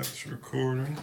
That's 0.00 0.26
recording. 0.26 0.96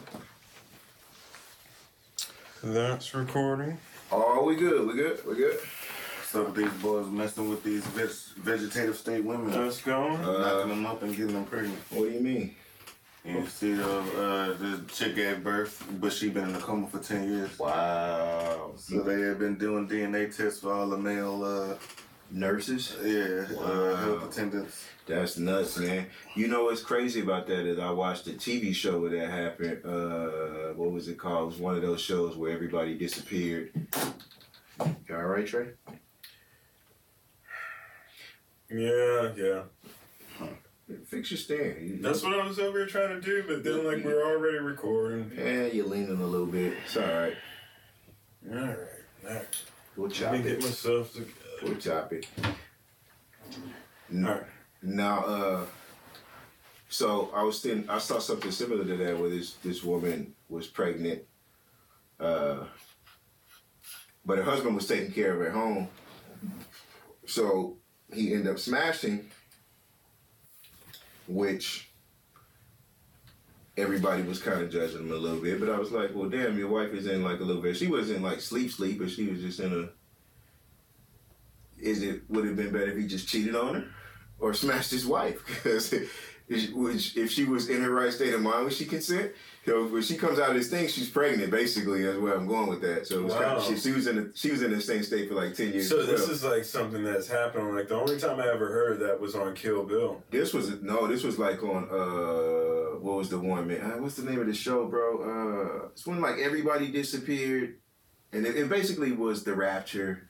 That's 2.63 3.13
recording. 3.13 3.77
Oh, 4.11 4.43
we 4.43 4.55
good. 4.55 4.87
We 4.87 4.95
good. 4.95 5.23
We 5.23 5.35
good. 5.35 5.59
Some 6.25 6.47
of 6.47 6.55
these 6.55 6.71
boys 6.81 7.05
messing 7.05 7.47
with 7.47 7.61
these 7.63 7.85
veg- 7.85 8.43
vegetative 8.43 8.97
state 8.97 9.23
women, 9.23 9.51
That's 9.51 9.83
going. 9.83 10.15
uh, 10.15 10.39
knocking 10.39 10.69
them 10.69 10.85
up 10.87 11.03
and 11.03 11.15
getting 11.15 11.33
them 11.35 11.45
pregnant. 11.45 11.77
What 11.91 12.05
do 12.05 12.09
you 12.11 12.19
mean? 12.21 12.55
You 13.23 13.45
see, 13.45 13.79
uh, 13.79 13.85
uh, 13.85 14.53
the 14.57 14.81
chick 14.87 15.13
gave 15.15 15.43
birth, 15.43 15.85
but 16.01 16.11
she 16.11 16.29
been 16.31 16.49
in 16.49 16.55
a 16.55 16.59
coma 16.59 16.87
for 16.87 16.97
ten 16.97 17.29
years. 17.31 17.59
Wow. 17.59 18.71
So 18.77 19.01
they 19.03 19.21
have 19.27 19.37
been 19.37 19.59
doing 19.59 19.87
DNA 19.87 20.35
tests 20.35 20.61
for 20.61 20.73
all 20.73 20.89
the 20.89 20.97
male, 20.97 21.43
uh, 21.43 21.75
Nurses? 22.29 22.95
yeah, 23.03 23.45
Wow. 23.53 23.63
uh, 23.63 23.95
health 23.95 24.31
attendants. 24.31 24.85
That's 25.05 25.37
nuts, 25.37 25.77
man. 25.77 26.07
You 26.35 26.47
know 26.49 26.65
what's 26.65 26.81
crazy 26.81 27.21
about 27.21 27.47
that 27.47 27.65
is 27.65 27.79
I 27.79 27.89
watched 27.91 28.27
a 28.27 28.31
TV 28.31 28.73
show 28.75 28.99
where 28.99 29.11
that 29.11 29.29
happened. 29.29 29.85
Uh, 29.85 30.73
what 30.73 30.91
was 30.91 31.07
it 31.07 31.17
called? 31.17 31.43
It 31.43 31.45
was 31.53 31.57
one 31.57 31.75
of 31.75 31.81
those 31.81 32.01
shows 32.01 32.35
where 32.35 32.51
everybody 32.51 32.97
disappeared. 32.97 33.71
You 35.07 35.15
all 35.15 35.23
right, 35.23 35.47
Trey? 35.47 35.67
Yeah, 38.69 39.31
yeah. 39.37 39.61
Huh. 40.37 40.47
Fix 41.05 41.31
your 41.31 41.37
stand. 41.37 41.81
You- 41.89 41.99
That's 42.01 42.21
what 42.23 42.33
I 42.37 42.45
was 42.45 42.59
over 42.59 42.79
here 42.79 42.87
trying 42.87 43.09
to 43.09 43.21
do, 43.21 43.43
but 43.47 43.63
then 43.63 43.85
like 43.85 44.03
we're 44.03 44.23
already 44.25 44.57
recording. 44.57 45.31
Yeah, 45.37 45.67
you're 45.67 45.85
leaning 45.85 46.19
a 46.21 46.25
little 46.25 46.45
bit. 46.47 46.73
It's 46.85 46.97
all 46.97 47.03
right. 47.03 47.35
All 48.51 48.55
right, 48.57 48.77
all 49.27 49.33
right. 49.35 49.47
We'll 49.95 50.07
Let 50.07 50.15
chop 50.15 50.33
me 50.33 50.41
get 50.43 50.51
it. 50.53 50.61
myself 50.63 51.13
together. 51.13 51.31
We'll 51.63 51.75
chop 51.75 52.13
it. 52.13 52.27
No. 54.09 54.43
Now, 54.81 55.25
uh, 55.25 55.65
so 56.89 57.31
I 57.33 57.43
was 57.43 57.59
thinking, 57.61 57.89
I 57.89 57.97
saw 57.97 58.19
something 58.19 58.51
similar 58.51 58.85
to 58.85 58.97
that 58.97 59.19
where 59.19 59.29
this 59.29 59.53
this 59.55 59.83
woman 59.83 60.33
was 60.49 60.67
pregnant, 60.67 61.23
uh, 62.19 62.65
but 64.25 64.37
her 64.37 64.43
husband 64.43 64.75
was 64.75 64.87
taking 64.87 65.11
care 65.11 65.33
of 65.33 65.39
her 65.39 65.47
at 65.47 65.53
home, 65.53 65.89
so 67.25 67.77
he 68.13 68.33
ended 68.33 68.47
up 68.47 68.59
smashing, 68.59 69.29
which 71.27 71.89
everybody 73.75 74.23
was 74.23 74.41
kind 74.41 74.61
of 74.61 74.71
judging 74.71 74.99
him 74.99 75.11
a 75.11 75.15
little 75.15 75.39
bit. 75.39 75.59
But 75.59 75.69
I 75.69 75.77
was 75.77 75.91
like, 75.91 76.15
well, 76.15 76.29
damn, 76.29 76.57
your 76.57 76.69
wife 76.69 76.93
is 76.93 77.07
in 77.07 77.23
like 77.23 77.39
a 77.39 77.43
little 77.43 77.61
bit. 77.61 77.77
She 77.77 77.87
wasn't 77.87 78.23
like 78.23 78.41
sleep 78.41 78.71
sleep, 78.71 78.99
but 78.99 79.09
she 79.09 79.27
was 79.27 79.41
just 79.41 79.59
in 79.59 79.73
a. 79.73 79.89
Is 81.79 82.01
it 82.01 82.23
would 82.29 82.45
it 82.45 82.49
have 82.49 82.57
been 82.57 82.71
better 82.71 82.91
if 82.91 82.97
he 82.97 83.07
just 83.07 83.27
cheated 83.27 83.55
on 83.55 83.75
her? 83.75 83.87
or 84.39 84.53
smashed 84.53 84.91
his 84.91 85.05
wife 85.05 85.45
because 85.47 85.93
if 86.49 87.31
she 87.31 87.43
was 87.43 87.69
in 87.69 87.81
her 87.81 87.91
right 87.91 88.13
state 88.13 88.33
of 88.33 88.41
mind, 88.41 88.63
would 88.63 88.73
she 88.73 88.85
consent? 88.85 89.31
Know, 89.65 89.85
when 89.85 90.01
she 90.01 90.15
comes 90.15 90.39
out 90.39 90.51
of 90.51 90.55
this 90.55 90.69
thing, 90.69 90.87
she's 90.87 91.09
pregnant. 91.09 91.51
Basically, 91.51 92.03
that's 92.03 92.17
where 92.19 92.33
I'm 92.33 92.47
going 92.47 92.69
with 92.69 92.79
that. 92.83 93.05
So 93.05 93.19
it 93.19 93.23
was 93.25 93.33
kind 93.33 93.45
of, 93.45 93.65
she, 93.65 93.75
she 93.75 93.91
was 93.91 94.07
in 94.07 94.17
a, 94.17 94.33
she 94.33 94.49
was 94.49 94.61
in 94.61 94.71
the 94.71 94.79
same 94.79 95.03
state 95.03 95.27
for 95.27 95.35
like 95.35 95.55
ten 95.55 95.73
years. 95.73 95.89
So 95.89 96.05
this 96.05 96.21
well. 96.21 96.31
is 96.31 96.43
like 96.45 96.63
something 96.63 97.03
that's 97.03 97.27
happened. 97.27 97.75
Like 97.75 97.89
the 97.89 97.95
only 97.95 98.17
time 98.17 98.39
I 98.39 98.47
ever 98.47 98.71
heard 98.71 99.01
that 99.01 99.19
was 99.19 99.35
on 99.35 99.55
Kill 99.55 99.83
Bill. 99.83 100.23
this 100.31 100.53
was 100.53 100.81
no, 100.81 101.05
this 101.05 101.23
was 101.23 101.37
like 101.37 101.61
on 101.63 101.83
uh, 101.91 102.97
what 102.99 103.17
was 103.17 103.27
the 103.27 103.39
one 103.39 103.67
man? 103.67 103.81
Uh, 103.81 104.01
what's 104.01 104.15
the 104.15 104.23
name 104.23 104.39
of 104.39 104.47
the 104.47 104.53
show, 104.53 104.87
bro? 104.87 105.83
Uh, 105.83 105.87
it's 105.87 106.07
when 106.07 106.21
like 106.21 106.37
everybody 106.37 106.87
disappeared, 106.89 107.79
and 108.31 108.45
it, 108.45 108.55
it 108.55 108.69
basically 108.69 109.11
was 109.11 109.43
the 109.43 109.53
rapture. 109.53 110.29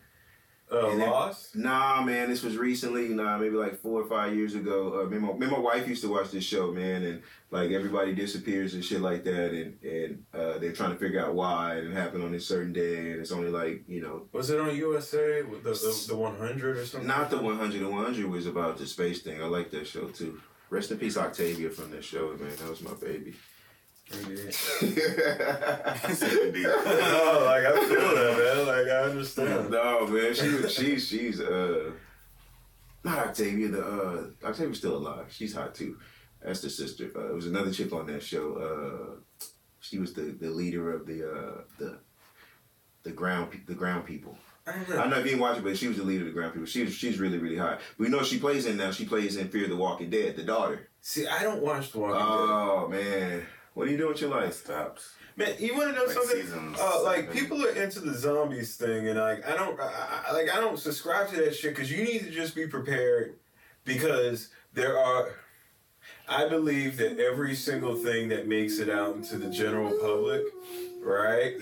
Uh, 0.70 0.94
Lost. 0.96 1.56
Nah, 1.56 2.02
man, 2.04 2.30
this 2.30 2.44
was 2.44 2.58
recently. 2.58 3.08
Nah, 3.08 3.38
maybe 3.38 3.56
like 3.56 3.80
four 3.82 4.02
or 4.02 4.06
five 4.10 4.36
years 4.36 4.54
ago. 4.54 5.02
Uh, 5.02 5.10
me, 5.10 5.16
and 5.16 5.26
my, 5.26 5.34
me 5.34 5.48
my 5.48 5.60
wife 5.60 5.88
used 5.88 6.02
to 6.04 6.10
watch 6.12 6.32
this 6.32 6.44
show, 6.44 6.74
man, 6.74 7.04
and 7.04 7.22
like 7.52 7.72
everybody 7.72 8.14
disappears 8.14 8.74
and 8.74 8.84
shit 8.84 9.00
like 9.00 9.24
that, 9.24 9.52
and 9.54 9.82
and 9.82 10.24
uh, 10.34 10.58
they're 10.58 10.74
trying 10.74 10.92
to 10.92 10.98
figure 10.98 11.24
out 11.24 11.36
why 11.36 11.76
and 11.76 11.88
it 11.88 11.94
happened 11.94 12.24
on 12.24 12.34
this 12.34 12.46
certain 12.46 12.74
day, 12.74 13.12
and 13.12 13.22
it's 13.22 13.32
only 13.32 13.50
like 13.50 13.84
you 13.88 14.02
know, 14.02 14.24
Was 14.34 14.50
it 14.50 14.60
on 14.60 14.76
USA 14.76 15.42
the 15.42 15.70
the, 15.70 16.06
the 16.10 16.16
100 16.18 16.78
or 16.78 16.86
something? 16.86 17.08
not 17.08 17.30
the 17.30 17.38
100. 17.38 17.80
The 17.80 17.90
100 17.90 18.26
was 18.30 18.46
about 18.46 18.78
the 18.78 18.86
space 18.88 19.22
thing. 19.22 19.42
I 19.42 19.46
like 19.46 19.72
that 19.72 19.88
show 19.88 20.08
too. 20.10 20.42
Rest 20.70 20.92
in 20.92 20.98
peace, 20.98 21.16
Octavia 21.16 21.70
from 21.70 21.92
that 21.92 22.04
show, 22.04 22.36
man. 22.38 22.52
That 22.58 22.70
was 22.70 22.82
my 22.82 22.94
baby. 22.96 23.36
Indeed. 24.12 24.56
Indeed. 24.82 26.66
oh, 26.68 27.42
like 27.46 27.66
I 27.66 27.86
feel 27.88 28.16
that, 28.16 28.38
man. 28.38 28.68
Like 28.68 28.88
I 28.88 29.10
understand. 29.10 29.70
no, 29.70 30.08
man, 30.08 30.34
she 30.34 30.50
was 30.50 30.74
she's 30.74 31.08
she's 31.08 31.42
uh 31.42 31.92
not 33.04 33.28
Octavia. 33.28 33.68
The 33.70 33.84
uh 33.86 34.48
Octavia's 34.48 34.78
still 34.78 34.98
alive. 34.98 35.26
She's 35.30 35.54
hot 35.54 35.76
too. 35.76 35.98
That's 36.42 36.62
the 36.62 36.70
sister. 36.70 37.12
Uh, 37.16 37.30
it 37.30 37.34
was 37.36 37.48
another 37.48 37.72
chick 37.72 37.92
on 37.92 38.06
that 38.08 38.24
show. 38.24 38.54
Uh, 38.56 39.46
she 39.80 39.98
was 40.00 40.14
the, 40.14 40.22
the 40.22 40.50
leader 40.50 40.94
of 40.94 41.06
the 41.06 41.30
uh 41.30 41.62
the 41.78 42.00
the 43.04 43.12
ground 43.12 43.50
the 43.68 43.74
ground 43.76 44.06
people. 44.06 44.38
I 44.66 44.72
don't 44.72 44.82
I 44.82 44.90
know. 44.90 44.96
don't 44.96 45.10
know 45.12 45.18
if 45.20 45.24
you 45.26 45.32
didn't 45.32 45.42
watch 45.42 45.58
it, 45.58 45.64
but 45.64 45.78
she 45.78 45.88
was 45.88 45.98
the 45.98 46.04
leader 46.04 46.22
of 46.22 46.28
the 46.28 46.34
ground 46.34 46.54
people. 46.54 46.68
She 46.68 46.84
was, 46.84 46.94
she's 46.94 47.20
really 47.20 47.38
really 47.38 47.58
hot. 47.58 47.80
We 47.98 48.10
know 48.10 48.24
she 48.24 48.40
plays 48.40 48.66
in 48.66 48.78
now. 48.78 48.92
She 48.92 49.06
plays 49.06 49.36
in 49.38 49.50
Fear 49.50 49.68
the 49.68 49.76
Walking 49.76 50.10
Dead. 50.10 50.36
The 50.36 50.44
daughter. 50.44 50.90
See, 51.02 51.26
I 51.28 51.42
don't 51.44 51.62
watch 51.62 51.92
The 51.92 52.00
Walking 52.00 52.16
dead. 52.16 52.26
Oh 52.28 52.88
man, 52.90 53.46
what 53.78 53.88
are 53.88 53.92
you 53.92 53.98
doing 53.98 54.14
with 54.14 54.22
your 54.22 54.32
life? 54.32 54.54
stops. 54.56 55.14
Man, 55.36 55.54
you 55.60 55.76
want 55.78 55.90
to 55.92 55.96
know 55.96 56.06
Like 56.06 56.14
something? 56.14 56.42
season 56.42 56.76
Uh, 56.80 57.04
like 57.04 57.32
people 57.32 57.64
are 57.64 57.70
into 57.70 58.00
the 58.00 58.14
zombies 58.18 58.76
thing, 58.76 59.08
and 59.08 59.20
like 59.20 59.48
I 59.48 59.56
don't, 59.56 59.80
I, 59.80 60.24
I- 60.30 60.34
like 60.34 60.50
I 60.52 60.60
don't 60.60 60.80
subscribe 60.80 61.30
to 61.30 61.36
that 61.44 61.56
shit 61.56 61.76
because 61.76 61.92
you 61.92 62.04
need 62.04 62.22
to 62.22 62.32
just 62.32 62.56
be 62.56 62.66
prepared 62.68 63.36
because 63.86 64.50
there 64.74 64.98
are. 64.98 65.30
I 66.30 66.48
believe 66.50 66.98
that 66.98 67.20
every 67.20 67.54
single 67.56 67.96
thing 67.96 68.30
that 68.30 68.48
makes 68.48 68.80
it 68.80 68.90
out 68.90 69.16
into 69.16 69.38
the 69.38 69.50
general 69.50 69.92
public, 70.00 70.42
right? 71.02 71.54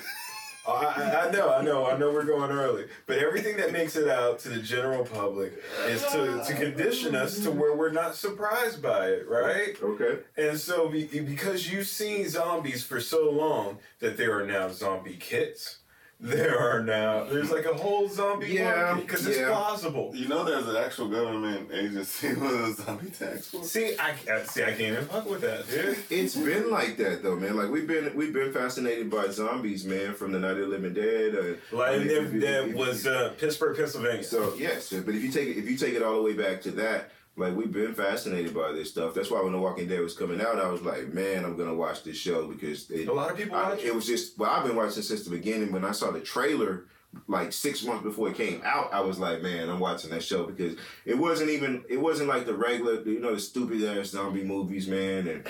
Oh, 0.68 0.74
I, 0.74 1.02
I, 1.02 1.28
I 1.28 1.32
know, 1.32 1.54
I 1.54 1.62
know, 1.62 1.86
I 1.86 1.98
know 1.98 2.12
we're 2.12 2.26
going 2.26 2.52
early, 2.52 2.86
but 3.06 3.20
everything 3.20 3.58
that 3.58 3.72
makes 3.72 3.96
it 3.96 4.08
out 4.08 4.40
to 4.40 4.50
the 4.50 4.60
general 4.60 5.06
public 5.06 5.54
is 5.88 6.04
to, 6.08 6.44
to 6.46 6.54
condition 6.56 7.16
us 7.16 7.40
to 7.42 7.52
where 7.52 7.76
we're 7.76 7.92
not 7.92 8.16
surprised 8.16 8.82
by 8.82 9.08
it, 9.10 9.28
right? 9.30 9.76
Okay. 9.82 10.20
And 10.38 10.60
so, 10.60 10.90
be, 10.90 11.06
because 11.06 11.72
you've 11.72 11.88
seen 11.88 12.28
zombies 12.28 12.84
for 12.84 13.00
so 13.00 13.30
long, 13.30 13.78
that 14.00 14.18
there 14.18 14.38
are 14.40 14.46
now 14.46 14.70
zombie 14.70 15.18
kits. 15.20 15.80
There 16.18 16.58
are 16.58 16.82
now 16.82 17.26
there's 17.26 17.52
like 17.52 17.66
a 17.66 17.74
whole 17.74 18.08
zombie 18.08 18.48
Yeah, 18.48 18.74
market 18.94 19.02
because 19.02 19.28
it's 19.28 19.38
yeah. 19.38 19.50
plausible. 19.50 20.12
You 20.16 20.30
know, 20.30 20.46
there's 20.46 20.66
an 20.68 20.78
actual 20.78 21.10
government 21.10 21.70
agency 21.74 22.30
with 22.34 22.42
a 22.42 22.74
zombie 22.74 23.10
tax 23.12 23.50
force. 23.50 23.70
See, 23.70 23.98
I 23.98 24.16
I- 24.32 24.44
see. 24.44 24.64
I 24.64 24.68
can't 24.68 24.80
even 24.82 25.06
fuck 25.06 25.30
with 25.30 25.42
that, 25.42 25.68
dude. 25.70 25.98
It's 26.10 26.36
been 26.38 26.72
like 26.72 26.96
that 26.98 27.22
though, 27.22 27.36
man. 27.36 27.58
Like 27.58 27.70
we've 27.70 27.86
been 27.88 28.16
we've 28.16 28.34
been 28.34 28.54
fascinated 28.54 29.10
by 29.12 29.28
zombies, 29.28 29.84
man, 29.86 30.14
from 30.14 30.32
the 30.32 30.40
Night 30.40 30.52
of 30.52 30.60
the 30.60 30.68
Living 30.68 30.94
Dead. 30.94 31.36
Uh, 31.36 31.76
Like 31.76 31.96
I 31.96 31.98
mean, 31.98 32.08
that, 32.08 32.18
if 32.24 32.32
that 32.42 32.70
if- 32.70 32.76
was 32.76 33.06
uh, 33.06 33.34
Pittsburgh, 33.38 33.76
Pennsylvania. 33.76 34.24
So 34.24 34.54
yes, 34.58 34.94
but 34.94 35.14
if 35.16 35.22
you 35.22 35.32
take 35.32 35.50
it 35.50 35.58
if 35.58 35.70
you 35.70 35.76
take 35.78 35.96
it 35.96 36.02
all 36.02 36.16
the 36.16 36.24
way 36.24 36.34
back 36.34 36.62
to 36.62 36.72
that, 36.72 37.12
like 37.38 37.56
we've 37.56 37.72
been 37.72 37.94
fascinated 37.94 38.54
by 38.54 38.72
this 38.72 38.90
stuff. 38.92 39.14
That's 39.14 39.30
why 39.30 39.42
when 39.42 39.52
The 39.52 39.60
Walking 39.60 39.88
Dead 39.88 40.00
was 40.02 40.16
coming 40.18 40.40
out, 40.42 40.60
I 40.60 40.68
was 40.70 40.82
like, 40.82 41.14
man, 41.14 41.44
I'm 41.44 41.58
gonna 41.58 41.74
watch 41.76 42.04
this 42.04 42.18
show 42.18 42.48
because 42.48 42.90
it, 42.90 43.08
a 43.08 43.14
lot 43.14 43.32
of 43.32 43.38
people 43.38 43.56
I- 43.58 43.70
watch 43.70 43.84
it 43.84 43.94
was 43.94 44.06
just 44.06 44.38
well, 44.38 44.50
I've 44.52 44.66
been 44.66 44.76
watching 44.76 45.04
since 45.04 45.24
the 45.24 45.30
beginning. 45.32 45.72
When 45.72 45.84
I 45.86 45.92
saw 45.92 46.12
the 46.12 46.22
trailer, 46.22 46.86
like 47.28 47.52
six 47.54 47.84
months 47.84 48.04
before 48.04 48.30
it 48.30 48.36
came 48.36 48.62
out, 48.66 48.94
I 48.94 49.00
was 49.02 49.20
like, 49.20 49.42
man, 49.42 49.70
I'm 49.70 49.80
watching 49.80 50.10
that 50.12 50.24
show 50.24 50.46
because 50.46 50.76
it 51.06 51.18
wasn't 51.18 51.50
even 51.50 51.84
it 51.90 51.98
wasn't 51.98 52.30
like 52.30 52.46
the 52.46 52.54
regular, 52.56 53.02
you 53.04 53.20
know, 53.20 53.34
the 53.36 53.40
stupid 53.42 53.84
ass 53.84 54.10
zombie 54.10 54.44
movies, 54.44 54.88
man, 54.88 55.28
and. 55.28 55.48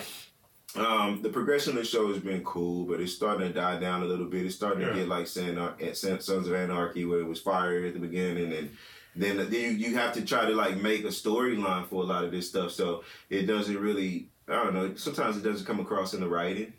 Um, 0.74 1.22
the 1.22 1.30
progression 1.30 1.70
of 1.72 1.78
the 1.78 1.84
show 1.86 2.08
has 2.08 2.18
been 2.18 2.44
cool, 2.44 2.84
but 2.84 3.00
it's 3.00 3.14
starting 3.14 3.48
to 3.48 3.54
die 3.54 3.78
down 3.80 4.02
a 4.02 4.04
little 4.04 4.26
bit. 4.26 4.44
It's 4.44 4.54
starting 4.56 4.82
Yeah. 4.82 4.88
to 4.90 4.94
get 4.94 5.08
like 5.08 5.26
San- 5.26 5.56
Sons 5.94 6.28
of 6.48 6.52
Anarchy, 6.54 7.06
where 7.06 7.20
it 7.20 7.26
was 7.26 7.40
fire 7.40 7.86
at 7.86 7.94
the 7.94 7.98
beginning, 8.00 8.52
and 8.52 8.68
then 9.16 9.36
then 9.38 9.52
you, 9.52 9.68
you 9.70 9.94
have 9.96 10.12
to 10.14 10.22
try 10.22 10.46
to 10.46 10.54
like 10.54 10.76
make 10.80 11.04
a 11.04 11.08
storyline 11.08 11.86
for 11.86 12.02
a 12.02 12.06
lot 12.06 12.24
of 12.24 12.30
this 12.30 12.48
stuff. 12.48 12.72
So 12.72 13.02
it 13.30 13.42
doesn't 13.46 13.78
really, 13.78 14.28
I 14.48 14.62
don't 14.62 14.74
know. 14.74 14.94
Sometimes 14.96 15.36
it 15.36 15.42
doesn't 15.42 15.66
come 15.66 15.80
across 15.80 16.14
in 16.14 16.20
the 16.20 16.28
writing. 16.28 16.72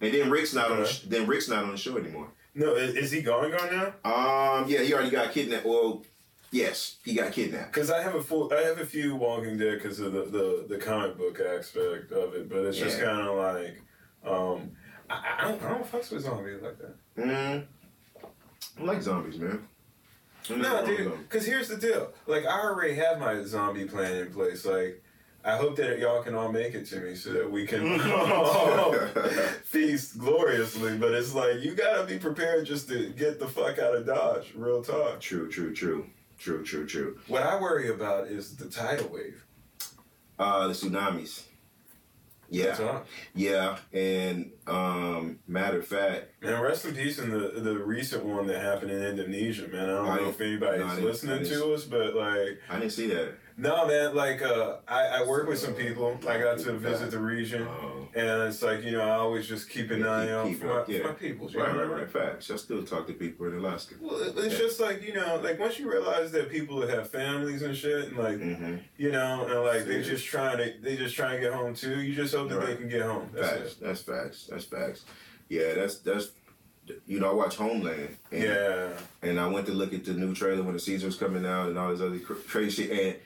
And 0.00 0.12
then 0.12 0.28
Rick's 0.30 0.52
not 0.52 0.70
on. 0.70 0.78
The 0.78 1.00
then 1.06 1.26
Rick's 1.26 1.48
not 1.48 1.64
on 1.64 1.70
the 1.70 1.76
show 1.76 1.96
anymore. 1.96 2.28
No, 2.54 2.74
is, 2.76 2.94
is 2.94 3.10
he 3.10 3.22
going 3.22 3.54
on 3.54 3.66
now? 3.72 3.86
Um, 4.04 4.68
yeah, 4.68 4.80
he 4.80 4.92
already 4.92 5.10
got 5.10 5.32
kidnapped. 5.32 5.64
Well, 5.66 6.04
yes, 6.50 6.96
he 7.04 7.14
got 7.14 7.32
kidnapped. 7.32 7.72
Because 7.72 7.90
I 7.90 8.02
have 8.02 8.14
a 8.14 8.22
full, 8.22 8.52
I 8.52 8.60
have 8.62 8.78
a 8.78 8.86
few 8.86 9.16
Walking 9.16 9.56
Dead 9.56 9.80
because 9.80 10.00
of 10.00 10.12
the, 10.12 10.24
the 10.24 10.66
the 10.68 10.78
comic 10.78 11.16
book 11.16 11.40
aspect 11.40 12.12
of 12.12 12.34
it, 12.34 12.48
but 12.48 12.64
it's 12.64 12.78
just 12.78 13.00
kind 13.00 13.26
of 13.26 13.36
like, 13.36 13.82
um, 14.24 14.72
I, 15.10 15.38
I 15.38 15.48
don't 15.48 15.62
I 15.62 15.68
don't 15.70 15.90
fucks 15.90 16.12
with 16.12 16.22
zombies 16.22 16.62
like 16.62 16.78
that. 16.78 16.94
Mm, 17.16 17.64
I 18.78 18.82
like 18.82 19.02
zombies, 19.02 19.38
man. 19.38 19.66
No, 20.50 20.84
dude. 20.84 21.18
Because 21.28 21.46
here's 21.46 21.68
the 21.68 21.76
deal. 21.76 22.12
Like, 22.26 22.46
I 22.46 22.60
already 22.60 22.94
have 22.94 23.18
my 23.18 23.42
zombie 23.44 23.86
plan 23.86 24.16
in 24.16 24.32
place. 24.32 24.64
Like, 24.64 25.02
I 25.44 25.56
hope 25.56 25.76
that 25.76 25.98
y'all 25.98 26.22
can 26.22 26.34
all 26.34 26.50
make 26.50 26.74
it 26.74 26.86
to 26.86 27.00
me 27.00 27.14
so 27.14 27.32
that 27.34 27.50
we 27.50 27.66
can 27.66 27.98
feast 29.64 30.18
gloriously. 30.18 30.96
But 30.96 31.12
it's 31.12 31.34
like 31.34 31.62
you 31.62 31.74
gotta 31.74 32.04
be 32.04 32.18
prepared 32.18 32.64
just 32.66 32.88
to 32.88 33.10
get 33.10 33.38
the 33.38 33.46
fuck 33.46 33.78
out 33.78 33.94
of 33.94 34.06
Dodge. 34.06 34.52
Real 34.54 34.82
talk. 34.82 35.20
True, 35.20 35.50
true, 35.50 35.74
true, 35.74 36.06
true, 36.38 36.64
true, 36.64 36.86
true. 36.86 37.18
What 37.28 37.42
I 37.42 37.60
worry 37.60 37.90
about 37.90 38.28
is 38.28 38.56
the 38.56 38.66
tidal 38.66 39.08
wave. 39.08 39.44
Uh, 40.38 40.68
the 40.68 40.74
tsunamis. 40.74 41.42
Yeah. 42.54 43.00
Yeah, 43.34 43.76
and 43.92 44.50
um, 44.66 45.38
matter 45.48 45.78
of 45.80 45.86
fact, 45.86 46.42
Man, 46.42 46.60
rest 46.60 46.84
in 46.84 46.94
peace 46.94 47.18
in 47.18 47.30
the 47.30 47.60
the 47.60 47.78
recent 47.78 48.24
one 48.24 48.46
that 48.46 48.60
happened 48.60 48.90
in 48.90 49.02
Indonesia, 49.02 49.66
man. 49.68 49.84
I 49.90 49.92
don't 49.92 50.08
I 50.08 50.16
know 50.16 50.28
if 50.28 50.40
anybody's 50.40 50.98
no, 50.98 51.04
listening 51.04 51.44
to 51.44 51.74
us, 51.74 51.84
but 51.84 52.14
like, 52.14 52.60
I 52.70 52.78
didn't 52.78 52.92
see 52.92 53.08
that. 53.08 53.34
no, 53.56 53.86
man. 53.86 54.14
Like, 54.14 54.42
uh, 54.42 54.76
I, 54.88 55.00
I 55.18 55.26
work 55.26 55.48
with 55.48 55.58
some 55.58 55.74
people. 55.74 56.18
I 56.28 56.38
got 56.38 56.58
to 56.60 56.72
visit 56.74 57.10
the 57.10 57.18
region, 57.18 57.62
Um, 57.62 57.93
and 58.16 58.42
it's 58.48 58.62
like 58.62 58.82
you 58.84 58.92
know, 58.92 59.02
I 59.02 59.16
always 59.16 59.46
just 59.48 59.68
keep 59.68 59.90
an 59.90 60.00
Yeah, 60.00 60.10
eye 60.10 60.30
out 60.30 60.54
for 60.56 60.66
my, 60.66 60.84
yeah. 60.88 60.98
for 61.02 61.08
my 61.08 61.14
peoples. 61.14 61.52
You 61.54 61.60
right, 61.60 61.74
know? 61.74 61.84
right, 61.84 62.00
right. 62.02 62.10
Facts. 62.10 62.50
I 62.50 62.56
still 62.56 62.84
talk 62.84 63.06
to 63.08 63.12
people 63.12 63.46
in 63.46 63.54
Alaska. 63.56 63.94
Well, 64.00 64.20
it- 64.22 64.34
it's 64.36 64.56
just 64.58 64.80
like 64.80 65.02
you 65.02 65.14
know, 65.14 65.40
like 65.42 65.58
once 65.58 65.78
you 65.78 65.90
realize 65.90 66.30
that 66.32 66.50
people 66.50 66.80
that 66.80 66.90
have 66.90 67.10
families 67.10 67.62
and 67.62 67.76
shit, 67.76 68.08
and 68.08 68.16
like 68.16 68.38
Mm-hmm. 68.38 68.76
you 68.96 69.10
know, 69.12 69.46
and 69.46 69.64
like 69.64 69.86
they 69.86 69.98
Yeah. 69.98 70.02
just 70.14 70.26
trying 70.26 70.58
to 70.58 70.72
they 70.80 70.96
just 70.96 71.14
try 71.16 71.32
and 71.34 71.42
get 71.42 71.52
home 71.52 71.74
too. 71.74 72.00
You 72.00 72.14
just 72.14 72.34
hope 72.34 72.48
that 72.50 72.64
they 72.66 72.76
can 72.76 72.88
get 72.88 73.02
home. 73.02 73.30
That's 73.34 73.48
Facts. 73.50 73.72
it. 73.72 73.80
That's 73.80 74.00
facts. 74.02 74.46
That's 74.50 74.64
facts. 74.64 75.04
Yeah, 75.48 75.74
that's 75.74 75.98
that's. 75.98 76.28
You 77.06 77.18
know, 77.18 77.30
I 77.30 77.32
watch 77.34 77.56
Homeland. 77.56 78.16
And, 78.30 78.42
Yeah. 78.42 78.88
And 79.22 79.40
I 79.40 79.46
went 79.48 79.64
to 79.68 79.72
look 79.72 79.94
at 79.94 80.04
the 80.04 80.12
new 80.12 80.34
trailer 80.34 80.62
when 80.62 80.74
the 80.74 80.78
season 80.78 81.06
was 81.08 81.16
coming 81.16 81.46
out 81.46 81.68
and 81.68 81.78
all 81.78 81.90
this 81.90 82.02
other 82.02 82.18
crazy 82.18 82.82
shit. 82.88 82.90
And 83.06 83.16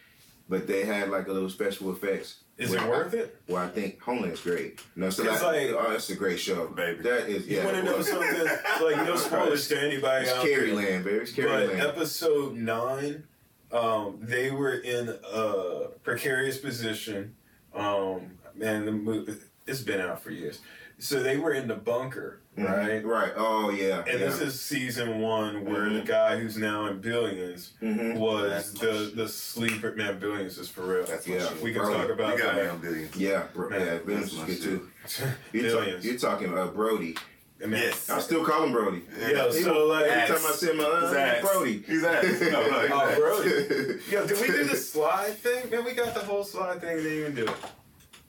but 0.49 0.69
they 0.69 0.85
had 0.85 1.11
like 1.11 1.27
a 1.27 1.33
little 1.33 1.51
special 1.51 1.91
effects. 1.91 2.45
Is 2.59 2.71
where 2.71 2.83
it 2.85 2.89
worth 2.89 3.15
it? 3.15 3.41
Well, 3.49 3.63
I 3.63 3.69
think 3.69 4.01
Homeland's 4.03 4.41
great. 4.41 4.81
No, 4.97 5.11
so 5.11 5.23
It's 5.23 5.41
that, 5.41 5.47
like- 5.47 5.69
oh, 5.71 5.91
that's 5.91 6.11
a 6.11 6.17
great 6.17 6.41
show, 6.41 6.67
Baby. 6.69 7.03
That 7.03 7.29
is 7.29 7.47
yeah. 7.47 7.61
You 7.61 7.65
want 7.67 7.77
to 7.79 7.83
know 7.85 8.03
something? 8.03 8.45
Like 8.83 8.97
no 9.07 9.17
spoilers 9.17 9.69
to 9.69 9.81
anybody 9.81 10.25
It's 10.27 10.33
out 10.33 10.45
there. 10.45 10.59
Carrie 10.59 10.73
Land, 10.73 11.05
baby. 11.05 11.17
It's 11.19 11.33
Carrie 11.33 11.49
But 11.67 11.69
Land. 11.75 11.81
episode 11.83 12.57
nine, 12.57 13.25
um, 13.71 14.19
they 14.21 14.51
were 14.51 14.73
in 14.75 15.09
a 15.33 15.89
precarious 16.03 16.59
position. 16.59 17.37
Um, 17.75 18.39
man, 18.55 18.85
the 18.87 18.93
movie 18.93 19.35
it's 19.67 19.81
been 19.83 20.01
out 20.01 20.21
for 20.23 20.31
years. 20.31 20.59
So 20.99 21.23
they 21.23 21.37
were 21.37 21.53
in 21.53 21.69
the 21.69 21.77
bunker. 21.77 22.41
Right? 22.65 23.05
Right. 23.05 23.33
Oh 23.37 23.71
yeah. 23.71 23.99
And 24.07 24.21
yeah. 24.21 24.27
this 24.27 24.41
is 24.41 24.61
season 24.61 25.21
one, 25.21 25.65
where 25.65 25.83
Mhm. 25.83 26.01
the 26.01 26.07
guy 26.07 26.37
who's 26.39 26.57
now 26.57 26.87
in 26.87 27.01
Billions 27.01 27.73
Mhm. 27.83 28.17
was 28.17 28.73
the 28.75 29.13
the 29.15 29.29
sleeper. 29.29 29.93
Man, 29.95 30.19
Billions 30.19 30.59
is 30.59 30.69
for 30.69 30.83
real. 30.83 31.05
That's 31.05 31.27
Yeah. 31.27 31.49
we 31.63 31.73
can 31.73 31.83
Bro, 31.83 31.95
talk 31.95 32.11
about 32.11 32.39
got 32.39 32.55
that. 32.57 32.81
billions. 32.83 33.17
Yeah, 33.17 33.45
bro, 33.55 33.69
Man, 33.71 33.81
yeah, 33.81 33.99
Billions 33.99 34.33
is 34.33 34.39
good 34.41 34.63
too. 34.63 34.89
You're, 35.53 35.71
talk, 35.71 35.81
Billions. 35.85 36.05
you're 36.05 36.19
talking 36.19 36.57
uh, 36.59 36.67
Brody. 36.67 37.17
And 37.61 37.73
man, 37.73 37.83
Yes. 37.83 38.09
I 38.09 38.21
still 38.21 38.45
call 38.45 38.63
him 38.65 38.71
Brody. 38.73 39.03
Yo, 39.21 39.51
He- 39.53 39.63
so 39.63 39.87
like, 39.87 40.05
every 40.07 40.37
time 40.37 40.47
I 40.47 40.53
see 40.53 40.71
him, 40.71 40.81
I'm 40.81 41.13
like. 41.13 41.41
Brody. 41.43 41.83
He's 41.89 42.05
ass. 42.05 42.25
No, 42.41 42.51
no, 42.71 42.81
he's 42.83 42.91
Oh. 42.93 43.15
Brody. 43.19 44.01
yo, 44.11 44.27
did 44.29 44.41
we 44.41 44.47
do 44.47 44.63
the 44.65 44.77
slide 44.77 45.37
thing? 45.39 45.69
Man, 45.69 45.85
we 45.85 45.93
got 45.93 46.15
the 46.15 46.21
whole 46.21 46.45
slide 46.45 46.81
thing. 46.81 46.99
Didn't 46.99 47.13
even 47.19 47.35
do 47.35 47.45
it. 47.47 47.57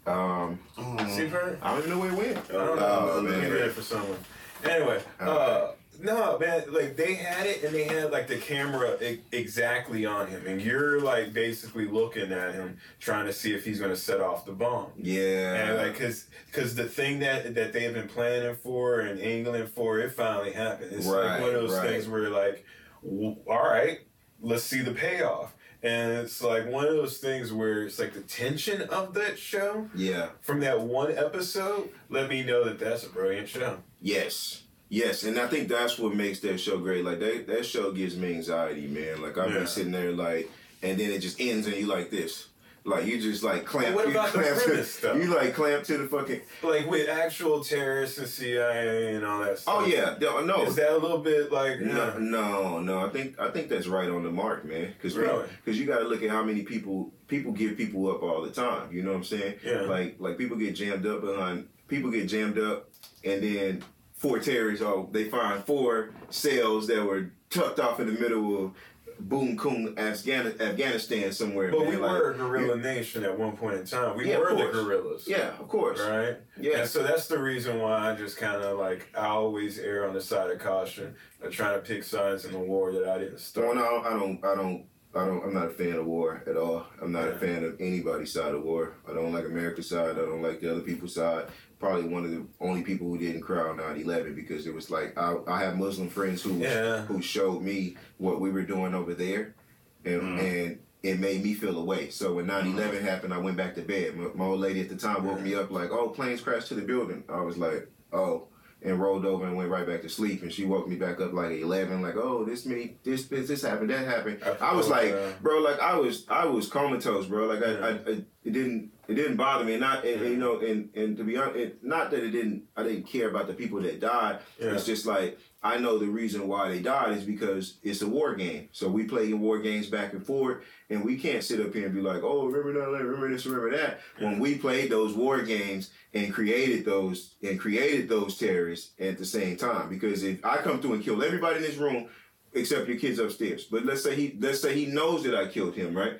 Um, 0.09 0.59
Mm. 0.77 1.09
See, 1.15 1.25
Vern? 1.25 1.57
I 1.61 1.71
don't 1.71 1.79
even 1.79 1.89
know 1.91 1.99
where 1.99 2.11
it 2.11 2.17
went. 2.17 2.37
I 2.49 2.53
don't 2.53 2.79
know. 2.79 3.11
Oh, 3.13 3.21
Maybe 3.21 3.41
man. 3.41 3.51
it 3.57 3.71
for 3.73 3.81
someone. 3.81 4.17
Anyway, 4.63 5.01
uh, 5.19 5.71
no, 6.01 6.37
man, 6.39 6.63
like 6.71 6.95
they 6.95 7.13
had 7.15 7.45
it 7.45 7.63
and 7.63 7.73
they 7.73 7.83
had 7.83 8.11
like 8.11 8.27
the 8.27 8.37
camera 8.37 8.97
e- 9.01 9.19
exactly 9.31 10.05
on 10.05 10.27
him, 10.27 10.45
and 10.47 10.61
you're 10.61 11.01
like 11.01 11.33
basically 11.33 11.85
looking 11.85 12.31
at 12.31 12.53
him, 12.53 12.77
trying 12.99 13.25
to 13.25 13.33
see 13.33 13.53
if 13.53 13.65
he's 13.65 13.79
gonna 13.79 13.95
set 13.95 14.21
off 14.21 14.45
the 14.45 14.51
bomb. 14.53 14.87
Yeah. 14.97 15.53
And 15.55 15.77
like, 15.77 15.99
cause, 15.99 16.25
cause 16.53 16.75
the 16.75 16.85
thing 16.85 17.19
that 17.19 17.55
that 17.55 17.73
they 17.73 17.83
have 17.83 17.93
been 17.93 18.07
planning 18.07 18.55
for 18.55 19.01
and 19.01 19.19
angling 19.19 19.67
for, 19.67 19.99
it 19.99 20.11
finally 20.13 20.51
happened. 20.53 20.91
It's 20.93 21.05
like 21.05 21.41
one 21.41 21.49
of 21.49 21.55
those 21.55 21.73
right. 21.77 21.89
things 21.89 22.07
where 22.07 22.29
like, 22.29 22.65
w- 23.03 23.35
all 23.47 23.63
right, 23.63 23.99
let's 24.41 24.63
see 24.63 24.81
the 24.81 24.93
payoff. 24.93 25.53
And 25.81 26.11
it's 26.11 26.41
like 26.41 26.67
one 26.67 26.85
of 26.85 26.93
those 26.93 27.17
things 27.19 27.53
where 27.53 27.83
it's 27.83 27.99
like 27.99 28.13
the 28.13 28.19
tension 28.21 28.81
of 28.81 29.13
that 29.13 29.39
show 29.39 29.89
yeah. 29.95 30.29
from 30.41 30.59
that 30.59 30.81
one 30.81 31.15
episode 31.17 31.89
let 32.09 32.29
me 32.29 32.43
know 32.43 32.65
that 32.65 32.79
that's 32.79 33.05
a 33.05 33.09
brilliant 33.09 33.47
show. 33.47 33.77
Yes. 34.01 34.63
Yes, 34.89 35.23
and 35.23 35.39
I 35.39 35.47
think 35.47 35.69
that's 35.69 35.97
what 35.99 36.15
makes 36.15 36.39
that 36.41 36.57
show 36.59 36.79
great. 36.79 37.05
Like 37.05 37.19
that 37.19 37.47
that 37.47 37.65
show 37.65 37.91
gives 37.91 38.17
me 38.17 38.33
anxiety, 38.33 38.87
man. 38.87 39.21
Like 39.21 39.37
I've 39.37 39.51
Yeah. 39.51 39.59
been 39.59 39.67
sitting 39.67 39.91
there 39.91 40.11
like 40.11 40.49
and 40.81 40.99
then 40.99 41.11
it 41.11 41.19
just 41.19 41.39
ends 41.39 41.65
and 41.67 41.75
you 41.75 41.85
like 41.87 42.09
this. 42.09 42.47
Like 42.83 43.05
you 43.05 43.21
just 43.21 43.43
like 43.43 43.65
clamp 43.65 43.95
Well, 43.95 44.05
what 44.05 44.13
you 44.13 44.19
about 44.19 44.33
the 44.33 44.39
clamp 44.39 44.57
premise, 44.61 44.95
to, 44.97 45.01
though? 45.01 45.15
You 45.15 45.35
like 45.35 45.53
clamp 45.53 45.83
to 45.85 45.97
the 45.97 46.07
fucking 46.07 46.41
Like 46.63 46.89
with 46.89 47.09
actual 47.09 47.63
terrorists 47.63 48.17
and 48.17 48.27
CIA 48.27 49.15
and 49.15 49.25
all 49.25 49.39
that 49.39 49.51
oh, 49.51 49.55
stuff. 49.55 49.75
Oh 49.79 49.85
yeah, 49.85 50.15
no. 50.19 50.63
Is 50.63 50.75
that 50.75 50.91
a 50.91 50.97
little 50.97 51.19
bit 51.19 51.51
like 51.51 51.79
No, 51.81 52.17
no, 52.17 52.79
no. 52.79 53.05
I 53.05 53.09
think 53.09 53.39
I 53.39 53.49
think 53.49 53.69
that's 53.69 53.87
right 53.87 54.09
on 54.09 54.23
the 54.23 54.31
mark, 54.31 54.65
man. 54.65 54.93
Because 54.93 55.15
Really? 55.15 55.45
you 55.65 55.85
got 55.85 55.99
to 55.99 56.07
look 56.07 56.23
at 56.23 56.29
how 56.29 56.43
many 56.43 56.63
people 56.63 57.11
people 57.27 57.51
give 57.51 57.77
people 57.77 58.09
up 58.09 58.23
all 58.23 58.41
the 58.41 58.51
time. 58.51 58.91
You 58.91 59.03
know 59.03 59.11
what 59.11 59.17
I'm 59.17 59.23
saying? 59.23 59.55
Yeah. 59.63 59.81
Like 59.81 60.15
like 60.19 60.37
people 60.37 60.57
get 60.57 60.75
jammed 60.75 61.05
up 61.05 61.21
behind 61.21 61.67
people 61.89 62.11
get 62.11 62.27
jammed 62.27 62.57
up, 62.57 62.89
and 63.25 63.43
then 63.43 63.83
four 64.13 64.39
terrorists. 64.39 64.85
Oh, 64.85 65.09
they 65.11 65.25
find 65.25 65.63
four 65.65 66.11
cells 66.29 66.87
that 66.87 67.03
were 67.03 67.31
tucked 67.49 67.79
off 67.79 67.99
in 67.99 68.05
the 68.05 68.19
middle 68.19 68.65
of 68.65 68.71
Boom 69.19 69.57
Kung, 69.57 69.93
Afghan- 69.97 70.59
Afghanistan 70.61 71.31
somewhere. 71.31 71.71
But 71.71 71.81
man. 71.81 71.89
we 71.89 71.95
Like, 71.97 72.11
were 72.11 72.31
a 72.31 72.37
guerrilla 72.37 72.77
nation 72.77 73.23
at 73.23 73.37
one 73.37 73.57
point 73.57 73.75
in 73.79 73.85
time. 73.85 74.17
We 74.17 74.29
Yeah, 74.29 74.39
were 74.39 74.55
the 74.55 74.69
guerrillas. 74.71 75.27
Yeah, 75.27 75.49
of 75.59 75.67
course. 75.67 75.99
Right? 75.99 76.37
Yeah. 76.59 76.79
And 76.79 76.89
so 76.89 77.03
that's 77.03 77.27
the 77.27 77.37
reason 77.39 77.79
why 77.79 78.11
I 78.11 78.15
just 78.15 78.37
kind 78.37 78.61
of 78.61 78.77
like, 78.79 79.07
I 79.15 79.27
always 79.27 79.77
err 79.79 80.07
on 80.07 80.13
the 80.13 80.21
side 80.21 80.49
of 80.49 80.59
caution 80.59 81.15
of 81.41 81.51
trying 81.51 81.75
to 81.75 81.85
pick 81.85 82.03
sides 82.03 82.45
in 82.45 82.53
the 82.53 82.59
war 82.59 82.91
that 82.93 83.07
I 83.07 83.17
didn't 83.19 83.39
start. 83.39 83.75
no, 83.75 84.01
I 84.01 84.09
don't, 84.11 84.43
I 84.45 84.55
don't, 84.55 84.85
I 85.15 85.25
don't. 85.25 85.43
I'm 85.43 85.53
not 85.53 85.67
a 85.67 85.71
fan 85.71 85.93
of 85.95 86.05
war 86.05 86.43
at 86.47 86.55
all. 86.55 86.85
I'm 87.01 87.11
not 87.11 87.23
Yeah. 87.25 87.31
a 87.31 87.37
fan 87.39 87.63
of 87.63 87.75
anybody's 87.81 88.31
side 88.31 88.53
of 88.53 88.63
war. 88.63 88.93
I 89.09 89.13
don't 89.13 89.33
like 89.33 89.45
America's 89.45 89.89
side. 89.89 90.11
I 90.11 90.21
don't 90.21 90.41
like 90.43 90.59
the 90.61 90.71
other 90.71 90.81
people's 90.81 91.15
side. 91.15 91.45
Probably 91.79 92.09
one 92.09 92.25
of 92.25 92.31
the 92.31 92.45
only 92.59 92.81
people 92.83 93.07
who 93.07 93.17
didn't 93.17 93.41
cry 93.41 93.61
on 93.69 93.77
9/11 93.77 94.35
because 94.35 94.67
it 94.67 94.73
was 94.73 94.91
like 94.91 95.17
I, 95.17 95.35
I 95.47 95.61
have 95.63 95.77
Muslim 95.77 96.09
friends 96.09 96.41
who 96.41 96.57
Yeah. 96.57 97.03
who 97.05 97.21
showed 97.21 97.61
me 97.61 97.95
what 98.17 98.41
we 98.41 98.49
were 98.51 98.63
doing 98.63 98.93
over 98.93 99.13
there, 99.13 99.55
and 100.03 100.21
Mm. 100.21 100.39
and 100.39 100.79
it 101.01 101.17
made 101.21 101.41
me 101.41 101.53
feel 101.53 101.77
away. 101.79 102.09
So 102.09 102.33
when 102.35 102.47
9/11 102.47 103.01
happened, 103.01 103.33
I 103.33 103.37
went 103.37 103.55
back 103.55 103.75
to 103.75 103.81
bed. 103.81 104.17
My, 104.17 104.27
my 104.35 104.45
old 104.45 104.59
lady 104.59 104.81
at 104.81 104.89
the 104.89 104.97
time 104.97 105.23
woke 105.25 105.39
me 105.39 105.55
up 105.55 105.71
like, 105.71 105.91
"Oh, 105.91 106.09
planes 106.09 106.41
crashed 106.41 106.67
to 106.67 106.75
the 106.75 106.81
building." 106.81 107.23
I 107.29 107.39
was 107.41 107.57
like, 107.57 107.87
"Oh." 108.11 108.47
And 108.81 108.97
rolled 108.97 109.25
over 109.25 109.45
and 109.45 109.57
went 109.57 109.69
right 109.69 109.85
back 109.85 110.03
to 110.03 110.09
sleep. 110.09 110.41
And 110.41 110.53
she 110.53 110.63
woke 110.63 110.87
me 110.87 110.95
back 110.95 111.19
up 111.19 111.33
like 111.33 111.51
eleven, 111.51 112.01
like, 112.01 112.15
"Oh, 112.15 112.45
this 112.45 112.65
many, 112.65 112.95
this, 113.03 113.25
this, 113.25 113.49
this 113.49 113.61
happened, 113.61 113.89
that 113.89 114.05
happened." 114.07 114.39
I 114.61 114.73
was 114.73 114.87
Oh, 114.87 114.91
like, 114.91 115.09
yeah. 115.11 115.31
bro, 115.41 115.59
like 115.59 115.79
I 115.81 115.95
was, 115.97 116.25
I 116.29 116.45
was 116.45 116.69
comatose, 116.69 117.25
bro. 117.27 117.45
Like 117.47 117.61
I, 117.61 117.71
Yeah. 117.71 117.85
I, 118.07 118.11
I 118.11 118.23
it 118.49 118.53
didn't, 118.53 118.91
it 119.07 119.15
didn't 119.15 119.37
bother 119.37 119.63
me. 119.63 119.73
And 119.73 119.81
not, 119.81 120.03
and, 120.05 120.21
Yeah. 120.21 120.27
you 120.27 120.37
know, 120.37 120.59
and 120.59 120.89
and 120.95 121.17
to 121.17 121.23
be 121.23 121.37
honest, 121.37 121.55
it, 121.57 121.83
not 121.83 122.09
that 122.11 122.23
it 122.23 122.31
didn't, 122.31 122.63
I 122.75 122.83
didn't 122.83 123.03
care 123.03 123.29
about 123.29 123.47
the 123.47 123.53
people 123.53 123.79
that 123.81 123.99
died. 123.99 124.39
Yeah. 124.59 124.73
It's 124.73 124.85
just 124.85 125.05
like 125.05 125.37
I 125.61 125.77
know 125.77 125.97
the 125.97 126.07
reason 126.07 126.47
why 126.47 126.69
they 126.69 126.79
died 126.79 127.17
is 127.17 127.23
because 127.25 127.79
it's 127.83 128.01
a 128.01 128.07
war 128.07 128.35
game. 128.35 128.69
So 128.71 128.87
we 128.87 129.03
play 129.03 129.25
in 129.25 129.39
war 129.41 129.59
games 129.59 129.87
back 129.87 130.13
and 130.13 130.25
forth, 130.25 130.63
and 130.89 131.03
we 131.03 131.17
can't 131.17 131.43
sit 131.43 131.59
up 131.59 131.73
here 131.73 131.85
and 131.85 131.93
be 131.95 132.01
like, 132.01 132.23
oh, 132.23 132.45
remember 132.47 132.73
that, 132.91 133.03
remember 133.03 133.29
this, 133.29 133.45
remember 133.45 133.75
that. 133.77 133.99
When 134.19 134.39
we 134.39 134.57
played 134.57 134.89
those 134.89 135.13
war 135.15 135.41
games 135.41 135.91
and 136.13 136.33
created 136.33 136.85
those 136.85 137.35
and 137.43 137.59
created 137.59 138.07
those 138.09 138.37
terrorists 138.37 138.91
at 138.99 139.17
the 139.17 139.25
same 139.25 139.57
time, 139.57 139.89
because 139.89 140.23
if 140.23 140.43
I 140.45 140.57
come 140.57 140.79
through 140.81 140.93
and 140.93 141.03
kill 141.03 141.21
everybody 141.23 141.57
in 141.57 141.63
this 141.63 141.77
room 141.77 142.07
except 142.53 142.87
your 142.87 142.97
kids 142.97 143.19
upstairs, 143.19 143.65
but 143.65 143.85
let's 143.85 144.01
say 144.03 144.15
he 144.15 144.37
let's 144.39 144.61
say 144.61 144.73
he 144.73 144.85
knows 144.85 145.23
that 145.23 145.35
I 145.35 145.47
killed 145.47 145.75
him, 145.75 145.95
right? 145.95 146.19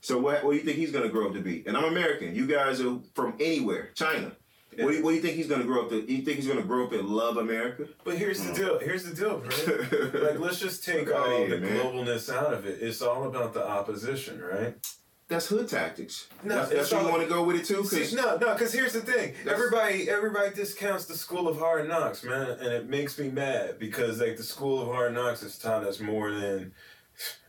So 0.00 0.18
what, 0.18 0.44
what 0.44 0.52
do 0.52 0.56
you 0.56 0.64
think 0.64 0.76
he's 0.76 0.92
gonna 0.92 1.08
grow 1.08 1.28
up 1.28 1.34
to 1.34 1.40
be? 1.40 1.64
And 1.66 1.76
I'm 1.76 1.84
American. 1.84 2.34
You 2.34 2.46
guys 2.46 2.80
are 2.80 2.98
from 3.14 3.34
anywhere, 3.40 3.90
China. 3.94 4.32
What, 4.76 4.92
do 4.92 4.96
you, 4.98 5.02
what 5.02 5.10
do 5.10 5.16
you 5.16 5.22
think 5.22 5.34
he's 5.34 5.48
gonna 5.48 5.64
grow 5.64 5.82
up 5.82 5.88
to? 5.90 5.96
You 5.96 6.22
think 6.22 6.36
he's 6.36 6.46
gonna 6.46 6.62
grow 6.62 6.86
up 6.86 6.92
and 6.92 7.08
love 7.08 7.36
America? 7.36 7.88
But 8.04 8.16
here's 8.16 8.40
the 8.40 8.50
hmm. 8.50 8.54
deal. 8.54 8.78
Here's 8.78 9.04
the 9.04 9.14
deal, 9.14 9.38
bro. 9.38 10.20
like, 10.22 10.38
let's 10.38 10.60
just 10.60 10.84
take 10.84 11.12
all 11.12 11.28
here, 11.28 11.48
the 11.48 11.58
man. 11.58 11.76
globalness 11.76 12.32
out 12.32 12.52
of 12.52 12.66
it. 12.66 12.78
It's 12.80 13.02
all 13.02 13.24
about 13.24 13.54
the 13.54 13.66
opposition, 13.66 14.40
right? 14.40 14.76
That's 15.28 15.46
hood 15.46 15.68
tactics. 15.68 16.28
No, 16.42 16.56
that's 16.56 16.70
that's 16.70 16.92
where 16.92 17.02
you 17.02 17.08
want 17.08 17.22
to 17.22 17.28
go 17.28 17.44
with 17.44 17.56
it 17.56 17.66
too. 17.66 17.84
See, 17.84 18.16
no, 18.16 18.36
no, 18.36 18.54
because 18.54 18.72
here's 18.72 18.94
the 18.94 19.02
thing. 19.02 19.34
Everybody, 19.46 20.08
everybody 20.08 20.54
discounts 20.54 21.04
the 21.04 21.16
School 21.16 21.48
of 21.48 21.58
Hard 21.58 21.86
Knocks, 21.86 22.24
man, 22.24 22.50
and 22.50 22.72
it 22.72 22.88
makes 22.88 23.18
me 23.18 23.30
mad 23.30 23.78
because 23.78 24.20
like 24.20 24.38
the 24.38 24.42
School 24.42 24.80
of 24.80 24.88
Hard 24.88 25.12
Knocks 25.12 25.42
has 25.42 25.58
taught 25.58 25.84
us 25.84 26.00
more 26.00 26.32
than 26.32 26.72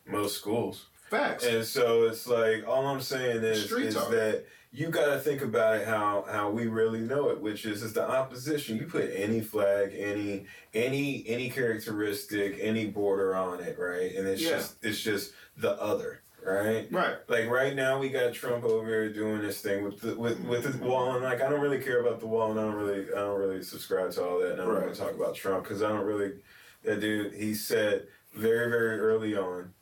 most 0.06 0.36
schools, 0.36 0.88
facts. 1.10 1.46
and 1.46 1.64
so 1.66 2.04
it's 2.04 2.28
like 2.28 2.68
all 2.68 2.86
I'm 2.88 3.02
saying 3.02 3.44
is, 3.44 3.72
is 3.72 3.96
that 3.96 4.46
you 4.72 4.90
got 4.90 5.08
to 5.14 5.20
think 5.20 5.42
about 5.42 5.78
it 5.78 5.88
how 5.88 6.26
how 6.30 6.50
we 6.52 6.68
really 6.68 7.00
know 7.00 7.30
it, 7.30 7.42
which 7.42 7.66
is 7.66 7.82
is 7.84 7.94
the 7.94 8.08
opposition. 8.08 8.78
You 8.78 8.86
put 8.86 9.10
any 9.14 9.42
flag, 9.42 9.94
any 9.98 10.46
any 10.74 11.24
any 11.28 11.50
characteristic, 11.50 12.58
any 12.62 12.86
border 12.88 13.36
on 13.36 13.60
it, 13.62 13.78
right, 13.80 14.14
and 14.16 14.28
it's 14.28 14.42
Yeah. 14.42 14.52
just 14.52 14.76
it's 14.84 15.02
just 15.02 15.34
the 15.58 15.72
other, 15.82 16.22
right? 16.46 16.88
right. 16.92 17.16
Like 17.28 17.50
right 17.50 17.76
now, 17.76 18.00
we 18.00 18.10
got 18.10 18.34
Trump 18.34 18.64
over 18.64 18.86
here 18.86 19.12
doing 19.12 19.42
this 19.42 19.60
thing 19.60 19.84
with 19.84 20.00
the 20.02 20.16
with 20.16 20.40
with 20.42 20.80
the 20.80 20.86
wall, 20.86 21.16
and 21.16 21.24
like 21.24 21.42
I 21.42 21.50
don't 21.50 21.62
really 21.62 21.80
care 21.82 22.02
about 22.02 22.20
the 22.20 22.28
wall, 22.28 22.52
and 22.52 22.60
I 22.60 22.64
don't 22.64 22.76
really 22.76 23.08
I 23.12 23.18
don't 23.22 23.40
really 23.40 23.64
subscribe 23.64 24.12
to 24.12 24.24
all 24.24 24.40
that, 24.40 24.52
and 24.54 24.62
I'm 24.62 24.68
not 24.68 24.74
Right. 24.76 24.84
gonna 24.84 24.96
talk 24.96 25.16
about 25.16 25.34
Trump 25.36 25.64
because 25.64 25.82
I 25.82 25.90
don't 25.90 26.06
really. 26.06 26.34
That 26.84 27.02
dude, 27.02 27.34
he 27.34 27.56
said 27.56 28.08
very 28.36 28.70
very 28.70 29.00
early 29.00 29.36
on, 29.36 29.74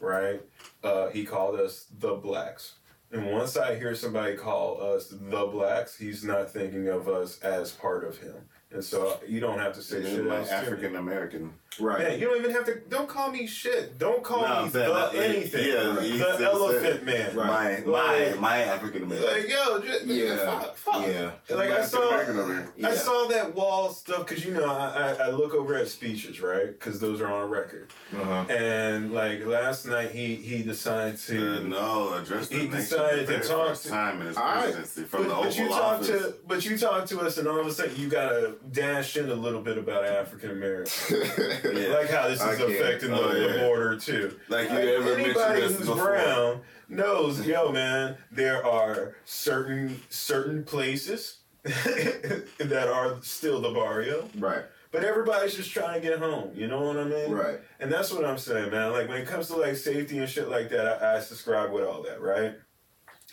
right? 0.00 0.40
Uh, 0.82 1.08
he 1.08 1.24
called 1.24 1.58
us 1.58 1.86
the 1.98 2.14
blacks, 2.14 2.74
And 3.10 3.32
once 3.32 3.56
I 3.56 3.76
hear 3.76 3.94
somebody 3.94 4.36
call 4.36 4.80
us 4.80 5.08
the 5.08 5.46
blacks, 5.46 5.96
he's 5.96 6.22
not 6.22 6.52
thinking 6.52 6.88
of 6.88 7.08
us 7.08 7.40
as 7.40 7.72
part 7.72 8.04
of 8.04 8.18
him. 8.18 8.48
And 8.70 8.84
so 8.84 9.18
you 9.26 9.40
don't 9.40 9.58
have 9.58 9.72
to 9.74 9.82
say 9.82 10.02
shit 10.02 10.24
like 10.26 10.40
else. 10.40 10.50
African 10.50 10.96
American. 10.96 11.54
Right. 11.80 12.00
Man, 12.00 12.18
you 12.18 12.26
don't 12.26 12.38
even 12.38 12.50
have 12.50 12.66
to. 12.66 12.80
Don't 12.90 13.08
call 13.08 13.30
me 13.30 13.46
shit. 13.46 13.98
Don't 13.98 14.22
call 14.22 14.42
No, 14.42 14.48
me 14.48 14.52
I'm 14.56 14.70
saying 14.70 14.88
the 14.88 14.94
that, 14.94 15.14
like, 15.14 15.24
anything. 15.24 15.68
yeah, 15.68 16.00
you 16.00 16.18
said- 16.18 16.38
the 16.38 16.44
elephant 16.44 17.04
man. 17.06 17.36
Right. 17.36 17.86
My 17.86 17.90
my 17.92 18.18
Like- 18.28 18.40
my 18.40 18.58
African 18.58 19.04
American. 19.04 19.32
Like 19.40 19.48
yo, 19.48 19.78
just, 19.78 20.04
Yeah. 20.04 20.36
fuck, 20.36 20.76
fuck. 20.76 21.06
Yeah. 21.06 21.30
Like 21.56 21.70
I 21.70 21.82
saw, 21.82 22.08
American 22.08 22.38
over 22.40 22.52
here. 22.52 22.68
I 22.90 22.94
saw 22.94 23.26
that 23.28 23.54
wall 23.54 23.90
stuff 23.92 24.26
because 24.26 24.44
you 24.44 24.52
know 24.52 24.66
I, 24.66 25.12
I, 25.12 25.26
I 25.26 25.30
look 25.30 25.54
over 25.54 25.74
at 25.76 25.88
speeches 25.88 26.40
right 26.42 26.66
because 26.66 27.00
those 27.00 27.20
are 27.22 27.28
on 27.32 27.48
record. 27.48 27.90
Uh-huh. 28.14 28.44
And 28.52 29.12
like 29.14 29.46
last 29.46 29.86
night 29.86 30.10
he 30.10 30.34
he 30.34 30.62
decided 30.62 31.14
Uh, 31.14 31.32
to. 31.60 31.60
no, 31.68 32.14
address 32.14 32.48
the 32.48 32.56
He 32.58 32.66
decided 32.66 33.26
to 33.28 33.40
talk 33.40 33.74
to- 33.80 33.88
time 33.88 34.20
in 34.20 34.26
his 34.26 34.36
All 34.36 34.42
right. 34.44 34.62
presidency 34.64 35.04
from 35.04 35.22
But, 35.26 35.28
the 35.28 35.34
but 35.48 35.56
you 35.56 35.64
Oval 35.66 35.78
talk 35.78 36.02
to 36.02 36.34
but 36.46 36.64
you 36.66 36.76
talk 36.76 37.06
to 37.06 37.20
us 37.20 37.38
and 37.38 37.48
all 37.48 37.60
of 37.60 37.66
a 37.66 37.72
sudden 37.72 37.94
you 37.96 38.08
gotta 38.08 38.54
dash 38.70 39.16
in 39.16 39.28
a 39.30 39.34
little 39.34 39.60
bit 39.62 39.78
about 39.78 40.04
African 40.04 40.50
Americans. 40.50 41.10
Yeah. 41.68 41.88
Like 41.94 42.10
how 42.10 42.28
this 42.28 42.40
is 42.42 42.60
affecting 42.60 43.12
oh, 43.12 43.28
the, 43.28 43.28
Oh, 43.28 43.48
the 43.48 43.54
yeah. 43.56 43.66
border 43.66 43.96
too. 43.98 44.38
Like 44.48 44.68
you 44.70 44.76
Like, 44.76 44.84
ever 44.84 45.04
mentioned 45.16 45.36
anybody 45.36 45.62
who's 45.62 45.86
brown 45.88 46.60
knows, 46.88 47.46
yo 47.46 47.70
man, 47.72 48.16
there 48.30 48.64
are 48.64 49.16
certain 49.24 50.00
certain 50.08 50.64
places 50.64 51.38
that 51.62 52.88
are 52.92 53.16
still 53.22 53.60
the 53.60 53.70
barrio, 53.70 54.28
right. 54.38 54.64
but 54.90 55.04
everybody's 55.04 55.54
just 55.54 55.70
trying 55.72 56.00
to 56.00 56.06
get 56.08 56.18
home. 56.18 56.50
You 56.54 56.66
know 56.66 56.80
what 56.80 56.96
I 56.96 57.04
mean? 57.04 57.32
Right. 57.32 57.60
And 57.80 57.90
that's 57.92 58.12
what 58.12 58.24
I'm 58.24 58.38
saying, 58.38 58.70
man. 58.70 58.92
Like 58.92 59.08
when 59.08 59.20
it 59.20 59.26
comes 59.26 59.48
to 59.48 59.56
like 59.56 59.76
safety 59.76 60.18
and 60.18 60.28
shit 60.28 60.48
like 60.48 60.70
that, 60.70 61.02
I, 61.02 61.16
I 61.16 61.20
subscribe 61.20 61.70
with 61.72 61.84
all 61.84 62.02
that, 62.04 62.20
right? 62.20 62.54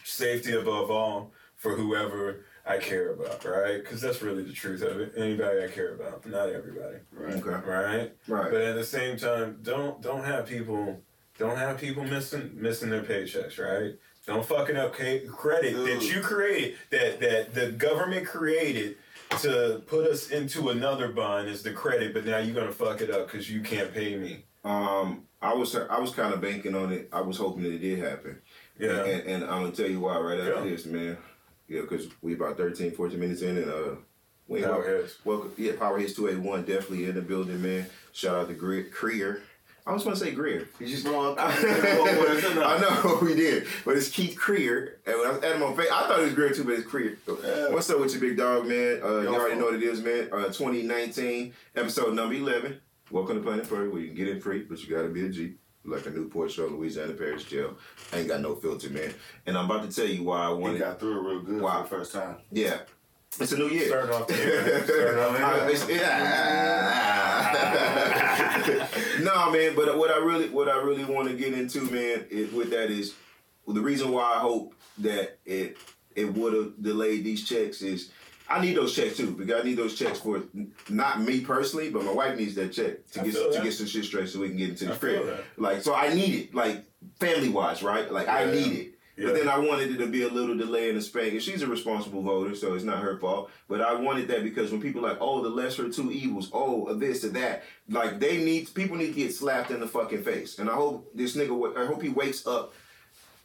Safety 0.03 0.53
above 0.53 0.91
all 0.91 1.31
for 1.55 1.75
whoever 1.75 2.43
I 2.67 2.77
care 2.79 3.11
about, 3.13 3.45
right? 3.45 3.77
Because 3.83 4.01
that's 4.01 4.21
really 4.21 4.43
the 4.43 4.51
truth 4.53 4.81
of 4.81 4.99
it. 4.99 5.13
Anybody 5.15 5.63
I 5.63 5.67
care 5.67 5.93
about, 5.93 6.25
not 6.25 6.49
everybody, 6.49 6.97
Right. 7.11 7.35
Okay. 7.35 7.49
right? 7.69 8.11
Right. 8.27 8.51
But 8.51 8.61
at 8.61 8.75
the 8.75 8.83
same 8.83 9.17
time, 9.17 9.59
don't 9.61 10.01
don't 10.01 10.23
have 10.23 10.47
people 10.47 11.01
don't 11.37 11.57
have 11.57 11.77
people 11.79 12.03
missing 12.03 12.51
missing 12.55 12.89
their 12.89 13.03
paychecks, 13.03 13.59
right? 13.59 13.95
Don't 14.25 14.43
fucking 14.45 14.75
up 14.77 14.95
ca- 14.95 15.25
credit 15.27 15.75
that 15.85 16.01
you 16.11 16.21
created 16.21 16.75
that 16.89 17.19
that 17.19 17.53
the 17.53 17.71
government 17.71 18.25
created 18.25 18.97
to 19.41 19.83
put 19.85 20.07
us 20.09 20.29
into 20.31 20.69
another 20.69 21.09
bond 21.09 21.47
is 21.47 21.61
the 21.61 21.71
credit, 21.71 22.13
but 22.13 22.25
now 22.25 22.37
you're 22.39 22.55
gonna 22.55 22.71
fuck 22.71 23.01
it 23.01 23.11
up 23.11 23.27
because 23.27 23.49
you 23.49 23.61
can't 23.61 23.93
pay 23.93 24.15
me. 24.15 24.43
Um, 24.63 25.23
I 25.41 25.53
was 25.53 25.75
I 25.75 25.99
was 25.99 26.11
kind 26.11 26.33
of 26.33 26.41
banking 26.41 26.73
on 26.75 26.91
it. 26.91 27.09
I 27.13 27.21
was 27.21 27.37
hoping 27.37 27.61
that 27.63 27.73
it 27.73 27.79
did 27.79 27.99
happen. 27.99 28.41
Yeah. 28.79 29.03
And, 29.03 29.27
and 29.29 29.43
I'm 29.43 29.61
gonna 29.61 29.71
tell 29.71 29.89
you 29.89 29.99
why 29.99 30.17
right 30.17 30.39
after 30.39 30.63
Yeah. 30.65 30.71
this, 30.71 30.85
man. 30.87 31.17
Yeah, 31.67 31.81
because 31.81 32.07
we 32.21 32.33
about 32.35 32.57
13, 32.57 32.91
14 32.91 33.19
minutes 33.19 33.41
in, 33.41 33.57
and 33.57 33.71
uh, 33.71 33.95
we 34.47 34.59
ain't 34.59 34.67
Power 34.67 34.81
welcome, 34.81 35.09
welcome. 35.23 35.53
Yeah, 35.57 35.71
Power 35.77 35.97
Hits 35.97 36.13
281 36.13 36.65
definitely 36.65 37.05
in 37.05 37.15
the 37.15 37.21
building, 37.21 37.61
man. 37.61 37.87
Shout 38.11 38.35
out 38.35 38.47
to 38.49 38.53
Gre- 38.53 38.89
Creer. 38.93 39.41
I 39.87 39.93
was 39.93 40.03
gonna 40.03 40.15
say 40.15 40.31
Greer. 40.31 40.67
You 40.79 40.87
just 40.87 41.05
know 41.05 41.35
I 41.39 42.79
know 42.79 43.19
we 43.21 43.35
did, 43.35 43.67
but 43.85 43.95
it's 43.95 44.09
Keith 44.09 44.35
Creer. 44.35 44.93
And 45.05 45.19
when 45.19 45.27
I 45.29 45.33
had 45.45 45.55
him 45.57 45.63
on 45.63 45.77
face, 45.77 45.89
I 45.91 46.07
thought 46.07 46.21
it 46.21 46.23
was 46.23 46.33
Greer 46.33 46.49
too, 46.51 46.63
but 46.63 46.73
it's 46.73 46.87
Creer. 46.87 47.17
Yeah. 47.27 47.71
What's 47.71 47.87
up 47.91 47.99
with 47.99 48.11
your 48.11 48.21
big 48.21 48.35
dog, 48.35 48.65
man? 48.65 48.99
Uh, 49.03 49.19
you 49.19 49.27
already 49.27 49.59
know 49.59 49.65
what 49.65 49.75
it 49.75 49.83
is, 49.83 50.01
man. 50.01 50.29
Uh, 50.31 50.45
2019 50.45 51.53
episode 51.75 52.15
number 52.15 52.33
11. 52.33 52.79
Welcome 53.11 53.35
to 53.37 53.43
Planet 53.43 53.67
Furry, 53.67 53.87
where 53.89 54.01
you 54.01 54.07
can 54.07 54.15
get 54.15 54.27
in 54.27 54.41
free, 54.41 54.63
but 54.63 54.81
you 54.83 54.95
gotta 54.95 55.09
be 55.09 55.23
a 55.25 55.29
G. 55.29 55.53
Like 55.85 56.05
a 56.07 56.09
Newport 56.09 56.51
show, 56.51 56.65
Louisiana 56.67 57.13
Parish 57.13 57.43
Jail. 57.45 57.77
I 58.11 58.17
ain't 58.19 58.27
got 58.27 58.41
no 58.41 58.55
filter, 58.55 58.89
man. 58.89 59.13
And 59.45 59.57
I'm 59.57 59.65
about 59.69 59.89
to 59.89 59.95
tell 59.95 60.07
you 60.07 60.23
why 60.23 60.47
I 60.47 60.49
He 60.49 60.55
wanted. 60.61 60.79
got 60.79 60.99
through 60.99 61.19
it 61.19 61.29
real 61.29 61.41
good 61.41 61.61
Wow. 61.61 61.83
for 61.83 61.85
the 61.89 61.89
first 61.99 62.13
time. 62.13 62.37
Yeah, 62.51 62.79
it's 63.39 63.51
a 63.51 63.57
new 63.57 63.67
year. 63.67 63.87
Starting 63.89 64.15
off 64.15 64.27
the 64.27 64.35
year, 64.35 64.77
off 64.79 64.87
the 64.87 64.93
year. 64.93 65.69
it's- 65.69 65.89
yeah. 65.89 67.35
no, 69.21 69.51
man. 69.51 69.75
But 69.75 69.97
what 69.97 70.11
I 70.11 70.17
really, 70.17 70.49
what 70.49 70.69
I 70.69 70.77
really 70.81 71.05
want 71.05 71.27
to 71.29 71.35
get 71.35 71.53
into, 71.53 71.81
man, 71.81 72.25
is, 72.29 72.51
with 72.51 72.69
that 72.71 72.89
is 72.89 73.13
the 73.67 73.81
reason 73.81 74.11
why 74.11 74.33
I 74.33 74.39
hope 74.39 74.73
that 74.99 75.37
it 75.45 75.77
it 76.15 76.33
would 76.33 76.53
have 76.53 76.81
delayed 76.81 77.23
these 77.25 77.45
checks 77.47 77.81
is 77.81 78.11
I 78.47 78.61
need 78.61 78.75
those 78.77 78.95
checks 78.95 79.17
too 79.17 79.31
because 79.31 79.61
I 79.61 79.63
need 79.63 79.77
those 79.77 79.95
checks 79.97 80.19
for 80.19 80.43
not 80.89 81.21
me 81.21 81.41
personally, 81.41 81.89
but 81.89 82.03
my 82.03 82.11
wife 82.13 82.37
needs 82.37 82.55
that 82.55 82.71
check 82.73 83.05
to 83.13 83.21
I 83.21 83.23
get 83.23 83.33
to 83.33 83.49
that. 83.53 83.63
get 83.63 83.73
some 83.73 83.87
shit 83.87 84.05
straight 84.05 84.29
so 84.29 84.39
we 84.39 84.49
can 84.49 84.57
get 84.57 84.69
into 84.69 84.85
the 84.85 84.93
I 84.93 84.97
crib. 84.97 85.37
Like 85.57 85.81
so, 85.81 85.95
I 85.95 86.13
need 86.13 86.35
it, 86.35 86.55
like 86.55 86.83
family 87.19 87.49
wise, 87.49 87.81
right? 87.81 88.11
Like 88.11 88.27
I 88.27 88.45
Yeah. 88.45 88.51
need 88.51 88.71
it. 88.79 88.91
Yeah. 89.17 89.27
But 89.27 89.35
then 89.35 89.47
I 89.47 89.57
wanted 89.57 89.91
it 89.91 89.97
to 89.99 90.07
be 90.07 90.23
a 90.23 90.27
little 90.27 90.57
delay 90.57 90.89
in 90.89 90.95
the 90.95 91.01
spank. 91.01 91.31
And 91.31 91.41
she's 91.41 91.61
a 91.61 91.67
responsible 91.67 92.21
voter, 92.21 92.53
so 92.53 92.73
it's 92.73 92.83
not 92.83 93.01
her 93.01 93.17
fault. 93.17 93.49
But 93.69 93.79
I 93.79 93.93
wanted 93.93 94.27
that 94.27 94.43
because 94.43 94.73
when 94.73 94.81
people 94.81 95.05
are 95.05 95.11
like, 95.11 95.19
oh, 95.21 95.41
the 95.41 95.47
lesser 95.47 95.89
two 95.89 96.11
evils, 96.11 96.49
oh, 96.51 96.93
this 96.95 97.23
or 97.23 97.29
that, 97.29 97.63
like 97.89 98.19
they 98.19 98.43
need 98.43 98.73
people 98.75 98.97
need 98.97 99.07
to 99.07 99.13
get 99.13 99.33
slapped 99.33 99.71
in 99.71 99.79
the 99.79 99.87
fucking 99.87 100.23
face. 100.23 100.59
And 100.59 100.69
I 100.69 100.73
hope 100.73 101.09
this 101.15 101.35
nigga, 101.37 101.77
I 101.77 101.85
hope 101.85 102.01
he 102.03 102.09
wakes 102.09 102.45
up 102.45 102.73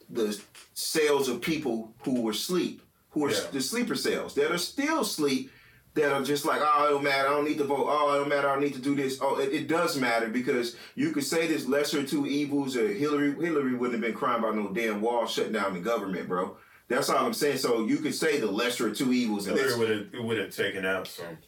the 0.09 0.37
cells 0.75 1.29
of 1.29 1.41
people 1.41 1.95
who 2.03 2.23
were 2.23 2.33
asleep, 2.33 2.83
who 3.11 3.25
are 3.27 3.31
Yeah. 3.31 3.41
the 3.53 3.61
sleeper 3.61 3.95
cells 3.95 4.35
that 4.35 4.51
are 4.51 4.59
still 4.59 5.01
asleep. 5.01 5.51
That 5.95 6.13
are 6.13 6.23
just 6.23 6.45
like, 6.45 6.61
oh, 6.63 6.87
it 6.87 6.91
don't 6.91 7.03
matter. 7.03 7.27
I 7.27 7.33
don't 7.33 7.45
need 7.45 7.59
to 7.59 7.65
vote. 7.65 7.85
Oh, 7.89 8.15
it 8.15 8.19
don't 8.21 8.29
matter. 8.29 8.49
I 8.49 8.53
don't 8.53 8.63
need 8.63 8.75
to 8.75 8.81
do 8.81 8.95
this. 8.95 9.19
Oh, 9.21 9.41
it, 9.41 9.53
it 9.53 9.67
does 9.67 9.97
matter 9.99 10.29
because 10.29 10.77
you 10.95 11.11
could 11.11 11.25
say 11.25 11.49
this 11.49 11.67
lesser 11.67 12.05
two 12.05 12.29
evils. 12.29 12.77
Or 12.77 12.87
Hillary, 12.87 13.33
Hillary 13.35 13.75
wouldn't 13.75 13.95
have 13.95 14.01
been 14.01 14.15
crying 14.17 14.39
about 14.39 14.55
no 14.55 14.69
damn 14.69 15.01
wall 15.01 15.27
shutting 15.27 15.51
down 15.53 15.75
the 15.75 15.81
government, 15.81 16.29
bro. 16.29 16.57
That's 16.87 17.11
all 17.11 17.27
I'm 17.27 17.35
saying. 17.35 17.59
So 17.59 17.87
you 17.87 17.97
could 17.97 18.15
say 18.15 18.39
the 18.39 18.47
lesser 18.47 18.87
of 18.87 18.97
two 18.97 19.13
evils, 19.13 19.49
and 19.49 19.59
Hillary 19.59 19.79
would 19.81 19.91
have 19.91 20.15
it 20.15 20.23
would 20.23 20.39
have 20.39 20.55
taken 20.55 20.87
out 20.87 21.09
some. 21.09 21.39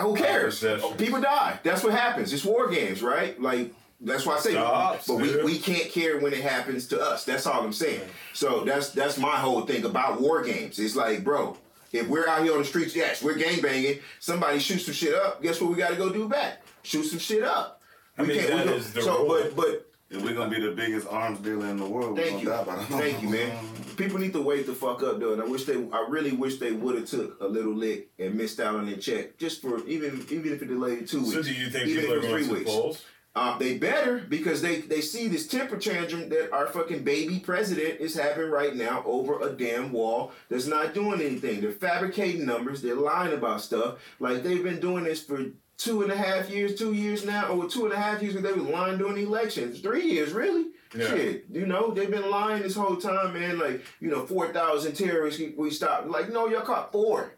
who 0.00 0.16
cares? 0.16 0.64
People 0.96 1.20
die. 1.20 1.60
That's 1.62 1.84
what 1.84 1.92
happens. 1.92 2.32
It's 2.32 2.44
war 2.44 2.70
games, 2.70 3.02
right? 3.02 3.38
Like 3.38 3.74
that's 4.00 4.24
why 4.24 4.36
I 4.36 4.38
say, 4.40 4.52
Stops, 4.52 5.06
but 5.06 5.16
we, 5.16 5.42
we 5.42 5.58
can't 5.58 5.90
care 5.90 6.18
when 6.18 6.32
it 6.32 6.40
happens 6.40 6.86
to 6.88 7.00
us. 7.00 7.24
That's 7.24 7.46
all 7.46 7.62
I'm 7.62 7.72
saying. 7.72 8.02
So 8.32 8.64
that's 8.64 8.90
that's 8.90 9.18
my 9.18 9.36
whole 9.36 9.62
thing 9.62 9.84
about 9.84 10.20
war 10.20 10.42
games. 10.42 10.78
It's 10.78 10.96
like, 10.96 11.22
bro, 11.22 11.56
if 11.92 12.08
we're 12.08 12.26
out 12.26 12.42
here 12.42 12.52
on 12.52 12.60
the 12.60 12.64
streets, 12.64 12.96
yes, 12.96 13.22
we're 13.22 13.34
gang 13.34 13.60
banging. 13.60 13.98
Somebody 14.18 14.58
shoots 14.58 14.86
some 14.86 14.94
shit 14.94 15.14
up. 15.14 15.42
Guess 15.42 15.60
what? 15.60 15.70
We 15.70 15.76
got 15.76 15.90
to 15.90 15.96
go 15.96 16.10
do 16.10 16.28
back. 16.28 16.62
Shoot 16.82 17.04
some 17.04 17.18
shit 17.18 17.42
up. 17.42 17.80
I 18.16 18.22
mean, 18.22 18.38
that 18.38 18.66
we 18.66 18.72
is 18.72 18.92
the 18.92 19.02
so, 19.02 19.18
rule. 19.18 19.28
but 19.28 19.56
but 19.56 19.86
If 20.10 20.22
we're 20.22 20.34
gonna 20.34 20.50
be 20.50 20.60
the 20.60 20.72
biggest 20.72 21.06
arms 21.08 21.38
dealer 21.40 21.66
in 21.66 21.76
the 21.76 21.86
world, 21.86 22.16
Thank 22.18 22.42
you, 22.42 22.50
thank 22.50 23.22
you, 23.22 23.28
man. 23.28 23.58
People 23.96 24.18
need 24.18 24.32
to 24.32 24.40
wake 24.40 24.64
the 24.64 24.72
fuck 24.72 25.02
up, 25.02 25.20
though. 25.20 25.34
And 25.34 25.42
I 25.42 25.44
wish 25.44 25.64
they, 25.64 25.76
I 25.92 26.06
really 26.08 26.32
wish 26.32 26.58
they 26.58 26.72
would 26.72 26.94
have 26.96 27.06
took 27.06 27.38
a 27.40 27.46
little 27.46 27.74
lick 27.74 28.08
and 28.18 28.34
missed 28.34 28.58
out 28.60 28.76
on 28.76 28.86
their 28.86 28.96
check, 28.96 29.36
just 29.36 29.60
for 29.60 29.86
even 29.86 30.24
even 30.30 30.52
if 30.54 30.62
it 30.62 30.66
delayed 30.68 31.06
two 31.06 31.20
weeks. 31.20 31.34
So 31.34 31.42
do 31.42 31.52
you 31.52 31.68
think 31.68 31.86
even 31.88 32.00
people 32.02 32.14
are 32.16 32.20
going 32.20 32.38
to 32.38 32.44
three 32.44 32.58
weeks. 32.58 32.70
polls? 32.70 33.04
Um, 33.36 33.58
they 33.60 33.78
better 33.78 34.18
because 34.18 34.60
they 34.60 34.80
they 34.80 35.00
see 35.00 35.28
this 35.28 35.46
temper 35.46 35.76
tantrum 35.76 36.28
that 36.30 36.52
our 36.52 36.66
fucking 36.66 37.04
baby 37.04 37.38
president 37.38 38.00
is 38.00 38.16
having 38.16 38.50
right 38.50 38.74
now 38.74 39.04
over 39.06 39.40
a 39.40 39.50
damn 39.52 39.92
wall 39.92 40.32
that's 40.48 40.66
not 40.66 40.94
doing 40.94 41.20
anything. 41.20 41.60
They're 41.60 41.70
fabricating 41.70 42.44
numbers. 42.44 42.82
They're 42.82 42.96
lying 42.96 43.32
about 43.32 43.60
stuff. 43.60 43.98
Like 44.18 44.42
they've 44.42 44.64
been 44.64 44.80
doing 44.80 45.04
this 45.04 45.22
for 45.22 45.44
two 45.78 46.02
and 46.02 46.10
a 46.10 46.16
half 46.16 46.50
years, 46.50 46.74
two 46.76 46.92
years 46.92 47.24
now, 47.24 47.50
or 47.50 47.68
two 47.68 47.84
and 47.84 47.94
a 47.94 47.96
half 47.96 48.20
years. 48.20 48.34
Because 48.34 48.52
they 48.52 48.60
were 48.60 48.68
lying 48.68 48.98
during 48.98 49.14
the 49.14 49.22
elections. 49.22 49.78
Three 49.80 50.06
years, 50.10 50.32
really. 50.32 50.66
Yeah. 50.92 51.06
Shit, 51.06 51.44
you 51.52 51.66
know 51.66 51.92
they've 51.92 52.10
been 52.10 52.28
lying 52.30 52.62
this 52.62 52.74
whole 52.74 52.96
time, 52.96 53.34
man. 53.34 53.60
Like 53.60 53.84
you 54.00 54.10
know, 54.10 54.26
four 54.26 54.52
thousand 54.52 54.94
terrorists 54.94 55.38
we- 55.38 55.54
we 55.56 55.70
stopped. 55.70 56.08
Like 56.08 56.32
no, 56.32 56.48
y'all 56.48 56.62
caught 56.62 56.90
four. 56.90 57.36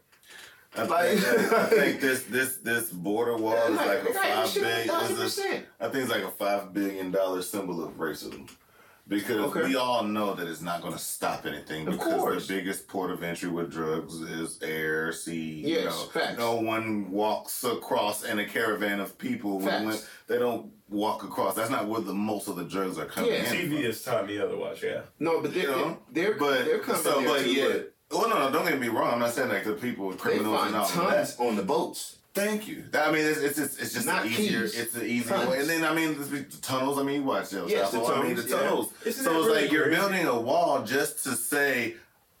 I 0.75 0.83
Like- 0.85 1.17
think, 1.19 1.53
I 1.53 1.65
think 1.79 2.01
this 2.01 2.23
this 2.23 2.57
this 2.57 2.89
border 2.89 3.37
wall 3.37 3.53
is 3.55 3.75
like 3.75 4.01
a 4.09 4.13
five 4.13 4.53
billion. 4.53 4.89
Is. 5.21 5.39
I 5.79 5.89
think 5.89 5.95
it's 6.03 6.11
like 6.11 6.23
a 6.23 6.31
five 6.31 6.73
billion 6.73 7.11
dollar 7.11 7.41
symbol 7.41 7.83
of 7.83 7.91
racism. 7.97 8.49
Because 9.05 9.35
Okay. 9.37 9.63
we 9.67 9.75
all 9.75 10.03
know 10.03 10.33
that 10.33 10.47
it's 10.47 10.61
not 10.61 10.81
going 10.81 10.93
to 10.93 10.99
stop 10.99 11.45
anything 11.45 11.85
Of 11.89 11.95
because 11.95 12.13
course. 12.21 12.47
the 12.47 12.53
biggest 12.53 12.87
port 12.87 13.11
of 13.11 13.21
entry 13.21 13.49
with 13.49 13.69
drugs 13.69 14.21
is 14.21 14.59
air, 14.63 15.11
sea. 15.11 15.35
you 15.59 15.75
Yes, 15.75 15.85
know. 15.91 16.05
facts. 16.21 16.37
No 16.39 16.55
one 16.55 17.11
walks 17.11 17.65
across 17.65 18.23
in 18.23 18.39
a 18.39 18.45
caravan 18.45 19.01
of 19.01 19.17
people 19.17 19.57
when, 19.59 19.67
Facts. 19.67 19.85
when 19.85 19.97
they 20.27 20.39
don't 20.39 20.71
walk 20.89 21.23
across. 21.25 21.53
That's 21.53 21.69
not 21.69 21.87
where 21.89 21.99
the 21.99 22.13
most 22.13 22.47
of 22.47 22.55
the 22.55 22.63
drugs 22.63 22.97
are 22.97 23.05
coming 23.05 23.31
Yeah. 23.31 23.39
in. 23.43 23.45
TV 23.53 23.75
from. 23.75 23.83
has 23.83 24.03
taught 24.03 24.25
me 24.25 24.39
otherwise. 24.39 24.81
Yeah. 24.81 25.01
No, 25.19 25.41
but 25.41 25.53
they're 25.53 25.63
You 25.63 25.69
know, 25.69 25.97
they're 26.09 26.35
But 26.35 26.63
they're 26.63 26.79
coming 26.79 27.01
so, 27.01 27.19
there 27.19 27.27
but 27.27 27.39
too, 27.43 27.51
yeah. 27.51 27.67
but 27.73 27.92
Well, 28.11 28.29
no, 28.29 28.37
no, 28.39 28.51
don't 28.51 28.65
get 28.67 28.79
me 28.79 28.89
wrong. 28.89 29.13
I'm 29.13 29.19
not 29.19 29.31
saying 29.31 29.49
like 29.49 29.63
the 29.63 29.73
people, 29.73 30.11
they 30.11 30.17
criminals, 30.17 30.55
find 30.57 30.67
and 30.67 30.75
all 30.75 30.83
of 30.83 30.95
that. 30.95 31.15
tons 31.15 31.35
on 31.39 31.55
the 31.55 31.63
boats. 31.63 32.17
Thank 32.35 32.67
you. 32.67 32.83
I 32.95 33.11
mean, 33.11 33.25
it's 33.25 33.39
it's 33.39 33.57
just, 33.57 33.79
it's 33.79 33.93
just 33.93 34.07
Not 34.07 34.25
easier. 34.25 34.61
keys. 34.61 34.79
It's 34.79 34.95
an 34.95 35.05
easier 35.05 35.35
Tons. 35.37 35.49
way. 35.49 35.59
And 35.59 35.69
then 35.69 35.83
I 35.83 35.93
mean, 35.93 36.17
the, 36.17 36.23
the 36.25 36.57
tunnels. 36.61 36.97
I 36.97 37.03
mean, 37.03 37.25
watch 37.25 37.51
those. 37.51 37.69
Yes, 37.69 37.91
the 37.91 37.99
Chapo, 37.99 38.17
I 38.19 38.23
mean, 38.23 38.35
the 38.35 38.43
tunnels, 38.43 38.91
yeah. 39.05 39.11
so 39.11 39.37
it's 39.37 39.45
really 39.47 39.61
like 39.63 39.71
you're 39.71 39.83
crazy? 39.83 39.99
building 39.99 40.25
a 40.25 40.39
wall 40.39 40.83
just 40.83 41.23
to 41.25 41.35
say, 41.35 41.95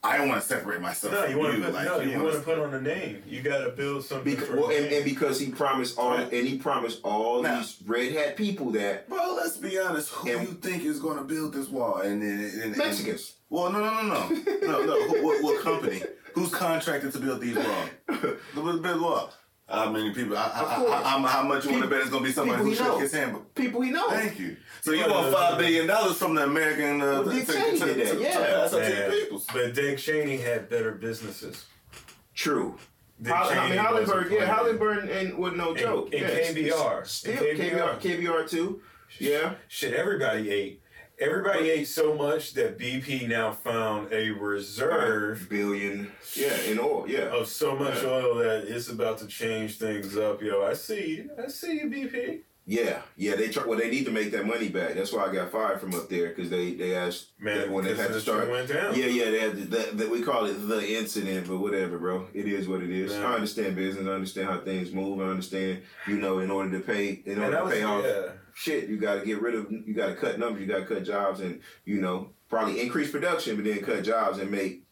I 0.05 0.17
don't 0.17 0.27
want 0.27 0.41
to 0.41 0.47
separate 0.47 0.81
myself 0.81 1.13
No, 1.13 1.21
from 1.21 1.31
you 1.31 1.39
want 1.39 1.55
to 1.55 1.61
put 1.61 1.73
like, 1.73 1.85
no, 1.85 1.99
you, 2.01 2.09
want 2.19 2.33
to 2.33 2.39
wanna- 2.39 2.39
put 2.41 2.59
on 2.59 2.73
a 2.73 2.81
name. 2.81 3.23
You 3.25 3.41
got 3.41 3.63
to 3.63 3.69
build 3.71 4.03
something. 4.03 4.33
Because, 4.33 4.49
for 4.49 4.57
well, 4.57 4.69
and, 4.69 4.85
and 4.87 5.05
because 5.05 5.39
he 5.39 5.49
promised 5.49 5.97
all, 5.97 6.11
Right. 6.17 6.31
and 6.33 6.45
he 6.47 6.57
promised 6.57 6.99
all 7.03 7.41
Now- 7.41 7.59
these 7.59 7.77
red 7.85 8.11
hat 8.11 8.35
people 8.35 8.71
that 8.71 9.05
Well, 9.09 9.35
let's 9.35 9.55
be 9.57 9.79
honest. 9.79 10.09
Who 10.09 10.29
And- 10.31 10.41
you 10.47 10.53
think 10.55 10.83
is 10.83 10.99
going 10.99 11.17
to 11.19 11.23
build 11.23 11.53
this 11.53 11.69
wall? 11.69 12.01
And, 12.01 12.21
and, 12.21 12.39
and, 12.41 12.61
and 12.63 12.77
Mexicans. 12.77 13.33
Well, 13.49 13.71
no, 13.71 13.79
no, 13.79 14.01
no, 14.01 14.27
no, 14.27 14.27
no, 14.61 14.85
no. 14.85 15.23
What, 15.23 15.43
what 15.43 15.63
company? 15.63 16.01
Who's 16.33 16.49
contracted 16.49 17.13
to 17.13 17.19
build 17.19 17.39
these 17.41 17.55
walls? 17.55 17.89
The 18.55 18.61
build 18.61 19.01
wall. 19.01 19.31
How 19.69 19.89
many 19.89 20.13
people? 20.13 20.37
I, 20.37 20.51
I, 20.53 20.75
course. 20.75 20.91
I, 20.91 21.01
how, 21.09 21.19
how 21.25 21.43
much 21.43 21.63
you 21.65 21.71
want 21.71 21.83
to 21.83 21.89
bet 21.89 22.01
it's 22.01 22.09
going 22.09 22.23
to 22.23 22.29
be 22.29 22.33
somebody 22.33 22.61
who 22.63 22.69
he 22.69 22.75
shook 22.75 22.87
know. 22.87 22.97
his 22.99 23.13
hand? 23.13 23.37
people 23.55 23.81
he 23.81 23.91
knows. 23.91 24.11
Thank 24.11 24.37
you. 24.39 24.57
So 24.81 24.91
you 24.91 25.07
want 25.09 25.27
the- 25.27 25.31
five 25.31 25.57
the- 25.57 25.63
billion 25.63 25.87
dollars 25.87 26.17
from 26.17 26.35
the 26.35 26.43
American 26.43 27.01
uh, 27.01 27.23
Well, 27.25 27.29
Dick 27.29 27.47
Cheney 27.47 27.79
to, 27.79 27.85
did 27.85 28.07
that, 28.07 28.13
to- 28.15 28.21
yeah. 28.21 28.31
to 28.33 28.39
pass 28.39 28.73
out 28.73 28.77
to 28.77 28.79
Man, 28.79 29.09
the 29.09 29.15
peoples. 29.17 29.47
But 29.53 29.73
Dick 29.73 29.97
Cheney 29.97 30.37
had 30.37 30.69
better 30.69 30.91
businesses. 30.91 31.65
True. 32.35 32.77
Dick 33.21 33.31
Hol- 33.33 33.49
I 33.57 33.69
mean, 33.69 33.77
Halliburton, 33.79 34.31
yeah, 34.33 34.37
playing. 34.39 34.51
Halliburton 34.53 35.09
and 35.09 35.37
with 35.37 35.53
no 35.55 35.69
And- 35.69 35.77
joke. 35.79 36.13
and 36.13 36.21
yes. 36.21 36.53
KBR. 36.53 37.07
Still 37.07 37.33
And 37.49 37.59
KBR, 37.59 37.99
KBR 38.01 38.49
too. 38.49 38.81
Yeah. 39.19 39.53
Shit, 39.69 39.93
everybody 39.93 40.51
ate. 40.51 40.81
Everybody 41.19 41.69
ate 41.69 41.87
so 41.87 42.15
much 42.15 42.53
that 42.55 42.77
BP 42.77 43.27
now 43.29 43.51
found 43.51 44.11
a 44.11 44.31
reserve 44.31 45.47
Billion. 45.49 46.11
Yeah, 46.35 46.55
in 46.61 46.79
oil. 46.79 47.05
Yeah. 47.07 47.25
of 47.35 47.47
so 47.47 47.75
much 47.75 48.01
Yeah. 48.01 48.09
oil 48.09 48.35
that 48.35 48.65
it's 48.67 48.89
about 48.89 49.19
to 49.19 49.27
change 49.27 49.77
things 49.77 50.17
up. 50.17 50.41
Yo, 50.41 50.63
I 50.63 50.73
see 50.73 51.17
you. 51.17 51.29
I 51.41 51.47
see 51.47 51.75
you, 51.75 51.89
BP. 51.89 52.39
Yeah, 52.65 53.01
yeah. 53.17 53.35
They 53.35 53.49
try. 53.49 53.65
Well, 53.65 53.77
they 53.77 53.89
need 53.91 54.05
to 54.05 54.11
make 54.11 54.31
that 54.31 54.45
money 54.45 54.69
back. 54.69 54.95
That's 54.95 55.11
why 55.11 55.25
I 55.25 55.33
got 55.33 55.51
fired 55.51 55.81
from 55.81 55.93
up 55.93 56.07
there 56.09 56.29
because 56.29 56.49
they 56.49 56.73
they 56.73 56.95
asked 56.95 57.27
Man, 57.37 57.71
when 57.71 57.83
they 57.83 57.93
had 57.93 58.07
to 58.07 58.21
start. 58.21 58.49
went 58.49 58.69
down. 58.69 58.97
Yeah, 58.97 59.07
yeah. 59.07 59.31
They 59.31 59.39
had 59.39 59.51
to, 59.51 59.65
that, 59.65 59.97
that 59.97 60.09
we 60.09 60.21
call 60.21 60.45
it 60.45 60.53
the 60.67 60.97
incident, 60.97 61.47
but 61.47 61.57
whatever, 61.57 61.97
bro. 61.99 62.27
It 62.33 62.47
is 62.47 62.67
what 62.69 62.81
it 62.81 62.89
is. 62.89 63.11
Yeah. 63.11 63.27
I 63.27 63.33
understand 63.33 63.75
business. 63.75 64.07
I 64.07 64.11
understand 64.11 64.47
how 64.47 64.59
things 64.61 64.93
move. 64.93 65.19
I 65.19 65.25
understand. 65.25 65.81
You 66.07 66.17
know, 66.19 66.39
in 66.39 66.49
order 66.49 66.71
to 66.71 66.79
pay, 66.79 67.21
in 67.25 67.39
order 67.41 67.57
to 67.57 67.69
pay 67.69 67.83
off 67.83 68.03
yeah. 68.05 68.31
Shit, 68.53 68.87
you 68.89 68.97
got 68.97 69.19
to 69.19 69.25
get 69.25 69.41
rid 69.41 69.55
of. 69.55 69.71
You 69.71 69.93
got 69.93 70.07
to 70.07 70.15
cut 70.15 70.39
numbers. 70.39 70.61
You 70.61 70.67
got 70.67 70.79
to 70.79 70.85
cut 70.85 71.03
jobs, 71.03 71.39
and 71.39 71.61
you 71.85 71.99
know, 72.01 72.29
probably 72.49 72.79
increase 72.81 73.11
production, 73.11 73.55
but 73.55 73.65
then 73.65 73.81
cut 73.81 74.03
jobs 74.03 74.37
and 74.39 74.49
make 74.51 74.83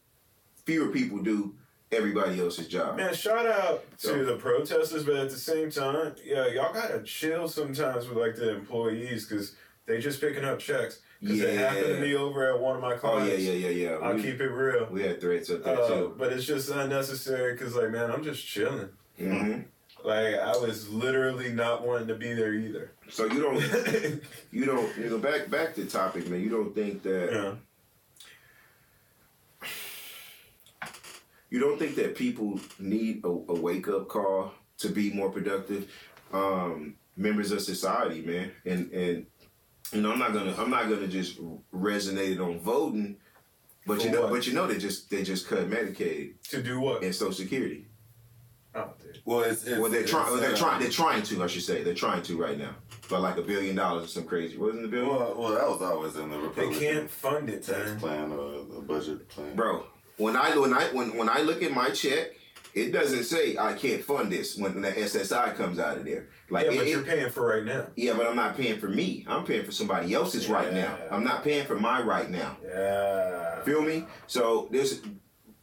fewer 0.64 0.88
people 0.88 1.18
do 1.18 1.54
everybody 1.90 2.40
else's 2.40 2.68
job. 2.68 2.96
Man, 2.96 3.12
shout 3.14 3.46
out 3.46 3.84
to 4.00 4.24
the 4.24 4.36
protesters, 4.36 5.04
but 5.04 5.16
at 5.16 5.30
the 5.30 5.36
same 5.36 5.70
time, 5.70 6.14
yeah, 6.24 6.46
y'all 6.48 6.72
gotta 6.72 7.02
chill 7.02 7.48
sometimes 7.48 8.08
with 8.08 8.16
like 8.18 8.34
the 8.36 8.54
employees 8.54 9.26
because 9.26 9.54
they 9.86 9.98
just 10.00 10.20
picking 10.20 10.44
up 10.44 10.58
checks. 10.58 11.00
Because 11.20 11.40
it 11.40 11.56
happened 11.56 11.86
to 11.86 11.94
Yeah. 11.94 12.00
me 12.00 12.14
over 12.16 12.52
at 12.52 12.58
one 12.60 12.74
of 12.76 12.82
my 12.82 12.96
clients. 12.96 13.32
Oh 13.32 13.36
yeah, 13.36 13.52
yeah, 13.52 13.68
yeah, 13.68 13.90
yeah. 13.90 13.96
I'll 14.02 14.14
we, 14.14 14.22
keep 14.22 14.40
it 14.40 14.48
real. 14.48 14.88
we 14.90 15.02
had 15.02 15.20
threats 15.20 15.50
up 15.50 15.62
there 15.62 15.80
Uh, 15.80 15.86
too. 15.88 16.14
but 16.18 16.32
it's 16.32 16.44
just 16.44 16.68
unnecessary 16.68 17.52
because, 17.52 17.76
like, 17.76 17.90
man, 17.90 18.10
I'm 18.10 18.24
just 18.24 18.44
chilling. 18.44 18.88
hmm 19.18 19.60
Like, 20.04 20.34
I 20.34 20.56
was 20.56 20.88
literally 20.88 21.52
not 21.52 21.86
wanting 21.86 22.08
to 22.08 22.14
be 22.14 22.32
there 22.34 22.54
either. 22.54 22.92
So 23.08 23.26
you 23.26 23.40
don't, 23.40 24.22
you 24.50 24.64
don't, 24.64 24.96
you 24.96 25.10
know, 25.10 25.18
back 25.18 25.48
back 25.50 25.74
to 25.76 25.86
topic, 25.86 26.28
man. 26.28 26.40
You 26.40 26.50
don't 26.50 26.74
think 26.74 27.02
that 27.02 27.30
yeah. 27.32 27.54
you 31.50 31.60
don't 31.60 31.78
think 31.78 31.94
that 31.96 32.16
people 32.16 32.58
need 32.78 33.24
a, 33.24 33.28
a 33.28 33.60
wake 33.60 33.86
up 33.88 34.08
call 34.08 34.52
to 34.78 34.88
be 34.88 35.12
more 35.12 35.30
productive 35.30 35.90
um, 36.32 36.94
members 37.16 37.52
of 37.52 37.60
society, 37.60 38.22
man. 38.22 38.50
And 38.64 38.90
and 38.92 39.26
you 39.92 40.00
know, 40.00 40.12
I'm 40.12 40.18
not 40.18 40.32
gonna 40.32 40.54
I'm 40.56 40.70
not 40.70 40.88
gonna 40.88 41.08
just 41.08 41.38
resonate 41.72 42.32
it 42.32 42.40
on 42.40 42.58
voting, 42.60 43.16
but 43.86 44.00
For 44.00 44.06
you 44.06 44.12
know, 44.12 44.22
what? 44.22 44.30
but 44.30 44.46
you 44.46 44.54
know, 44.54 44.66
they 44.66 44.78
just 44.78 45.10
they 45.10 45.22
just 45.22 45.46
cut 45.46 45.68
Medicaid 45.68 46.34
To 46.50 46.62
do 46.62 46.80
what? 46.80 47.02
and 47.02 47.14
Social 47.14 47.32
Security. 47.32 47.86
Dude. 49.12 49.22
Well, 49.24 49.40
it's, 49.40 49.64
it's 49.64 49.78
well, 49.78 49.90
they're 49.90 50.02
it's, 50.02 50.10
trying. 50.10 50.36
they're 50.40 50.52
uh, 50.52 50.56
trying. 50.56 50.80
They're 50.80 50.90
trying 50.90 51.22
to. 51.22 51.42
I 51.42 51.46
should 51.46 51.62
say. 51.62 51.82
They're 51.82 51.94
trying 51.94 52.22
to 52.22 52.36
right 52.36 52.58
now. 52.58 52.74
But 53.08 53.20
like 53.20 53.36
a 53.36 53.42
billion 53.42 53.76
dollars 53.76 54.04
or 54.04 54.08
some 54.08 54.24
crazy. 54.24 54.56
Wasn't 54.56 54.82
the 54.82 54.88
billion? 54.88 55.08
Well, 55.14 55.34
well, 55.36 55.54
that 55.54 55.68
was 55.68 55.82
always 55.82 56.16
in 56.16 56.30
the 56.30 56.52
They 56.56 56.70
can't 56.78 57.10
fund 57.10 57.50
it, 57.50 57.62
tax 57.64 57.90
man. 57.90 57.98
plan 58.00 58.32
or 58.32 58.64
the 58.64 58.80
budget 58.80 59.28
plan. 59.28 59.54
Bro, 59.54 59.84
when 60.16 60.36
I 60.36 60.56
when 60.56 60.72
I 60.72 60.84
when 60.92 61.16
when 61.16 61.28
I 61.28 61.40
look 61.42 61.62
at 61.62 61.72
my 61.72 61.90
check, 61.90 62.28
it 62.74 62.90
doesn't 62.92 63.24
say 63.24 63.58
I 63.58 63.74
can't 63.74 64.02
fund 64.02 64.32
this 64.32 64.56
when 64.56 64.80
the 64.80 64.90
SSI 64.90 65.56
comes 65.56 65.78
out 65.78 65.98
of 65.98 66.04
there. 66.06 66.28
Like 66.48 66.66
yeah, 66.66 66.76
but 66.76 66.86
it- 66.86 66.90
you're 66.90 67.02
paying 67.02 67.30
for 67.30 67.46
right 67.48 67.64
now. 67.64 67.88
yeah, 67.96 68.14
but 68.16 68.26
I'm 68.26 68.36
not 68.36 68.56
paying 68.56 68.78
for 68.78 68.88
me. 68.88 69.26
I'm 69.28 69.44
paying 69.44 69.64
for 69.66 69.72
somebody 69.72 70.14
else's 70.14 70.48
right 70.48 70.72
now. 70.72 70.96
I'm 71.10 71.24
not 71.24 71.44
paying 71.44 71.66
for 71.66 71.78
my 71.78 72.00
right 72.02 72.30
now. 72.30 72.56
Yeah. 72.64 73.62
Feel 73.62 73.82
me? 73.82 74.06
So 74.26 74.68
there's, 74.70 75.00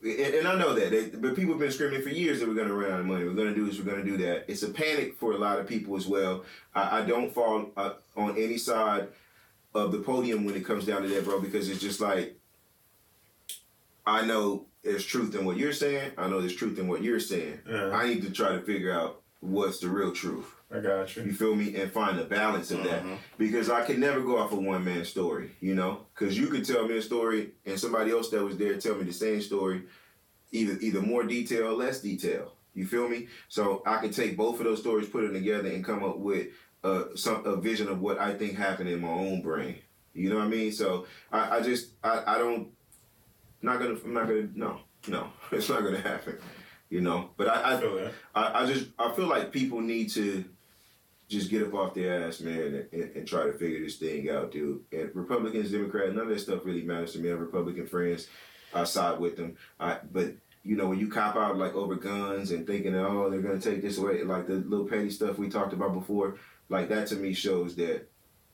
and, 0.01 0.19
and 0.19 0.47
I 0.47 0.55
know 0.55 0.73
that, 0.73 0.91
they, 0.91 1.09
but 1.09 1.35
people 1.35 1.53
have 1.53 1.59
been 1.59 1.71
screaming 1.71 2.01
for 2.01 2.09
years 2.09 2.39
that 2.39 2.47
we're 2.47 2.55
going 2.55 2.67
to 2.67 2.73
run 2.73 2.91
out 2.91 2.99
of 3.01 3.05
money. 3.05 3.25
We're 3.25 3.33
going 3.33 3.49
to 3.49 3.55
do 3.55 3.65
this. 3.65 3.77
We're 3.77 3.91
going 3.91 4.03
to 4.03 4.09
do 4.09 4.17
that. 4.25 4.45
It's 4.47 4.63
a 4.63 4.69
panic 4.69 5.17
for 5.17 5.33
a 5.33 5.38
lot 5.38 5.59
of 5.59 5.67
people 5.67 5.97
as 5.97 6.07
well. 6.07 6.45
I, 6.73 6.99
I 6.99 7.05
don't 7.05 7.33
fall 7.33 7.71
uh, 7.75 7.93
on 8.15 8.38
any 8.38 8.57
side 8.57 9.09
of 9.75 9.91
the 9.91 9.99
podium 9.99 10.45
when 10.45 10.55
it 10.55 10.65
comes 10.65 10.85
down 10.85 11.01
to 11.03 11.07
that, 11.09 11.25
bro, 11.25 11.39
because 11.39 11.69
it's 11.69 11.81
just 11.81 11.99
like 11.99 12.35
I 14.05 14.25
know 14.25 14.65
there's 14.83 15.05
truth 15.05 15.35
in 15.35 15.45
what 15.45 15.57
you're 15.57 15.73
saying. 15.73 16.12
I 16.17 16.27
know 16.27 16.39
there's 16.39 16.55
truth 16.55 16.79
in 16.79 16.88
what 16.88 17.03
you're 17.03 17.19
saying. 17.19 17.59
Yeah. 17.69 17.91
I 17.91 18.07
need 18.07 18.23
to 18.23 18.31
try 18.31 18.53
to 18.53 18.62
figure 18.62 18.91
out 18.91 19.21
what's 19.41 19.79
the 19.79 19.89
real 19.89 20.12
truth. 20.12 20.55
I 20.71 20.79
got 20.79 21.15
You 21.15 21.23
you. 21.23 21.34
feel 21.34 21.55
me? 21.55 21.75
And 21.75 21.91
find 21.91 22.17
the 22.19 22.25
balance 22.25 22.69
of 22.71 22.84
that. 22.84 23.03
Mhm. 23.03 23.17
Because 23.38 23.69
I 23.69 23.84
can 23.86 23.99
never 23.99 24.21
go 24.21 24.38
off 24.38 24.51
a 24.51 24.55
one 24.55 24.86
man 24.86 25.03
story, 25.03 25.51
you 25.62 25.73
know? 25.73 26.05
Because 26.13 26.38
you 26.38 26.47
could 26.47 26.63
tell 26.65 26.88
me 26.88 26.97
a 26.97 27.01
story 27.01 27.51
and 27.65 27.79
somebody 27.79 28.12
else 28.12 28.29
that 28.29 28.43
was 28.43 28.58
there 28.58 28.77
tell 28.77 28.95
me 28.95 29.03
the 29.03 29.13
same 29.13 29.41
story, 29.41 29.84
either 30.51 30.77
either 30.79 31.01
more 31.01 31.23
detail 31.23 31.67
or 31.67 31.71
less 31.73 32.01
detail. 32.01 32.53
You 32.75 32.86
feel 32.86 33.08
me? 33.10 33.27
So 33.47 33.82
I 33.86 33.97
can 33.97 34.12
take 34.12 34.38
both 34.38 34.60
of 34.60 34.65
those 34.65 34.79
stories, 34.79 35.10
put 35.10 35.23
them 35.23 35.34
together, 35.34 35.69
and 35.69 35.84
come 35.84 36.03
up 36.03 36.17
with 36.19 36.47
uh, 36.84 37.05
some 37.15 37.45
a 37.45 37.55
vision 37.58 37.88
of 37.88 37.99
what 37.99 38.19
I 38.19 38.36
think 38.38 38.55
happened 38.55 38.89
in 38.89 39.01
my 39.01 39.10
own 39.10 39.41
brain. 39.41 39.77
You 40.13 40.29
know 40.29 40.38
what 40.38 40.45
I 40.45 40.49
mean? 40.49 40.71
So 40.71 41.08
I, 41.32 41.58
I 41.58 41.62
just 41.62 41.93
I, 42.03 42.36
I 42.36 42.38
don't 42.38 42.69
not 43.62 43.79
gonna 43.79 43.97
I'm 44.05 44.13
not 44.13 44.27
gonna 44.27 44.49
no 44.53 44.82
no 45.08 45.29
it's 45.51 45.67
not 45.67 45.82
gonna 45.84 45.99
happen. 45.99 46.38
You 46.91 47.01
know, 47.01 47.32
but 47.38 47.47
I, 47.47 47.73
I 47.73 47.82
I. 47.82 48.12
I, 48.36 48.63
I 48.63 48.65
just 48.65 48.88
I 48.97 49.12
feel 49.13 49.27
like 49.27 49.51
people 49.51 49.82
need 49.82 50.10
to 50.12 50.45
just 51.30 51.50
get 51.50 51.62
up 51.63 51.74
off 51.74 51.94
their 51.94 52.26
ass, 52.26 52.42
man, 52.42 52.60
and, 52.60 52.86
and, 52.92 53.15
and 53.15 53.28
try 53.28 53.44
to 53.46 53.54
figure 53.54 53.80
this 53.84 53.96
thing 53.98 54.30
out, 54.30 54.52
dude. 54.52 54.84
And 54.92 55.10
Republicans, 55.15 55.72
Democrats, 55.72 56.13
none 56.13 56.24
of 56.24 56.30
that 56.30 56.39
stuff 56.39 56.65
really 56.65 56.82
matters 56.82 57.13
to 57.13 57.20
me. 57.20 57.30
I 57.30 57.32
have 57.32 57.39
Republican 57.39 57.88
friends. 57.88 58.28
I 58.74 58.84
side 58.84 59.20
with 59.20 59.38
them. 59.38 59.56
I 59.80 60.00
but 60.12 60.34
you 60.63 60.76
know 60.76 60.88
when 60.88 61.00
you 61.00 61.08
cop 61.08 61.36
out 61.36 61.58
like 61.58 61.74
over 61.76 61.96
guns 61.96 62.52
and 62.52 62.68
thinking 62.68 62.92
that 62.94 63.06
oh 63.06 63.30
they're 63.30 63.42
gonna 63.42 63.60
take 63.62 63.82
this 63.82 63.98
away, 63.98 64.24
like 64.24 64.48
the 64.48 64.56
little 64.56 64.86
petty 64.88 65.10
stuff 65.10 65.38
we 65.39 65.50
talked 65.50 65.74
about 65.74 65.94
before, 65.94 66.36
like 66.68 66.89
that 66.89 67.08
to 67.08 67.15
me 67.15 67.34
shows 67.34 67.76
that 67.78 68.08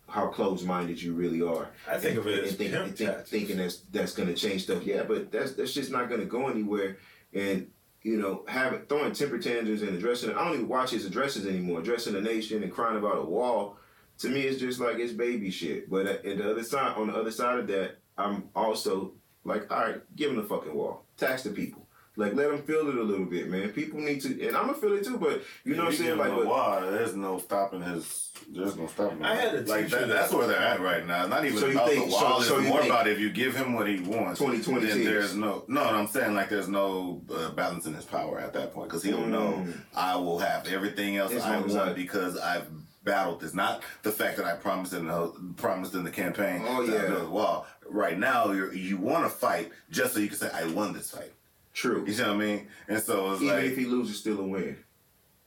how 0.08 0.28
closed 0.28 0.66
minded 0.66 1.02
you 1.02 1.14
really 1.14 1.42
are. 1.42 1.68
I 1.90 1.98
think 1.98 2.18
of 2.20 2.28
it 2.28 2.40
And 2.40 2.48
as 2.48 2.54
think- 2.56 2.96
think- 2.98 3.26
thinking 3.26 3.58
that's 3.58 3.78
that's 3.92 4.14
gonna 4.14 4.36
change 4.36 4.64
stuff. 4.64 4.84
Yeah, 4.86 5.04
but 5.04 5.32
that's 5.32 5.54
that's 5.54 5.74
just 5.74 5.92
not 5.92 6.10
gonna 6.10 6.26
go 6.26 6.48
anywhere. 6.48 6.98
And 7.34 7.70
you 8.06 8.18
know, 8.18 8.44
having 8.48 8.82
throwing 8.82 9.14
temper 9.14 9.40
tantrums 9.40 9.82
and 9.82 9.98
addressing 9.98 10.30
I 10.30 10.46
don't 10.46 10.54
even 10.54 10.68
watch 10.68 10.92
his 10.92 11.06
addresses 11.06 11.48
anymore. 11.48 11.80
Addressing 11.80 12.14
the 12.14 12.22
nation 12.22 12.62
and 12.62 12.72
crying 12.72 12.98
about 13.00 13.18
a 13.18 13.26
wall. 13.26 13.78
To 14.20 14.30
me, 14.30 14.42
it's 14.42 14.60
just 14.60 14.80
like 14.80 15.00
it's 15.00 15.12
baby 15.12 15.50
shit. 15.50 15.90
But 15.90 16.06
at 16.06 16.24
the 16.24 16.52
other 16.52 16.62
side, 16.62 16.96
on 16.98 17.08
the 17.08 17.16
other 17.16 17.32
side 17.32 17.58
of 17.58 17.68
that, 17.68 17.98
I'm 18.16 18.50
also 18.56 19.14
like, 19.44 19.72
all 19.72 19.80
right, 19.80 20.16
give 20.16 20.30
him 20.30 20.38
the 20.38 20.44
fucking 20.44 20.76
wall. 20.76 21.06
Tax 21.18 21.42
the 21.42 21.50
people. 21.50 21.85
Like, 22.18 22.34
let 22.34 22.50
them 22.50 22.62
feel 22.64 22.88
it 22.88 22.96
a 22.96 23.04
little 23.04 23.26
bit, 23.26 23.50
man. 23.50 23.70
People 23.70 24.00
need 24.00 24.22
to, 24.22 24.48
and 24.48 24.56
I'm 24.56 24.68
gonna 24.68 24.78
feel 24.78 24.94
it 24.94 25.04
too. 25.04 25.18
But 25.18 25.44
you 25.66 25.76
know 25.76 25.84
what 25.86 25.92
I'm 25.94 25.98
saying? 25.98 26.18
Like, 26.18 26.32
him 26.32 26.46
but, 26.46 26.84
a 26.84 26.92
there's 26.92 27.16
no 27.16 27.40
stopping 27.40 27.82
his. 27.82 28.30
There's 28.50 28.76
no 28.78 28.88
stopping. 28.88 29.24
I 29.24 29.36
had 29.36 29.54
a 29.56 29.58
him. 29.60 29.66
like 29.66 29.86
teacher 29.86 30.00
that, 30.00 30.08
that- 30.08 30.14
That's 30.14 30.34
where 30.34 30.48
they're 30.48 30.58
at 30.58 30.80
right 30.80 31.06
now. 31.06 31.28
Not 31.28 31.44
even 31.46 31.58
So 31.58 31.68
you 31.68 31.74
about 31.74 31.90
think- 31.90 32.06
the 32.06 32.12
so- 32.12 32.24
wall. 32.24 32.42
so 32.42 32.60
it's 32.60 32.68
more 32.70 32.80
think- 32.80 32.92
about 32.94 33.08
if 33.08 33.20
you 33.20 33.30
give 33.32 33.56
him 33.56 33.74
what 33.74 33.88
he 33.88 34.00
wants. 34.00 34.40
2020 34.40 34.86
then 34.88 35.04
there's 35.04 35.36
no. 35.36 35.66
No, 35.68 35.84
I'm 35.84 36.08
saying 36.08 36.36
like 36.36 36.50
there's 36.50 36.70
no 36.70 37.22
uh, 37.34 37.50
balance 37.52 37.86
in 37.86 37.94
his 37.94 38.06
power 38.06 38.40
at 38.40 38.54
that 38.54 38.74
point 38.74 38.90
because 38.90 39.04
he'll 39.04 39.26
know 39.26 39.64
Mm. 39.66 39.74
I 39.96 40.16
will 40.16 40.40
have 40.40 40.68
everything 40.68 41.18
else 41.18 41.34
As 41.34 41.44
I 41.44 41.58
long 41.60 41.68
want 41.76 41.90
I- 41.90 41.94
because 41.94 42.38
I've 42.38 42.68
battled 43.04 43.42
this. 43.42 43.54
Not 43.54 43.82
the 44.04 44.12
fact 44.12 44.38
that 44.38 44.46
I 44.46 44.56
promised 44.56 44.94
in 44.94 45.08
the 45.08 45.34
promised 45.58 45.94
in 45.94 46.04
the 46.06 46.12
campaign. 46.12 46.64
Oh, 46.66 46.82
yeah. 46.82 47.08
build 47.08 47.24
a 47.24 47.30
wall. 47.30 47.68
Right 47.90 48.18
now, 48.18 48.52
you 48.52 48.72
you 48.72 48.98
want 48.98 49.26
to 49.26 49.30
fight 49.30 49.72
just 49.92 50.14
so 50.14 50.20
you 50.20 50.28
can 50.30 50.38
say 50.38 50.50
I 50.54 50.66
won 50.68 50.94
this 50.94 51.12
fight. 51.12 51.32
True. 51.76 52.04
You 52.08 52.14
see 52.14 52.24
what 52.24 52.32
I 52.32 52.38
mean? 52.38 52.68
And 52.88 53.02
so 53.04 53.32
it's 53.34 53.42
Even 53.44 53.56
like 53.56 53.66
if 53.66 53.78
he 53.78 53.86
loses, 53.86 54.18
still 54.18 54.40
a 54.40 54.44
win. 54.48 54.78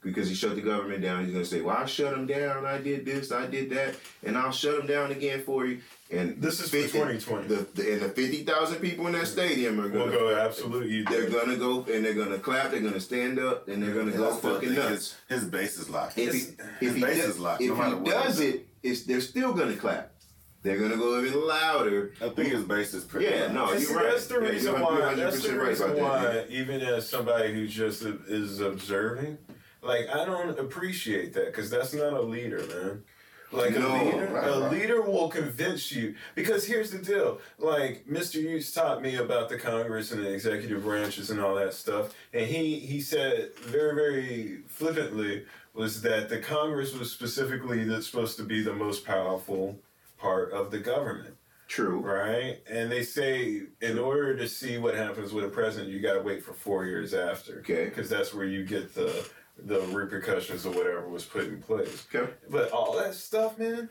Because 0.01 0.29
he 0.29 0.33
shut 0.35 0.55
the 0.55 0.61
government 0.61 1.01
down, 1.01 1.25
he's 1.25 1.33
gonna 1.33 1.43
say, 1.43 1.59
"Well, 1.59 1.75
I 1.75 1.85
shut 1.85 2.13
him 2.13 2.25
down. 2.25 2.65
I 2.65 2.77
did 2.77 3.05
this, 3.05 3.33
I 3.33 3.47
did 3.47 3.69
that, 3.71 3.95
and 4.23 4.37
I'll 4.37 4.53
shut 4.53 4.79
him 4.79 4.87
down 4.87 5.11
again 5.11 5.41
for 5.43 5.65
you." 5.65 5.81
And 6.09 6.41
This 6.41 6.61
is 6.61 6.69
for 6.69 6.77
2020. 6.77 7.47
The, 7.49 7.67
the, 7.75 7.93
and 7.93 8.01
the 8.03 8.09
fifty 8.09 8.43
thousand 8.43 8.77
people 8.79 9.07
in 9.07 9.13
that 9.13 9.27
stadium 9.27 9.77
are 9.77 9.89
We'll 9.89 10.05
gonna, 10.05 10.11
go 10.17 10.35
absolutely. 10.37 11.03
they're 11.03 11.29
gonna 11.29 11.57
go 11.57 11.83
and 11.91 12.05
they're 12.05 12.13
gonna 12.13 12.39
clap. 12.39 12.71
They're 12.71 12.79
gonna 12.79 13.01
stand 13.01 13.39
up 13.39 13.67
and 13.67 13.83
they're 13.83 13.93
gonna 13.93 14.15
go 14.15 14.33
fucking 14.35 14.73
nuts. 14.73 15.17
His, 15.27 15.41
his 15.41 15.49
base 15.49 15.77
is 15.77 15.89
locked. 15.89 16.17
If 16.17 16.31
his 16.31 16.33
he, 16.33 16.39
his 16.79 16.89
if 16.91 16.95
he, 16.95 17.01
base 17.01 17.17
does, 17.21 17.29
is 17.35 17.39
locked. 17.39 17.61
if 17.61 17.77
no 17.77 17.99
he 17.99 18.09
does 18.09 18.39
it, 18.39 18.67
it's 18.81 19.03
they're 19.03 19.19
still 19.19 19.51
gonna 19.53 19.75
clap. 19.75 20.13
They're 20.61 20.77
gonna 20.77 20.97
go 20.97 21.21
even 21.23 21.47
louder. 21.47 22.11
I 22.21 22.29
think 22.29 22.49
his 22.49 22.63
base 22.63 22.93
is 22.93 23.03
pretty. 23.05 23.27
Yeah, 23.27 23.47
high. 23.47 23.53
no, 23.53 23.73
you're 23.73 23.95
right. 23.95 24.11
That's 24.11 24.27
the 24.27 24.39
reason 24.39 24.73
you're 24.73 24.83
why. 24.83 25.13
That's 25.15 25.41
the 25.43 25.57
right 25.57 25.69
reason 25.69 25.95
that, 25.95 25.99
why. 26.01 26.45
Even 26.49 26.81
as 26.81 27.07
somebody 27.07 27.53
who 27.53 27.67
just 27.67 28.01
is 28.03 28.59
observing, 28.59 29.37
like 29.81 30.07
I 30.09 30.25
don't 30.25 30.57
appreciate 30.59 31.33
that 31.33 31.47
because 31.47 31.69
that's 31.69 31.93
not 31.93 32.13
a 32.13 32.21
leader, 32.21 32.59
man. 32.67 33.03
Like 33.51 33.71
No, 33.71 33.89
a 33.89 34.03
leader, 34.05 34.27
right, 34.31 34.47
a 34.47 34.59
right. 34.59 34.71
leader 34.71 35.01
will 35.01 35.27
convince 35.29 35.91
you 35.91 36.13
because 36.35 36.67
here's 36.67 36.91
the 36.91 36.99
deal. 36.99 37.39
Like 37.57 38.05
Mr. 38.05 38.35
Hughes 38.35 38.71
taught 38.71 39.01
me 39.01 39.15
about 39.15 39.49
the 39.49 39.57
Congress 39.57 40.11
and 40.11 40.23
the 40.23 40.31
executive 40.31 40.83
branches 40.83 41.31
and 41.31 41.39
all 41.39 41.55
that 41.55 41.73
stuff, 41.73 42.13
and 42.33 42.45
he 42.45 42.77
he 42.79 43.01
said 43.01 43.55
very 43.57 43.95
very 43.95 44.57
flippantly 44.67 45.45
was 45.73 46.01
that 46.03 46.29
the 46.29 46.39
Congress 46.39 46.93
was 46.93 47.11
specifically 47.11 47.85
that's 47.85 48.05
supposed 48.07 48.37
to 48.37 48.43
be 48.43 48.61
the 48.61 48.73
most 48.73 49.03
powerful 49.05 49.79
part 50.19 50.51
of 50.51 50.71
the 50.71 50.79
government. 50.79 51.35
True. 51.67 51.99
Right? 51.99 52.61
And 52.69 52.91
they 52.91 53.03
say 53.03 53.61
in 53.81 53.99
order 53.99 54.35
to 54.35 54.47
see 54.47 54.77
what 54.77 54.95
happens 54.95 55.33
with 55.33 55.45
a 55.45 55.49
president, 55.49 55.91
you 55.91 55.99
got 55.99 56.13
to 56.13 56.21
wait 56.21 56.43
for 56.43 56.53
four 56.53 56.85
years 56.85 57.13
after. 57.13 57.59
Okay. 57.59 57.85
Because 57.85 58.09
that's 58.09 58.33
where 58.33 58.45
you 58.45 58.65
get 58.65 58.93
the 58.95 59.27
the 59.61 59.81
repercussions 59.81 60.65
of 60.65 60.73
whatever 60.75 61.07
was 61.09 61.25
put 61.25 61.43
in 61.45 61.61
place. 61.61 62.07
Okay. 62.13 62.31
But 62.49 62.71
all 62.71 62.97
that 62.97 63.13
stuff, 63.13 63.57
man, 63.59 63.89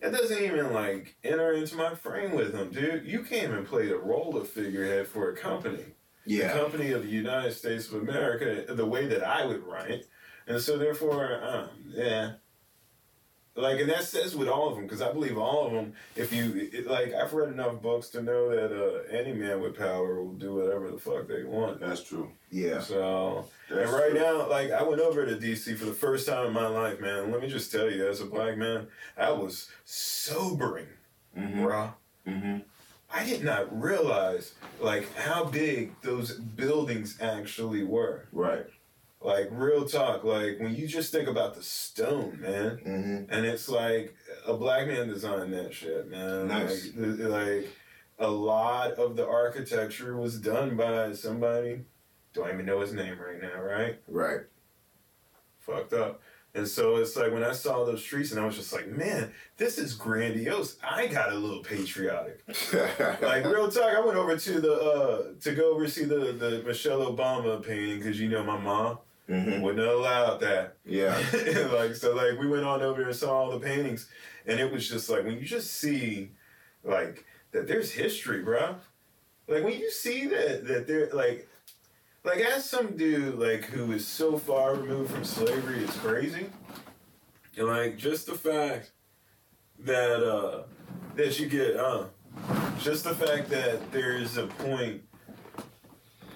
it 0.00 0.10
doesn't 0.10 0.42
even 0.42 0.72
like 0.72 1.16
enter 1.24 1.52
into 1.52 1.76
my 1.76 1.94
frame 1.94 2.32
with 2.32 2.52
them, 2.52 2.70
dude. 2.70 3.06
You 3.06 3.22
can't 3.22 3.52
even 3.52 3.64
play 3.64 3.86
the 3.86 3.98
role 3.98 4.36
of 4.36 4.48
figurehead 4.48 5.06
for 5.06 5.30
a 5.30 5.36
company. 5.36 5.84
The 6.26 6.34
Yeah. 6.34 6.52
company 6.52 6.90
of 6.92 7.02
the 7.04 7.08
United 7.08 7.52
States 7.52 7.88
of 7.88 8.02
America, 8.02 8.64
the 8.74 8.84
way 8.84 9.06
that 9.06 9.22
I 9.22 9.46
would 9.46 9.62
run 9.64 9.90
it. 9.90 10.06
And 10.48 10.60
so, 10.60 10.76
therefore, 10.76 11.40
um, 11.42 11.70
yeah. 11.88 12.32
Like, 13.56 13.80
and 13.80 13.88
that 13.88 14.04
says 14.04 14.36
with 14.36 14.48
all 14.48 14.68
of 14.68 14.74
them, 14.76 14.84
because 14.84 15.00
I 15.00 15.10
believe 15.12 15.38
all 15.38 15.66
of 15.66 15.72
them, 15.72 15.94
if 16.14 16.30
you, 16.32 16.68
it, 16.72 16.86
like, 16.86 17.14
I've 17.14 17.32
read 17.32 17.48
enough 17.52 17.80
books 17.80 18.10
to 18.10 18.22
know 18.22 18.50
that 18.50 18.70
uh, 18.70 19.02
any 19.10 19.32
man 19.32 19.62
with 19.62 19.78
power 19.78 20.22
will 20.22 20.34
do 20.34 20.54
whatever 20.56 20.90
the 20.90 20.98
fuck 20.98 21.26
they 21.26 21.42
want. 21.42 21.80
That's 21.80 22.02
true. 22.02 22.30
Yeah. 22.50 22.80
So, 22.80 23.46
That's 23.70 23.88
and 23.88 23.98
right 23.98 24.10
true. 24.10 24.20
now, 24.20 24.48
like, 24.50 24.70
I 24.70 24.82
went 24.82 25.00
over 25.00 25.24
to 25.24 25.36
DC 25.36 25.76
for 25.78 25.86
the 25.86 25.92
first 25.94 26.28
time 26.28 26.46
in 26.48 26.52
my 26.52 26.66
life, 26.68 27.00
man. 27.00 27.32
Let 27.32 27.40
me 27.40 27.48
just 27.48 27.72
tell 27.72 27.90
you, 27.90 28.06
as 28.06 28.20
a 28.20 28.26
black 28.26 28.58
man, 28.58 28.88
that 29.16 29.36
was 29.38 29.70
sobering, 29.84 30.86
Mm-hmm. 31.36 31.64
bruh. 31.66 31.92
Mm-hmm. 32.26 32.58
I 33.14 33.24
did 33.24 33.44
not 33.44 33.80
realize 33.80 34.54
like 34.80 35.14
how 35.16 35.44
big 35.44 35.92
those 36.02 36.32
buildings 36.32 37.18
actually 37.20 37.84
were. 37.84 38.26
Right. 38.32 38.66
Like 39.26 39.48
real 39.50 39.84
talk, 39.88 40.22
like 40.22 40.60
when 40.60 40.76
you 40.76 40.86
just 40.86 41.10
think 41.10 41.26
about 41.28 41.54
the 41.54 41.62
stone, 41.62 42.38
man, 42.40 42.78
Mm-hmm. 42.86 43.32
and 43.34 43.44
it's 43.44 43.68
like 43.68 44.14
a 44.46 44.54
black 44.54 44.86
man 44.86 45.08
designed 45.08 45.52
that 45.52 45.74
shit, 45.74 46.08
man. 46.08 46.46
Nice. 46.46 46.90
Like, 46.96 47.18
like 47.28 47.68
a 48.20 48.28
lot 48.30 48.92
of 48.92 49.16
the 49.16 49.26
architecture 49.26 50.16
was 50.16 50.38
done 50.38 50.76
by 50.76 51.12
somebody. 51.12 51.80
Don't 52.34 52.50
even 52.52 52.66
know 52.66 52.80
his 52.80 52.92
name 52.92 53.18
right 53.18 53.42
now, 53.42 53.60
right? 53.60 53.98
Right. 54.06 54.42
Fucked 55.58 55.92
up. 55.94 56.20
And 56.54 56.66
so 56.66 56.96
it's 56.96 57.16
like 57.16 57.32
when 57.32 57.42
I 57.42 57.52
saw 57.52 57.84
those 57.84 58.02
streets, 58.02 58.30
and 58.30 58.40
I 58.40 58.46
was 58.46 58.56
just 58.56 58.72
like, 58.72 58.86
man, 58.88 59.32
this 59.58 59.76
is 59.76 59.92
grandiose. 59.94 60.76
I 60.82 61.06
got 61.06 61.30
a 61.32 61.34
little 61.34 61.62
patriotic. 61.62 62.42
like 63.20 63.44
real 63.44 63.70
talk, 63.70 63.92
I 63.94 64.00
went 64.00 64.16
over 64.16 64.38
to 64.38 64.60
the 64.60 64.72
uh 64.72 65.22
to 65.42 65.52
go 65.54 65.74
over 65.74 65.86
see 65.88 66.04
the 66.04 66.32
the 66.32 66.62
Michelle 66.64 67.00
Obama 67.12 67.62
painting 67.62 67.98
because 67.98 68.18
you 68.20 68.28
know 68.30 68.42
my 68.44 68.56
mom 68.58 68.98
hmm 69.26 69.60
wouldn't 69.60 69.84
have 69.84 69.96
allowed 69.96 70.40
that. 70.40 70.76
Yeah. 70.84 71.16
like 71.72 71.94
so, 71.94 72.14
like 72.14 72.38
we 72.38 72.46
went 72.46 72.64
on 72.64 72.82
over 72.82 73.00
there 73.00 73.08
and 73.08 73.16
saw 73.16 73.32
all 73.32 73.50
the 73.50 73.64
paintings, 73.64 74.08
and 74.46 74.60
it 74.60 74.70
was 74.72 74.88
just 74.88 75.08
like 75.08 75.24
when 75.24 75.38
you 75.38 75.44
just 75.44 75.72
see 75.72 76.30
like 76.84 77.24
that 77.52 77.66
there's 77.66 77.92
history, 77.92 78.42
bro. 78.42 78.76
Like 79.48 79.64
when 79.64 79.78
you 79.78 79.90
see 79.90 80.26
that 80.26 80.66
that 80.66 80.86
there 80.86 81.08
like 81.12 81.48
like 82.24 82.38
as 82.38 82.68
some 82.68 82.96
dude 82.96 83.38
like 83.38 83.64
who 83.64 83.92
is 83.92 84.06
so 84.06 84.38
far 84.38 84.74
removed 84.74 85.12
from 85.12 85.24
slavery, 85.24 85.82
it's 85.82 85.96
crazy. 85.96 86.46
And 87.56 87.66
like 87.66 87.96
just 87.96 88.26
the 88.26 88.34
fact 88.34 88.90
that 89.80 90.22
uh 90.22 90.62
that 91.14 91.38
you 91.38 91.46
get 91.46 91.76
uh 91.76 92.04
just 92.78 93.04
the 93.04 93.14
fact 93.14 93.48
that 93.50 93.90
there 93.92 94.16
is 94.16 94.36
a 94.36 94.46
point 94.46 95.02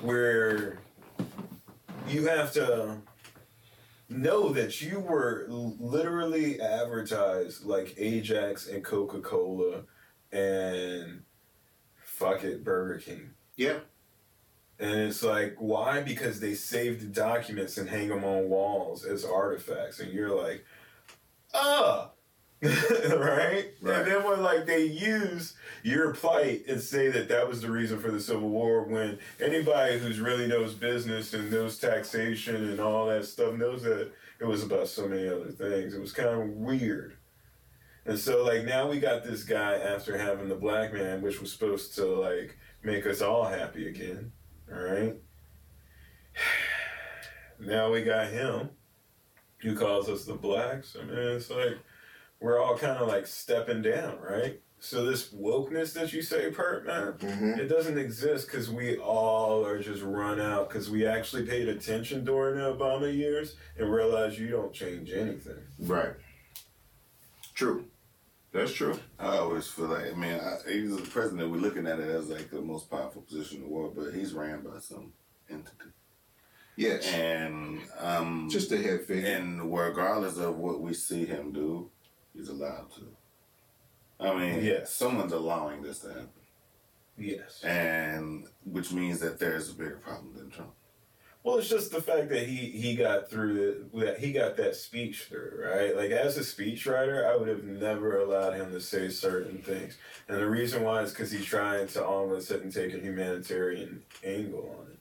where 0.01 0.79
you 2.11 2.27
have 2.27 2.53
to 2.53 2.99
know 4.09 4.51
that 4.51 4.81
you 4.81 5.01
were 5.01 5.47
literally 5.49 6.61
advertised 6.61 7.65
like 7.65 7.95
Ajax 7.97 8.67
and 8.67 8.85
Coca 8.85 9.21
Cola 9.21 9.83
and 10.33 11.23
fuck 12.03 12.45
it, 12.45 12.65
Burger 12.65 12.99
King. 12.99 13.31
Yeah. 13.57 13.79
And 14.79 14.99
it's 15.01 15.23
like, 15.23 15.57
why? 15.59 16.01
Because 16.01 16.41
they 16.41 16.55
save 16.55 17.01
the 17.01 17.07
documents 17.07 17.77
and 17.77 17.89
hang 17.89 18.09
them 18.09 18.25
on 18.25 18.49
walls 18.49 19.05
as 19.05 19.25
artifacts. 19.25 20.01
And 20.01 20.13
you're 20.13 20.35
like, 20.35 20.65
ah. 21.53 22.11
Right? 22.63 22.71
Right. 23.83 24.01
And 24.01 24.07
then 24.07 24.25
when 24.25 24.43
like 24.43 24.67
they 24.67 24.85
use 24.85 25.55
your 25.83 26.13
plight 26.13 26.65
and 26.69 26.81
say 26.81 27.09
that 27.09 27.29
that 27.29 27.49
was 27.49 27.63
the 27.63 27.71
reason 27.71 27.99
for 27.99 28.11
the 28.11 28.21
Civil 28.21 28.51
War, 28.51 28.85
when 28.85 29.19
anybody 29.41 29.99
who's 29.99 30.21
really 30.21 30.47
knows 30.47 30.75
business 30.75 31.33
and 31.33 31.51
knows 31.51 31.79
taxation 31.79 32.57
and 32.57 32.79
all 32.79 33.07
that 33.07 33.25
stuff 33.25 33.55
knows 33.55 33.83
that 33.83 34.13
it 34.39 34.45
was 34.45 34.63
about 34.63 34.89
so 34.89 35.09
many 35.09 35.27
other 35.29 35.51
things. 35.51 35.95
It 35.95 36.01
was 36.01 36.13
kind 36.13 36.29
of 36.29 36.49
weird. 36.49 37.17
And 38.05 38.19
so 38.19 38.45
like 38.45 38.65
now 38.65 38.89
we 38.91 39.01
got 39.01 39.25
this 39.25 39.45
guy 39.45 39.75
after 39.75 40.19
having 40.19 40.49
the 40.49 40.55
black 40.55 40.93
man, 40.93 41.23
which 41.23 41.41
was 41.41 41.53
supposed 41.53 41.95
to 41.95 42.05
like 42.05 42.59
make 42.83 43.07
us 43.07 43.23
all 43.23 43.45
happy 43.45 43.89
again. 43.89 44.33
All 44.73 44.81
right. 44.81 45.17
Now 47.63 47.93
we 47.93 48.03
got 48.03 48.29
him, 48.29 48.71
who 49.59 49.77
calls 49.77 50.09
us 50.09 50.25
the 50.25 50.33
blacks. 50.33 50.97
I 50.99 51.05
mean, 51.05 51.19
it's 51.19 51.51
like 51.51 51.77
we're 52.41 52.59
all 52.61 52.77
kind 52.77 52.99
of 52.99 53.09
like 53.09 53.27
stepping 53.27 53.83
down, 53.83 54.19
right? 54.21 54.61
So 54.83 55.05
this 55.05 55.29
wokeness 55.29 55.93
that 55.93 56.13
you 56.15 56.23
say, 56.23 56.51
Pert, 56.51 56.87
man, 56.87 57.13
Mm-hmm. 57.19 57.61
it 57.61 57.69
doesn't 57.69 57.99
exist 57.99 58.47
because 58.47 58.71
we 58.71 58.97
all 58.97 59.65
are 59.67 59.79
just 59.83 60.03
run 60.03 60.41
out 60.41 60.71
because 60.71 60.89
we 60.89 61.07
actually 61.07 61.45
paid 61.45 61.69
attention 61.69 62.25
during 62.25 62.57
the 62.57 62.63
Obama 62.75 63.15
years 63.15 63.57
and 63.79 63.93
realized 63.93 64.39
you 64.39 64.49
don't 64.49 64.73
change 64.73 65.11
anything. 65.13 65.59
Right. 65.81 66.15
True. 67.55 67.85
That's 68.53 68.73
true. 68.73 68.99
I 69.19 69.37
always 69.39 69.67
feel 69.69 69.87
like, 69.89 70.07
I 70.13 70.15
mean, 70.17 70.41
I, 70.41 70.57
he's 70.67 70.97
the 70.97 71.03
president. 71.03 71.51
We're 71.51 71.59
looking 71.59 71.87
at 71.87 72.01
it 72.01 72.09
as 72.09 72.31
like 72.31 72.51
the 72.51 72.61
most 72.63 72.91
powerful 72.91 73.23
position 73.23 73.59
in 73.59 73.65
the 73.65 73.69
world, 73.69 73.95
but 73.97 74.13
he's 74.15 74.33
ran 74.33 74.63
by 74.63 74.79
some 74.81 75.13
entity, 75.49 75.91
Yes. 76.77 77.07
and 77.13 77.81
um, 77.99 78.49
Just 78.51 78.73
a 78.73 78.79
head 78.79 79.05
figure. 79.05 79.29
and 79.37 79.73
regardless 79.73 80.39
of 80.39 80.57
what 80.57 80.81
we 80.81 80.95
see 80.95 81.27
him 81.27 81.53
do, 81.53 81.91
he's 82.35 82.49
allowed 82.49 82.91
to. 82.95 83.07
I 84.19 84.35
mean, 84.35 84.65
Yes. 84.65 84.93
someone's 84.93 85.33
allowing 85.33 85.83
this 85.83 86.01
to 86.01 86.09
happen, 86.09 86.29
Yes. 87.17 87.63
and 87.65 88.47
which 88.65 88.93
means 88.93 89.21
that 89.21 89.39
there's 89.39 89.71
a 89.71 89.75
bigger 89.75 89.97
problem 89.97 90.35
than 90.37 90.51
Trump. 90.51 90.73
Well, 91.43 91.57
it's 91.57 91.71
just 91.71 91.91
the 91.91 92.03
fact 92.03 92.29
that 92.29 92.47
he 92.47 92.57
he 92.71 92.95
got 92.97 93.31
through 93.31 93.89
the, 93.95 93.99
that 94.05 94.19
he 94.19 94.31
got 94.31 94.59
that 94.59 94.77
speech 94.77 95.23
through, 95.25 95.63
right? 95.65 95.97
Like 95.97 96.11
as 96.11 96.37
a 96.37 96.41
speechwriter, 96.41 97.25
I 97.25 97.35
would 97.35 97.49
have 97.49 97.65
never 97.65 98.21
allowed 98.21 98.53
him 98.57 98.71
to 98.73 98.81
say 98.81 99.09
certain 99.09 99.63
things, 99.63 99.97
and 100.29 100.37
the 100.37 100.47
reason 100.49 100.83
why 100.83 101.01
is 101.01 101.13
because 101.13 101.31
he's 101.31 101.47
trying 101.47 101.87
to 101.89 102.05
almost 102.05 102.49
sit 102.49 102.63
and 102.63 102.71
take 102.71 102.93
a 102.93 102.99
humanitarian 102.99 104.03
angle 104.23 104.77
on 104.81 104.93
it, 104.93 104.99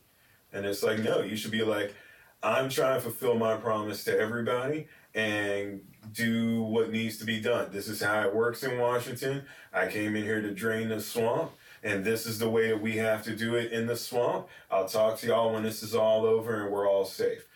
and 0.53 0.65
it's 0.65 0.81
like 0.81 0.99
no, 0.99 1.21
you 1.23 1.35
should 1.35 1.51
be 1.51 1.61
like, 1.63 1.93
I'm 2.41 2.69
trying 2.69 2.95
to 2.95 3.01
fulfill 3.01 3.35
my 3.35 3.57
promise 3.57 4.05
to 4.05 4.17
everybody 4.17 4.87
and 5.13 5.81
do 6.13 6.63
what 6.63 6.91
needs 6.91 7.17
to 7.17 7.25
be 7.25 7.39
done. 7.39 7.69
This 7.71 7.87
is 7.87 8.01
how 8.01 8.21
it 8.23 8.33
works 8.35 8.63
in 8.63 8.77
Washington. 8.79 9.43
I 9.73 9.87
came 9.87 10.15
in 10.15 10.23
here 10.23 10.41
to 10.41 10.51
drain 10.51 10.89
the 10.89 11.01
swamp. 11.01 11.51
And 11.81 12.03
this 12.03 12.25
is 12.25 12.39
the 12.39 12.49
way 12.49 12.67
that 12.69 12.81
we 12.81 12.97
have 12.97 13.23
to 13.23 13.35
do 13.35 13.55
it 13.55 13.71
in 13.71 13.87
the 13.87 13.95
swamp. 13.95 14.47
I'll 14.69 14.87
talk 14.87 15.17
to 15.19 15.27
y'all 15.27 15.53
when 15.53 15.63
this 15.63 15.81
is 15.81 15.95
all 15.95 16.25
over 16.25 16.63
and 16.63 16.71
we're 16.73 16.89
all 16.89 17.05
safe. 17.05 17.47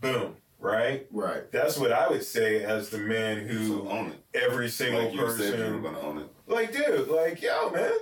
Boom. 0.00 0.36
Right? 0.58 1.06
right. 1.12 1.50
That's 1.52 1.76
what 1.78 1.92
I 1.92 2.08
would 2.08 2.22
say 2.24 2.64
as 2.64 2.88
the 2.90 2.98
man 2.98 3.46
So 3.48 3.54
who 3.54 3.88
own 3.88 4.12
it. 4.12 4.24
every 4.34 4.68
single 4.68 5.04
Like 5.04 5.12
you 5.14 5.30
said, 5.30 5.58
you 5.58 5.64
were 5.74 5.78
person. 5.80 5.94
to 5.94 6.00
own 6.00 6.18
it. 6.18 6.28
Like, 6.46 6.72
dude, 6.72 7.08
like, 7.08 7.40
yo, 7.42 7.70
man. 7.70 7.92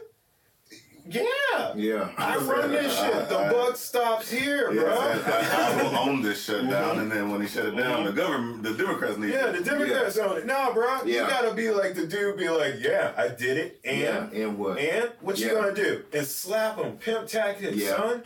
Yeah. 1.11 1.73
Yeah. 1.75 2.11
I 2.17 2.37
run 2.39 2.71
this 2.71 2.97
shit. 2.99 3.29
The 3.29 3.39
I- 3.39 3.53
buck 3.53 3.77
stops 3.77 4.31
here, 4.31 4.73
Yeah, 4.73 4.83
bro. 4.83 4.99
I, 4.99 5.73
I 5.77 5.83
will 5.83 5.97
own 5.99 6.23
this 6.23 6.45
shutdown, 6.45 7.01
and 7.01 7.11
then 7.11 7.31
when 7.31 7.41
he 7.41 7.49
shut 7.49 7.67
it 7.67 7.77
down, 7.77 8.05
the 8.05 8.13
government, 8.13 8.63
the 8.63 8.75
Democrats 8.75 9.17
need. 9.19 9.33
Yeah, 9.33 9.51
the 9.51 9.63
Democrats 9.63 10.17
own 10.19 10.39
it. 10.39 10.47
Nah, 10.47 10.73
bro. 10.73 11.03
You 11.05 11.19
gotta 11.21 11.53
be 11.55 11.71
like 11.71 11.95
the 11.95 12.07
dude, 12.07 12.37
be 12.37 12.49
like, 12.49 12.75
yeah, 12.81 13.13
I 13.17 13.29
did 13.29 13.57
it. 13.59 13.81
And 13.85 13.99
yeah. 14.01 14.31
And 14.45 14.59
what? 14.59 14.79
and 14.79 15.11
what 15.21 15.39
you 15.39 15.51
gonna 15.51 15.75
do? 15.75 16.05
And 16.13 16.27
slap 16.27 16.79
him, 16.79 16.97
pimp 16.99 17.27
tactics, 17.27 17.77
Yeah. 17.77 17.97
son. 17.97 18.23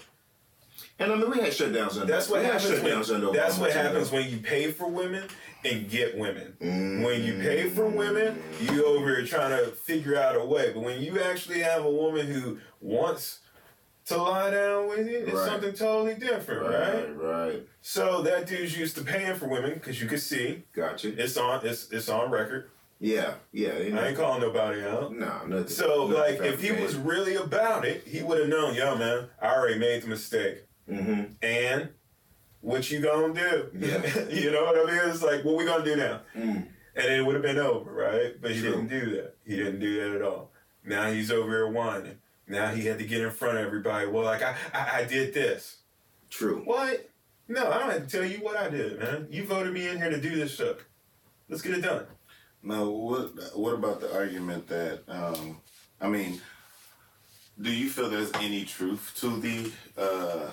And 0.99 1.11
I 1.11 1.16
mean, 1.16 1.29
we 1.31 1.38
had 1.38 1.49
shutdowns 1.53 1.94
under. 2.01 2.05
That's 2.07 2.29
what 2.29 2.40
we 2.40 2.47
happens. 2.47 2.81
When, 2.81 2.92
under 3.23 3.33
that's 3.33 3.57
Obama, 3.57 3.61
what 3.61 3.73
happens 3.73 4.12
when 4.12 4.31
you 4.31 4.38
pay 4.38 4.70
for 4.70 4.88
women 4.88 5.25
and 5.64 5.90
get 5.90 6.16
women. 6.16 6.57
Mm. 6.61 7.05
When 7.05 7.25
you 7.25 7.35
pay 7.35 7.68
for 7.68 7.88
women, 7.88 8.40
you 8.61 8.85
over 8.87 9.16
here 9.16 9.27
trying 9.27 9.51
to 9.59 9.73
figure 9.73 10.16
out 10.16 10.37
a 10.37 10.44
way. 10.44 10.70
But 10.73 10.83
when 10.85 11.01
you 11.01 11.20
actually 11.20 11.61
have 11.61 11.85
a 11.85 11.90
woman 11.90 12.27
who 12.27 12.59
wants 12.85 13.40
to 14.07 14.18
lie 14.18 14.51
down 14.51 14.88
with 14.88 15.09
you, 15.09 15.18
it's 15.20 15.33
Right. 15.33 15.47
something 15.49 15.73
totally 15.73 16.14
different, 16.14 16.62
right? 16.62 17.16
Right, 17.16 17.47
right. 17.47 17.62
So 17.81 18.20
that 18.23 18.47
dude's 18.47 18.77
used 18.77 18.97
to 18.97 19.03
paying 19.03 19.35
for 19.37 19.49
women 19.49 19.75
because 19.75 20.01
you 20.01 20.07
could 20.07 20.20
see 20.20 20.64
Gotcha. 20.75 21.09
it's 21.23 21.37
on 21.37 21.64
it's 21.66 21.90
it's 21.90 22.09
on 22.09 22.31
record. 22.31 22.70
Yeah, 23.01 23.35
yeah. 23.53 23.70
I 23.73 24.09
ain't 24.09 24.16
calling 24.16 24.40
nobody 24.40 24.83
out. 24.85 25.14
Nah, 25.16 25.44
nothing. 25.47 25.68
So 25.68 26.07
nothing 26.09 26.38
like, 26.40 26.53
if 26.53 26.62
he 26.62 26.73
was 26.73 26.94
really 26.94 27.35
about 27.35 27.85
it, 27.85 28.07
he 28.07 28.23
would 28.23 28.38
have 28.38 28.49
known, 28.49 28.75
yo, 28.75 28.94
man, 28.97 29.29
I 29.42 29.55
already 29.55 29.79
made 29.79 30.03
the 30.03 30.09
mistake. 30.09 30.64
Mm-hmm. 30.88 31.33
And 31.42 31.88
what 32.61 32.90
you 32.90 33.01
gonna 33.01 33.35
do? 33.35 33.70
Yeah. 33.79 34.29
you 34.31 34.51
know 34.51 34.64
what 34.64 34.77
I 34.79 34.85
mean? 34.90 35.11
It's 35.11 35.23
like, 35.23 35.44
what 35.44 35.57
we 35.57 35.64
gonna 35.64 35.85
do 35.85 35.97
now? 35.97 36.20
Mm. 36.37 36.66
And 36.97 37.07
it 37.12 37.25
would 37.27 37.35
have 37.35 37.42
been 37.42 37.59
over, 37.59 37.90
right? 37.90 38.40
But 38.40 38.53
he 38.53 38.61
True. 38.61 38.70
didn't 38.70 38.88
do 38.88 39.11
that. 39.16 39.35
He 39.44 39.57
didn't 39.57 39.81
do 39.81 40.01
that 40.01 40.16
at 40.16 40.23
all. 40.23 40.53
Now 40.85 41.11
he's 41.11 41.31
over 41.33 41.51
here 41.51 41.68
whining. 41.68 42.18
Now 42.47 42.69
he 42.69 42.87
had 42.87 42.99
to 42.99 43.05
get 43.05 43.23
in 43.23 43.31
front 43.31 43.59
of 43.59 43.65
everybody. 43.65 44.07
Well, 44.07 44.25
like 44.25 44.43
I, 44.43 44.55
I, 44.73 45.01
I 45.01 45.05
did 45.05 45.35
this. 45.35 45.79
True. 46.31 46.63
What? 46.65 47.09
No, 47.49 47.71
I 47.71 47.79
don't 47.79 47.91
have 47.91 48.09
to 48.09 48.19
tell 48.19 48.25
you 48.29 48.39
what 48.39 48.57
I 48.57 48.69
did, 48.69 48.99
man. 48.99 49.29
You 49.31 49.45
voted 49.45 49.73
me 49.73 49.89
in 49.89 49.99
here 49.99 50.11
to 50.11 50.21
do 50.21 50.35
this 50.35 50.55
stuff. 50.55 50.79
Let's 51.49 51.63
get 51.63 51.79
it 51.79 51.83
done. 51.83 52.07
Now, 52.63 52.89
what 52.89 53.33
what 53.55 53.75
about 53.75 54.01
the 54.01 54.15
argument 54.15 54.67
that 54.69 55.03
um, 55.09 55.59
I 56.01 56.09
mean, 56.09 56.41
do 57.61 57.71
you 57.71 57.91
feel 57.91 58.09
there's 58.09 58.33
any 58.35 58.65
truth 58.65 59.13
to 59.21 59.39
the 59.41 59.71
uh, 59.99 60.51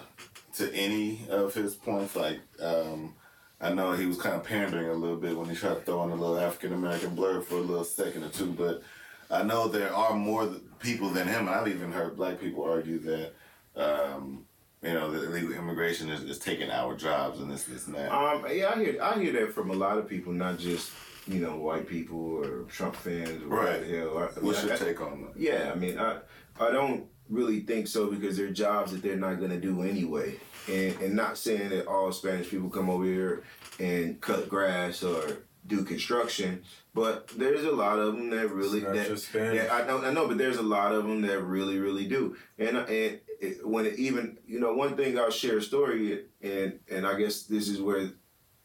to 0.56 0.74
any 0.74 1.26
of 1.30 1.54
his 1.54 1.76
points? 1.76 2.16
Like, 2.16 2.42
um, 2.62 3.16
I 3.62 3.74
know 3.74 3.94
he 3.94 4.06
was 4.06 4.18
kind 4.18 4.36
of 4.36 4.44
pandering 4.44 4.90
a 4.90 4.94
little 4.94 5.18
bit 5.18 5.38
when 5.38 5.50
he 5.50 5.56
tried 5.56 5.76
to 5.76 5.82
throw 5.82 6.04
in 6.04 6.12
a 6.12 6.16
little 6.16 6.38
African 6.38 6.74
American 6.74 7.16
blur 7.16 7.42
for 7.42 7.56
a 7.56 7.62
little 7.62 7.86
second 7.86 8.24
or 8.24 8.30
two, 8.30 8.52
but 8.52 8.82
I 9.32 9.44
know 9.44 9.68
there 9.68 9.94
are 9.94 10.14
more 10.14 10.48
people 10.80 11.10
than 11.10 11.28
him. 11.28 11.48
And 11.48 11.50
I've 11.50 11.68
even 11.68 11.92
heard 11.92 12.16
black 12.18 12.40
people 12.40 12.64
argue 12.64 13.00
that. 13.00 13.34
Um, 13.76 14.46
you 14.84 14.94
know, 14.94 15.12
the 15.12 15.24
illegal 15.28 15.54
immigration 15.54 16.10
is, 16.10 16.24
is 16.24 16.40
taking 16.40 16.72
our 16.72 16.96
jobs 16.96 17.40
and 17.40 17.52
this, 17.52 17.66
this, 17.66 17.86
and 17.86 17.96
that. 17.96 18.12
Um, 18.12 18.44
yeah, 18.52 18.72
I 18.76 18.80
hear 18.84 18.98
I 19.02 19.20
hear 19.22 19.32
that 19.34 19.54
from 19.54 19.70
a 19.70 19.76
lot 19.76 20.00
of 20.00 20.10
people, 20.10 20.34
not 20.34 20.58
just 20.58 20.92
you 21.28 21.40
know 21.40 21.56
white 21.56 21.88
people 21.88 22.20
or 22.44 22.64
Trump 22.64 22.96
fans 22.96 23.44
or 23.44 23.48
Right. 23.48 23.86
hell. 23.88 24.18
I- 24.18 24.40
What's 24.40 24.62
yeah, 24.62 24.66
your 24.70 24.74
I- 24.74 24.80
take 24.80 25.00
on 25.02 25.22
that? 25.22 25.40
Yeah, 25.40 25.72
I 25.72 25.78
mean, 25.78 26.00
I 26.00 26.18
I 26.60 26.72
don't 26.72 27.06
really 27.30 27.60
think 27.60 27.86
so 27.88 28.08
because 28.10 28.36
they're 28.38 28.50
jobs 28.50 28.92
that 28.92 29.04
they're 29.04 29.16
not 29.16 29.36
going 29.38 29.52
to 29.52 29.60
do 29.60 29.84
anyway. 29.84 30.38
And 30.68 31.00
and 31.00 31.16
not 31.16 31.38
saying 31.38 31.70
that 31.70 31.86
all 31.86 32.12
Spanish 32.12 32.50
people 32.50 32.72
come 32.72 32.90
over 32.90 33.06
here 33.06 33.44
and 33.80 34.20
cut 34.20 34.50
grass 34.50 35.04
or 35.04 35.44
do 35.68 35.84
construction, 35.84 36.64
but 36.94 37.28
there's 37.38 37.64
a 37.64 37.72
lot 37.72 38.00
of 38.00 38.16
them 38.16 38.30
that 38.32 38.50
really 38.50 38.80
that 38.80 39.54
yeah, 39.54 39.68
I 39.72 39.86
know, 39.86 40.04
I 40.04 40.12
know, 40.12 40.28
but 40.28 40.38
there's 40.38 40.58
a 40.58 40.64
lot 40.64 40.92
of 40.92 41.04
them 41.04 41.22
that 41.22 41.42
really, 41.42 41.78
really 41.78 42.08
do. 42.08 42.36
And 42.58 42.78
uh, 42.78 42.82
and 42.82 43.20
it, 43.40 43.68
when 43.68 43.86
it 43.86 44.00
even, 44.00 44.38
you 44.46 44.60
know, 44.60 44.74
one 44.74 44.96
thing 44.96 45.18
I'll 45.18 45.32
share 45.32 45.58
a 45.58 45.62
story, 45.62 46.26
and 46.42 46.80
and 46.90 47.06
I 47.06 47.18
guess 47.18 47.44
this 47.44 47.70
is 47.70 47.82
where 47.82 48.10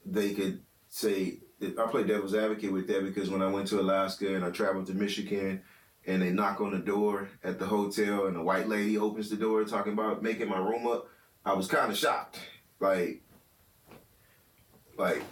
they 0.04 0.32
could 0.34 0.62
say 0.88 1.38
I 1.62 1.86
play 1.90 2.04
devil's 2.04 2.34
advocate 2.34 2.72
with 2.72 2.86
that 2.88 3.04
because 3.04 3.30
when 3.30 3.42
I 3.42 3.48
went 3.48 3.68
to 3.68 3.80
Alaska 3.80 4.34
and 4.34 4.44
I 4.44 4.50
traveled 4.50 4.86
to 4.86 4.94
Michigan, 4.94 5.62
and 6.06 6.22
they 6.22 6.30
knock 6.30 6.60
on 6.60 6.72
the 6.72 6.78
door 6.78 7.28
at 7.42 7.58
the 7.58 7.66
hotel, 7.66 8.26
and 8.26 8.36
a 8.36 8.42
white 8.42 8.68
lady 8.68 8.98
opens 8.98 9.30
the 9.30 9.36
door 9.36 9.64
talking 9.64 9.92
about 9.92 10.22
making 10.22 10.48
my 10.48 10.58
room 10.58 10.86
up, 10.86 11.08
I 11.44 11.52
was 11.52 11.68
kind 11.68 11.90
of 11.90 11.98
shocked, 11.98 12.38
like, 12.80 13.22
like. 14.96 15.22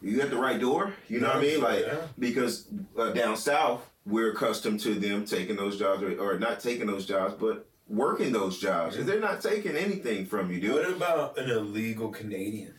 You 0.00 0.20
at 0.20 0.30
the 0.30 0.36
right 0.36 0.60
door, 0.60 0.94
you 1.08 1.20
know 1.20 1.28
what 1.28 1.36
I 1.38 1.42
mean? 1.42 1.60
Like, 1.60 1.80
Yeah. 1.86 1.96
because 2.18 2.66
uh, 2.98 3.10
down 3.12 3.36
south 3.36 3.88
we're 4.06 4.32
accustomed 4.32 4.80
to 4.80 4.94
them 4.94 5.24
taking 5.26 5.56
those 5.56 5.78
jobs 5.78 6.02
or, 6.02 6.18
or 6.20 6.38
not 6.38 6.60
taking 6.60 6.86
those 6.86 7.04
jobs 7.04 7.34
but 7.34 7.66
working 7.88 8.32
those 8.32 8.58
jobs 8.58 8.96
they're 9.04 9.20
not 9.20 9.42
taking 9.42 9.76
anything 9.76 10.24
from 10.24 10.50
you 10.52 10.60
dude 10.60 10.72
What 10.74 10.90
about 10.96 11.38
an 11.38 11.50
illegal 11.50 12.08
Canadian? 12.10 12.74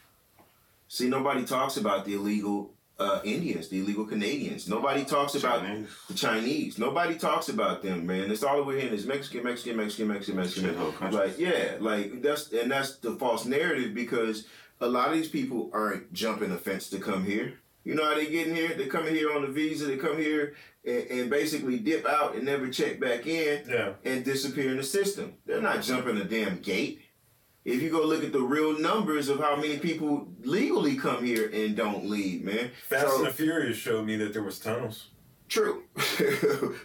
see 0.87 1.07
nobody 1.07 1.43
talks 1.45 1.77
about 1.77 2.05
the 2.05 2.13
illegal 2.15 2.73
uh, 2.99 3.19
indians 3.23 3.69
the 3.69 3.79
illegal 3.79 4.05
canadians 4.05 4.67
nobody 4.67 5.05
talks 5.05 5.33
about 5.35 5.61
Chinese. 5.61 5.87
the 6.09 6.13
chinese 6.15 6.77
nobody 6.79 7.15
talks 7.15 7.47
about 7.47 7.81
them 7.83 8.05
man 8.07 8.29
it's 8.31 8.43
all 8.43 8.63
we're 8.65 8.77
hearing 8.79 8.93
is 8.93 9.05
mexican 9.05 9.43
mexican 9.43 9.77
mexican 9.77 10.07
mexican 10.07 10.35
mexican 10.35 11.11
like 11.11 11.37
yeah 11.39 11.75
like 11.79 12.21
that's 12.23 12.51
and 12.51 12.69
that's 12.71 12.97
the 12.97 13.11
false 13.15 13.45
narrative 13.45 13.93
because 13.93 14.47
a 14.81 14.87
lot 14.87 15.09
of 15.09 15.13
these 15.15 15.27
people 15.29 15.69
aren't 15.73 16.13
jumping 16.13 16.49
the 16.49 16.57
fence 16.57 16.89
to 16.89 16.99
come 16.99 17.25
here 17.25 17.59
you 17.83 17.95
know 17.95 18.05
how 18.05 18.15
they 18.15 18.27
get 18.29 18.47
in 18.47 18.55
here? 18.55 18.75
They 18.75 18.87
come 18.87 19.07
in 19.07 19.15
here 19.15 19.33
on 19.33 19.41
the 19.41 19.47
visa. 19.47 19.85
They 19.85 19.97
come 19.97 20.17
here 20.17 20.53
and, 20.85 21.03
and 21.09 21.29
basically 21.29 21.79
dip 21.79 22.05
out 22.05 22.35
and 22.35 22.43
never 22.43 22.69
check 22.69 22.99
back 22.99 23.25
in 23.25 23.63
Yeah. 23.67 23.93
and 24.05 24.23
disappear 24.23 24.69
in 24.71 24.77
the 24.77 24.83
system. 24.83 25.33
They're 25.45 25.61
not 25.61 25.81
jumping 25.81 26.17
a 26.17 26.23
damn 26.23 26.59
gate. 26.59 27.01
If 27.65 27.81
you 27.81 27.89
go 27.89 28.03
look 28.03 28.23
at 28.23 28.31
the 28.31 28.41
real 28.41 28.77
numbers 28.79 29.29
of 29.29 29.39
how 29.39 29.55
many 29.55 29.77
people 29.79 30.27
legally 30.43 30.97
come 30.97 31.25
here 31.25 31.49
and 31.53 31.75
don't 31.75 32.05
leave, 32.09 32.43
man. 32.43 32.71
Fast 32.87 33.07
So- 33.07 33.17
and 33.17 33.27
the 33.27 33.33
Furious 33.33 33.77
showed 33.77 34.05
me 34.05 34.17
that 34.17 34.33
there 34.33 34.43
was 34.43 34.59
tunnels. 34.59 35.07
True. 35.49 35.83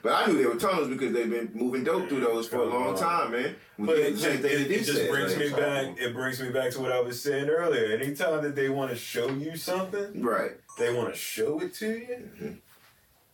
but 0.03 0.13
I 0.13 0.27
knew 0.27 0.39
there 0.39 0.49
were 0.49 0.57
tunnels 0.59 0.89
because 0.89 1.13
they've 1.13 1.29
been 1.31 1.51
moving 1.55 1.85
dope 1.85 2.09
through 2.09 2.21
those 2.21 2.49
for 2.49 2.57
a 2.57 2.65
long 2.65 2.97
time, 2.97 3.33
man. 3.33 3.55
We 3.77 3.87
But 3.87 3.99
it, 3.99 4.25
it, 4.25 4.71
it, 4.71 4.85
just 4.85 5.09
brings 5.11 5.37
me 5.37 5.51
back. 5.51 5.99
It 5.99 6.15
brings 6.15 6.41
me 6.41 6.49
back 6.51 6.71
to 6.73 6.81
what 6.81 6.91
I 6.91 7.01
was 7.01 7.21
saying 7.21 7.51
earlier. 7.51 7.95
Anytime 7.95 8.43
that 8.43 8.57
they 8.57 8.71
want 8.71 8.91
to 8.91 8.97
show 8.97 9.29
you 9.29 9.57
something, 9.57 10.23
Right. 10.23 10.53
they 10.79 10.95
want 10.95 11.13
to 11.13 11.19
show 11.19 11.61
it 11.61 11.75
to 11.75 11.89
you. 11.89 12.31
Mhm. 12.41 12.59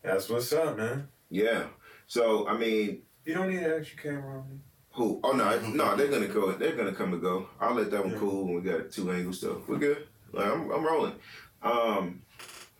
That's 0.02 0.28
what's 0.28 0.52
up, 0.52 0.76
man. 0.76 1.08
Yeah. 1.30 1.66
So 2.08 2.48
I 2.48 2.56
mean, 2.58 3.02
You 3.24 3.34
don't 3.34 3.50
need 3.50 3.62
an 3.62 3.72
extra 3.78 3.98
camera 4.02 4.38
on 4.40 4.50
me. 4.50 4.56
Who? 4.94 5.20
Oh 5.22 5.30
no, 5.32 5.60
no, 5.60 5.94
they're 5.94 6.08
gonna 6.08 6.26
go. 6.26 6.50
They're 6.52 6.74
gonna 6.74 6.92
come 6.92 7.12
and 7.12 7.22
go. 7.22 7.48
I'll 7.60 7.74
let 7.74 7.92
that 7.92 8.02
one 8.02 8.14
Yeah. 8.14 8.18
cool 8.18 8.46
when 8.46 8.54
we 8.56 8.62
got 8.62 8.90
two 8.90 9.12
angles. 9.12 9.40
So 9.40 9.62
we're 9.68 9.78
good. 9.78 10.08
Like, 10.32 10.46
I'm, 10.46 10.70
I'm 10.72 10.84
rolling. 10.84 11.14
Um, 11.62 12.22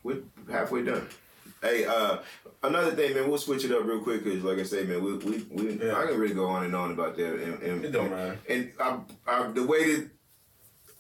we're 0.02 0.22
halfway 0.50 0.82
done. 0.82 1.06
Hey, 1.62 1.85
uh, 1.85 2.18
another 2.62 2.92
thing, 2.92 3.14
man. 3.14 3.29
We'll 3.29 3.38
switch 3.38 3.64
it 3.64 3.73
up 3.73 3.85
real 3.85 4.01
quick 4.01 4.25
because, 4.25 4.42
like 4.42 4.59
I 4.59 4.62
say, 4.62 4.85
man, 4.85 5.05
we 5.05 5.16
we, 5.18 5.38
we 5.51 5.79
Yeah. 5.87 5.96
I 5.96 6.07
can 6.07 6.18
really 6.18 6.35
go 6.35 6.46
on 6.46 6.64
and 6.64 6.75
on 6.75 6.92
about 6.92 7.16
that. 7.16 7.35
And, 7.35 7.62
and 7.62 7.85
It 7.85 7.92
don't 7.92 8.11
matter. 8.11 8.38
And 8.49 8.73
I, 8.81 8.99
I, 9.27 9.49
the 9.53 9.66
way 9.66 9.96
that 9.96 10.11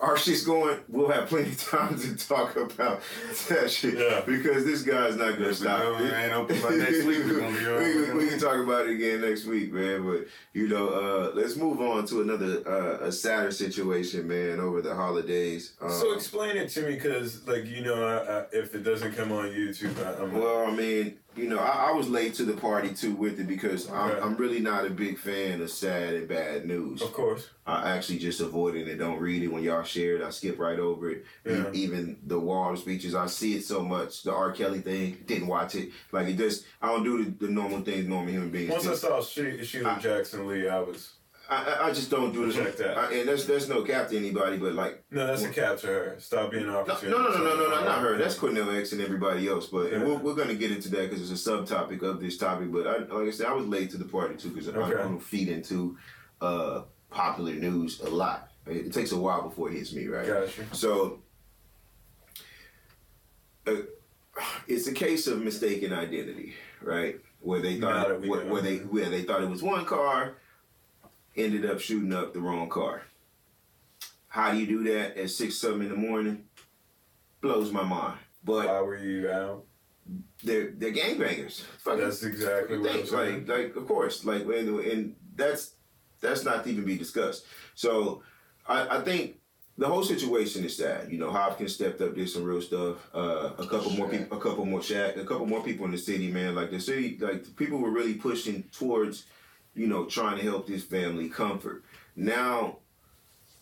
our 0.00 0.16
shit's 0.16 0.44
going, 0.44 0.78
we'll 0.88 1.10
have 1.10 1.28
plenty 1.28 1.50
of 1.50 1.62
time 1.62 1.98
to 1.98 2.16
talk 2.16 2.56
about 2.56 3.02
that 3.48 3.70
shit. 3.70 3.98
Yeah. 3.98 4.22
Because 4.24 4.64
this 4.64 4.82
guy's 4.82 5.16
not 5.16 5.38
gonna 5.38 5.54
stop. 5.54 6.00
ain't 6.00 6.32
open 6.32 6.60
by 6.62 6.70
next 6.70 7.04
week, 7.04 7.18
we're 7.24 7.40
gonna 7.40 7.58
be 7.58 7.66
all 7.66 7.78
we, 7.78 8.06
can, 8.06 8.16
we 8.16 8.28
can 8.28 8.38
talk 8.38 8.56
about 8.56 8.86
it 8.86 8.92
again 8.92 9.20
next 9.20 9.44
week, 9.44 9.72
man. 9.72 10.04
But 10.06 10.26
you 10.54 10.68
know, 10.68 10.88
uh, 10.88 11.32
let's 11.34 11.56
move 11.56 11.80
on 11.80 12.06
to 12.06 12.22
another 12.22 12.66
uh, 12.66 13.06
a 13.06 13.12
sadder 13.12 13.50
situation, 13.50 14.26
man. 14.26 14.58
Over 14.58 14.80
the 14.82 14.94
holidays. 14.94 15.74
Um, 15.80 15.90
So 15.90 16.14
explain 16.14 16.56
it 16.56 16.70
to 16.70 16.82
me, 16.82 16.94
because 16.94 17.46
like 17.46 17.66
you 17.66 17.82
know, 17.82 18.02
I, 18.02 18.40
I, 18.40 18.44
if 18.52 18.74
it 18.74 18.82
doesn't 18.82 19.12
come 19.12 19.32
on 19.32 19.46
YouTube, 19.46 19.96
I, 20.04 20.22
I'm 20.22 20.32
Well, 20.32 20.66
I 20.66 20.70
mean, 20.70 21.18
you 21.40 21.48
know, 21.48 21.58
I, 21.58 21.88
I 21.88 21.92
was 21.92 22.08
late 22.08 22.34
to 22.34 22.44
the 22.44 22.52
party 22.52 22.92
too 22.94 23.12
with 23.14 23.40
it 23.40 23.46
because 23.46 23.88
Okay. 23.88 23.96
I'm, 23.96 24.22
I'm 24.22 24.36
really 24.36 24.60
not 24.60 24.86
a 24.86 24.90
big 24.90 25.18
fan 25.18 25.60
of 25.60 25.70
sad 25.70 26.14
and 26.14 26.28
bad 26.28 26.66
news. 26.66 27.02
of 27.02 27.12
course. 27.12 27.48
I 27.66 27.90
actually 27.96 28.18
just 28.18 28.40
avoid 28.40 28.74
it 28.74 28.88
and 28.88 28.98
don't 28.98 29.20
read 29.20 29.42
it 29.42 29.48
when 29.48 29.62
y'all 29.62 29.82
share 29.84 30.16
it. 30.16 30.22
I 30.22 30.30
skip 30.30 30.58
right 30.58 30.78
over 30.78 31.10
it. 31.10 31.24
Yeah. 31.46 31.70
Even 31.72 32.18
the 32.26 32.38
Wall 32.38 32.76
speeches, 32.76 33.14
I 33.14 33.26
see 33.26 33.54
it 33.56 33.64
so 33.64 33.82
much. 33.82 34.22
The 34.24 34.32
R. 34.32 34.50
Kelly 34.52 34.80
thing, 34.80 35.18
didn't 35.26 35.46
watch 35.46 35.74
it. 35.76 35.90
Like 36.12 36.26
it 36.28 36.36
just, 36.36 36.64
I 36.82 36.88
don't 36.88 37.04
do 37.04 37.24
the, 37.24 37.46
the 37.46 37.52
normal 37.52 37.80
things 37.82 38.06
normal 38.08 38.32
human 38.32 38.50
beings 38.50 38.70
Once 38.70 38.84
do. 38.84 38.92
I 38.92 38.94
saw 38.96 39.22
She- 39.22 39.64
Sheila 39.64 39.98
Jackson 40.00 40.46
Lee, 40.48 40.68
I 40.68 40.80
was 40.80 41.12
I, 41.50 41.88
I, 41.88 41.92
just 41.92 42.10
don't 42.10 42.32
do 42.32 42.46
this. 42.46 42.54
Check 42.54 42.76
that. 42.76 42.96
I, 42.96 43.12
and 43.12 43.28
that's 43.28 43.44
that's 43.44 43.68
no 43.68 43.82
cap 43.82 44.08
to 44.10 44.16
anybody, 44.16 44.56
but 44.56 44.74
like 44.74 45.02
no, 45.10 45.26
that's 45.26 45.42
a 45.42 45.48
cap 45.48 45.78
to 45.78 45.86
her. 45.88 46.16
Stop 46.20 46.52
being 46.52 46.62
an 46.62 46.70
no, 46.70 46.84
no, 46.84 46.94
no, 47.02 47.08
no, 47.08 47.38
no, 47.38 47.56
no, 47.56 47.70
no, 47.70 47.84
not 47.84 47.98
her. 48.02 48.16
That's 48.16 48.36
Cornel 48.36 48.70
X 48.70 48.92
and 48.92 49.00
everybody 49.00 49.48
else. 49.48 49.66
But 49.66 49.90
Yeah. 49.90 50.04
we're, 50.04 50.18
we're 50.18 50.34
gonna 50.34 50.54
get 50.54 50.70
into 50.70 50.88
that 50.90 51.10
because 51.10 51.28
it's 51.28 51.46
a 51.46 51.50
subtopic 51.50 52.02
of 52.02 52.20
this 52.20 52.38
topic. 52.38 52.70
But 52.70 52.86
I, 52.86 52.98
like 52.98 53.28
I 53.28 53.30
said, 53.30 53.46
I 53.46 53.52
was 53.52 53.66
late 53.66 53.90
to 53.90 53.96
the 53.96 54.04
party 54.04 54.36
too 54.36 54.50
because 54.50 54.68
I, 54.68 54.80
I 54.80 54.90
don't 54.90 55.18
feed 55.18 55.48
into 55.48 55.98
uh, 56.40 56.82
popular 57.10 57.54
news 57.54 58.00
a 58.00 58.08
lot. 58.08 58.50
It, 58.66 58.86
it 58.86 58.92
takes 58.92 59.10
a 59.10 59.18
while 59.18 59.42
before 59.42 59.70
it 59.70 59.74
hits 59.74 59.92
me, 59.92 60.06
right? 60.06 60.26
Gotcha. 60.26 60.64
So 60.72 61.18
uh, 63.66 63.74
it's 64.68 64.86
a 64.86 64.92
case 64.92 65.26
of 65.26 65.42
mistaken 65.42 65.92
identity, 65.92 66.54
right? 66.80 67.16
Where 67.40 67.60
they 67.60 67.80
thought 67.80 68.20
where, 68.26 68.46
where 68.46 68.62
they 68.62 68.76
where 68.76 69.08
they 69.08 69.22
thought 69.22 69.42
it 69.42 69.50
was 69.50 69.62
one 69.62 69.84
car, 69.84 70.36
ended 71.36 71.68
up 71.68 71.80
shooting 71.80 72.12
up 72.12 72.32
the 72.32 72.40
wrong 72.40 72.68
car. 72.68 73.02
How 74.28 74.52
do 74.52 74.58
you 74.58 74.66
do 74.66 74.84
that 74.84 75.16
at 75.16 75.30
six 75.30 75.56
something 75.56 75.82
in 75.82 75.88
the 75.88 75.96
morning? 75.96 76.44
Blows 77.40 77.72
my 77.72 77.82
mind. 77.82 78.18
But 78.44 78.66
Why 78.66 78.80
were 78.80 78.96
you 78.96 79.30
out? 79.30 79.64
they're 80.42 80.70
they're 80.72 80.92
gangbangers. 80.92 81.62
Fucking 81.78 82.00
That's 82.00 82.22
exactly 82.22 82.78
what 82.78 82.94
I'm 82.94 83.06
saying. 83.06 83.46
Like 83.46 83.58
like 83.58 83.76
of 83.76 83.86
course 83.86 84.24
like 84.24 84.42
and, 84.42 84.80
and 84.80 85.16
that's 85.36 85.74
that's 86.20 86.44
not 86.44 86.64
to 86.64 86.70
even 86.70 86.84
be 86.84 86.96
discussed. 86.96 87.46
So 87.74 88.22
I, 88.66 88.98
I 88.98 89.00
think 89.00 89.36
the 89.78 89.86
whole 89.86 90.02
situation 90.02 90.64
is 90.64 90.76
sad. 90.76 91.10
You 91.10 91.18
know, 91.18 91.30
Hopkins 91.30 91.74
stepped 91.74 92.00
up, 92.02 92.14
did 92.14 92.28
some 92.28 92.44
real 92.44 92.60
stuff. 92.60 92.96
Uh, 93.14 93.50
a 93.58 93.66
couple 93.66 93.90
more 93.92 94.08
people, 94.08 94.36
a 94.36 94.40
couple 94.40 94.66
more 94.66 94.80
Shaq, 94.80 95.18
a 95.18 95.24
couple 95.24 95.46
more 95.46 95.62
people 95.62 95.86
in 95.86 95.92
the 95.92 95.98
city, 95.98 96.30
man. 96.30 96.54
Like 96.54 96.70
the 96.70 96.80
city, 96.80 97.16
like 97.18 97.44
the 97.44 97.50
people 97.50 97.78
were 97.78 97.90
really 97.90 98.14
pushing 98.14 98.64
towards, 98.72 99.24
you 99.74 99.86
know, 99.86 100.04
trying 100.04 100.38
to 100.38 100.42
help 100.42 100.66
this 100.66 100.84
family 100.84 101.28
comfort. 101.28 101.84
Now, 102.16 102.76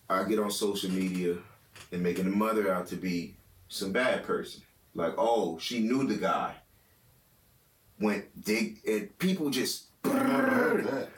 I 0.09 0.25
get 0.25 0.39
on 0.39 0.51
social 0.51 0.91
media 0.91 1.37
and 1.93 2.03
making 2.03 2.25
the 2.25 2.37
mother 2.37 2.73
out 2.73 2.87
to 2.89 2.97
be 2.97 3.37
some 3.69 3.93
bad 3.93 4.25
person. 4.25 4.63
Like, 4.95 5.15
oh, 5.19 5.59
she 5.59 5.81
knew 5.81 6.07
the 6.07 6.17
guy. 6.17 6.55
Went 8.01 8.45
dig, 8.45 8.81
and 8.87 9.17
people 9.19 9.51
just. 9.51 9.87
I 10.05 10.09
never 10.09 10.51
heard 10.51 10.87
that. 10.87 11.09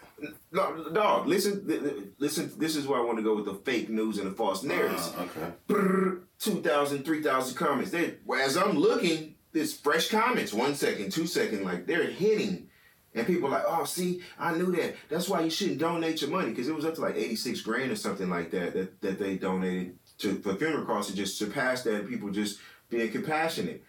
No, 0.52 0.90
dog, 0.92 1.26
listen, 1.26 2.12
listen. 2.18 2.50
This 2.58 2.76
is 2.76 2.86
where 2.86 3.00
I 3.00 3.04
want 3.04 3.18
to 3.18 3.22
go 3.22 3.36
with 3.36 3.44
the 3.44 3.54
fake 3.54 3.88
news 3.88 4.18
and 4.18 4.30
the 4.30 4.34
false 4.34 4.62
narratives. 4.62 5.12
Uh, 5.16 5.22
okay. 5.22 5.52
Brrr, 5.68 6.22
2,000, 6.40 7.04
3,000 7.04 7.54
comments. 7.54 7.90
They, 7.90 8.14
as 8.42 8.56
I'm 8.56 8.76
looking, 8.76 9.36
there's 9.52 9.74
fresh 9.74 10.08
comments. 10.08 10.52
One 10.52 10.74
second, 10.74 11.12
two 11.12 11.26
second, 11.26 11.64
like 11.64 11.86
they're 11.86 12.10
hitting. 12.10 12.68
And 13.14 13.26
people 13.26 13.48
are 13.48 13.52
like, 13.52 13.64
oh, 13.66 13.84
see, 13.84 14.22
I 14.38 14.54
knew 14.54 14.70
that. 14.72 14.94
That's 15.08 15.28
why 15.28 15.40
you 15.40 15.50
shouldn't 15.50 15.78
donate 15.78 16.20
your 16.22 16.30
money 16.30 16.50
because 16.50 16.68
it 16.68 16.74
was 16.74 16.84
up 16.84 16.94
to 16.94 17.00
like 17.00 17.16
86 17.16 17.60
grand 17.62 17.90
or 17.90 17.96
something 17.96 18.30
like 18.30 18.52
that 18.52 18.72
that, 18.74 19.00
that 19.00 19.18
they 19.18 19.36
donated 19.36 19.98
to 20.18 20.38
for 20.38 20.54
funeral 20.54 20.84
costs. 20.84 21.12
It 21.12 21.16
just 21.16 21.36
surpassed 21.36 21.84
that. 21.84 22.08
People 22.08 22.30
just 22.30 22.60
being 22.88 23.10
compassionate. 23.10 23.82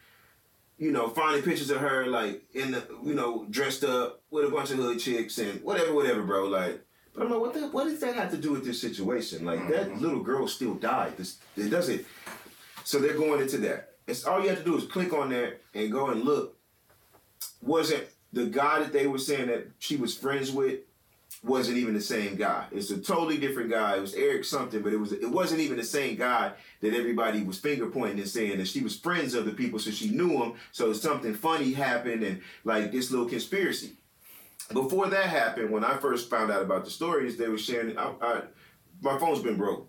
You 0.79 0.91
know, 0.91 1.09
finding 1.09 1.43
pictures 1.43 1.69
of 1.69 1.77
her 1.77 2.07
like 2.07 2.41
in 2.55 2.71
the, 2.71 2.83
you 3.03 3.13
know, 3.13 3.45
dressed 3.51 3.83
up 3.83 4.21
with 4.31 4.45
a 4.45 4.49
bunch 4.49 4.71
of 4.71 4.77
hood 4.77 4.99
chicks 4.99 5.37
and 5.37 5.61
whatever, 5.61 5.93
whatever, 5.93 6.23
bro. 6.23 6.47
Like, 6.47 6.81
but 7.13 7.25
I'm 7.25 7.31
like, 7.31 7.39
what 7.39 7.53
the, 7.53 7.67
what 7.67 7.83
does 7.83 7.99
that 7.99 8.15
have 8.15 8.31
to 8.31 8.37
do 8.37 8.51
with 8.51 8.65
this 8.65 8.81
situation? 8.81 9.45
Like 9.45 9.67
that 9.67 9.89
mm-hmm. 9.89 9.99
little 9.99 10.23
girl 10.23 10.47
still 10.47 10.73
died. 10.73 11.17
This 11.17 11.37
it 11.55 11.69
doesn't. 11.69 12.03
So 12.83 12.97
they're 12.97 13.13
going 13.13 13.41
into 13.41 13.59
that. 13.59 13.89
It's 14.07 14.25
all 14.25 14.41
you 14.41 14.49
have 14.49 14.57
to 14.57 14.63
do 14.63 14.77
is 14.77 14.85
click 14.85 15.13
on 15.13 15.29
that 15.29 15.61
and 15.75 15.91
go 15.91 16.07
and 16.07 16.23
look. 16.23 16.57
Wasn't 17.61 18.03
the 18.33 18.45
guy 18.45 18.79
that 18.79 18.93
they 18.93 19.07
were 19.07 19.17
saying 19.17 19.47
that 19.47 19.67
she 19.79 19.95
was 19.95 20.17
friends 20.17 20.51
with 20.51 20.79
wasn't 21.43 21.77
even 21.77 21.93
the 21.93 22.01
same 22.01 22.35
guy. 22.35 22.65
It's 22.71 22.91
a 22.91 22.99
totally 22.99 23.37
different 23.37 23.71
guy. 23.71 23.97
It 23.97 24.01
was 24.01 24.13
Eric 24.13 24.45
something, 24.45 24.81
but 24.81 24.93
it 24.93 24.97
was 24.97 25.11
it 25.11 25.29
wasn't 25.29 25.61
even 25.61 25.77
the 25.77 25.83
same 25.83 26.15
guy 26.15 26.51
that 26.81 26.93
everybody 26.93 27.43
was 27.43 27.57
finger 27.57 27.87
pointing 27.87 28.19
and 28.19 28.27
saying 28.27 28.57
that 28.59 28.67
she 28.67 28.81
was 28.81 28.97
friends 28.97 29.33
of 29.33 29.45
the 29.45 29.51
people, 29.51 29.79
so 29.79 29.91
she 29.91 30.09
knew 30.09 30.43
him. 30.43 30.53
So 30.71 30.93
something 30.93 31.33
funny 31.33 31.73
happened 31.73 32.23
and 32.23 32.41
like 32.63 32.91
this 32.91 33.11
little 33.11 33.27
conspiracy. 33.27 33.93
Before 34.71 35.07
that 35.07 35.25
happened, 35.25 35.71
when 35.71 35.83
I 35.83 35.97
first 35.97 36.29
found 36.29 36.51
out 36.51 36.61
about 36.61 36.85
the 36.85 36.91
stories, 36.91 37.37
they 37.37 37.49
were 37.49 37.57
sharing. 37.57 37.97
I, 37.97 38.13
I, 38.21 38.41
my 39.01 39.17
phone's 39.17 39.41
been 39.41 39.57
broke. 39.57 39.87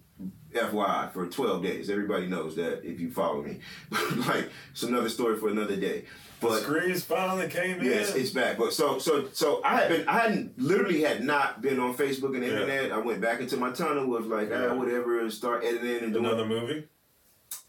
FYI, 0.53 1.11
for 1.13 1.27
12 1.27 1.63
days. 1.63 1.89
Everybody 1.89 2.27
knows 2.27 2.55
that 2.57 2.85
if 2.85 3.01
you 3.01 3.11
follow 3.11 3.43
me. 3.43 3.59
like, 4.29 4.51
it's 4.71 4.83
another 4.83 5.09
story 5.09 5.39
for 5.39 5.49
another 5.49 5.77
day. 5.77 6.05
But 6.43 6.63
Screens 6.63 7.05
finally 7.05 7.49
came 7.49 7.79
in. 7.79 7.85
Yes, 7.87 8.15
it's 8.15 8.31
back. 8.31 8.59
But 8.59 8.73
so 8.73 8.99
so 8.99 9.29
so 9.33 9.61
I 9.65 9.77
had 9.77 9.89
been 9.89 10.09
I 10.09 10.19
hadn't 10.19 10.59
literally 10.59 11.01
had 11.03 11.25
not 11.25 11.63
been 11.63 11.79
on 11.79 11.95
Facebook 11.95 12.35
and 12.35 12.43
the 12.43 12.49
Yeah. 12.49 12.61
internet. 12.61 12.93
I 12.93 12.99
went 12.99 13.21
back 13.21 13.41
into 13.41 13.57
my 13.57 13.71
tunnel 13.71 14.15
of 14.17 14.27
like 14.27 14.51
Yeah. 14.51 14.69
ah, 14.71 14.75
whatever 14.75 15.21
and 15.21 15.33
start 15.33 15.65
editing 15.65 16.05
and 16.05 16.13
doing. 16.13 16.25
Another 16.27 16.45
movie. 16.45 16.89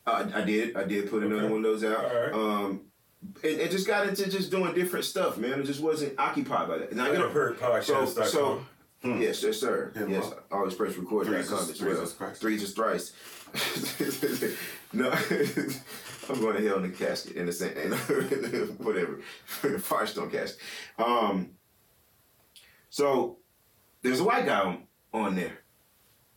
I, 0.06 0.26
I 0.36 0.42
did 0.42 0.76
I 0.76 0.84
did 0.84 1.10
put 1.10 1.24
another 1.24 1.48
one 1.48 1.58
of 1.60 1.64
those 1.64 1.84
out. 1.84 2.04
All 2.06 2.22
right. 2.22 2.34
Um, 2.34 2.82
and, 3.44 3.62
and 3.62 3.72
just 3.72 3.88
got 3.88 4.08
into 4.08 4.30
just 4.30 4.52
doing 4.52 4.74
different 4.74 5.06
stuff, 5.06 5.38
man. 5.38 5.54
I 5.60 5.64
just 5.64 5.80
wasn't 5.80 6.20
occupied 6.20 6.68
by 6.68 6.78
that. 6.80 6.92
And 6.92 7.02
I 7.02 7.08
I 7.08 7.12
get 7.16 7.22
heard 7.32 7.58
podcast. 7.58 8.08
so 8.08 8.24
so. 8.26 8.66
Hmm. 9.02 9.22
Yes, 9.22 9.44
yes, 9.44 9.60
sir. 9.60 9.92
Hit 9.94 10.04
'em 10.04 10.12
yes, 10.12 10.26
up. 10.28 10.46
Always 10.50 10.76
press 10.76 10.96
record 10.96 11.28
Threes 11.28 11.36
that 11.36 11.42
is- 11.44 11.50
comment 11.50 11.70
as 11.72 11.78
threes 11.78 11.96
well. 11.96 12.04
is 12.06 12.14
Christ. 12.14 12.42
Threes 12.42 12.64
is 12.64 12.72
thrice. 12.74 13.12
no, 14.94 15.12
I'm 16.30 16.42
going 16.42 16.56
to 16.56 16.68
hell 16.68 16.80
in 16.80 16.86
a 16.86 16.90
casket 16.90 17.36
in 17.36 17.46
the 17.46 17.54
same, 17.54 17.72
whatever, 18.78 19.20
Firestone 19.80 20.30
casket. 20.30 20.60
Um, 20.98 21.52
so 22.90 23.40
there's 24.02 24.20
a 24.20 24.24
white 24.24 24.46
guy 24.46 24.60
on, 24.60 24.84
on 25.14 25.36
there, 25.36 25.60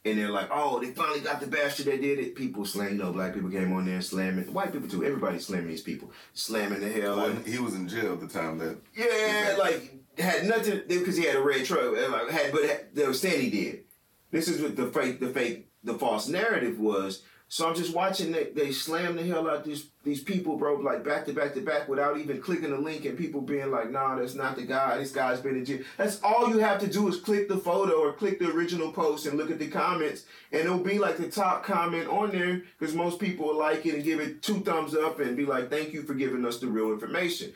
and 0.05 0.19
they're 0.19 0.31
like, 0.31 0.49
"Oh, 0.53 0.81
they 0.81 0.93
finally 0.93 1.21
got 1.21 1.41
the 1.41 1.47
bastard 1.47 1.87
that 1.87 2.01
did 2.01 2.19
it." 2.19 2.35
People 2.35 2.65
slam, 2.65 2.93
you 2.93 2.99
know, 2.99 3.13
black 3.13 3.35
people 3.35 3.51
came 3.51 3.73
on 3.73 3.85
there 3.85 4.01
slamming, 4.01 4.53
white 4.53 4.73
people 4.73 4.89
too. 4.89 5.05
Everybody 5.05 5.39
slamming 5.39 5.69
these 5.69 5.83
people, 5.83 6.11
slamming 6.33 6.81
the 6.81 6.89
hell 6.89 7.21
out. 7.21 7.47
He 7.47 7.59
was 7.59 7.75
in 7.75 7.89
jail 7.89 8.15
at 8.15 8.21
the 8.21 8.29
time 8.29 8.59
that. 8.59 8.79
Yeah, 8.95 9.57
like 9.59 9.93
had 10.19 10.47
nothing 10.47 10.83
because 10.89 11.17
he 11.17 11.25
had 11.25 11.37
a 11.37 11.43
red 11.43 11.65
truck. 11.65 11.93
Like, 11.93 12.31
had 12.31 12.53
but 12.53 12.65
had, 12.65 12.95
they 12.95 13.07
were 13.07 13.15
saying 13.15 13.43
he 13.43 13.51
did. 13.51 13.85
This 14.31 14.49
is 14.49 14.61
what 14.61 14.77
the 14.77 14.87
fake, 14.87 15.21
the 15.21 15.29
fake, 15.29 15.69
the 15.85 15.95
false 15.95 16.29
narrative 16.29 16.79
was. 16.79 17.23
So 17.49 17.69
I'm 17.69 17.77
just 17.77 17.95
watching 17.95 18.33
they, 18.33 18.45
they 18.45 18.73
slam 18.73 19.15
the 19.15 19.23
hell 19.23 19.49
out 19.49 19.65
these 19.65 19.87
these 20.03 20.21
people, 20.21 20.57
bro, 20.57 20.75
like 20.77 21.05
back 21.05 21.27
to 21.27 21.33
back 21.33 21.55
to 21.55 21.61
back 21.61 21.89
without 21.89 22.19
even 22.19 22.41
clicking 22.41 22.71
the 22.71 22.79
link 22.79 23.05
and 23.05 23.17
people 23.17 23.41
being 23.41 23.71
like, 23.71 23.91
nah, 23.91 24.17
that's 24.17 24.35
not 24.35 24.57
the 24.57 24.63
guy. 24.63 24.99
This 24.99 25.13
guy's 25.13 25.41
been 25.41 25.57
in 25.57 25.65
jail. 25.65 25.83
That's 25.97 26.21
all 26.23 26.49
you 26.51 26.59
have 26.59 26.81
to 26.81 26.89
do 26.89 27.07
is 27.07 27.21
click 27.21 27.49
the 27.49 27.57
photo 27.57 28.01
or 28.01 28.13
click 28.13 28.41
the 28.41 28.51
original 28.51 28.91
post 28.91 29.27
and 29.27 29.39
look 29.39 29.51
at 29.53 29.61
the 29.61 29.69
comments, 29.69 30.25
and 30.51 30.63
it'll 30.63 30.79
be 30.79 30.99
like 30.99 31.19
the 31.19 31.31
top 31.31 31.63
comment 31.65 32.09
on 32.09 32.31
there 32.31 32.63
because 32.79 32.97
most 32.97 33.21
people 33.21 33.47
will 33.47 33.59
like 33.59 33.87
it 33.87 33.95
and 33.95 34.05
give 34.05 34.19
it 34.19 34.43
two 34.43 34.61
thumbs 34.61 34.95
up 34.97 35.21
and 35.21 35.37
be 35.37 35.47
like, 35.47 35.71
thank 35.71 35.93
you 35.93 36.03
for 36.03 36.15
giving 36.15 36.45
us 36.45 36.59
the 36.59 36.67
real 36.67 36.91
information. 36.91 37.53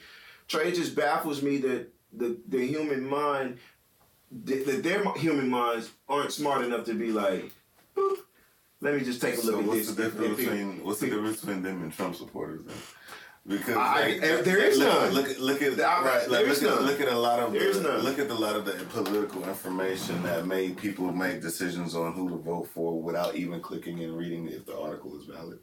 Trey 0.47 0.71
just 0.71 0.95
baffles 0.95 1.43
me 1.43 1.57
that 1.59 1.89
the 2.13 2.37
the 2.49 2.65
human 2.65 3.09
mind 3.09 3.59
that 4.45 4.83
their 4.83 5.13
human 5.15 5.49
minds 5.49 5.91
aren't 6.09 6.33
smart 6.33 6.65
enough 6.65 6.85
to 6.85 6.95
be 6.95 7.11
like, 7.11 7.51
"Boop, 7.97 8.19
let 8.81 8.95
me 8.95 9.01
just 9.01 9.21
take 9.21 9.35
a 9.35 9.41
look 9.43 9.55
So 9.55 9.61
at 9.61 9.67
what's 9.67 9.87
this. 9.87 9.95
the 9.97 10.03
difference 10.05 10.37
between 10.37 10.85
what's 10.85 11.01
the 11.01 11.07
difference 11.11 11.41
between 11.41 11.63
them 11.63 11.83
and 11.83 11.93
Trump 11.93 12.17
supporters 12.17 12.65
then? 12.65 12.77
Because 13.47 13.75
I- 13.77 14.01
like, 14.13 14.23
eh, 14.23 14.43
there 14.43 14.59
is 14.59 14.79
look, 14.79 14.89
none. 14.89 15.15
Look, 15.15 15.29
at 15.31 15.41
look 15.41 15.63
at 15.63 15.81
I- 15.81 16.05
right, 16.05 16.31
like, 16.31 16.47
look 16.47 16.63
at 16.63 16.83
look 16.83 17.01
at 17.01 17.09
a 17.09 17.19
lot 17.19 17.41
of 17.41 17.53
the, 17.53 17.59
none. 17.83 18.01
look 18.05 18.19
at 18.19 18.29
a 18.31 18.35
lot 18.35 18.55
of 18.55 18.65
the 18.67 18.73
political 18.91 19.43
information 19.49 20.23
that 20.25 20.47
made 20.47 20.77
people 20.77 21.11
make 21.13 21.41
decisions 21.41 21.95
on 21.95 22.13
who 22.13 22.29
to 22.29 22.37
vote 22.37 22.69
for 22.75 23.01
without 23.03 23.37
even 23.37 23.61
clicking 23.63 24.01
and 24.05 24.17
reading 24.17 24.47
if 24.49 24.67
the 24.67 24.79
article 24.79 25.19
is 25.19 25.25
valid. 25.25 25.59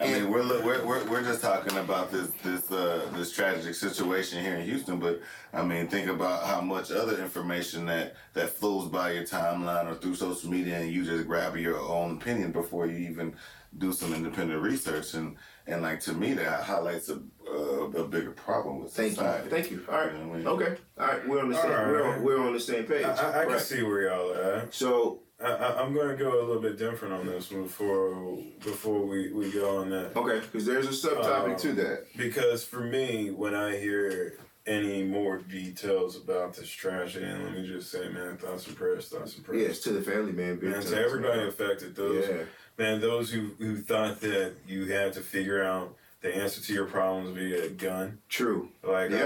I 0.00 0.06
mean, 0.12 0.30
we're, 0.30 0.42
we're 0.62 0.84
we're 0.84 1.04
we're 1.08 1.22
just 1.22 1.40
talking 1.40 1.76
about 1.78 2.10
this 2.12 2.28
this 2.42 2.70
uh, 2.70 3.08
this 3.14 3.32
tragic 3.32 3.74
situation 3.74 4.42
here 4.42 4.56
in 4.56 4.64
Houston, 4.66 4.98
but 4.98 5.20
I 5.52 5.62
mean, 5.62 5.88
think 5.88 6.08
about 6.08 6.44
how 6.44 6.60
much 6.60 6.90
other 6.90 7.20
information 7.22 7.86
that 7.86 8.14
that 8.34 8.50
flows 8.50 8.88
by 8.88 9.12
your 9.12 9.24
timeline 9.24 9.86
or 9.90 9.94
through 9.94 10.16
social 10.16 10.50
media, 10.50 10.76
and 10.78 10.90
you 10.92 11.04
just 11.04 11.26
grab 11.26 11.56
your 11.56 11.78
own 11.80 12.16
opinion 12.18 12.52
before 12.52 12.86
you 12.86 12.98
even 13.08 13.34
do 13.78 13.92
some 13.92 14.12
independent 14.14 14.60
research, 14.62 15.14
and 15.14 15.36
and 15.66 15.82
like 15.82 16.00
to 16.00 16.12
me, 16.12 16.34
that 16.34 16.62
highlights 16.62 17.08
a 17.08 17.20
uh, 17.48 18.02
a 18.02 18.06
bigger 18.08 18.32
problem 18.32 18.82
with 18.82 18.92
Thank 18.92 19.12
society. 19.14 19.44
you, 19.44 19.50
thank 19.50 19.70
you. 19.70 19.84
All 19.90 19.98
right, 19.98 20.12
You 20.12 20.18
know 20.24 20.32
I 20.32 20.36
mean? 20.36 20.46
okay, 20.46 20.76
all 20.98 21.06
right. 21.06 21.28
We're 21.28 21.40
on 21.40 21.48
the 21.50 21.56
All 21.56 21.62
same. 21.62 21.70
We're, 21.70 22.06
on, 22.12 22.22
we're 22.22 22.38
on 22.46 22.52
the 22.52 22.60
same 22.60 22.84
page. 22.84 23.04
I, 23.06 23.12
I, 23.12 23.42
I 23.42 23.46
can 23.46 23.60
see 23.60 23.82
where 23.82 24.08
y'all 24.08 24.34
at. 24.34 24.74
So 24.74 25.20
I, 25.42 25.48
I, 25.52 25.82
I'm 25.82 25.92
going 25.92 26.08
to 26.08 26.16
go 26.16 26.40
a 26.40 26.44
little 26.46 26.62
bit 26.62 26.78
different 26.78 27.12
on 27.14 27.26
this 27.26 27.46
before 27.48 28.38
before 28.64 29.04
we, 29.04 29.32
we 29.32 29.50
go 29.52 29.78
on 29.78 29.90
that. 29.90 30.16
okay, 30.16 30.40
because 30.40 30.64
there's 30.64 30.86
a 30.86 31.08
subtopic 31.08 31.50
Um, 31.52 31.56
to 31.58 31.72
that. 31.74 32.06
Because 32.16 32.64
for 32.64 32.80
me, 32.80 33.30
when 33.30 33.54
I 33.54 33.76
hear 33.76 34.38
any 34.66 35.04
more 35.04 35.38
details 35.38 36.16
about 36.16 36.54
this 36.56 36.68
tragedy, 36.68 37.26
and 37.26 37.44
let 37.44 37.52
me 37.52 37.66
just 37.66 37.90
say, 37.92 38.08
man, 38.08 38.36
thoughts 38.38 38.66
and 38.66 38.76
prayers, 38.76 39.08
thoughts 39.08 39.36
and 39.36 39.44
prayers. 39.44 39.62
Yes, 39.62 39.80
to 39.80 39.90
the 39.92 40.02
family, 40.02 40.32
man. 40.32 40.56
Big 40.56 40.72
And 40.72 40.82
to 40.86 40.98
everybody 41.00 41.42
affected, 41.46 41.94
those 41.94 42.26
Yeah. 42.28 42.42
man, 42.78 43.00
those 43.00 43.30
who, 43.30 43.50
who 43.58 43.76
thought 43.76 44.20
that 44.22 44.54
you 44.66 44.86
had 44.86 45.12
to 45.12 45.20
figure 45.20 45.62
out 45.62 45.94
the 46.22 46.34
answer 46.34 46.60
to 46.62 46.72
your 46.72 46.86
problems 46.86 47.36
via 47.36 47.66
a 47.66 47.68
gun, 47.68 48.18
True. 48.28 48.70
like 48.82 49.10
Yeah. 49.10 49.24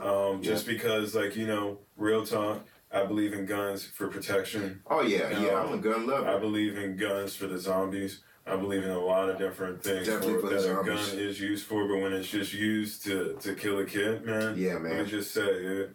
all 0.00 0.12
right, 0.24 0.32
um, 0.34 0.42
just 0.42 0.66
because 0.66 1.14
like 1.14 1.36
you 1.36 1.46
know, 1.46 1.78
real 1.96 2.26
talk, 2.26 2.64
I 2.96 3.04
believe 3.04 3.32
in 3.34 3.44
guns 3.46 3.84
for 3.84 4.08
protection. 4.08 4.80
Oh 4.88 5.02
yeah, 5.02 5.28
No. 5.28 5.40
yeah. 5.46 5.60
I'm 5.60 5.72
a 5.74 5.78
gun 5.78 6.06
lover. 6.06 6.28
I 6.28 6.38
believe 6.38 6.78
in 6.78 6.96
guns 6.96 7.36
for 7.36 7.46
the 7.46 7.58
zombies. 7.58 8.20
I 8.46 8.56
believe 8.56 8.84
in 8.84 8.90
a 8.90 8.98
lot 8.98 9.28
of 9.28 9.38
different 9.38 9.82
things 9.82 10.06
Definitely 10.06 10.40
for 10.40 10.48
the 10.48 10.60
that 10.60 10.80
a 10.80 10.84
gun 10.84 11.18
is 11.18 11.40
used 11.40 11.66
for, 11.66 11.86
but 11.88 11.98
when 12.00 12.12
it's 12.12 12.28
just 12.30 12.52
used 12.54 13.04
to, 13.04 13.36
to 13.40 13.54
kill 13.54 13.78
a 13.80 13.84
kid, 13.84 14.24
man. 14.24 14.54
Yeah, 14.56 14.78
man. 14.78 14.96
Let 14.96 15.04
me 15.04 15.10
just 15.10 15.34
say, 15.34 15.44
dude, 15.46 15.94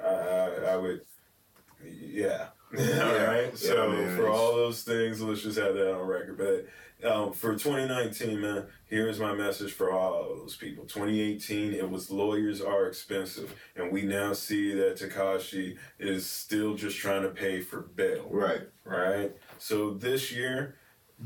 I, 0.00 0.06
I, 0.08 0.46
I 0.72 0.76
would, 0.76 1.00
yeah. 1.84 2.46
all 2.78 2.80
Yeah. 2.84 3.24
right. 3.24 3.44
Yeah, 3.46 3.50
so 3.56 3.90
man, 3.90 4.16
for 4.16 4.28
all 4.28 4.54
those 4.54 4.84
things, 4.84 5.20
let's 5.20 5.42
just 5.42 5.58
have 5.58 5.74
that 5.74 5.92
on 5.94 6.06
record. 6.06 6.38
But 6.38 6.66
um, 7.04 7.32
for 7.32 7.52
2019, 7.52 8.40
man, 8.40 8.66
here's 8.86 9.18
my 9.18 9.34
message 9.34 9.72
for 9.72 9.90
all 9.92 10.14
of 10.22 10.38
those 10.38 10.56
people. 10.56 10.84
2018, 10.84 11.72
it 11.74 11.88
was 11.90 12.10
lawyers 12.10 12.60
are 12.60 12.86
expensive, 12.86 13.54
and 13.76 13.90
we 13.92 14.02
now 14.02 14.32
see 14.32 14.74
that 14.74 14.96
Tekashi 14.96 15.76
is 15.98 16.26
still 16.26 16.74
just 16.74 16.98
trying 16.98 17.22
to 17.22 17.30
pay 17.30 17.60
for 17.60 17.80
bail 17.80 18.26
Right. 18.30 18.62
right? 18.84 19.32
So 19.58 19.94
this 19.94 20.32
year, 20.32 20.76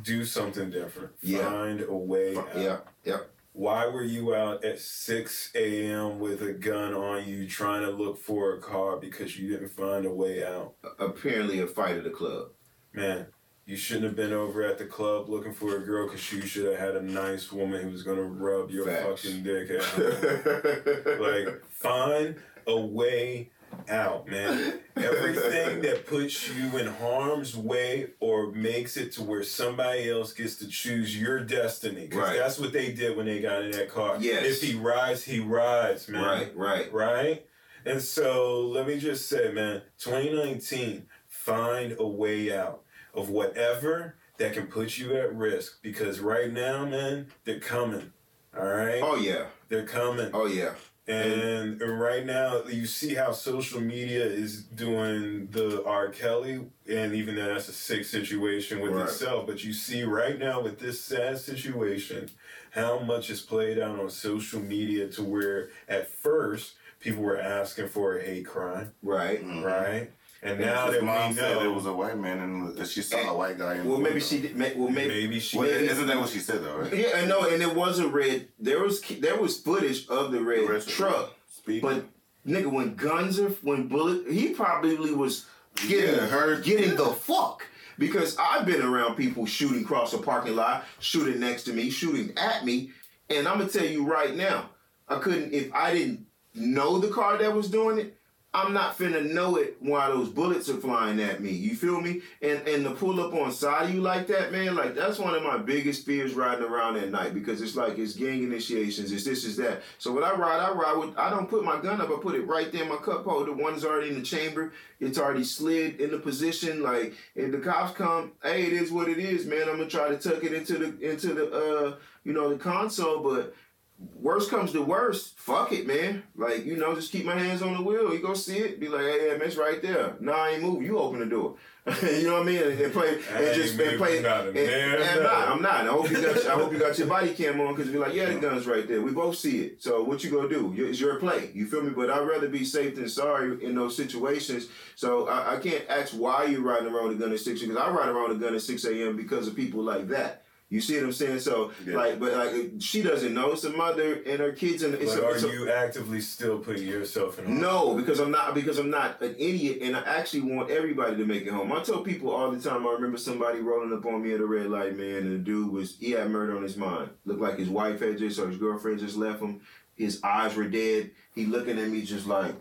do 0.02 0.24
something 0.24 0.70
different. 0.70 1.12
Yeah. 1.22 1.44
Find 1.50 1.80
a 1.80 1.94
way 1.94 2.36
out. 2.36 2.48
Yeah. 2.56 2.78
Yeah. 3.04 3.18
Why 3.52 3.86
were 3.86 4.02
you 4.04 4.34
out 4.34 4.62
at 4.66 4.78
6 4.80 5.52
a.m. 5.54 6.18
with 6.18 6.42
a 6.42 6.52
gun 6.52 6.92
on 6.92 7.26
you 7.26 7.48
trying 7.48 7.80
to 7.86 7.90
look 7.90 8.18
for 8.18 8.52
a 8.52 8.60
car 8.60 8.98
because 8.98 9.38
you 9.38 9.48
didn't 9.48 9.70
find 9.70 10.04
a 10.04 10.12
way 10.12 10.44
out? 10.44 10.74
Apparently 10.98 11.60
a 11.60 11.66
fight 11.66 11.96
at 11.96 12.04
the 12.04 12.10
club. 12.10 12.48
man, 12.92 13.28
you 13.66 13.76
shouldn't 13.76 14.04
have 14.04 14.16
been 14.16 14.32
over 14.32 14.62
at 14.62 14.78
the 14.78 14.84
club 14.86 15.28
looking 15.28 15.52
for 15.52 15.76
a 15.76 15.80
girl 15.80 16.06
because 16.06 16.32
you 16.32 16.40
should 16.42 16.64
have 16.66 16.78
had 16.78 16.94
a 16.96 17.02
nice 17.02 17.52
woman 17.52 17.82
who 17.82 17.90
was 17.90 18.04
gonna 18.04 18.22
rub 18.22 18.70
your 18.70 18.86
Facts. 18.86 19.22
fucking 19.22 19.42
dick 19.42 19.70
at 19.70 19.82
home. 19.82 21.20
like, 21.20 21.64
find 21.70 22.36
a 22.68 22.80
way 22.80 23.50
out, 23.88 24.28
man. 24.28 24.78
Everything 24.96 25.82
that 25.82 26.06
puts 26.06 26.48
you 26.48 26.78
in 26.78 26.86
harm's 26.86 27.56
way 27.56 28.10
or 28.20 28.52
makes 28.52 28.96
it 28.96 29.10
to 29.12 29.22
where 29.24 29.42
somebody 29.42 30.08
else 30.08 30.32
gets 30.32 30.56
to 30.56 30.68
choose 30.68 31.20
your 31.20 31.40
destiny. 31.40 32.06
Because 32.06 32.28
Right. 32.30 32.38
that's 32.38 32.58
what 32.60 32.72
they 32.72 32.92
did 32.92 33.16
when 33.16 33.26
they 33.26 33.40
got 33.40 33.62
in 33.64 33.72
that 33.72 33.90
car. 33.90 34.16
Yes. 34.20 34.44
If 34.44 34.62
he 34.62 34.76
rides, 34.78 35.24
he 35.24 35.40
rides, 35.40 36.08
man 36.08 36.22
right, 36.24 36.56
right. 36.56 36.92
right? 36.92 37.46
And 37.84 38.00
so 38.00 38.60
let 38.62 38.86
me 38.86 38.98
just 38.98 39.28
say, 39.28 39.50
man, 39.52 39.82
2019, 39.98 41.06
find 41.28 41.96
a 41.98 42.06
way 42.06 42.56
out 42.56 42.82
of 43.16 43.30
whatever 43.30 44.14
that 44.38 44.52
can 44.52 44.66
put 44.66 44.98
you 44.98 45.16
at 45.16 45.34
risk 45.34 45.82
because 45.82 46.20
right 46.20 46.52
now, 46.52 46.84
man, 46.84 47.28
they're 47.44 47.58
coming. 47.58 48.12
All 48.56 48.66
right? 48.66 49.00
Oh 49.02 49.16
yeah, 49.16 49.46
They're 49.68 49.86
coming. 49.86 50.30
oh 50.32 50.46
yeah. 50.46 50.74
And 51.08 51.80
and 51.80 52.00
right 52.00 52.26
now, 52.26 52.64
you 52.64 52.84
see 52.86 53.14
how 53.14 53.30
social 53.32 53.80
media 53.80 54.24
is 54.24 54.64
doing 54.64 55.46
the 55.52 55.84
R. 55.84 56.08
Kelly, 56.08 56.66
and 56.88 57.14
even 57.14 57.36
though 57.36 57.46
that's 57.54 57.68
a 57.68 57.72
sick 57.72 58.04
situation 58.04 58.80
with 58.80 58.92
Right. 58.92 59.04
itself, 59.04 59.46
but 59.46 59.62
you 59.62 59.72
see 59.72 60.02
right 60.02 60.36
now 60.38 60.60
with 60.60 60.78
this 60.80 61.00
sad 61.00 61.38
situation, 61.38 62.28
how 62.72 62.98
much 62.98 63.30
is 63.30 63.40
played 63.40 63.78
out 63.78 64.00
on 64.00 64.10
social 64.10 64.60
media 64.60 65.06
to 65.10 65.22
where 65.22 65.68
at 65.88 66.10
first 66.10 66.74
people 66.98 67.22
were 67.22 67.38
asking 67.38 67.88
for 67.88 68.16
a 68.16 68.22
hate 68.24 68.46
crime, 68.46 68.92
Right. 69.02 69.44
Mhm. 69.44 69.62
right? 69.62 70.10
And 70.42 70.60
now 70.60 70.86
his 70.86 70.96
that 70.96 71.04
mom 71.04 71.30
we 71.30 71.36
said 71.36 71.56
know, 71.56 71.70
it 71.70 71.74
was 71.74 71.86
a 71.86 71.92
white 71.92 72.18
man 72.18 72.38
and 72.40 72.86
she 72.86 73.02
saw 73.02 73.18
a 73.30 73.36
white 73.36 73.58
guy 73.58 73.76
in 73.76 73.84
the 73.84 73.90
Well, 73.90 74.00
maybe 74.00 74.20
she 74.20 74.40
did. 74.40 74.56
may- 74.56 74.74
Well, 74.74 74.90
maybe. 74.90 75.08
maybe 75.14 75.40
she 75.40 75.58
Well, 75.58 75.66
maybe- 75.68 75.86
isn't 75.88 76.06
that 76.06 76.18
what 76.18 76.28
she 76.28 76.38
said 76.40 76.62
though, 76.62 76.76
right? 76.78 76.94
Yeah, 76.94 77.12
I 77.16 77.24
know, 77.24 77.42
and 77.48 77.62
it 77.62 77.74
was 77.74 77.98
a 77.98 78.06
red. 78.08 78.48
There 78.58 78.80
was 78.82 79.00
there 79.00 79.40
was 79.40 79.58
footage 79.58 80.06
of 80.08 80.32
the 80.32 80.40
red 80.40 80.68
Red 80.68 80.86
truck, 80.86 81.34
Speak. 81.50 81.82
but 81.82 82.04
nigga, 82.46 82.66
when 82.70 82.94
guns 82.94 83.40
are 83.40 83.48
when 83.62 83.88
bullet, 83.88 84.30
he 84.30 84.50
probably 84.50 85.12
was 85.12 85.46
getting 85.88 86.14
Yeah, 86.14 86.26
her- 86.26 86.60
getting 86.60 86.94
the 86.96 87.06
fuck. 87.06 87.62
Because 87.98 88.36
I've 88.38 88.66
been 88.66 88.82
around 88.82 89.14
people 89.16 89.46
shooting 89.46 89.82
across 89.82 90.12
a 90.12 90.18
parking 90.18 90.54
lot, 90.54 90.84
shooting 91.00 91.40
next 91.40 91.62
to 91.64 91.72
me, 91.72 91.88
shooting 91.88 92.36
at 92.36 92.62
me, 92.64 92.90
and 93.30 93.48
I'm 93.48 93.56
gonna 93.58 93.70
tell 93.70 93.86
you 93.86 94.04
right 94.04 94.36
now, 94.36 94.68
I 95.08 95.18
couldn't 95.18 95.54
if 95.54 95.72
I 95.74 95.94
didn't 95.94 96.26
know 96.54 96.98
the 96.98 97.08
car 97.08 97.38
that 97.38 97.54
was 97.54 97.68
doing 97.70 97.98
it. 97.98 98.15
I'm 98.56 98.72
not 98.72 98.96
finna 98.96 99.30
know 99.30 99.56
it 99.56 99.76
while 99.80 100.16
those 100.16 100.30
bullets 100.30 100.70
are 100.70 100.78
flying 100.78 101.20
at 101.20 101.42
me. 101.42 101.50
You 101.50 101.76
feel 101.76 102.00
me? 102.00 102.22
And 102.40 102.66
and 102.66 102.84
to 102.84 102.92
pull 102.92 103.20
up 103.20 103.34
on 103.34 103.52
side 103.52 103.90
of 103.90 103.94
you 103.94 104.00
like 104.00 104.26
that, 104.28 104.50
man, 104.50 104.74
like 104.74 104.94
that's 104.94 105.18
one 105.18 105.34
of 105.34 105.42
my 105.42 105.58
biggest 105.58 106.06
fears 106.06 106.32
riding 106.32 106.64
around 106.64 106.96
at 106.96 107.10
night 107.10 107.34
because 107.34 107.60
it's 107.60 107.76
like 107.76 107.98
it's 107.98 108.14
gang 108.14 108.42
initiations, 108.42 109.12
it's 109.12 109.24
this, 109.24 109.44
is 109.44 109.58
that. 109.58 109.82
So 109.98 110.10
when 110.10 110.24
I 110.24 110.32
ride, 110.32 110.58
I 110.58 110.72
ride 110.72 110.96
with 110.96 111.18
I 111.18 111.28
don't 111.28 111.50
put 111.50 111.64
my 111.64 111.78
gun 111.78 112.00
up, 112.00 112.08
I 112.08 112.18
put 112.18 112.34
it 112.34 112.46
right 112.46 112.72
there 112.72 112.84
in 112.84 112.88
my 112.88 112.96
cup 112.96 113.24
holder. 113.24 113.52
One's 113.52 113.84
already 113.84 114.08
in 114.08 114.14
the 114.14 114.22
chamber, 114.22 114.72
it's 115.00 115.18
already 115.18 115.44
slid 115.44 116.00
in 116.00 116.10
the 116.10 116.18
position. 116.18 116.82
Like 116.82 117.12
if 117.34 117.52
the 117.52 117.58
cops 117.58 117.94
come, 117.94 118.32
hey, 118.42 118.62
it 118.64 118.72
is 118.72 118.90
what 118.90 119.10
it 119.10 119.18
is, 119.18 119.44
man. 119.44 119.68
I'm 119.68 119.76
gonna 119.76 119.90
try 119.90 120.08
to 120.08 120.16
tuck 120.16 120.42
it 120.42 120.54
into 120.54 120.78
the 120.78 121.10
into 121.10 121.34
the 121.34 121.50
uh 121.52 121.96
you 122.24 122.32
know 122.32 122.48
the 122.48 122.58
console, 122.58 123.22
but 123.22 123.54
worst 123.98 124.50
comes 124.50 124.72
to 124.72 124.82
worst, 124.82 125.38
fuck 125.38 125.72
it, 125.72 125.86
man. 125.86 126.22
Like, 126.36 126.64
you 126.66 126.76
know, 126.76 126.94
just 126.94 127.12
keep 127.12 127.24
my 127.24 127.38
hands 127.38 127.62
on 127.62 127.74
the 127.74 127.82
wheel. 127.82 128.12
You 128.12 128.20
go 128.20 128.34
see 128.34 128.58
it, 128.58 128.78
be 128.80 128.88
like, 128.88 129.02
hey, 129.02 129.28
yeah, 129.28 129.38
man, 129.38 129.46
it's 129.48 129.56
right 129.56 129.80
there. 129.80 130.16
Nah, 130.20 130.32
I 130.32 130.50
ain't 130.50 130.62
move. 130.62 130.82
You 130.82 130.98
open 130.98 131.20
the 131.20 131.26
door. 131.26 131.56
you 132.02 132.24
know 132.24 132.32
what 132.32 132.42
I 132.42 132.44
mean? 132.46 132.60
And, 132.60 132.80
and 132.80 132.92
play, 132.92 133.10
and 133.32 133.54
just 133.54 133.78
and 133.78 133.96
play. 133.96 134.16
and- 134.16 134.24
man, 134.24 134.56
and 134.56 135.04
I'm 135.04 135.22
not. 135.22 135.48
I'm 135.48 135.62
not. 135.62 135.86
I 135.86 135.90
hope 135.92 136.10
you 136.10 136.20
got. 136.20 136.44
I 136.46 136.50
hope 136.54 136.72
you 136.72 136.80
got 136.80 136.98
your 136.98 137.06
body 137.06 137.32
cam 137.32 137.60
on 137.60 137.76
because 137.76 137.92
you're 137.92 138.02
like, 138.04 138.12
yeah, 138.12 138.28
the 138.28 138.40
gun's 138.40 138.66
right 138.66 138.88
there. 138.88 139.00
We 139.00 139.12
both 139.12 139.36
see 139.36 139.60
it. 139.60 139.80
So 139.80 140.02
what 140.02 140.24
you 140.24 140.32
gonna 140.32 140.48
do? 140.48 140.74
It's 140.76 140.98
your 140.98 141.20
play. 141.20 141.50
You 141.54 141.68
feel 141.68 141.82
me? 141.82 141.90
But 141.90 142.10
I'd 142.10 142.26
rather 142.26 142.48
be 142.48 142.64
safe 142.64 142.96
than 142.96 143.08
sorry 143.08 143.64
in 143.64 143.76
those 143.76 143.96
situations. 143.96 144.66
So 144.96 145.28
I, 145.28 145.54
I 145.54 145.60
can't 145.60 145.84
ask 145.88 146.12
why 146.12 146.46
you're 146.46 146.60
riding 146.62 146.92
around 146.92 147.06
with 147.06 147.18
a 147.18 147.20
gun 147.20 147.32
at 147.32 147.38
six 147.38 147.60
because 147.60 147.76
I 147.76 147.88
ride 147.90 148.08
around 148.08 148.30
with 148.30 148.38
a 148.38 148.44
gun 148.44 148.56
at 148.56 148.62
six 148.62 148.84
a.m. 148.84 149.16
because 149.16 149.46
of 149.46 149.54
people 149.54 149.84
like 149.84 150.08
that. 150.08 150.42
You 150.68 150.80
see 150.80 150.96
what 150.96 151.04
I'm 151.04 151.12
saying? 151.12 151.38
So 151.40 151.70
Yeah. 151.86 151.96
like, 151.96 152.18
but 152.18 152.32
like, 152.32 152.54
she 152.80 153.00
doesn't 153.00 153.32
know. 153.32 153.52
It's 153.52 153.62
a 153.62 153.70
mother 153.70 154.14
and 154.26 154.40
her 154.40 154.50
kids, 154.52 154.82
and 154.82 154.94
it's 154.94 155.14
but 155.14 155.22
a, 155.22 155.26
are 155.26 155.34
it's 155.34 155.44
a- 155.44 155.48
you 155.48 155.70
actively 155.70 156.20
still 156.20 156.58
putting 156.58 156.88
yourself 156.88 157.38
in 157.38 157.60
no, 157.60 157.94
because 157.94 158.18
I'm 158.18 158.32
not 158.32 158.52
because 158.54 158.78
I'm 158.78 158.90
not 158.90 159.22
an 159.22 159.36
idiot, 159.38 159.78
and 159.82 159.96
I 159.96 160.00
actually 160.00 160.40
want 160.40 160.70
everybody 160.70 161.16
to 161.18 161.24
make 161.24 161.46
it 161.46 161.52
home. 161.52 161.72
I 161.72 161.82
tell 161.82 162.00
people 162.00 162.30
all 162.30 162.50
the 162.50 162.60
time. 162.60 162.84
I 162.84 162.92
remember 162.92 163.16
somebody 163.16 163.60
rolling 163.60 163.92
up 163.96 164.04
on 164.06 164.22
me 164.22 164.34
at 164.34 164.40
a 164.40 164.46
red 164.46 164.66
light, 164.68 164.96
man, 164.96 165.18
and 165.18 165.32
the 165.34 165.38
dude 165.38 165.70
was 165.70 165.96
he 166.00 166.10
had 166.12 166.30
murder 166.30 166.56
on 166.56 166.64
his 166.64 166.76
mind. 166.76 167.10
Looked 167.24 167.40
like 167.40 167.58
his 167.58 167.68
wife 167.68 168.00
had 168.00 168.18
just 168.18 168.40
or 168.40 168.48
his 168.48 168.58
girlfriend 168.58 168.98
just 168.98 169.16
left 169.16 169.40
him. 169.40 169.60
His 169.94 170.20
eyes 170.24 170.56
were 170.56 170.68
dead. 170.68 171.12
He 171.32 171.46
looking 171.46 171.78
at 171.78 171.88
me 171.88 172.02
just 172.02 172.26
like, 172.26 172.54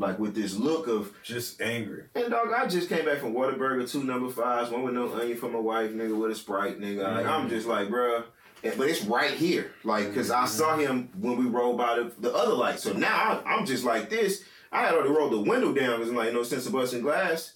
like 0.00 0.18
with 0.18 0.34
this 0.34 0.56
look 0.56 0.88
of 0.88 1.12
Just 1.22 1.60
angry. 1.60 2.04
and 2.14 2.30
dog, 2.30 2.48
I 2.52 2.66
just 2.66 2.88
came 2.88 3.04
back 3.04 3.18
from 3.18 3.34
Whataburger, 3.34 3.88
two 3.88 4.02
number 4.02 4.30
fives, 4.30 4.70
one 4.70 4.82
with 4.82 4.94
no 4.94 5.12
onion 5.12 5.36
for 5.36 5.50
my 5.50 5.58
wife, 5.58 5.90
nigga, 5.90 6.18
with 6.18 6.30
a 6.30 6.34
Sprite, 6.34 6.80
nigga. 6.80 7.02
Like, 7.02 7.26
I'm 7.26 7.46
mm. 7.46 7.50
just 7.50 7.66
like, 7.66 7.88
bruh. 7.88 8.24
and- 8.64 8.76
But 8.78 8.88
it's 8.88 9.04
right 9.04 9.32
here. 9.32 9.72
Like, 9.84 10.08
because 10.08 10.30
I 10.30 10.44
mm. 10.44 10.48
saw 10.48 10.76
him 10.76 11.10
when 11.18 11.36
we 11.36 11.44
rolled 11.44 11.76
by 11.76 11.96
the, 11.96 12.12
the 12.18 12.34
other 12.34 12.54
light. 12.54 12.80
So 12.80 12.92
now 12.94 13.42
I, 13.44 13.54
I'm 13.54 13.66
just 13.66 13.84
like 13.84 14.08
this. 14.08 14.42
I 14.72 14.84
had 14.84 14.94
already 14.94 15.10
rolled 15.10 15.32
the 15.32 15.40
window 15.40 15.72
down 15.72 15.98
because 15.98 16.08
I'm 16.08 16.16
like, 16.16 16.32
no 16.32 16.44
sense 16.44 16.64
of 16.66 16.72
busting 16.72 17.02
glass. 17.02 17.54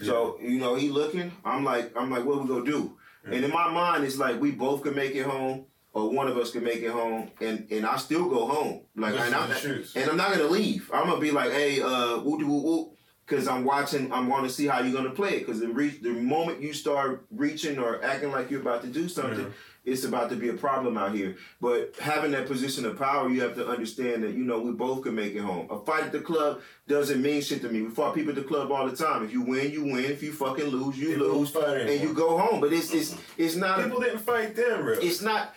So, 0.00 0.38
you 0.40 0.58
know, 0.58 0.74
he 0.76 0.88
looking. 0.88 1.32
I'm 1.44 1.64
like, 1.64 1.92
I'm 1.96 2.10
like, 2.10 2.24
what 2.24 2.40
we 2.42 2.48
gonna 2.48 2.64
do? 2.64 2.96
And 3.24 3.44
in 3.44 3.50
my 3.50 3.68
mind, 3.70 4.04
it's 4.04 4.18
like 4.18 4.40
we 4.40 4.52
both 4.52 4.82
can 4.82 4.94
make 4.94 5.14
it 5.14 5.24
home, 5.26 5.66
or 5.96 6.10
one 6.10 6.28
of 6.28 6.36
us 6.36 6.50
can 6.50 6.62
make 6.62 6.82
it 6.82 6.90
home, 6.90 7.30
and 7.40 7.66
and 7.70 7.86
I 7.86 7.96
still 7.96 8.28
go 8.28 8.46
home. 8.46 8.82
Like, 8.96 9.14
and 9.14 9.34
I'm, 9.34 9.48
one 9.48 9.56
you 9.56 9.62
choose? 9.62 9.96
and 9.96 10.10
I'm 10.10 10.16
not 10.18 10.30
gonna 10.30 10.44
leave. 10.44 10.90
I'm 10.92 11.06
gonna 11.06 11.18
be 11.20 11.30
like, 11.30 11.52
hey, 11.52 11.80
uh, 11.80 12.18
whoop 12.18 12.42
whoop 12.42 12.64
whoop, 12.64 12.96
because 13.26 13.48
I'm 13.48 13.64
watching. 13.64 14.12
I'm 14.12 14.28
gonna 14.28 14.50
see 14.50 14.66
how 14.66 14.80
you're 14.80 14.92
gonna 14.92 15.14
play 15.14 15.36
it. 15.36 15.46
Because 15.46 15.58
the 15.58 15.68
re- 15.68 15.98
the 16.02 16.10
moment 16.10 16.60
you 16.60 16.74
start 16.74 17.24
reaching 17.30 17.78
or 17.78 18.04
acting 18.04 18.30
like 18.30 18.50
you're 18.50 18.60
about 18.60 18.82
to 18.82 18.88
do 18.88 19.08
something, 19.08 19.50
it's 19.86 20.04
about 20.04 20.28
to 20.30 20.36
be 20.36 20.50
a 20.50 20.52
problem 20.52 20.98
out 20.98 21.14
here. 21.14 21.36
But 21.62 21.94
having 21.98 22.32
that 22.32 22.46
position 22.46 22.84
of 22.84 22.98
power, 22.98 23.30
you 23.30 23.40
have 23.40 23.54
to 23.54 23.66
understand 23.66 24.22
that 24.24 24.34
you 24.34 24.44
know 24.44 24.60
we 24.60 24.72
both 24.72 25.02
can 25.02 25.14
make 25.14 25.34
it 25.34 25.40
home. 25.40 25.66
A 25.70 25.78
fight 25.78 26.04
at 26.04 26.12
the 26.12 26.20
club 26.20 26.60
doesn't 26.88 27.22
mean 27.22 27.40
shit 27.40 27.62
to 27.62 27.70
me. 27.70 27.80
We 27.80 27.88
fought 27.88 28.14
people 28.14 28.30
at 28.30 28.36
the 28.36 28.42
club 28.42 28.70
all 28.70 28.86
the 28.86 28.96
time. 28.96 29.24
If 29.24 29.32
you 29.32 29.40
win, 29.40 29.70
you 29.72 29.84
win. 29.84 30.04
If 30.04 30.22
you 30.22 30.32
fucking 30.34 30.66
lose, 30.66 30.98
you 30.98 31.12
People 31.14 31.38
lose, 31.38 31.54
and 31.54 32.00
you 32.02 32.12
go 32.12 32.36
home. 32.36 32.60
But 32.60 32.74
it's 32.74 32.92
it's 32.92 33.16
it's 33.38 33.56
not. 33.56 33.82
People 33.82 34.00
didn't 34.00 34.18
fight 34.18 34.54
them, 34.54 34.84
really. 34.84 35.06
it's 35.06 35.22
not. 35.22 35.54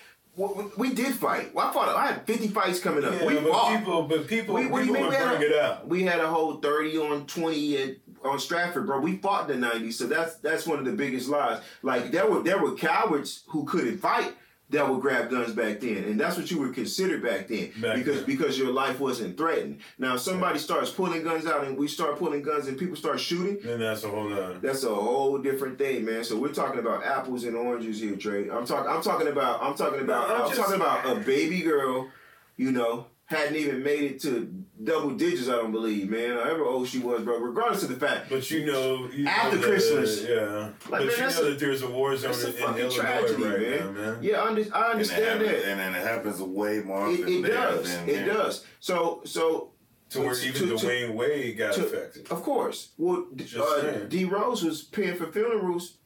We, 0.48 0.90
we 0.90 0.94
did 0.96 1.14
fight. 1.16 1.54
Well, 1.54 1.68
I 1.68 1.74
fought. 1.74 1.90
I 1.96 2.08
had 2.14 2.26
50 2.26 2.48
fights 2.50 2.80
coming 2.80 3.04
up. 3.04 3.14
yeah, 3.14 3.26
we 3.26 3.36
but 3.36 3.50
fought. 3.50 3.78
people, 3.80 4.04
but 4.04 4.28
people, 4.28 4.56
We- 4.56 4.68
what 4.68 4.80
do 4.80 4.86
you 4.88 4.94
people 4.94 5.10
mean 5.10 5.20
we 5.20 5.26
had 5.26 5.42
a- 5.42 5.46
it 5.46 5.62
out. 5.62 5.88
We 5.88 6.04
had 6.04 6.20
a 6.22 6.28
whole 6.28 6.56
thirty 6.58 6.98
on 6.98 7.26
twenty 7.26 7.78
at, 7.78 7.96
on 8.24 8.40
Stratford, 8.40 8.86
bro. 8.86 9.00
We 9.00 9.18
fought 9.18 9.50
in 9.50 9.60
the 9.62 9.68
'90s, 9.68 9.94
so 9.94 10.08
that's 10.08 10.36
that's 10.38 10.66
one 10.66 10.80
of 10.80 10.86
the 10.86 10.94
biggest 10.94 11.28
lies. 11.30 11.62
Like 11.84 12.12
there 12.12 12.30
were 12.30 12.42
there 12.42 12.58
were 12.62 12.74
cowards 12.76 13.44
who 13.48 13.66
couldn't 13.66 13.98
fight 14.00 14.34
that 14.72 14.88
would 14.88 15.02
grab 15.02 15.32
guns 15.32 15.54
back 15.54 15.80
then, 15.80 16.04
and 16.04 16.20
that's 16.20 16.38
what 16.38 16.52
you 16.52 16.60
were 16.60 16.70
considered 16.70 17.24
back 17.24 17.48
then 17.48 17.72
Back 17.82 17.96
because 17.96 18.18
then. 18.18 18.26
because 18.26 18.58
your 18.58 18.72
life 18.72 19.00
wasn't 19.00 19.36
threatened. 19.38 19.80
Now 19.98 20.16
if 20.16 20.22
somebody 20.22 20.60
starts 20.60 20.92
pulling 20.92 21.24
guns 21.24 21.46
out, 21.46 21.66
and 21.66 21.78
we 21.78 21.88
start 21.88 22.20
pulling 22.20 22.42
guns, 22.44 22.68
and 22.68 22.78
people 22.78 22.96
start 22.96 23.20
shooting. 23.20 23.58
Then 23.64 23.80
that's 23.80 24.04
a 24.04 24.10
whole 24.10 24.30
nother. 24.30 24.60
That's 24.60 24.84
a 24.84 24.94
whole 24.94 25.38
different 25.40 25.78
thing, 25.78 26.06
man. 26.06 26.24
So 26.24 26.38
we're 26.38 26.54
talking 26.54 26.80
about 26.80 27.04
apples 27.04 27.44
and 27.46 27.56
oranges 27.56 28.00
here, 28.00 28.16
Trey. 28.16 28.50
I'm 28.50 28.66
talking. 28.66 28.90
I'm 28.92 29.02
talking 29.02 29.28
about. 29.28 29.62
I'm 29.64 29.76
talking 29.76 30.02
about. 30.02 30.30
No, 30.30 30.36
I'm 30.36 30.52
I'm, 30.52 30.56
talking 30.56 30.76
about 30.76 31.06
a 31.06 31.16
baby 31.22 31.62
girl. 31.62 32.10
You 32.58 32.72
know, 32.72 33.08
hadn't 33.26 33.56
even 33.56 33.84
made 33.84 34.04
it 34.04 34.22
to 34.22 34.54
double 34.84 35.12
digits. 35.12 35.50
I 35.50 35.54
don't 35.54 35.72
believe, 35.72 36.10
man. 36.10 36.38
However 36.38 36.64
old 36.64 36.88
she 36.88 37.00
was, 37.00 37.22
bro. 37.24 37.38
Regardless 37.40 37.84
of 37.84 37.90
the 37.90 37.96
fact. 37.96 38.30
But 38.30 38.50
you 38.52 38.66
know, 38.66 39.10
you 39.14 39.28
After 39.28 39.56
know 39.58 39.62
that, 39.62 39.68
Christmas. 39.68 40.24
yeah. 40.24 40.70
but 40.90 41.00
man, 41.00 41.10
you 41.12 41.18
know 41.18 41.28
a- 41.28 41.44
that 41.52 41.60
there's 41.60 41.82
a 41.82 41.90
war 41.90 42.16
zone 42.16 42.32
That's 42.32 42.44
a 42.44 42.48
in, 42.50 42.54
in 42.56 42.62
fucking 42.62 42.82
Illinois 42.82 43.02
tragedy, 43.02 43.44
right 43.44 43.60
man. 43.62 43.80
now, 43.80 43.92
man. 44.02 44.18
Yeah, 44.22 44.42
I, 44.42 44.48
under, 44.48 44.62
I 44.62 44.64
And 44.64 44.76
understand 44.92 45.42
happens, 45.42 45.64
that. 45.64 45.72
and 45.72 45.80
then 45.80 45.96
it 45.96 46.04
happens 46.08 46.42
way 46.42 46.80
more 46.82 47.08
It, 47.10 47.14
often 47.22 47.28
it 47.34 47.42
there 47.44 47.54
does. 47.54 47.96
than 47.96 48.10
It 48.10 48.16
here. 48.16 48.26
does. 48.34 48.66
So 48.80 49.22
so 49.26 49.72
To 50.12 50.22
where 50.22 50.34
to- 50.36 50.48
even 50.48 50.70
to- 50.70 50.76
Dwyane 50.76 51.14
Wade 51.14 51.58
got 51.58 51.74
to- 51.76 51.86
affected. 51.86 52.28
Of 52.32 52.42
course. 52.44 52.90
Well, 52.98 53.28
D- 53.36 53.46
uh. 53.60 54.06
D 54.08 54.26
Rose 54.26 54.64
was 54.64 54.82
paying 54.84 55.16
for 55.18 55.28
funerals 55.28 55.98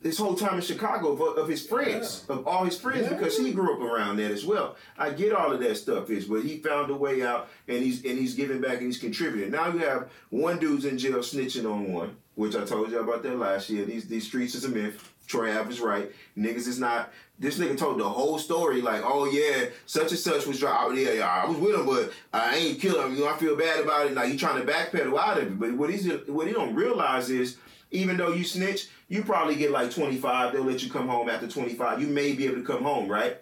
this 0.00 0.18
whole 0.18 0.34
time 0.34 0.54
in 0.56 0.60
Chicago 0.60 1.12
of, 1.12 1.38
of 1.38 1.48
his 1.48 1.66
friends, 1.66 2.24
of 2.28 2.46
all 2.46 2.64
his 2.64 2.78
friends, 2.78 3.02
Yeah. 3.10 3.14
because 3.14 3.38
he 3.38 3.52
grew 3.52 3.74
up 3.74 3.80
around 3.80 4.18
that 4.18 4.30
as 4.30 4.44
well. 4.44 4.76
I 4.98 5.10
get 5.10 5.32
all 5.32 5.52
of 5.52 5.60
that 5.60 5.76
stuff, 5.76 6.10
is 6.10 6.26
but 6.26 6.42
he 6.42 6.58
found 6.58 6.90
a 6.90 6.94
way 6.94 7.22
out, 7.22 7.48
and 7.66 7.82
he's 7.82 8.04
and 8.04 8.18
he's 8.18 8.34
giving 8.34 8.60
back 8.60 8.74
and 8.78 8.82
he's 8.86 8.98
contributing. 8.98 9.50
Now 9.50 9.72
you 9.72 9.78
have 9.78 10.08
one 10.30 10.58
dude's 10.58 10.84
in 10.84 10.98
jail 10.98 11.18
snitching 11.18 11.64
on 11.70 11.92
one, 11.92 12.16
which 12.34 12.54
I 12.54 12.64
told 12.64 12.90
you 12.90 13.00
about 13.00 13.22
that 13.24 13.38
last 13.38 13.70
year. 13.70 13.84
These 13.84 14.06
these 14.06 14.26
streets 14.26 14.54
is 14.54 14.64
a 14.64 14.68
myth. 14.68 15.12
Troy 15.26 15.58
Ave 15.58 15.70
is 15.70 15.80
right. 15.80 16.12
Niggas 16.38 16.68
is 16.68 16.78
not. 16.78 17.10
This 17.38 17.58
nigga 17.58 17.76
told 17.76 17.98
the 17.98 18.08
whole 18.08 18.38
story, 18.38 18.80
like, 18.80 19.02
oh 19.04 19.24
yeah, 19.26 19.66
such 19.84 20.10
and 20.12 20.18
such 20.20 20.46
was 20.46 20.60
driving. 20.60 20.98
Yeah, 21.04 21.12
yeah, 21.14 21.28
I 21.28 21.48
was 21.48 21.58
with 21.58 21.74
him, 21.74 21.84
but 21.84 22.12
I 22.32 22.54
ain't 22.56 22.80
kill 22.80 23.02
him. 23.04 23.14
You 23.16 23.24
know, 23.24 23.28
I 23.30 23.36
feel 23.36 23.56
bad 23.56 23.80
about 23.80 24.06
it. 24.06 24.14
Like 24.14 24.30
he 24.30 24.36
trying 24.36 24.64
to 24.64 24.72
backpedal 24.72 25.18
out 25.18 25.38
of 25.38 25.44
it. 25.48 25.58
But 25.58 25.72
what 25.72 25.90
he's 25.90 26.06
what 26.28 26.46
he 26.46 26.52
don't 26.52 26.74
realize 26.76 27.28
is 27.28 27.56
even 27.90 28.16
though 28.16 28.30
you 28.32 28.44
snitch, 28.44 28.88
you 29.08 29.22
probably 29.22 29.54
get 29.54 29.70
like 29.70 29.90
25. 29.90 30.52
They'll 30.52 30.62
let 30.62 30.82
you 30.82 30.90
come 30.90 31.08
home 31.08 31.28
after 31.28 31.46
25. 31.46 32.00
You 32.00 32.08
may 32.08 32.32
be 32.32 32.46
able 32.46 32.56
to 32.56 32.64
come 32.64 32.82
home, 32.82 33.08
right? 33.08 33.38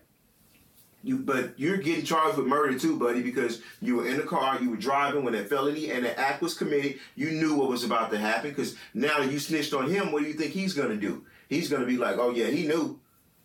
You, 1.03 1.19
but 1.19 1.59
you're 1.59 1.77
getting 1.77 2.05
charged 2.05 2.39
with 2.39 2.47
murder 2.47 2.79
too, 2.79 2.99
buddy, 2.99 3.23
because 3.23 3.61
you 3.83 3.97
were 3.97 4.09
in 4.09 4.17
the 4.17 4.23
car, 4.23 4.59
you 4.61 4.71
were 4.71 4.77
driving 4.77 5.23
when 5.23 5.35
that 5.35 5.51
felony 5.51 5.91
and 5.91 6.05
the 6.05 6.19
act 6.19 6.41
was 6.41 6.55
committed. 6.55 6.99
You 7.15 7.31
knew 7.33 7.55
what 7.55 7.69
was 7.69 7.85
about 7.85 8.11
to 8.13 8.19
happen 8.19 8.51
because 8.51 8.75
now 8.95 9.19
that 9.19 9.31
you 9.31 9.39
snitched 9.39 9.75
on 9.75 9.91
him, 9.91 10.13
what 10.13 10.23
do 10.23 10.29
you 10.29 10.35
think 10.35 10.53
he's 10.53 10.73
gonna 10.73 10.97
do? 10.97 11.25
He's 11.49 11.69
gonna 11.69 11.85
be 11.85 11.99
like, 11.99 12.17
oh 12.17 12.31
yeah, 12.31 12.47
he 12.47 12.67
knew. 12.67 12.99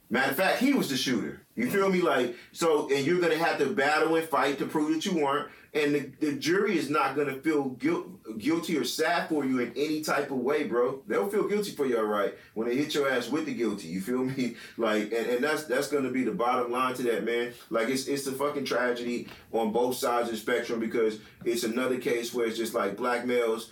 Matter 0.10 0.32
of 0.32 0.38
fact, 0.38 0.60
he 0.60 0.74
was 0.74 0.90
the 0.90 0.98
shooter. 0.98 1.42
You 1.56 1.70
feel 1.70 1.90
me? 1.90 2.02
Like 2.02 2.36
so, 2.52 2.90
and 2.90 3.06
you're 3.06 3.20
gonna 3.22 3.38
have 3.38 3.60
to 3.60 3.68
battle 3.68 4.16
and 4.16 4.28
fight 4.28 4.58
to 4.60 4.66
prove 4.66 4.94
that 4.94 5.06
you 5.06 5.24
weren't. 5.24 5.50
And 5.72 5.94
the, 5.94 6.00
the 6.20 6.34
jury 6.34 6.80
is 6.80 6.90
not 6.90 7.16
gonna 7.16 7.36
feel 7.36 7.66
guilt, 7.66 8.08
guilty 8.40 8.76
or 8.76 8.84
sad 8.84 9.30
for 9.30 9.46
you 9.46 9.60
in 9.60 9.72
any 9.76 10.02
type 10.02 10.32
of 10.32 10.38
way, 10.38 10.64
bro. 10.64 11.04
They'll 11.06 11.30
feel 11.30 11.48
guilty 11.48 11.72
for 11.72 11.86
you, 11.86 11.98
all 11.98 12.06
right, 12.06 12.34
when 12.56 12.68
they 12.68 12.76
hit 12.76 12.96
your 12.96 13.08
ass 13.12 13.30
with 13.30 13.46
the 13.46 13.54
guilty. 13.54 13.88
You 13.88 14.02
feel 14.02 14.24
me? 14.24 14.56
Like, 14.78 15.12
and, 15.12 15.28
and 15.28 15.44
that's 15.44 15.66
that's 15.66 15.90
gonna 15.90 16.10
be 16.10 16.24
the 16.24 16.32
bottom 16.32 16.72
line 16.72 16.96
to 16.96 17.04
that, 17.04 17.24
man. 17.26 17.54
Like, 17.70 17.90
it's 17.90 18.08
it's 18.08 18.26
a 18.26 18.32
fucking 18.32 18.66
tragedy 18.66 19.28
on 19.52 19.72
both 19.72 19.98
sides 19.98 20.30
of 20.30 20.36
the 20.36 20.40
spectrum 20.40 20.80
because 20.80 21.20
it's 21.44 21.64
another 21.66 22.00
case 22.00 22.34
where 22.34 22.48
it's 22.48 22.58
just 22.58 22.74
like 22.74 22.96
black 22.96 23.26
males 23.26 23.72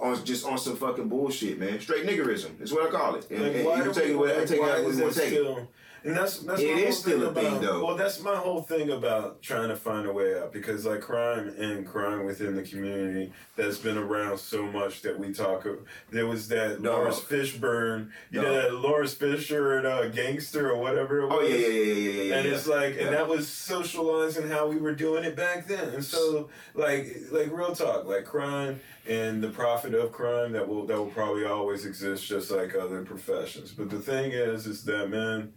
on 0.00 0.24
just 0.24 0.44
on 0.46 0.58
some 0.58 0.76
fucking 0.76 1.08
bullshit, 1.08 1.58
man. 1.58 1.80
Straight 1.80 2.06
niggerism. 2.06 2.58
That's 2.58 2.72
what 2.72 2.86
I 2.86 2.90
call 2.90 3.14
it. 3.16 3.30
And, 3.30 3.42
Like, 3.42 3.54
and 3.56 3.64
why 3.66 3.76
you 3.76 3.82
can 3.84 3.92
take 3.92 4.08
it 4.10 4.48
take 4.48 4.60
why 4.60 4.68
it 4.68 4.70
is 4.72 4.78
however 4.78 4.90
you 4.90 4.96
that 4.96 5.14
still- 5.28 5.68
And 6.04 6.16
that's 6.16 6.38
that's 6.38 6.60
It 6.60 6.74
my 6.74 6.80
is 6.80 6.84
whole 6.84 6.92
still 6.92 7.18
thing 7.20 7.28
a 7.28 7.34
thing, 7.34 7.46
about, 7.46 7.62
though. 7.62 7.84
Well, 7.84 7.96
that's 7.96 8.20
my 8.22 8.34
whole 8.36 8.62
thing 8.62 8.90
about 8.90 9.40
trying 9.40 9.68
to 9.68 9.76
find 9.76 10.06
a 10.06 10.12
way 10.12 10.38
out 10.38 10.52
because 10.52 10.84
like 10.84 11.00
crime 11.00 11.48
and 11.58 11.86
crime 11.86 12.24
within 12.24 12.56
the 12.56 12.62
community 12.62 13.32
that's 13.56 13.78
been 13.78 13.96
around 13.96 14.38
so 14.38 14.64
much 14.64 15.02
that 15.02 15.18
we 15.18 15.32
talk. 15.32 15.64
Of, 15.64 15.78
there 16.10 16.26
was 16.26 16.48
that 16.48 16.82
Dog. 16.82 16.84
Lawrence 16.84 17.20
Fishburne, 17.20 18.10
you 18.30 18.42
know 18.42 18.52
that 18.52 18.74
Lawrence 18.74 19.14
Fishburne 19.14 19.78
and 19.78 19.86
uh, 19.86 20.08
gangster 20.08 20.70
or 20.70 20.78
whatever 20.78 21.20
it 21.20 21.28
was. 21.28 21.38
Oh 21.38 21.42
yeah, 21.42 21.54
yeah, 21.56 21.66
yeah, 21.68 21.82
yeah, 21.82 21.92
yeah, 21.94 22.22
yeah. 22.22 22.34
and 22.36 22.46
yeah. 22.48 22.54
it's 22.54 22.66
like, 22.66 22.96
Yeah. 22.96 23.02
and 23.04 23.14
that 23.14 23.28
was 23.28 23.46
socializing 23.48 24.48
how 24.48 24.66
we 24.66 24.76
were 24.76 24.94
doing 24.94 25.24
it 25.24 25.36
back 25.36 25.66
then. 25.66 25.88
And 25.90 26.04
so, 26.04 26.48
like, 26.74 27.16
like 27.30 27.50
real 27.52 27.74
talk, 27.74 28.06
like 28.06 28.24
crime 28.24 28.80
and 29.08 29.42
the 29.42 29.48
profit 29.48 29.94
of 29.94 30.12
crime 30.12 30.52
that 30.52 30.66
will 30.68 30.86
that 30.86 30.96
will 30.96 31.06
probably 31.06 31.44
always 31.44 31.84
exist, 31.86 32.24
just 32.26 32.50
like 32.50 32.74
other 32.74 33.04
professions. 33.04 33.72
But 33.72 33.90
the 33.90 33.98
thing 34.00 34.32
is, 34.32 34.66
is 34.66 34.84
that 34.84 35.10
man, 35.10 35.52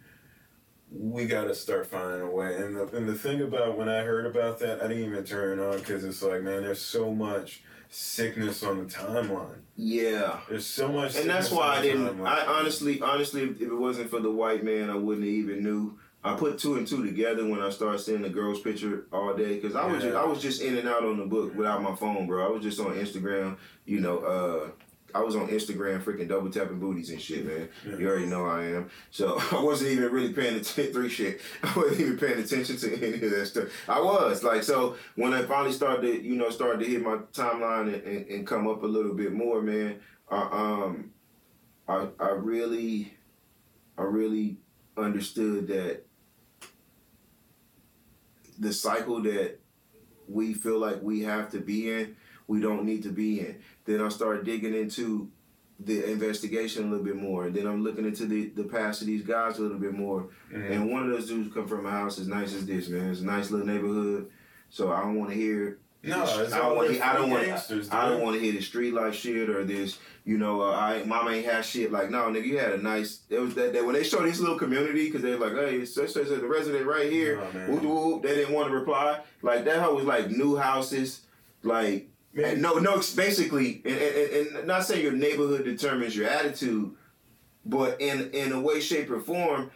we 0.98 1.26
got 1.26 1.44
to 1.44 1.54
start 1.54 1.86
finding 1.86 2.22
a 2.22 2.30
way. 2.30 2.56
And 2.56 2.76
the 2.76 2.86
and 2.96 3.08
the 3.08 3.14
thing 3.14 3.42
about 3.42 3.76
when 3.78 3.88
I 3.88 4.00
heard 4.02 4.26
about 4.26 4.58
that, 4.60 4.82
I 4.82 4.88
didn't 4.88 5.04
even 5.04 5.24
turn 5.24 5.58
it 5.58 5.62
on 5.62 5.78
because 5.78 6.04
it's 6.04 6.22
like, 6.22 6.42
man, 6.42 6.62
there's 6.62 6.80
so 6.80 7.12
much 7.14 7.62
sickness 7.88 8.62
on 8.62 8.78
the 8.78 8.84
timeline. 8.92 9.58
yeah. 9.76 10.40
There's 10.48 10.66
so 10.66 10.88
much, 10.88 11.16
And 11.16 11.30
that's 11.30 11.50
why 11.50 11.76
I 11.78 11.82
didn't. 11.82 12.18
timeline. 12.18 12.26
I 12.26 12.44
honestly, 12.46 13.00
honestly, 13.00 13.42
if 13.42 13.60
it 13.60 13.74
wasn't 13.74 14.10
for 14.10 14.20
the 14.20 14.30
white 14.30 14.64
man, 14.64 14.90
I 14.90 14.96
wouldn't 14.96 15.24
have 15.24 15.34
even 15.34 15.62
knew. 15.62 15.98
I 16.24 16.34
put 16.34 16.58
two 16.58 16.74
and 16.74 16.84
two 16.86 17.04
together 17.06 17.46
when 17.46 17.60
I 17.60 17.70
started 17.70 18.00
seeing 18.00 18.22
the 18.22 18.28
girl's 18.28 18.60
picture 18.60 19.06
all 19.12 19.32
day 19.36 19.54
because 19.60 19.76
I 19.76 19.86
was 19.86 20.02
Yeah. 20.02 20.10
just, 20.10 20.16
I 20.16 20.24
was 20.24 20.42
just 20.42 20.60
in 20.62 20.76
and 20.76 20.88
out 20.88 21.04
on 21.04 21.18
the 21.18 21.24
book 21.24 21.54
without 21.54 21.80
my 21.82 21.94
phone, 21.94 22.26
bro. 22.26 22.44
I 22.44 22.50
was 22.50 22.62
just 22.64 22.80
on 22.80 22.94
Instagram, 22.94 23.56
you 23.84 24.00
know. 24.00 24.18
uh 24.18 24.70
I 25.16 25.20
was 25.20 25.34
on 25.34 25.48
Instagram, 25.48 26.02
freaking 26.02 26.28
double 26.28 26.50
tapping 26.50 26.78
booties 26.78 27.08
and 27.08 27.20
shit, 27.20 27.46
man. 27.46 27.70
Yeah. 27.88 27.96
You 27.96 28.08
already 28.08 28.26
know 28.26 28.46
I 28.46 28.64
am. 28.64 28.90
So 29.10 29.40
I 29.52 29.62
wasn't 29.62 29.92
even 29.92 30.12
really 30.12 30.32
paying 30.34 30.56
attention. 30.56 30.92
Three 30.92 31.08
shit. 31.08 31.40
I 31.62 31.72
wasn't 31.74 32.00
even 32.00 32.18
paying 32.18 32.38
attention 32.38 32.76
to 32.76 32.94
any 32.94 33.24
of 33.24 33.30
that 33.30 33.46
stuff. 33.46 33.68
I 33.88 33.98
was 33.98 34.44
like, 34.44 34.62
so 34.62 34.96
when 35.14 35.32
I 35.32 35.42
finally 35.42 35.72
started, 35.72 36.02
to, 36.02 36.22
you 36.22 36.36
know, 36.36 36.50
started 36.50 36.84
to 36.84 36.90
hit 36.90 37.02
my 37.02 37.16
timeline 37.32 37.94
and, 37.94 38.02
and, 38.02 38.26
and 38.26 38.46
come 38.46 38.68
up 38.68 38.82
a 38.82 38.86
little 38.86 39.14
bit 39.14 39.32
more, 39.32 39.62
man. 39.62 40.00
I, 40.30 40.36
um, 40.36 41.12
I 41.88 42.08
I 42.20 42.30
really, 42.30 43.14
I 43.96 44.02
really 44.02 44.58
understood 44.96 45.68
that 45.68 46.04
the 48.58 48.72
cycle 48.72 49.22
that 49.22 49.60
we 50.28 50.52
feel 50.52 50.78
like 50.78 51.02
we 51.02 51.22
have 51.22 51.50
to 51.52 51.60
be 51.60 51.90
in, 51.90 52.16
we 52.48 52.60
don't 52.60 52.84
need 52.84 53.02
to 53.04 53.10
be 53.10 53.40
in. 53.40 53.56
Then 53.86 54.00
I 54.00 54.08
start 54.08 54.44
digging 54.44 54.74
into 54.74 55.28
the 55.78 56.10
investigation 56.10 56.84
a 56.84 56.90
little 56.90 57.04
bit 57.04 57.16
more. 57.16 57.46
And 57.46 57.54
then 57.54 57.66
I'm 57.66 57.84
looking 57.84 58.04
into 58.06 58.26
the, 58.26 58.46
the 58.48 58.64
past 58.64 59.02
of 59.02 59.06
these 59.06 59.22
guys 59.22 59.58
a 59.58 59.62
little 59.62 59.78
bit 59.78 59.92
more. 59.92 60.28
Mhm. 60.52 60.70
And 60.70 60.90
one 60.90 61.02
of 61.04 61.10
those 61.10 61.28
dudes 61.28 61.52
come 61.52 61.68
from 61.68 61.84
a 61.86 61.90
house 61.90 62.18
as 62.18 62.26
nice 62.28 62.54
as 62.54 62.64
this, 62.66 62.88
man. 62.88 63.10
It's 63.10 63.20
a 63.20 63.24
nice 63.24 63.50
little 63.50 63.66
neighborhood. 63.66 64.30
So 64.70 64.90
I 64.90 65.00
don't 65.02 65.16
want 65.16 65.30
to 65.30 65.36
hear. 65.36 65.78
No, 66.02 66.20
this- 66.24 66.38
it's 66.38 66.52
I 66.52 66.58
don't 66.60 66.76
want. 66.76 66.88
them 66.92 67.02
I 67.02 67.12
don't 67.14 67.30
want. 67.30 67.92
I 67.92 68.08
don't 68.08 68.22
want 68.22 68.36
to 68.36 68.40
hear 68.42 68.52
the 68.52 68.60
street 68.60 68.94
life 68.94 69.14
shit 69.14 69.50
or 69.50 69.64
this. 69.64 69.98
You 70.24 70.38
know, 70.38 70.60
uh, 70.62 70.72
I 70.72 71.02
mama 71.04 71.30
ain't 71.30 71.46
had 71.46 71.64
shit. 71.64 71.90
Like, 71.92 72.10
no, 72.10 72.18
nigga, 72.30 72.46
you 72.46 72.58
had 72.58 72.72
a 72.72 72.78
nice. 72.78 73.20
It 73.28 73.38
was 73.40 73.54
that, 73.56 73.72
that 73.72 73.84
when 73.84 73.94
they 73.94 74.02
show 74.04 74.22
this 74.22 74.40
little 74.40 74.58
community 74.58 75.06
because 75.06 75.22
they're 75.22 75.36
like, 75.38 75.52
hey, 75.54 75.76
it's 75.76 75.94
such 75.94 76.10
such 76.10 76.28
the 76.28 76.46
resident 76.46 76.86
right 76.86 77.10
here. 77.10 77.38
Whoop, 77.68 77.82
whoop. 77.82 78.22
They 78.22 78.34
didn't 78.34 78.54
want 78.54 78.68
to 78.70 78.74
reply. 78.74 79.20
Like 79.42 79.64
that 79.66 79.82
hoe 79.82 79.94
was 79.94 80.04
like 80.04 80.30
new 80.30 80.56
houses, 80.56 81.22
like 81.62 82.08
Man, 82.36 82.60
no, 82.60 82.74
no. 82.74 82.98
it's 82.98 83.14
Basically, 83.14 83.80
and, 83.86 83.96
and, 83.96 84.56
and 84.56 84.66
not 84.66 84.84
saying 84.84 85.02
your 85.02 85.12
neighborhood 85.12 85.64
determines 85.64 86.14
your 86.14 86.28
attitude, 86.28 86.92
but 87.64 87.98
in 87.98 88.30
in 88.32 88.52
a 88.52 88.60
way, 88.60 88.78
shape, 88.80 89.10
or 89.10 89.20
form, 89.20 89.70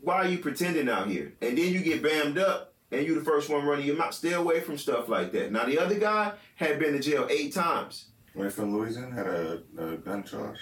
why 0.00 0.14
are 0.16 0.26
you 0.26 0.38
pretending 0.38 0.88
out 0.88 1.08
here? 1.08 1.34
And 1.42 1.58
then 1.58 1.70
you 1.70 1.80
get 1.80 2.02
bammed 2.02 2.38
up, 2.38 2.72
and 2.90 3.06
you 3.06 3.14
the 3.14 3.24
first 3.24 3.50
one 3.50 3.66
running 3.66 3.86
your 3.86 3.96
mouth. 3.96 4.14
Stay 4.14 4.32
away 4.32 4.60
from 4.60 4.78
stuff 4.78 5.10
like 5.10 5.32
that. 5.32 5.52
Now 5.52 5.66
the 5.66 5.78
other 5.78 5.98
guy 5.98 6.32
had 6.56 6.78
been 6.78 6.94
to 6.94 6.98
jail 6.98 7.28
eight 7.30 7.52
times. 7.52 8.06
Wait 8.34 8.50
from 8.52 8.74
Louisiana 8.74 9.14
had 9.14 9.26
a, 9.26 9.62
a 9.76 9.96
gun 9.98 10.24
charge. 10.24 10.56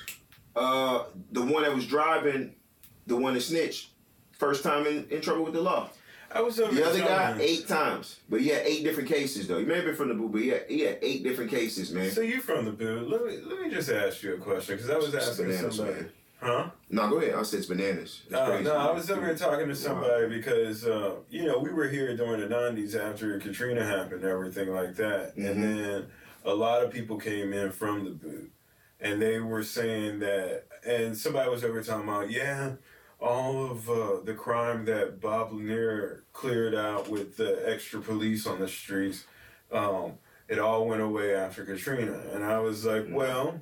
Uh, 0.57 1.05
the 1.31 1.43
one 1.43 1.63
that 1.63 1.73
was 1.73 1.87
driving, 1.87 2.57
the 3.07 3.17
one 3.17 3.35
that 3.35 3.43
snitched, 3.43 3.91
first 4.33 4.65
time 4.65 4.85
in, 4.85 5.07
in 5.11 5.21
trouble 5.21 5.45
with 5.45 5.55
the 5.55 5.61
law. 5.61 5.89
I 6.33 6.41
was 6.43 6.61
over 6.61 6.75
The 6.75 6.87
other 6.87 7.01
guy, 7.01 7.37
eight 7.41 7.67
times. 7.67 8.21
But 8.29 8.41
he 8.41 8.49
had 8.49 8.63
eight 8.65 8.85
different 8.85 9.09
cases, 9.09 9.49
though. 9.49 9.59
He 9.59 9.65
may 9.65 9.77
have 9.77 9.85
been 9.85 9.97
from 9.97 10.09
the 10.09 10.15
boo, 10.15 10.29
but 10.29 10.41
he 10.43 10.49
had, 10.49 10.65
he 10.69 10.81
had 10.81 10.99
eight 11.03 11.23
different 11.25 11.51
cases, 11.51 11.91
man. 11.93 12.11
So 12.11 12.21
you 12.21 12.41
from 12.41 12.65
the 12.65 12.71
boo? 12.73 13.01
Let 13.09 13.25
me 13.27 13.39
let 13.45 13.61
me 13.61 13.71
just 13.71 13.91
ask 13.91 14.23
you 14.23 14.35
a 14.35 14.39
question 14.39 14.77
because 14.77 14.91
I 14.91 14.97
was 14.97 15.13
It's 15.15 15.29
asking 15.29 15.47
bananas, 15.47 15.77
somebody. 15.77 16.01
man. 16.03 16.11
Huh? 16.43 16.71
No, 16.89 17.09
go 17.11 17.19
ahead. 17.19 17.35
I 17.35 17.43
said 17.43 17.59
it's 17.59 17.67
bananas. 17.69 18.23
It's 18.27 18.35
Uh, 18.35 18.47
crazy. 18.47 18.65
no, 18.65 18.75
I 18.77 18.93
was 18.93 19.11
over 19.11 19.27
here 19.27 19.35
talking 19.37 19.69
to 19.69 19.75
somebody 19.77 20.29
because 20.29 20.87
uh, 20.87 21.17
you 21.29 21.45
know 21.45 21.59
we 21.59 21.71
were 21.71 21.89
here 21.89 22.17
during 22.17 22.41
the 22.41 22.47
'90s 22.55 22.95
after 22.95 23.39
Katrina 23.39 23.85
happened 23.85 24.23
and 24.23 24.31
everything 24.31 24.69
like 24.73 24.95
that, 24.97 25.37
Mhm. 25.37 25.51
and 25.51 25.63
then 25.65 26.07
a 26.45 26.55
lot 26.55 26.83
of 26.83 26.91
people 26.91 27.19
came 27.19 27.53
in 27.53 27.71
from 27.73 28.05
the 28.05 28.11
boot, 28.11 28.51
and 29.01 29.21
they 29.21 29.39
were 29.41 29.63
saying 29.63 30.21
that, 30.21 30.65
and 30.87 31.15
somebody 31.17 31.51
was 31.51 31.63
over 31.63 31.83
talking 31.83 32.09
about, 32.09 32.31
yeah, 32.31 32.73
all 33.21 33.71
of 33.71 33.89
uh, 33.91 34.21
the 34.25 34.35
crime 34.35 34.85
that 34.87 35.21
Bob 35.21 35.53
Lanier 35.53 36.25
cleared 36.33 36.75
out 36.75 37.09
with 37.09 37.37
the 37.37 37.63
extra 37.71 38.01
police 38.01 38.47
on 38.47 38.59
the 38.61 38.69
streets, 38.69 39.25
um, 39.73 40.13
it 40.49 40.59
all 40.59 40.87
went 40.87 41.03
away 41.03 41.35
after 41.35 41.65
Katrina, 41.65 42.19
and 42.33 42.45
I 42.45 42.59
was 42.61 42.85
like, 42.85 43.05
Mhm. 43.05 43.13
well. 43.13 43.61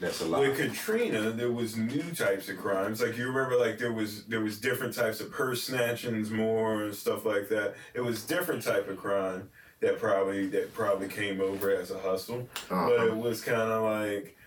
That's 0.00 0.22
a 0.22 0.24
lot. 0.26 0.40
With 0.40 0.56
Katrina, 0.56 1.30
there 1.30 1.50
was 1.52 1.76
new 1.76 2.02
types 2.14 2.48
of 2.48 2.56
crimes. 2.56 3.02
Like 3.02 3.18
you 3.18 3.26
remember, 3.28 3.56
like 3.58 3.76
there 3.78 3.92
was 3.92 4.24
there 4.24 4.40
was 4.40 4.58
different 4.58 4.94
types 4.94 5.20
of 5.20 5.30
purse 5.30 5.68
snatchings 5.68 6.30
more 6.30 6.84
and 6.84 6.94
stuff 6.94 7.26
like 7.26 7.50
that. 7.50 7.74
It 7.92 8.00
was 8.00 8.22
different 8.24 8.62
type 8.62 8.88
of 8.88 8.96
crime 8.96 9.50
that 9.80 9.98
probably 10.00 10.46
that 10.48 10.72
probably 10.72 11.06
came 11.08 11.42
over 11.42 11.70
as 11.70 11.90
a 11.90 11.98
hustle. 11.98 12.48
But 12.70 12.92
it 12.92 13.10
Uh-huh. 13.10 13.14
was 13.16 13.42
kind 13.42 13.70
of 13.70 13.82
like 13.82 14.38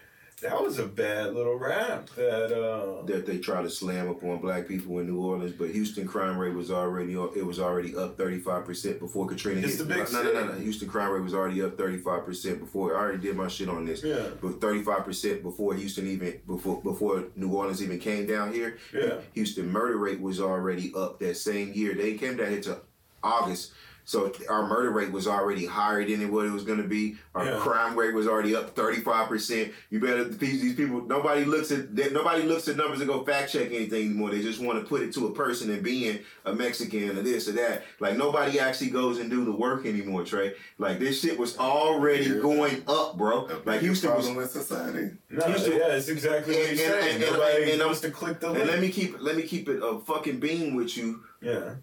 that 0.44 0.62
was 0.62 0.78
a 0.80 0.86
bad 0.86 1.34
little 1.34 1.56
rap. 1.58 2.10
That 2.16 2.52
uh, 2.52 3.06
That 3.06 3.26
they 3.26 3.40
try 3.40 3.62
to 3.64 3.70
slam 3.70 4.08
upon 4.10 4.38
black 4.40 4.68
people 4.68 5.00
in 5.00 5.08
New 5.08 5.20
Orleans, 5.20 5.54
but 5.54 5.70
Houston 5.72 6.08
crime 6.08 6.38
rate 6.38 6.54
was 6.54 6.70
already 6.70 7.14
it 7.14 7.46
was 7.46 7.60
already 7.60 7.96
up 7.96 8.18
thirty 8.18 8.40
five 8.40 8.66
percent 8.66 9.00
before 9.00 9.28
Katrina 9.28 9.62
It's 9.62 9.78
hit. 9.78 9.88
the 9.88 9.94
big 9.96 10.12
no, 10.14 10.22
no, 10.24 10.32
no, 10.34 10.46
no. 10.46 10.52
city. 10.52 10.64
Houston 10.64 10.88
crime 10.90 11.12
rate 11.12 11.24
was 11.24 11.34
already 11.34 11.62
up 11.64 11.78
thirty 11.78 11.98
five 11.98 12.26
percent 12.26 12.60
before. 12.60 12.96
I 12.96 13.00
already 13.00 13.18
did 13.20 13.36
my 13.36 13.48
shit 13.48 13.70
on 13.70 13.86
this. 13.86 14.04
yeah, 14.04 14.28
But 14.42 14.62
thirty 14.62 14.84
five 14.84 15.04
percent 15.06 15.42
before 15.44 15.74
Houston 15.74 16.08
even 16.08 16.40
before 16.46 16.82
before 16.82 17.26
New 17.36 17.52
Orleans 17.52 17.82
even 17.82 18.00
came 18.00 18.28
down 18.28 18.54
here. 18.54 18.78
yeah. 18.94 19.16
Houston 19.34 19.70
murder 19.72 19.98
rate 19.98 20.20
was 20.22 20.40
already 20.40 20.94
up 20.96 21.20
that 21.20 21.38
same 21.38 21.74
year. 21.74 21.94
They 21.96 22.14
came 22.16 22.38
down 22.38 22.50
here 22.52 22.62
to 22.62 22.78
August. 23.24 23.72
So 24.06 24.32
our 24.50 24.68
murder 24.68 24.92
rate 24.92 25.12
was 25.12 25.28
already 25.28 25.66
higher 25.66 26.06
than 26.06 26.30
what 26.32 26.46
it 26.46 26.52
was 26.52 26.64
going 26.64 26.82
to 26.82 26.88
be. 26.88 27.16
Our 27.36 27.46
Yeah. 27.46 27.60
crime 27.60 27.98
rate 27.98 28.14
was 28.14 28.28
already 28.28 28.56
up 28.56 28.76
thirty 28.76 29.00
five 29.02 29.30
percent. 29.30 29.72
You 29.90 30.00
better 30.02 30.26
these, 30.26 30.62
these 30.62 30.76
people. 30.76 31.06
Nobody 31.06 31.46
looks 31.46 31.72
at 31.72 31.96
they- 31.96 32.10
nobody 32.12 32.44
looks 32.44 32.68
at 32.68 32.76
numbers 32.76 33.00
and 33.00 33.10
go 33.10 33.24
fact 33.24 33.52
check 33.54 33.68
anything 33.72 34.06
anymore. 34.08 34.32
They 34.32 34.42
just 34.42 34.60
want 34.62 34.80
to 34.82 34.86
put 34.86 35.02
it 35.02 35.14
to 35.14 35.28
a 35.28 35.32
person 35.34 35.72
and 35.72 35.82
being 35.82 36.20
a 36.46 36.54
Mexican 36.54 37.18
or 37.18 37.22
this 37.22 37.48
or 37.48 37.54
that. 37.54 37.84
Like 38.00 38.18
nobody 38.18 38.60
actually 38.60 38.90
goes 38.90 39.20
and 39.20 39.30
do 39.30 39.46
the 39.46 39.52
work 39.54 39.86
anymore, 39.86 40.24
Trey. 40.26 40.54
Like 40.78 41.00
this 41.00 41.22
shit 41.22 41.40
was 41.40 41.58
already 41.58 42.26
Yeah. 42.26 42.36
going 42.42 42.84
up, 42.88 43.18
bro. 43.18 43.44
Like 43.46 43.64
bigger 43.66 43.80
Houston 43.80 44.10
was 44.16 44.26
problem 44.26 44.36
with 44.36 44.52
society. 44.52 45.12
No, 45.30 45.46
Houston- 45.46 45.74
yeah, 45.78 45.96
it's 45.96 46.10
exactly 46.10 46.56
what 46.56 46.62
And- 46.68 46.78
he's 46.78 46.82
and- 46.88 46.94
saying. 47.04 47.16
and- 47.16 47.24
and- 47.24 47.34
Nobody 47.34 47.64
and 47.72 47.82
I'm- 47.82 47.88
wants 47.88 48.02
to 48.02 48.12
click 48.12 48.40
the 48.42 48.48
And 48.50 48.58
link. 48.58 48.70
let 48.70 48.80
me 48.82 48.90
keep 48.90 49.22
let 49.22 49.36
me 49.38 49.44
keep 49.44 49.70
it 49.70 49.80
a 49.82 50.00
fucking 50.00 50.40
beam 50.40 50.76
with 50.76 50.98
you. 50.98 51.22
yeah, 51.42 51.76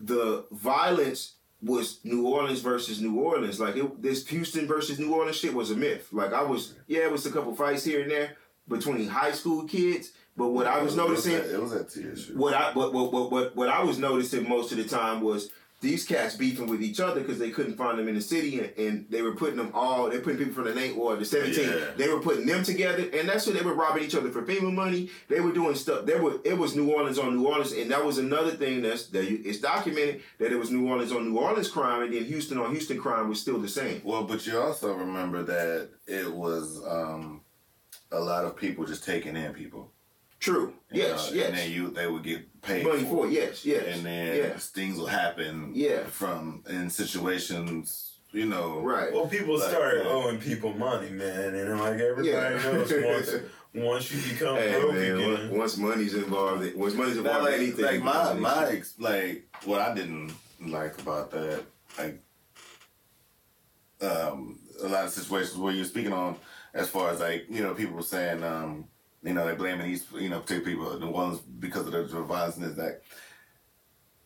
the 0.00 0.44
violence 0.50 1.34
was 1.64 2.00
New 2.04 2.26
Orleans 2.26 2.60
versus 2.60 3.00
New 3.00 3.18
Orleans. 3.18 3.58
Like 3.58 3.76
it, 3.76 4.02
this 4.02 4.26
Houston 4.28 4.66
versus 4.66 4.98
New 4.98 5.12
Orleans 5.14 5.36
shit 5.36 5.54
was 5.54 5.70
a 5.70 5.76
myth. 5.76 6.08
Like 6.12 6.32
I 6.32 6.42
was, 6.42 6.74
yeah, 6.86 7.00
it 7.04 7.10
was 7.12 7.24
a 7.26 7.30
couple 7.32 7.54
fights 7.54 7.84
here 7.84 8.02
and 8.02 8.10
there, 8.10 8.36
between 8.68 9.08
high 9.08 9.32
school 9.32 9.64
kids. 9.64 10.12
But 10.36 10.48
what 10.48 10.66
I 10.66 10.82
was 10.82 10.94
It 10.94 10.96
noticing, 10.98 11.34
at- 11.36 11.46
It 11.46 11.60
was 11.62 11.72
at 11.72 11.88
TSU. 11.90 12.36
what 12.36 12.54
I 12.54 12.72
what, 12.72 12.92
what 12.92 13.12
what 13.12 13.30
what 13.32 13.56
what 13.56 13.68
I 13.68 13.82
was 13.84 13.98
noticing 13.98 14.48
most 14.48 14.72
of 14.72 14.78
the 14.78 14.84
time 14.84 15.20
was 15.20 15.50
these 15.84 16.04
cats 16.04 16.34
beefing 16.34 16.66
with 16.66 16.82
each 16.82 16.98
other 16.98 17.20
because 17.20 17.38
they 17.38 17.50
couldn't 17.50 17.76
find 17.76 17.98
them 17.98 18.08
in 18.08 18.14
the 18.14 18.20
city 18.20 18.58
and, 18.58 18.72
and 18.76 19.06
they 19.10 19.22
were 19.22 19.36
putting 19.36 19.56
them 19.56 19.70
all 19.74 20.10
they're 20.10 20.20
putting 20.20 20.38
people 20.38 20.54
from 20.54 20.64
the 20.64 20.78
eight 20.78 20.96
or 20.96 21.14
the 21.14 21.24
seventeen. 21.24 21.68
Yeah. 21.68 21.90
They 21.96 22.08
were 22.08 22.20
putting 22.20 22.46
them 22.46 22.64
together 22.64 23.08
and 23.12 23.28
that's 23.28 23.46
when 23.46 23.54
they 23.54 23.62
were 23.62 23.74
robbing 23.74 24.02
each 24.02 24.14
other 24.14 24.30
for 24.30 24.42
FEMA 24.42 24.72
money. 24.72 25.10
They 25.28 25.40
were 25.40 25.52
doing 25.52 25.74
stuff. 25.76 26.06
There 26.06 26.22
were 26.22 26.40
it 26.44 26.58
was 26.58 26.74
New 26.74 26.90
Orleans 26.92 27.18
on 27.18 27.36
New 27.36 27.46
Orleans 27.46 27.72
and 27.72 27.90
that 27.90 28.04
was 28.04 28.18
another 28.18 28.50
thing 28.50 28.82
that's 28.82 29.06
that 29.08 29.30
you, 29.30 29.40
it's 29.44 29.58
documented 29.60 30.22
that 30.38 30.50
it 30.50 30.56
was 30.56 30.70
New 30.70 30.88
Orleans 30.88 31.12
on 31.12 31.30
New 31.30 31.38
Orleans 31.38 31.68
crime 31.68 32.02
and 32.02 32.12
then 32.12 32.24
Houston 32.24 32.58
on 32.58 32.70
Houston 32.72 32.98
crime 32.98 33.28
was 33.28 33.40
still 33.40 33.60
the 33.60 33.68
same. 33.68 34.00
Well, 34.04 34.24
but 34.24 34.46
you 34.46 34.58
also 34.58 34.94
remember 34.94 35.42
that 35.42 35.90
it 36.06 36.32
was 36.32 36.82
um, 36.86 37.42
a 38.10 38.20
lot 38.20 38.44
of 38.44 38.56
people 38.56 38.84
just 38.84 39.04
taking 39.04 39.36
in 39.36 39.52
people. 39.52 39.93
True. 40.44 40.74
you 40.92 41.02
Yes. 41.02 41.30
know, 41.30 41.36
yes. 41.38 41.48
And 41.48 41.56
then 41.58 41.70
you 41.72 41.90
they 41.90 42.06
would 42.06 42.22
get 42.22 42.60
paid 42.60 42.84
money 42.86 43.04
for 43.04 43.26
it. 43.26 43.32
Yes. 43.32 43.64
Yes. 43.64 43.84
and 43.86 44.04
then 44.04 44.36
yes. 44.36 44.68
things 44.68 44.98
will 44.98 45.06
happen. 45.06 45.72
Yeah. 45.74 46.04
From 46.04 46.62
in 46.68 46.90
situations, 46.90 48.18
you 48.30 48.44
know. 48.46 48.80
Right. 48.80 49.10
Well, 49.12 49.26
people 49.26 49.58
Like, 49.58 49.70
started 49.70 50.04
yeah. 50.04 50.10
owing 50.12 50.38
people 50.38 50.74
money, 50.74 51.08
man, 51.10 51.54
and 51.54 51.80
like 51.80 51.98
everybody 51.98 52.28
Yeah. 52.28 52.58
knows, 52.62 52.92
once 53.14 53.30
once 53.74 54.12
you 54.12 54.32
become 54.34 54.56
Hey 54.56 54.78
broke 54.78 54.94
man, 54.94 55.16
again, 55.16 55.30
once- 55.50 55.52
once 55.52 55.76
money's 55.78 56.14
involved, 56.14 56.74
once 56.76 56.94
money's 56.94 57.16
involved, 57.16 57.38
in 57.38 57.44
like, 57.52 57.54
anything. 57.54 57.84
like 57.86 58.02
my 58.02 58.20
it's- 58.32 58.38
my 58.40 58.68
ex- 58.68 58.94
like 58.98 59.48
what 59.64 59.80
I 59.80 59.94
didn't 59.94 60.30
like 60.60 61.00
about 61.00 61.30
that, 61.30 61.62
like 61.98 62.20
um, 64.02 64.58
a 64.82 64.88
lot 64.88 65.04
of 65.06 65.10
situations 65.10 65.56
where 65.56 65.72
you're 65.72 65.84
speaking 65.84 66.12
on 66.12 66.36
as 66.74 66.88
far 66.88 67.10
as 67.10 67.20
like 67.20 67.46
you 67.48 67.62
know 67.62 67.74
people 67.74 67.94
were 67.96 68.02
saying 68.02 68.42
um, 68.42 68.84
you 69.24 69.32
know 69.34 69.44
they're 69.46 69.56
blaming 69.56 69.86
these 69.86 70.06
you 70.18 70.28
know 70.28 70.40
particular 70.40 70.70
people 70.70 70.98
the 70.98 71.06
ones 71.08 71.40
because 71.40 71.86
of 71.86 71.92
the 71.92 72.04
violence 72.22 72.56
and 72.56 72.76
that. 72.76 73.02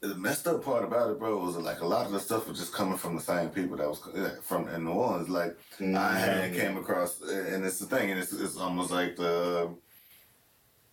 The 0.00 0.14
messed 0.14 0.46
up 0.46 0.62
part 0.64 0.84
about 0.84 1.10
it, 1.10 1.18
bro, 1.18 1.38
was 1.38 1.56
that, 1.56 1.62
like 1.64 1.80
a 1.80 1.86
lot 1.86 2.06
of 2.06 2.12
the 2.12 2.20
stuff 2.20 2.46
was 2.46 2.56
just 2.56 2.72
coming 2.72 2.96
from 2.96 3.16
the 3.16 3.20
same 3.20 3.48
people 3.48 3.76
that 3.78 3.88
was 3.88 4.00
from 4.44 4.68
in 4.68 4.84
New 4.84 4.92
Orleans. 4.92 5.28
Like 5.28 5.58
I 5.80 6.12
had 6.16 6.54
came 6.54 6.76
across, 6.76 7.20
and 7.20 7.64
it's 7.64 7.80
the 7.80 7.86
thing, 7.86 8.12
and 8.12 8.20
it's 8.20 8.32
it's 8.32 8.56
almost 8.56 8.92
like 8.92 9.16
the 9.16 9.74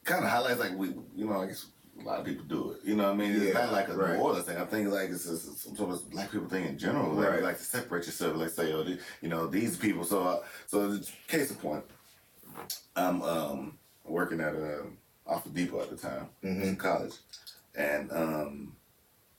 kind 0.05 0.23
of 0.23 0.31
highlights 0.31 0.59
like 0.59 0.75
we, 0.75 0.87
you 1.15 1.27
know, 1.27 1.39
I 1.39 1.45
guess 1.45 1.67
a 1.99 2.03
lot 2.03 2.19
of 2.19 2.25
people 2.25 2.45
do 2.45 2.71
it. 2.71 2.79
You 2.83 2.95
know 2.95 3.03
what 3.03 3.13
I 3.13 3.17
mean? 3.17 3.31
It's 3.35 3.45
Yeah, 3.45 3.53
not 3.65 3.73
like 3.73 3.89
a 3.89 3.95
right. 3.95 4.13
New 4.17 4.23
Orleans 4.23 4.45
thing. 4.47 4.57
I 4.57 4.65
think 4.65 4.89
like 4.89 5.09
it's, 5.11 5.27
it's, 5.27 5.47
it's 5.47 5.63
some 5.63 5.75
sort 5.75 5.91
of 5.91 6.09
black 6.09 6.31
people 6.31 6.47
thing 6.49 6.65
in 6.65 6.77
general. 6.77 7.13
Like, 7.13 7.29
Right. 7.29 7.43
like 7.43 7.57
to 7.59 7.63
separate 7.63 8.07
yourself. 8.07 8.37
Like 8.37 8.49
say, 8.49 8.73
oh, 8.73 8.83
you 9.21 9.29
know, 9.29 9.45
these 9.45 9.77
people. 9.77 10.03
So, 10.03 10.23
uh, 10.23 10.39
so 10.65 10.99
case 11.27 11.51
in 11.51 11.57
point, 11.57 11.83
I'm 12.95 13.21
um, 13.21 13.77
working 14.05 14.39
at 14.41 14.55
a 14.55 14.83
Office 15.27 15.51
Depot 15.51 15.81
at 15.81 15.89
the 15.89 15.97
time 15.97 16.29
Mhm. 16.43 16.63
in 16.63 16.75
college, 16.75 17.13
and 17.75 18.11
um, 18.11 18.75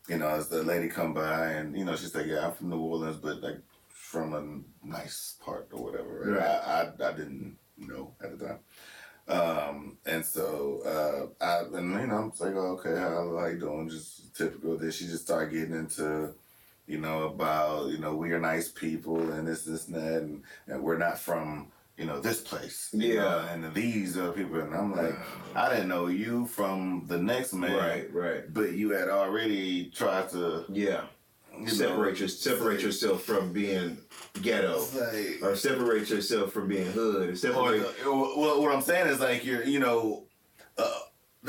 you 0.08 0.18
know, 0.18 0.28
as 0.28 0.48
the 0.48 0.62
lady 0.62 0.88
come 0.88 1.14
by 1.14 1.52
and 1.52 1.76
you 1.76 1.84
know 1.84 1.96
she 1.96 2.06
said, 2.06 2.26
yeah, 2.28 2.46
I'm 2.46 2.54
from 2.54 2.70
New 2.70 2.80
Orleans, 2.80 3.16
but 3.18 3.40
like 3.42 3.58
from 3.88 4.34
a 4.34 4.86
nice 4.86 5.36
part 5.44 5.68
or 5.72 5.82
whatever. 5.82 6.32
Right. 6.32 6.42
I, 6.42 6.82
I 7.04 7.08
I 7.08 7.12
didn't 7.12 7.56
know 7.76 8.14
at 8.22 8.38
the 8.38 8.46
time. 8.46 8.58
Um, 9.28 9.98
and 10.06 10.24
so, 10.24 10.80
uh, 10.86 11.44
I, 11.44 11.62
and 11.76 11.90
you 12.00 12.06
know, 12.06 12.16
I'm 12.16 12.32
like, 12.38 12.54
oh, 12.54 12.78
okay, 12.78 12.94
how, 12.96 13.36
how 13.38 13.46
you 13.46 13.58
doing? 13.58 13.88
Just 13.88 14.36
typical 14.36 14.76
this. 14.76 14.96
She 14.96 15.06
just 15.06 15.24
started 15.24 15.52
getting 15.52 15.74
into, 15.74 16.32
you 16.86 16.98
know, 16.98 17.24
about, 17.24 17.88
you 17.90 17.98
know, 17.98 18.14
we 18.14 18.30
are 18.30 18.38
nice 18.38 18.68
people 18.68 19.32
and 19.32 19.48
this, 19.48 19.64
this, 19.64 19.88
and 19.88 19.96
that, 19.96 20.22
and, 20.22 20.42
and 20.68 20.80
we're 20.80 20.96
not 20.98 21.18
from, 21.18 21.72
you 21.96 22.04
know, 22.04 22.20
this 22.20 22.40
place. 22.40 22.90
Yeah. 22.92 23.14
know, 23.22 23.38
and 23.50 23.74
these 23.74 24.16
are 24.18 24.32
people. 24.32 24.60
And 24.60 24.74
I'm 24.74 24.94
like, 24.94 25.14
I 25.54 25.70
didn't 25.70 25.88
know 25.88 26.06
you 26.08 26.46
from 26.46 27.04
the 27.06 27.18
next 27.18 27.52
man. 27.54 27.74
Right. 27.76 28.12
Right. 28.12 28.52
But 28.52 28.72
you 28.72 28.90
had 28.90 29.08
already 29.08 29.90
tried 29.90 30.28
to 30.30 30.64
Yeah. 30.68 31.04
you 31.56 31.60
know, 31.64 31.72
separate 31.72 32.18
your, 32.18 32.28
separate 32.28 32.82
yourself 32.82 33.22
from 33.22 33.52
being 33.52 33.98
ghetto, 34.42 34.84
like- 34.94 35.42
or 35.42 35.56
separate 35.56 36.08
yourself 36.10 36.52
from 36.52 36.68
being 36.68 36.90
hood, 36.92 37.28
or 37.28 37.32
Or 37.32 37.36
separate. 37.36 37.80
the- 38.04 38.10
well, 38.12 38.60
what 38.60 38.74
I'm 38.74 38.82
saying 38.82 39.06
is 39.08 39.20
like 39.20 39.44
you're, 39.44 39.64
you 39.64 39.78
know, 39.78 40.24
uh, 40.78 40.98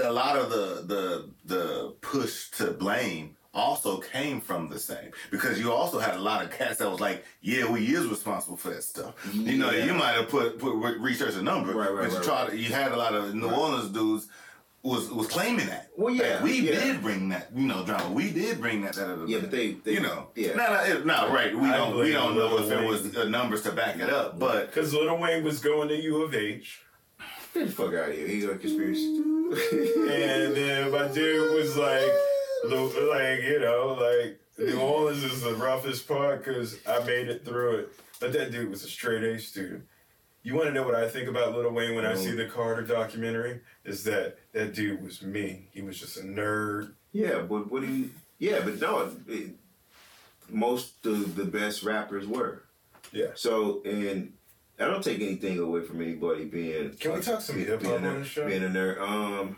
a 0.03 0.11
lot 0.11 0.37
of 0.37 0.49
the 0.49 0.83
the 0.85 1.29
the 1.45 1.95
push 2.01 2.49
to 2.51 2.71
blame 2.71 3.35
also 3.57 3.97
came 3.99 4.39
from 4.39 4.69
the 4.69 4.79
same 4.79 5.11
because 5.31 5.59
you 5.59 5.71
also 5.73 5.99
had 5.99 6.15
a 6.15 6.19
lot 6.19 6.43
of 6.43 6.51
cats 6.51 6.77
that 6.79 6.89
was 6.89 6.99
like, 6.99 7.25
yeah, 7.41 7.69
we 7.69 7.85
is 7.95 8.05
responsible 8.07 8.57
for 8.57 8.69
that 8.69 8.83
stuff. 8.83 9.13
You 9.33 9.57
know, 9.57 9.71
you 9.71 9.93
might 9.93 10.13
have 10.13 10.29
put 10.29 10.59
put 10.59 10.73
research 10.99 11.35
a 11.35 11.41
number, 11.41 11.73
Right, 11.73 11.91
right, 11.91 12.03
but 12.03 12.11
you 12.11 12.17
right, 12.17 12.47
tried. 12.47 12.53
You 12.53 12.69
had 12.73 12.91
a 12.91 12.97
lot 12.97 13.13
of 13.15 13.33
New 13.33 13.49
Orleans 13.49 13.89
dudes. 13.89 14.27
Was, 14.83 15.09
was 15.11 15.27
claiming 15.27 15.65
that. 15.67 15.89
Well, 15.97 16.13
yeah, 16.13 16.35
Like, 16.35 16.43
we 16.43 16.59
yeah. 16.61 16.71
did 16.79 17.01
bring 17.01 17.27
that, 17.29 17.49
you 17.53 17.67
know, 17.67 17.83
drama. 17.83 18.09
We 18.11 18.29
did 18.31 18.61
bring 18.61 18.83
that. 18.83 18.93
that, 18.93 19.07
that, 19.19 19.27
Yeah, 19.27 19.39
but 19.39 19.51
they, 19.51 19.71
they 19.71 19.93
you 19.93 19.99
know, 19.99 20.27
yeah. 20.35 20.53
no, 20.55 21.01
no, 21.03 21.33
right. 21.33 21.53
We 21.53 21.67
I 21.67 21.75
don't, 21.75 21.97
we 21.97 22.11
don't 22.13 22.35
know 22.35 22.57
if 22.59 22.71
it 22.71 22.79
Lil 22.79 22.87
was 22.87 23.17
uh, 23.17 23.25
numbers 23.27 23.63
to 23.63 23.73
back 23.73 23.97
it 23.99 24.09
up, 24.09 24.39
but 24.39 24.67
because 24.67 24.93
Lil 24.93 25.17
Wayne 25.17 25.43
was 25.43 25.59
going 25.59 25.89
to 25.89 25.95
U 26.01 26.21
of 26.23 26.33
H, 26.33 26.83
Get 27.53 27.65
the 27.65 27.71
fuck 27.73 27.93
out 27.95 28.09
of 28.09 28.15
here. 28.15 28.27
He's 28.27 28.45
a 28.45 28.55
conspiracy. 28.55 29.17
and 29.17 30.55
then 30.55 30.91
my 30.91 31.07
dude 31.09 31.53
was 31.55 31.75
like, 31.75 32.01
the- 32.01 32.36
like 32.65 33.43
you 33.43 33.59
know, 33.59 33.97
like 33.99 34.39
New 34.57 34.79
Orleans 34.79 35.23
is 35.23 35.41
the 35.41 35.55
roughest 35.55 36.07
part 36.07 36.43
because 36.43 36.77
I 36.87 36.99
made 37.03 37.27
it 37.27 37.45
through 37.45 37.77
it. 37.77 37.89
But 38.19 38.33
that 38.33 38.51
dude 38.51 38.69
was 38.69 38.83
a 38.83 38.87
straight 38.87 39.23
A 39.23 39.39
student. 39.39 39.83
You 40.43 40.55
want 40.55 40.67
to 40.67 40.73
know 40.73 40.83
what 40.83 40.95
I 40.95 41.09
think 41.09 41.27
about 41.27 41.53
Lil 41.55 41.71
Wayne 41.71 41.93
when 41.95 42.05
I 42.05 42.15
see 42.15 42.31
the 42.31 42.45
Carter 42.45 42.81
documentary? 42.81 43.61
Is 43.83 44.03
that 44.05 44.37
that 44.53 44.73
dude 44.73 45.03
was 45.03 45.21
me? 45.21 45.67
He 45.71 45.81
was 45.81 45.99
just 45.99 46.17
a 46.17 46.21
nerd. 46.21 46.93
yeah, 47.11 47.41
but 47.41 47.69
what 47.71 47.81
do 47.81 47.87
you? 47.87 48.09
Yeah, 48.39 48.61
but 48.63 48.79
no. 48.79 49.11
It, 49.27 49.55
most 50.49 51.05
of 51.05 51.35
the 51.35 51.43
best 51.43 51.83
rappers 51.83 52.25
were. 52.25 52.63
Yeah. 53.11 53.31
So, 53.35 53.81
and 53.83 54.33
I 54.79 54.85
don't 54.85 55.03
take 55.03 55.19
anything 55.19 55.59
away 55.59 55.81
from 55.81 56.01
anybody 56.01 56.45
being. 56.45 56.91
Can 56.91 57.13
we 57.13 57.21
talk 57.21 57.41
some 57.41 57.57
hip 57.57 57.83
hop 57.83 58.01
on 58.01 58.19
the 58.19 58.23
show? 58.23 58.47
Being 58.47 58.63
a 58.63 58.67
nerd. 58.67 59.01
Um, 59.01 59.57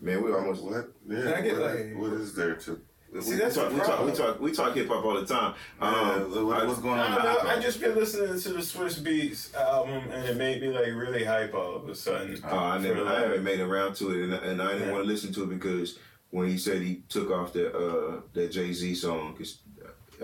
man, 0.00 0.22
we 0.22 0.32
almost. 0.32 0.62
What? 0.62 0.92
Yeah. 1.08 1.22
Can 1.22 1.32
I 1.34 1.40
get, 1.40 1.58
what, 1.58 1.74
like- 1.76 1.96
what 1.96 2.12
is 2.14 2.34
there 2.34 2.54
to? 2.54 2.80
See, 3.20 3.30
we, 3.30 3.36
that's 3.36 3.54
talk, 3.54 3.72
we 3.72 3.78
talk. 3.80 4.04
We 4.04 4.12
talk. 4.12 4.40
We 4.40 4.52
talk 4.52 4.74
hip 4.74 4.88
hop 4.88 5.02
all 5.04 5.14
the 5.18 5.24
time. 5.26 5.54
Um, 5.80 5.94
Yeah, 6.34 6.42
what- 6.42 6.66
what's 6.66 6.80
going 6.80 7.00
on? 7.00 7.12
I, 7.12 7.34
I, 7.34 7.56
I 7.56 7.58
just 7.58 7.80
been 7.80 7.94
listening 7.94 8.38
to 8.38 8.48
the 8.50 8.58
Swizz 8.58 9.00
Beatz 9.00 9.54
album 9.54 10.10
and 10.12 10.24
it 10.28 10.36
made 10.36 10.60
me 10.60 10.68
like 10.68 10.88
really 10.88 11.24
hype 11.24 11.54
all 11.54 11.76
of 11.76 11.88
a 11.88 11.94
sudden. 11.94 12.38
Oh, 12.44 12.56
I 12.58 12.78
never, 12.78 12.96
For, 12.96 13.00
I 13.06 13.12
like- 13.14 13.22
haven't 13.22 13.44
made 13.44 13.60
around 13.60 13.94
to 13.96 14.10
it, 14.10 14.24
and, 14.24 14.32
and 14.34 14.60
I 14.62 14.72
didn't 14.72 14.88
Yeah. 14.88 14.92
want 14.92 15.04
to 15.04 15.08
listen 15.08 15.32
to 15.34 15.44
it 15.44 15.48
because 15.48 15.98
when 16.30 16.48
he 16.48 16.58
said 16.58 16.82
he 16.82 16.96
took 17.08 17.30
off 17.30 17.54
that 17.54 17.74
uh 17.74 18.20
that 18.34 18.52
Jay 18.52 18.72
Z 18.74 18.94
song, 18.96 19.34
cause 19.34 19.60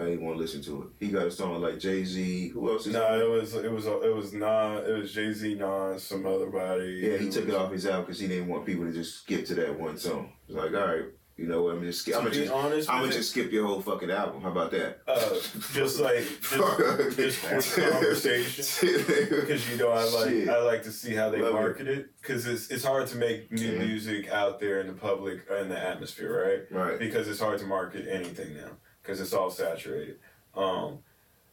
I 0.01 0.05
didn't 0.07 0.23
want 0.25 0.37
to 0.37 0.43
listen 0.43 0.63
to 0.63 0.83
it. 0.83 0.89
He 1.05 1.11
got 1.13 1.27
a 1.27 1.31
song 1.31 1.61
like 1.61 1.79
Jay 1.79 2.05
Z. 2.05 2.49
Who 2.49 2.71
else 2.71 2.87
is? 2.87 2.93
No, 2.93 3.21
it 3.21 3.29
was 3.31 3.55
it 3.55 3.71
was 3.71 3.87
it 3.87 4.15
was 4.15 4.33
Nas, 4.33 4.89
it 4.89 4.93
was 4.99 5.13
Jay 5.13 5.33
Z, 5.33 5.55
Nas, 5.55 6.03
some 6.03 6.27
other 6.27 6.47
body. 6.47 7.01
Yeah, 7.03 7.17
he 7.19 7.29
took 7.31 7.49
it 7.49 7.55
off 7.55 7.73
his 7.73 7.87
album 7.87 8.03
because 8.07 8.19
he 8.21 8.29
didn't 8.29 8.49
want 8.49 8.67
people 8.67 8.85
to 8.85 8.93
just 8.93 9.23
skip 9.23 9.45
to 9.47 9.55
that 9.57 9.79
one 9.79 9.97
song. 9.97 10.33
It's 10.49 10.57
like, 10.57 10.73
all 10.75 10.87
right, 10.95 11.05
you 11.37 11.47
know 11.47 11.63
what? 11.63 11.75
I'm 11.77 11.83
just 11.83 12.01
skip. 12.03 12.15
To 12.15 12.19
I'm 12.21 12.25
gonna 12.27 12.37
just, 12.37 12.53
honest 12.53 12.91
I'm 12.91 13.01
gonna 13.03 13.13
just 13.13 13.31
skip 13.31 13.51
your 13.53 13.67
whole 13.67 13.81
fucking 13.81 14.11
album. 14.11 14.43
How 14.43 14.51
about 14.51 14.71
that? 14.73 15.01
Uh, 15.07 15.35
just 15.73 16.01
like 16.01 16.25
just, 16.41 17.17
just 17.17 17.75
quick 17.75 17.91
conversation 17.93 18.65
because 19.31 19.71
you 19.71 19.77
know 19.77 19.91
I 19.91 20.05
like 20.05 20.29
Shit. 20.31 20.49
I 20.49 20.63
like 20.63 20.83
to 20.85 20.93
see 20.93 21.15
how 21.15 21.31
they 21.31 21.41
Love 21.41 21.55
market 21.55 21.89
it 21.89 22.09
because 22.21 22.47
it's 22.47 22.69
it's 22.71 22.85
hard 22.85 23.07
to 23.09 23.17
make 23.17 23.51
new 23.53 23.73
Mhm. 23.73 23.79
music 23.87 24.29
out 24.31 24.61
there 24.61 24.81
in 24.81 24.87
the 24.87 24.93
public 24.93 25.41
in 25.61 25.69
the 25.69 25.79
atmosphere, 25.79 26.67
right? 26.71 26.89
Right. 26.91 26.99
because 26.99 27.29
it's 27.29 27.41
hard 27.41 27.59
to 27.61 27.67
market 27.67 28.07
anything 28.09 28.55
now 28.57 28.71
because 29.05 29.21
it's 29.21 29.33
all 29.35 29.51
saturated. 29.51 30.19
Um, 30.57 31.01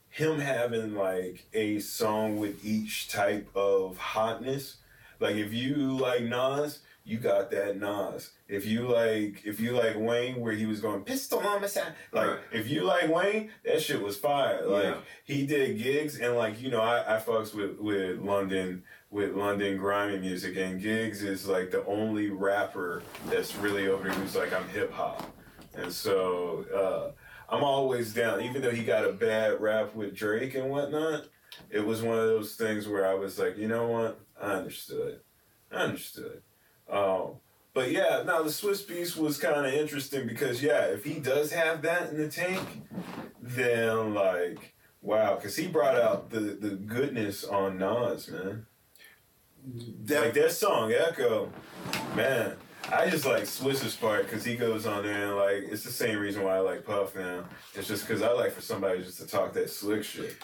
him 0.10 0.40
having 0.40 0.96
like 0.96 1.46
a 1.54 1.80
song 1.80 2.38
with 2.38 2.64
each 2.66 3.10
type 3.10 3.50
of 3.56 3.98
hotness, 3.98 4.78
like 5.20 5.36
if 5.36 5.54
you 5.54 5.98
like 5.98 6.24
Nas, 6.24 6.80
you 7.04 7.18
got 7.18 7.50
that 7.52 7.78
Nas. 7.80 8.32
If 8.48 8.66
you 8.66 8.88
like, 8.88 9.42
if 9.46 9.60
you 9.60 9.72
like 9.72 9.96
Wayne, 9.98 10.40
where 10.40 10.54
he 10.54 10.66
was 10.66 10.80
going 10.82 11.02
pistol 11.04 11.40
on 11.40 11.62
my 11.62 11.68
side, 11.68 11.94
like 12.12 12.28
Right. 12.28 12.40
if 12.52 12.70
you 12.70 12.84
like 12.84 13.10
Wayne, 13.10 13.52
that 13.66 13.82
shit 13.82 14.02
was 14.02 14.18
fire. 14.18 14.66
Like 14.66 14.84
Yeah. 14.86 14.98
he 15.26 15.46
did 15.46 15.78
Giggs 15.82 16.20
and 16.20 16.36
like 16.36 16.62
you 16.62 16.70
know 16.72 16.82
I 16.82 17.16
I 17.16 17.20
fucks 17.20 17.54
with 17.54 17.80
with 17.80 18.20
London 18.20 18.84
with 19.10 19.34
London 19.36 19.78
grimy 19.78 20.20
music 20.20 20.56
and 20.58 20.82
Giggs 20.82 21.22
is 21.24 21.46
like 21.48 21.72
the 21.72 21.86
only 21.86 22.30
rapper 22.30 23.04
that's 23.30 23.56
really 23.58 23.88
over 23.88 24.04
here 24.10 24.14
who's 24.14 24.36
like 24.36 24.54
I'm 24.54 24.68
hip 24.70 24.92
hop, 24.94 25.24
and 25.76 25.92
so 25.92 26.66
uh, 26.76 27.12
I'm 27.52 27.64
always 27.64 28.14
down. 28.14 28.42
Even 28.42 28.62
though 28.62 28.72
he 28.72 28.84
got 28.84 29.06
a 29.06 29.12
bad 29.12 29.60
rap 29.60 29.94
with 29.94 30.16
Drake 30.16 30.56
and 30.56 30.70
whatnot, 30.70 31.26
it 31.70 31.86
was 31.86 32.02
one 32.02 32.18
of 32.18 32.28
those 32.28 32.56
things 32.56 32.88
where 32.88 33.06
I 33.06 33.14
was 33.14 33.38
like, 33.38 33.58
you 33.58 33.68
know 33.68 33.88
what, 33.88 34.20
I 34.42 34.54
understood, 34.54 35.20
I 35.72 35.76
understood. 35.76 36.42
Um, 36.90 37.34
but 37.74 37.92
yeah, 37.92 38.24
now 38.26 38.42
the 38.42 38.50
Swizz 38.50 38.86
Beatz 38.86 39.18
was 39.18 39.38
kind 39.38 39.66
of 39.66 39.74
interesting 39.74 40.28
because 40.28 40.64
yeah, 40.64 40.86
if 40.86 41.04
he 41.04 41.20
does 41.20 41.52
have 41.52 41.82
that 41.84 42.10
in 42.10 42.18
the 42.18 42.30
tank, 42.30 42.84
then 43.42 44.14
like 44.14 44.74
wow, 45.02 45.36
because 45.36 45.56
he 45.56 45.68
brought 45.68 45.96
out 45.96 46.30
the 46.30 46.40
the 46.40 46.72
goodness 46.72 47.44
on 47.44 47.78
Nas, 47.78 48.30
man. 48.30 48.66
That- 50.06 50.22
like 50.22 50.34
that 50.34 50.52
song 50.52 50.92
Echo, 50.92 51.52
man. 52.16 52.56
I 52.92 53.10
just 53.10 53.26
like 53.26 53.44
Swizz's 53.44 53.96
part 53.96 54.26
because 54.26 54.44
he 54.44 54.56
goes 54.56 54.86
on 54.86 55.04
there 55.04 55.28
and 55.28 55.36
like 55.36 55.72
it's 55.72 55.84
the 55.84 55.92
same 55.92 56.18
reason 56.20 56.44
why 56.44 56.56
I 56.56 56.60
like 56.60 56.86
Puff 56.86 57.16
now. 57.16 57.46
It's 57.76 57.88
just 57.88 58.08
because 58.08 58.22
I 58.22 58.32
like 58.32 58.52
for 58.54 58.62
somebody 58.62 59.04
just 59.04 59.20
to 59.20 59.28
talk 59.28 59.54
that 59.54 59.70
slick 59.70 60.04
shit. 60.04 60.36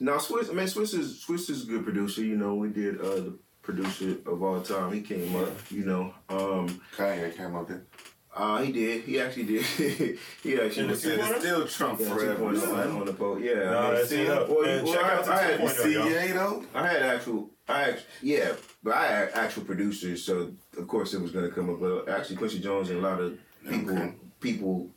Now 0.00 0.16
Swizz, 0.18 0.52
man, 0.52 0.66
Swizz 0.66 0.98
is 0.98 1.24
Swizz 1.26 1.48
is 1.50 1.64
a 1.64 1.66
good 1.66 1.84
producer. 1.84 2.22
You 2.22 2.36
know, 2.36 2.54
we 2.56 2.68
did 2.68 3.00
uh, 3.00 3.14
the 3.14 3.38
producer 3.62 4.16
of 4.26 4.42
all 4.42 4.60
time. 4.60 4.92
He 4.92 5.00
came 5.00 5.34
up. 5.36 5.48
You 5.70 5.84
know, 5.84 6.14
um, 6.28 6.80
Kanye 6.96 7.34
came 7.36 7.54
up 7.56 7.68
there. 7.68 7.86
uh, 8.34 8.60
he 8.62 8.72
did. 8.72 9.04
He 9.04 9.18
actually 9.20 9.44
did. 9.44 9.62
he 10.42 10.54
actually 10.60 10.82
In 10.82 10.86
the 10.88 10.92
was. 10.92 11.02
Said 11.02 11.18
it's 11.20 11.38
still 11.40 11.66
Trump 11.66 12.00
Yeah, 12.00 12.08
forever. 12.14 12.44
2.0 12.52 13.00
on 13.00 13.06
the 13.06 13.12
boat. 13.12 13.40
Yeah. 13.40 13.54
No, 13.54 13.78
I 13.78 13.84
mean, 13.84 13.94
that's 13.94 14.08
see, 14.10 14.20
it 14.22 14.28
up. 14.30 14.48
well, 14.50 14.58
well, 14.84 14.92
check 14.92 15.04
I, 15.04 15.14
out 15.16 15.24
the 15.24 15.32
I 15.32 15.42
had, 15.42 15.60
2.0. 15.60 15.82
CA 15.82 16.32
though. 16.32 16.64
I 16.74 16.86
had 16.88 17.02
actual, 17.02 17.50
I 17.66 17.82
actually, 17.84 18.04
yeah, 18.20 18.52
but 18.86 18.94
I 18.94 19.06
had 19.08 19.30
actual 19.34 19.64
producers, 19.64 20.22
so 20.22 20.52
of 20.78 20.86
course 20.86 21.12
it 21.12 21.20
was 21.20 21.32
gonna 21.32 21.50
come 21.50 21.68
up. 21.68 21.80
But 21.80 22.08
actually, 22.08 22.36
Quincy 22.36 22.60
Jones 22.60 22.88
and 22.88 23.00
a 23.00 23.02
lot 23.02 23.20
of 23.20 23.36
people, 23.68 23.98
Okay. 23.98 24.14
people, 24.38 24.90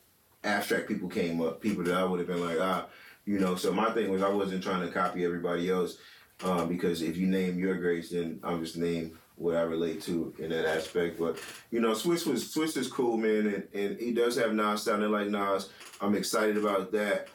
abstract 0.44 0.88
people 0.88 1.10
came 1.10 1.42
up, 1.42 1.60
people 1.60 1.84
that 1.86 1.96
I 1.96 2.04
would 2.04 2.20
have 2.20 2.28
been 2.28 2.46
like, 2.46 2.60
ah, 2.62 2.86
you 3.26 3.40
know. 3.40 3.56
So 3.56 3.74
my 3.74 3.92
thing 3.92 4.12
was 4.12 4.22
I 4.22 4.30
wasn't 4.30 4.62
trying 4.62 4.86
to 4.86 4.94
copy 4.94 5.26
everybody 5.26 5.72
else, 5.72 5.98
um, 6.44 6.70
because 6.70 7.02
if 7.02 7.18
you 7.18 7.26
name 7.26 7.58
your 7.58 7.78
greats, 7.78 8.12
then 8.12 8.40
I'm 8.44 8.64
just 8.64 8.78
name 8.78 9.18
what 9.38 9.56
I 9.56 9.62
relate 9.62 10.04
to 10.04 10.36
in 10.38 10.52
that 10.52 10.66
aspect. 10.68 11.18
But 11.18 11.40
you 11.72 11.82
know, 11.82 11.94
Swizz 11.94 12.28
was 12.28 12.44
Swizz 12.54 12.78
is 12.78 12.92
cool, 12.92 13.18
man, 13.18 13.48
and, 13.48 13.68
and 13.74 14.00
he 14.00 14.14
does 14.14 14.38
have 14.38 14.54
Nas 14.54 14.84
sounding 14.84 15.10
like 15.10 15.30
Nas. 15.30 15.70
I'm 16.00 16.14
excited 16.14 16.58
about 16.58 16.92
that, 16.92 17.30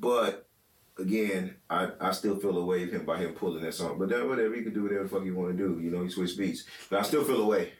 but 0.00 0.47
again, 0.98 1.54
I, 1.70 1.90
I 2.00 2.12
still 2.12 2.36
feel 2.36 2.56
a 2.58 2.64
way 2.64 2.82
of 2.84 2.90
him 2.92 3.04
by 3.04 3.18
him 3.18 3.32
pulling 3.34 3.62
that 3.62 3.74
song. 3.74 3.98
But 3.98 4.08
then 4.08 4.28
whatever, 4.28 4.54
he 4.54 4.62
can 4.62 4.74
do 4.74 4.82
whatever 4.84 5.04
the 5.04 5.08
fuck 5.08 5.22
he 5.24 5.30
want 5.30 5.56
to 5.56 5.56
do. 5.56 5.80
You 5.80 5.90
know, 5.90 6.02
he 6.02 6.10
switch 6.10 6.36
beats. 6.36 6.64
But 6.90 7.00
I 7.00 7.02
still 7.02 7.24
feel 7.24 7.42
a 7.42 7.46
way. 7.46 7.72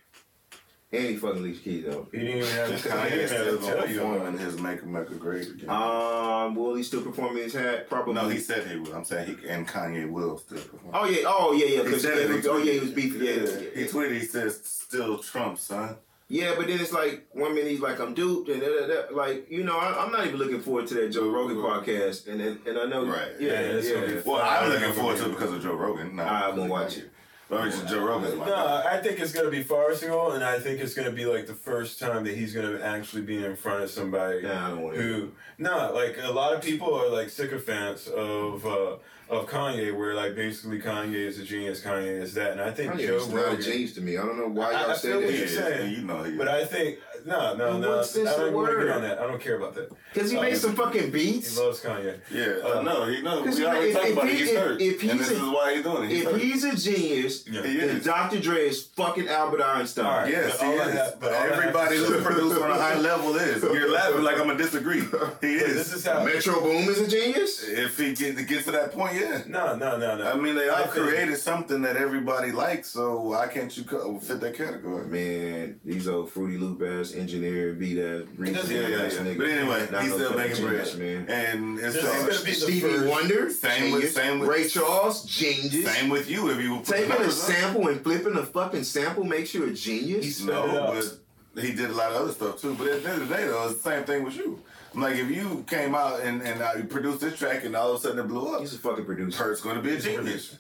And 0.91 1.05
he 1.05 1.17
fucking 1.17 1.43
leaves 1.43 1.61
keys 1.61 1.85
though. 1.85 2.09
He 2.11 2.19
didn't 2.19 2.39
even 2.39 2.49
have, 2.49 2.69
he 2.83 2.89
Kanye 2.89 3.11
didn't 3.11 3.21
have 3.21 3.29
still 3.29 3.45
to 3.59 3.61
gonna 3.61 3.77
tell 3.77 3.89
you. 3.91 3.95
perform 3.99 4.15
about 4.17 4.29
in 4.29 4.39
his 4.39 4.59
Make 4.59 4.83
America 4.83 5.15
Great 5.17 5.49
again. 5.49 5.69
Um, 5.69 6.55
will 6.55 6.75
he 6.77 6.83
still 6.83 7.03
perform 7.03 7.37
his 7.37 7.53
hat? 7.53 7.91
Probably. 7.91 8.15
no, 8.15 8.27
he 8.31 8.39
said 8.39 8.67
he 8.67 8.79
would. 8.79 8.93
I'm 8.95 9.05
saying 9.05 9.37
he 9.43 9.49
and 9.49 9.69
Kanye 9.69 10.11
will 10.11 10.39
still 10.39 10.57
perform. 10.59 10.95
Oh 10.95 11.05
yeah, 11.05 11.25
oh 11.27 11.53
yeah, 11.53 11.83
yeah. 11.83 11.91
He 11.91 11.99
said 11.99 12.17
it, 12.17 12.43
he 12.43 12.49
oh 12.49 12.57
yeah, 12.57 12.73
he 12.73 12.79
tweeted. 12.79 12.81
was 12.81 12.91
beefing. 12.93 13.23
Yeah, 13.23 13.33
yeah, 13.35 13.83
He 13.83 13.85
tweeted. 13.91 14.13
He 14.13 14.21
says, 14.25 14.63
"Still 14.65 15.19
Trump, 15.19 15.59
son." 15.59 15.97
Yeah, 16.31 16.55
but 16.59 16.67
then 16.67 16.79
it's 16.79 16.93
like 16.93 17.27
one 17.33 17.55
minute 17.55 17.71
he's 17.71 17.81
like 17.81 17.99
I'm 18.01 18.13
duped, 18.13 18.51
and 18.51 18.61
da, 18.61 18.67
da, 18.69 18.87
da. 18.87 19.17
like 19.17 19.51
you 19.51 19.65
know 19.65 19.79
I, 19.79 20.05
I'm 20.05 20.13
not 20.13 20.27
even 20.27 20.39
looking 20.39 20.61
forward 20.61 20.87
to 20.89 20.95
that 20.95 21.09
Joe 21.09 21.31
Rogan 21.31 21.57
podcast, 21.57 22.29
and 22.29 22.41
and, 22.41 22.67
and 22.67 22.79
I 22.79 22.85
know 22.85 23.07
Right. 23.07 23.33
yeah, 23.41 23.63
Yeah, 23.63 23.81
yeah. 23.81 24.07
be 24.07 24.21
Well, 24.27 24.43
I'm 24.43 24.69
looking 24.71 24.93
forward 24.93 25.17
to 25.19 25.27
it 25.27 25.31
because 25.31 25.53
of 25.55 25.63
Joe 25.63 25.75
Rogan. 25.75 26.17
No, 26.17 26.25
I 26.25 26.51
won't 26.51 26.71
watch 26.71 26.99
it. 26.99 27.11
I 27.51 27.69
mean, 27.69 27.87
Joe 27.87 28.05
Rogan's 28.05 28.35
my 28.35 28.47
No. 28.47 28.83
I 28.87 29.01
think 29.01 29.21
it's 29.21 29.33
gonna 29.33 29.49
be 29.51 29.63
farcical, 29.63 30.33
and 30.33 30.45
I 30.45 30.59
think 30.59 30.81
it's 30.81 30.93
gonna 30.95 31.11
be 31.13 31.25
like 31.25 31.47
the 31.47 31.55
first 31.55 31.99
time 31.99 32.25
that 32.25 32.35
he's 32.35 32.53
gonna 32.53 32.79
actually 32.83 33.23
be 33.23 33.43
in 33.43 33.57
front 33.57 33.83
of 33.83 33.91
somebody 33.91 34.43
Nah, 34.43 34.67
I 34.67 34.69
don't 34.71 34.83
want 34.83 34.97
to. 34.97 35.03
who, 35.03 35.29
no, 35.57 35.91
like 35.95 36.19
a 36.23 36.31
lot 36.31 36.53
of 36.55 36.63
people 36.63 36.93
are 36.95 37.09
like 37.09 37.31
sycophants 37.31 38.07
of 38.07 38.67
uh, 38.67 38.97
of 39.31 39.47
Kanye, 39.47 39.95
where 39.97 40.15
like 40.15 40.35
basically 40.35 40.79
Kanye 40.81 41.15
is 41.15 41.39
a 41.39 41.45
genius, 41.45 41.81
Kanye 41.83 42.21
is 42.23 42.35
that, 42.35 42.53
and 42.53 42.61
I 42.61 42.71
think 42.71 42.93
Kanye 42.95 43.07
Joe 43.07 43.17
is 43.17 43.29
not 43.29 43.39
a 43.39 43.47
Rogan. 43.49 43.63
genius 43.63 43.95
to 43.95 44.01
me. 44.03 44.17
I 44.19 44.23
don't 44.27 44.39
know 44.39 44.49
why 44.49 44.73
I- 44.73 44.81
y'all 44.83 44.91
I 44.91 44.95
say 44.95 45.09
feel 45.09 45.19
what 45.21 45.27
that. 45.29 45.37
you're 45.39 45.47
saying. 45.49 45.93
you 45.95 46.03
know. 46.03 46.35
But 46.37 46.49
I 46.49 46.65
think 46.67 46.99
no, 47.27 47.55
no, 47.57 47.75
In 47.75 47.81
no. 47.81 47.97
what 47.97 48.07
sense 48.07 48.29
I 48.29 48.37
don't 48.37 48.51
the 48.51 48.57
want 48.57 48.71
to 48.71 48.85
get 48.85 48.89
on 48.95 49.03
that. 49.03 49.19
I 49.19 49.27
don't 49.27 49.41
care 49.41 49.57
about 49.57 49.75
that. 49.75 49.91
Because 50.13 50.31
he 50.31 50.37
Uh, 50.39 50.43
made 50.43 50.57
some 50.57 50.75
fucking 50.75 51.11
beats. 51.11 51.57
He 51.57 51.63
loves 51.63 51.81
Kanye. 51.81 52.19
yeah, 52.31 52.45
Uh, 52.65 52.79
I 52.81 52.83
know. 52.83 53.07
He 53.07 53.21
knows. 53.23 53.43
Because 53.43 53.57
We 53.59 53.63
he- 53.63 53.69
already 53.69 53.89
if- 53.89 53.95
talked 53.95 54.07
if 54.07 54.13
about 54.13 54.25
it. 54.27 54.31
he- 54.33 54.37
He's 54.39 54.49
if- 54.51 54.57
hurt, 54.59 54.81
if 54.81 55.01
he's 55.01 55.11
and 55.11 55.21
this 55.21 55.31
a- 55.31 55.35
is 55.35 55.41
why 55.41 55.75
he's 55.75 55.83
doing 55.83 56.05
it. 56.05 56.11
He's 56.11 56.23
If 56.25 56.31
hurt. 56.31 56.41
he's 56.41 56.65
a 56.65 56.77
genius, 56.77 57.45
Yeah. 57.51 57.63
He 57.63 57.77
then. 57.79 58.01
Dr. 58.03 58.41
Dre 58.41 58.69
is 58.69 58.83
fucking 58.97 59.29
Albert 59.29 59.63
Einstein. 59.63 60.07
All 60.07 60.19
right. 60.19 60.31
Yes, 60.33 60.57
But 60.59 60.67
he 60.67 60.73
is. 60.73 60.93
have- 60.93 61.21
but 61.21 61.33
all 61.33 61.39
I 61.39 61.43
have 61.43 61.53
Everybody 61.59 61.97
to 61.99 62.05
who's 62.05 62.21
a 62.21 62.23
producer 62.23 62.65
on 62.65 62.71
a 62.71 62.75
high 62.75 62.99
level 63.11 63.37
is. 63.37 63.63
You're 63.63 63.91
laughing 63.91 64.23
like 64.23 64.37
I'm 64.39 64.47
gonna 64.47 64.57
disagree. 64.59 65.03
He 65.41 65.55
is. 65.57 65.75
This 65.75 65.93
is 65.95 66.07
how. 66.07 66.25
Metro 66.25 66.61
Boom 66.61 66.89
is 66.89 67.01
a 67.01 67.07
genius. 67.07 67.63
if 67.69 67.97
he 67.99 68.15
get, 68.15 68.37
gets 68.47 68.65
to 68.65 68.71
that 68.73 68.93
point, 68.93 69.15
yeah. 69.17 69.43
No, 69.47 69.77
no, 69.77 69.97
no, 69.99 70.17
no. 70.17 70.25
I 70.31 70.35
mean, 70.37 70.55
they 70.55 70.69
I 70.69 70.83
all 70.83 70.87
created 70.89 71.37
something 71.39 71.83
that 71.83 71.97
everybody 71.97 72.53
likes, 72.53 72.89
so 72.89 73.21
why 73.21 73.47
can't 73.49 73.75
you 73.77 73.85
fit 74.23 74.41
that 74.41 74.55
category? 74.55 75.07
Man, 75.07 75.81
these 75.85 76.09
old 76.09 76.31
Fruity 76.33 76.57
Loop 76.59 76.83
ass 76.83 77.08
engineer 77.15 77.73
be 77.73 78.01
ass 78.01 78.23
doesn't- 78.37 78.75
Yeah, 78.75 78.81
yeah, 78.89 78.89
yeah. 78.89 79.09
nigga. 79.09 79.39
But 79.39 79.47
anyway, 79.49 79.89
Not 79.91 80.03
he's 80.03 80.13
still 80.15 80.33
fucking 80.33 80.51
making 80.51 80.67
bread, 80.67 80.99
man. 80.99 81.27
and 81.29 81.79
it's 81.79 81.95
This 81.95 82.05
is 82.05 82.39
so- 82.39 82.45
be 82.45 82.51
the 82.51 82.57
Stevie 82.57 82.81
first- 82.81 83.07
Wonder, 83.07 83.51
Same 83.51 83.93
with- 83.93 84.13
same 84.13 84.39
with- 84.41 84.49
Ray 84.49 84.69
Charles, 84.69 85.25
genius. 85.25 85.93
same 85.95 86.09
with 86.11 86.29
you. 86.31 86.51
If 86.51 86.61
you 86.61 86.77
put 86.77 86.87
the 86.87 86.93
Taking 86.93 87.07
a 87.11 87.15
numbers 87.15 87.41
up. 87.43 87.47
sample 87.55 87.89
and 87.89 88.03
flipping 88.03 88.37
a 88.37 88.45
fucking 88.47 88.85
sample 88.85 89.25
makes 89.25 89.55
you 89.55 89.65
a 89.65 89.71
genius. 89.71 90.25
He's- 90.25 90.41
No, 90.43 90.63
Spit 90.67 90.75
it 90.75 90.81
up. 90.83 91.19
but 91.55 91.65
he 91.65 91.73
did 91.73 91.91
a 91.91 91.95
lot 91.95 92.11
of 92.13 92.23
other 92.23 92.33
stuff 92.33 92.61
too. 92.61 92.75
But 92.79 92.89
at 92.89 93.03
the 93.03 93.11
end 93.11 93.23
of 93.23 93.29
the 93.29 93.35
day, 93.37 93.45
though, 93.47 93.69
it's 93.69 93.83
the 93.83 93.91
same 93.91 94.05
thing 94.05 94.25
with 94.25 94.37
you. 94.37 94.61
I'm 94.95 95.03
like, 95.03 95.17
if 95.17 95.31
you 95.31 95.65
came 95.69 95.95
out 95.95 96.21
and, 96.21 96.41
and 96.43 96.63
uh, 96.63 96.73
you 96.77 96.85
produced 96.85 97.21
this 97.21 97.39
track 97.39 97.65
and 97.65 97.77
all 97.77 97.93
of 97.93 97.99
a 97.99 98.03
sudden 98.03 98.19
it 98.19 98.29
blew 98.29 98.55
up, 98.55 98.61
He's 98.61 98.75
a 98.75 98.79
fucking 98.79 99.05
producer. 99.05 99.37
Kurt's 99.43 99.61
going 99.61 99.77
to 99.77 99.83
be 99.83 99.91
a 99.91 99.97
a 99.97 100.01
genius. 100.01 100.57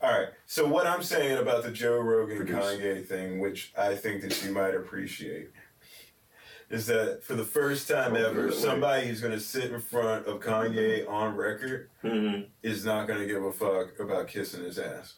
All 0.00 0.10
right. 0.12 0.28
So 0.46 0.64
what 0.68 0.86
I'm 0.86 1.02
saying 1.02 1.38
about 1.38 1.64
the 1.64 1.72
Joe 1.72 1.98
Rogan 1.98 2.36
Produce. 2.36 2.54
Kanye 2.64 3.04
thing, 3.04 3.40
which 3.40 3.72
I 3.76 3.96
think 3.96 4.22
that 4.22 4.44
you 4.44 4.52
might 4.52 4.76
appreciate, 4.76 5.50
is 6.70 6.86
that 6.86 7.22
for 7.24 7.34
the 7.34 7.44
first 7.44 7.88
time 7.88 8.14
Oh, 8.14 8.28
ever, 8.28 8.52
somebody 8.52 9.06
who's 9.06 9.20
going 9.20 9.32
to 9.32 9.40
sit 9.40 9.70
in 9.72 9.80
front 9.80 10.26
of 10.26 10.40
Kanye 10.40 11.08
on 11.08 11.34
record 11.36 11.88
Mm-hmm. 12.04 12.42
is 12.62 12.84
not 12.84 13.06
going 13.08 13.20
to 13.20 13.26
give 13.26 13.42
a 13.42 13.52
fuck 13.52 13.98
about 13.98 14.28
kissing 14.28 14.62
his 14.64 14.78
ass. 14.78 15.14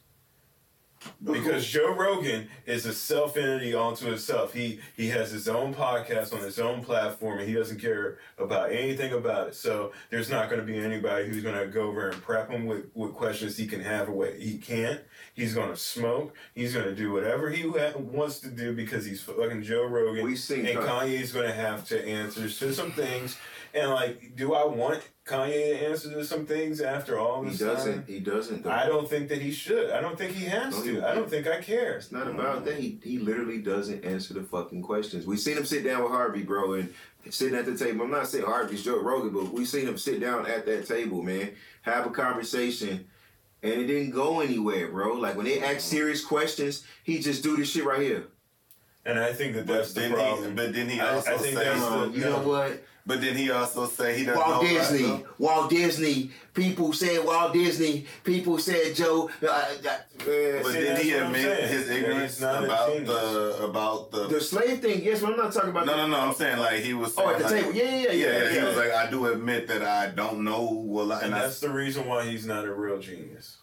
Because 1.22 1.66
Joe 1.66 1.94
Rogan 1.94 2.48
is 2.66 2.84
a 2.84 2.92
self 2.92 3.36
entity 3.36 3.74
onto 3.74 4.06
himself. 4.06 4.52
He 4.52 4.80
he 4.96 5.08
has 5.08 5.30
his 5.30 5.48
own 5.48 5.74
podcast 5.74 6.34
on 6.34 6.40
his 6.40 6.58
own 6.58 6.82
platform, 6.82 7.38
and 7.38 7.48
he 7.48 7.54
doesn't 7.54 7.80
care 7.80 8.18
about 8.38 8.72
anything 8.72 9.12
about 9.12 9.48
it. 9.48 9.54
So 9.54 9.92
there's 10.10 10.30
not 10.30 10.50
going 10.50 10.60
to 10.60 10.66
be 10.66 10.78
anybody 10.78 11.26
who's 11.26 11.42
going 11.42 11.58
to 11.58 11.66
go 11.66 11.88
over 11.88 12.10
and 12.10 12.20
prep 12.22 12.50
him 12.50 12.66
with, 12.66 12.90
with 12.94 13.14
questions 13.14 13.56
he 13.56 13.66
can 13.66 13.80
have 13.80 14.08
or 14.08 14.12
what 14.12 14.34
He 14.34 14.58
can't. 14.58 15.00
He's 15.34 15.54
going 15.54 15.70
to 15.70 15.76
smoke. 15.76 16.34
He's 16.54 16.74
going 16.74 16.86
to 16.86 16.94
do 16.94 17.12
whatever 17.12 17.50
he 17.50 17.62
ha- 17.62 17.96
wants 17.96 18.40
to 18.40 18.50
do 18.50 18.74
because 18.74 19.04
he's 19.06 19.22
fucking 19.22 19.62
Joe 19.62 19.84
Rogan. 19.84 20.24
We 20.24 20.36
seen 20.36 20.66
and 20.66 20.78
Kanye. 20.78 21.18
Kanye's 21.18 21.32
going 21.32 21.46
to 21.46 21.54
have 21.54 21.86
to 21.88 22.06
answer 22.06 22.48
to 22.48 22.74
some 22.74 22.92
things. 22.92 23.36
And 23.72 23.90
like, 23.90 24.34
do 24.36 24.54
I 24.54 24.64
want 24.66 25.00
Kanye 25.24 25.78
to 25.78 25.86
answer 25.88 26.10
to 26.12 26.24
some 26.24 26.44
things 26.44 26.80
after 26.80 27.18
all 27.18 27.42
this? 27.42 27.58
He 27.60 27.64
doesn't. 27.64 27.92
time? 27.94 28.04
He 28.08 28.18
doesn't. 28.20 28.64
though. 28.64 28.70
I 28.70 28.86
don't 28.86 29.08
think 29.08 29.28
that 29.28 29.40
he 29.40 29.52
should. 29.52 29.90
I 29.90 30.00
don't 30.00 30.18
think 30.18 30.32
he 30.32 30.46
has 30.46 30.76
No, 30.76 30.82
he- 30.82 30.92
to. 30.96 31.08
I 31.08 31.14
don't 31.14 31.30
think 31.30 31.46
I 31.46 31.60
care. 31.60 31.94
It's 31.94 32.10
not 32.10 32.26
about 32.26 32.64
that. 32.64 32.78
He, 32.80 32.98
he 33.04 33.18
literally 33.18 33.58
doesn't 33.58 34.04
answer 34.04 34.34
the 34.34 34.42
fucking 34.42 34.82
questions. 34.82 35.26
We've 35.26 35.38
seen 35.38 35.56
him 35.56 35.64
sit 35.64 35.84
down 35.84 36.02
with 36.02 36.10
Harvey, 36.12 36.42
bro, 36.42 36.72
and 36.74 36.92
sitting 37.30 37.56
at 37.56 37.64
the 37.66 37.76
table. 37.76 38.04
I'm 38.04 38.10
not 38.10 38.26
saying 38.26 38.44
Harvey's 38.44 38.82
Joe 38.84 39.00
Rogan, 39.00 39.30
but 39.32 39.52
we've 39.52 39.68
seen 39.68 39.86
him 39.86 39.98
sit 39.98 40.20
down 40.20 40.46
at 40.46 40.66
that 40.66 40.86
table, 40.88 41.22
man, 41.22 41.50
have 41.82 42.06
a 42.06 42.10
conversation, 42.10 43.06
and 43.62 43.72
it 43.74 43.86
didn't 43.86 44.10
go 44.10 44.40
anywhere, 44.40 44.88
bro. 44.88 45.14
Like 45.14 45.36
when 45.36 45.46
they 45.46 45.62
ask 45.62 45.80
serious 45.80 46.24
questions, 46.24 46.84
he 47.04 47.20
just 47.20 47.42
do 47.44 47.56
this 47.56 47.70
shit 47.70 47.84
right 47.84 48.00
here. 48.00 48.24
And 49.06 49.18
I 49.18 49.32
think 49.32 49.54
that 49.54 49.66
that's 49.66 49.92
But 49.92 49.94
the 49.94 50.00
then, 50.00 50.10
he, 50.10 50.16
problem. 50.16 50.54
but 50.54 50.72
then 50.74 50.88
he 50.88 51.00
I- 51.00 51.14
also 51.14 51.30
I 51.34 51.38
think 51.38 51.56
say, 51.56 51.64
that's 51.64 51.80
the- 51.80 51.86
Um, 51.92 52.12
you 52.12 52.20
know 52.20 52.38
what? 52.40 52.82
but 53.06 53.20
then 53.22 53.34
he 53.36 53.50
also 53.50 53.86
say 53.86 54.18
he 54.18 54.24
doesn't 54.26 54.38
Walt 54.40 54.62
know 54.62 54.68
Disney, 54.68 55.04
About, 55.06 55.40
Walt 55.40 55.70
Disney. 55.70 56.30
People 56.52 56.92
said 56.92 57.24
Walt 57.24 57.52
Disney. 57.54 58.06
People 58.24 58.58
said 58.58 58.94
Joe. 58.94 59.30
Uh, 59.42 59.46
uh, 59.46 59.96
but 60.18 60.72
then 60.72 61.00
he 61.00 61.12
admit 61.12 61.64
his 61.70 61.88
ignorance 61.88 62.42
a 62.42 62.64
about 62.64 63.06
the 63.06 63.64
about 63.64 64.10
the. 64.10 64.26
the 64.28 64.40
slave 64.40 64.80
thing. 64.80 65.02
Yes, 65.02 65.20
but 65.22 65.30
I'm 65.32 65.38
not 65.38 65.52
talking 65.52 65.70
about. 65.70 65.86
no, 65.86 65.96
the, 65.96 66.06
no, 66.06 66.08
no. 66.08 66.20
I'm 66.20 66.34
saying 66.34 66.58
like 66.58 66.80
he 66.80 66.92
was. 66.92 67.14
Oh, 67.16 67.30
at 67.30 67.38
the 67.38 67.44
like, 67.44 67.52
table. 67.52 67.72
Yeah, 67.72 67.84
yeah, 67.84 67.96
yeah, 67.96 68.12
Yeah, 68.12 68.42
yeah. 68.44 68.60
He 68.60 68.66
was 68.66 68.76
like, 68.76 68.92
I 68.92 69.10
do 69.10 69.26
admit 69.26 69.66
that 69.68 69.82
I 69.82 70.08
don't 70.08 70.44
know 70.44 70.70
Well, 70.84 71.10
and 71.12 71.22
and 71.26 71.34
I, 71.34 71.40
that's 71.42 71.60
the 71.60 71.70
reason 71.70 72.06
why 72.06 72.26
he's 72.26 72.44
not 72.46 72.64
a 72.66 72.72
real 72.72 72.98
genius. 72.98 73.56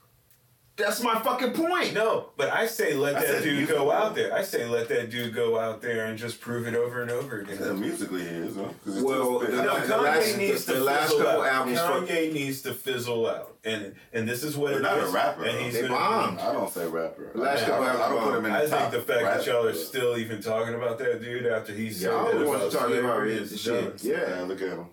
That's 0.77 1.01
my 1.01 1.19
fucking 1.21 1.53
point. 1.53 1.95
No, 1.95 2.29
but 2.37 2.51
I 2.51 2.67
say 2.67 2.93
let 2.93 3.15
I 3.15 3.19
that 3.21 3.27
said 3.27 3.43
dude 3.43 3.57
music 3.57 3.75
go 3.75 3.91
out 3.91 4.13
there. 4.13 4.31
I 4.33 4.43
say 4.43 4.63
let 4.67 4.87
that 4.89 5.09
dude 5.09 5.33
go 5.33 5.57
out 5.59 5.81
there 5.81 6.05
and 6.05 6.17
just 6.19 6.39
prove 6.39 6.67
it 6.67 6.75
over 6.75 7.01
and 7.01 7.09
over 7.09 7.39
again. 7.39 7.57
Yeah, 7.59 7.71
musically 7.73 8.21
he 8.21 8.27
is. 8.27 8.55
Huh? 8.55 8.65
'Cause 8.85 8.93
he's 8.93 9.03
Well, 9.03 9.15
still 9.23 9.41
spitting. 9.41 9.57
no, 9.57 9.63
No, 9.65 9.73
Kanye 9.79 10.03
last- 10.03 10.37
needs 10.37 10.65
the 10.65 10.73
to 10.75 10.79
last 10.81 11.01
fizzle 11.09 11.25
couple 11.25 11.41
out. 11.41 11.47
albums 11.47 11.79
from- 11.81 12.07
Kanye 12.07 12.31
needs 12.33 12.61
to 12.61 12.73
fizzle 12.75 13.27
out, 13.27 13.55
and 13.65 13.95
and 14.13 14.29
this 14.29 14.43
is 14.43 14.55
what 14.55 14.73
But 14.73 14.77
it 14.77 14.83
not 14.83 14.99
a 15.01 15.07
rapper, 15.07 15.45
And 15.45 15.57
he's 15.59 15.73
They 15.81 15.87
bombed. 15.87 16.39
I 16.39 16.53
don't 16.53 16.71
say 16.71 16.85
rapper. 16.85 17.31
Last 17.33 17.63
I, 17.63 17.65
couple 17.65 17.85
don't, 17.85 17.95
I 17.95 18.09
don't 18.09 18.23
put 18.23 18.37
him 18.37 18.45
in 18.45 18.51
the 18.53 18.57
I 18.59 18.65
top 18.67 18.91
think 18.91 19.05
the 19.07 19.13
fact 19.13 19.23
that 19.23 19.45
y'all 19.47 19.65
are 19.65 19.73
still 19.73 20.15
even 20.17 20.41
talking 20.43 20.75
about 20.75 20.99
that 20.99 21.21
dude 21.23 21.47
after 21.47 21.73
he 21.73 21.89
said 21.91 22.11
Yeah, 22.11 22.17
I 22.19 22.23
that 22.25 22.31
don't 22.33 22.45
want 22.45 22.59
about 22.61 22.71
to 22.71 22.77
talk 22.77 22.87
about 22.89 23.01
slavery 23.01 23.33
it. 23.35 23.41
is 23.41 23.59
Shit. 23.59 24.03
Yeah. 24.03 24.29
Yeah, 24.37 24.41
look 24.43 24.61
at 24.61 24.67
him. 24.69 24.85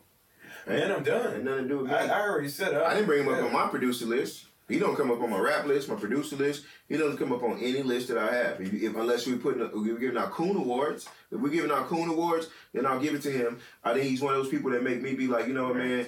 Man, 0.67 0.83
I'm 0.91 0.97
Ain't 0.97 1.05
done. 1.05 1.45
nothing 1.45 1.63
to 1.65 1.69
do 1.69 1.79
with 1.81 1.89
me. 1.91 1.95
I, 1.95 2.07
I 2.07 2.21
already 2.27 2.49
said 2.49 2.73
it. 2.73 2.81
I 2.81 2.95
didn't 2.95 3.05
bring 3.05 3.23
him 3.25 3.29
up 3.29 3.43
on 3.43 3.53
my 3.53 3.67
producer 3.67 4.07
list. 4.07 4.47
He 4.69 4.79
don't 4.79 4.97
come 4.97 5.11
up 5.11 5.21
on 5.21 5.31
my 5.31 5.39
rap 5.39 5.67
list, 5.67 5.89
my 5.89 5.95
producer 5.95 6.37
list. 6.37 6.65
He 6.89 6.97
doesn't 6.97 7.19
come 7.19 7.33
up 7.33 7.43
on 7.43 7.59
any 7.59 7.83
list 7.83 8.09
that 8.09 8.19
I 8.19 8.35
have. 8.35 8.61
If, 8.61 8.73
if 8.73 8.97
unless 8.97 9.27
we 9.27 9.37
put 9.37 9.59
we're 9.75 9.99
giving 9.99 10.17
out 10.17 10.31
Coon 10.31 10.57
Awards. 10.57 11.07
If 11.31 11.41
we're 11.41 11.51
giving 11.51 11.71
out 11.71 11.87
Coon 11.87 12.09
Awards, 12.09 12.49
then 12.73 12.87
I'll 12.87 13.01
give 13.01 13.15
it 13.15 13.23
to 13.23 13.31
him. 13.31 13.59
I 13.83 13.93
think 13.93 14.07
he's 14.07 14.23
one 14.23 14.35
of 14.35 14.43
those 14.43 14.51
people 14.51 14.71
that 14.71 14.83
make 14.83 15.03
me 15.03 15.15
be 15.15 15.27
like, 15.27 15.47
you 15.47 15.53
know 15.53 15.65
what, 15.65 15.77
man, 15.77 16.07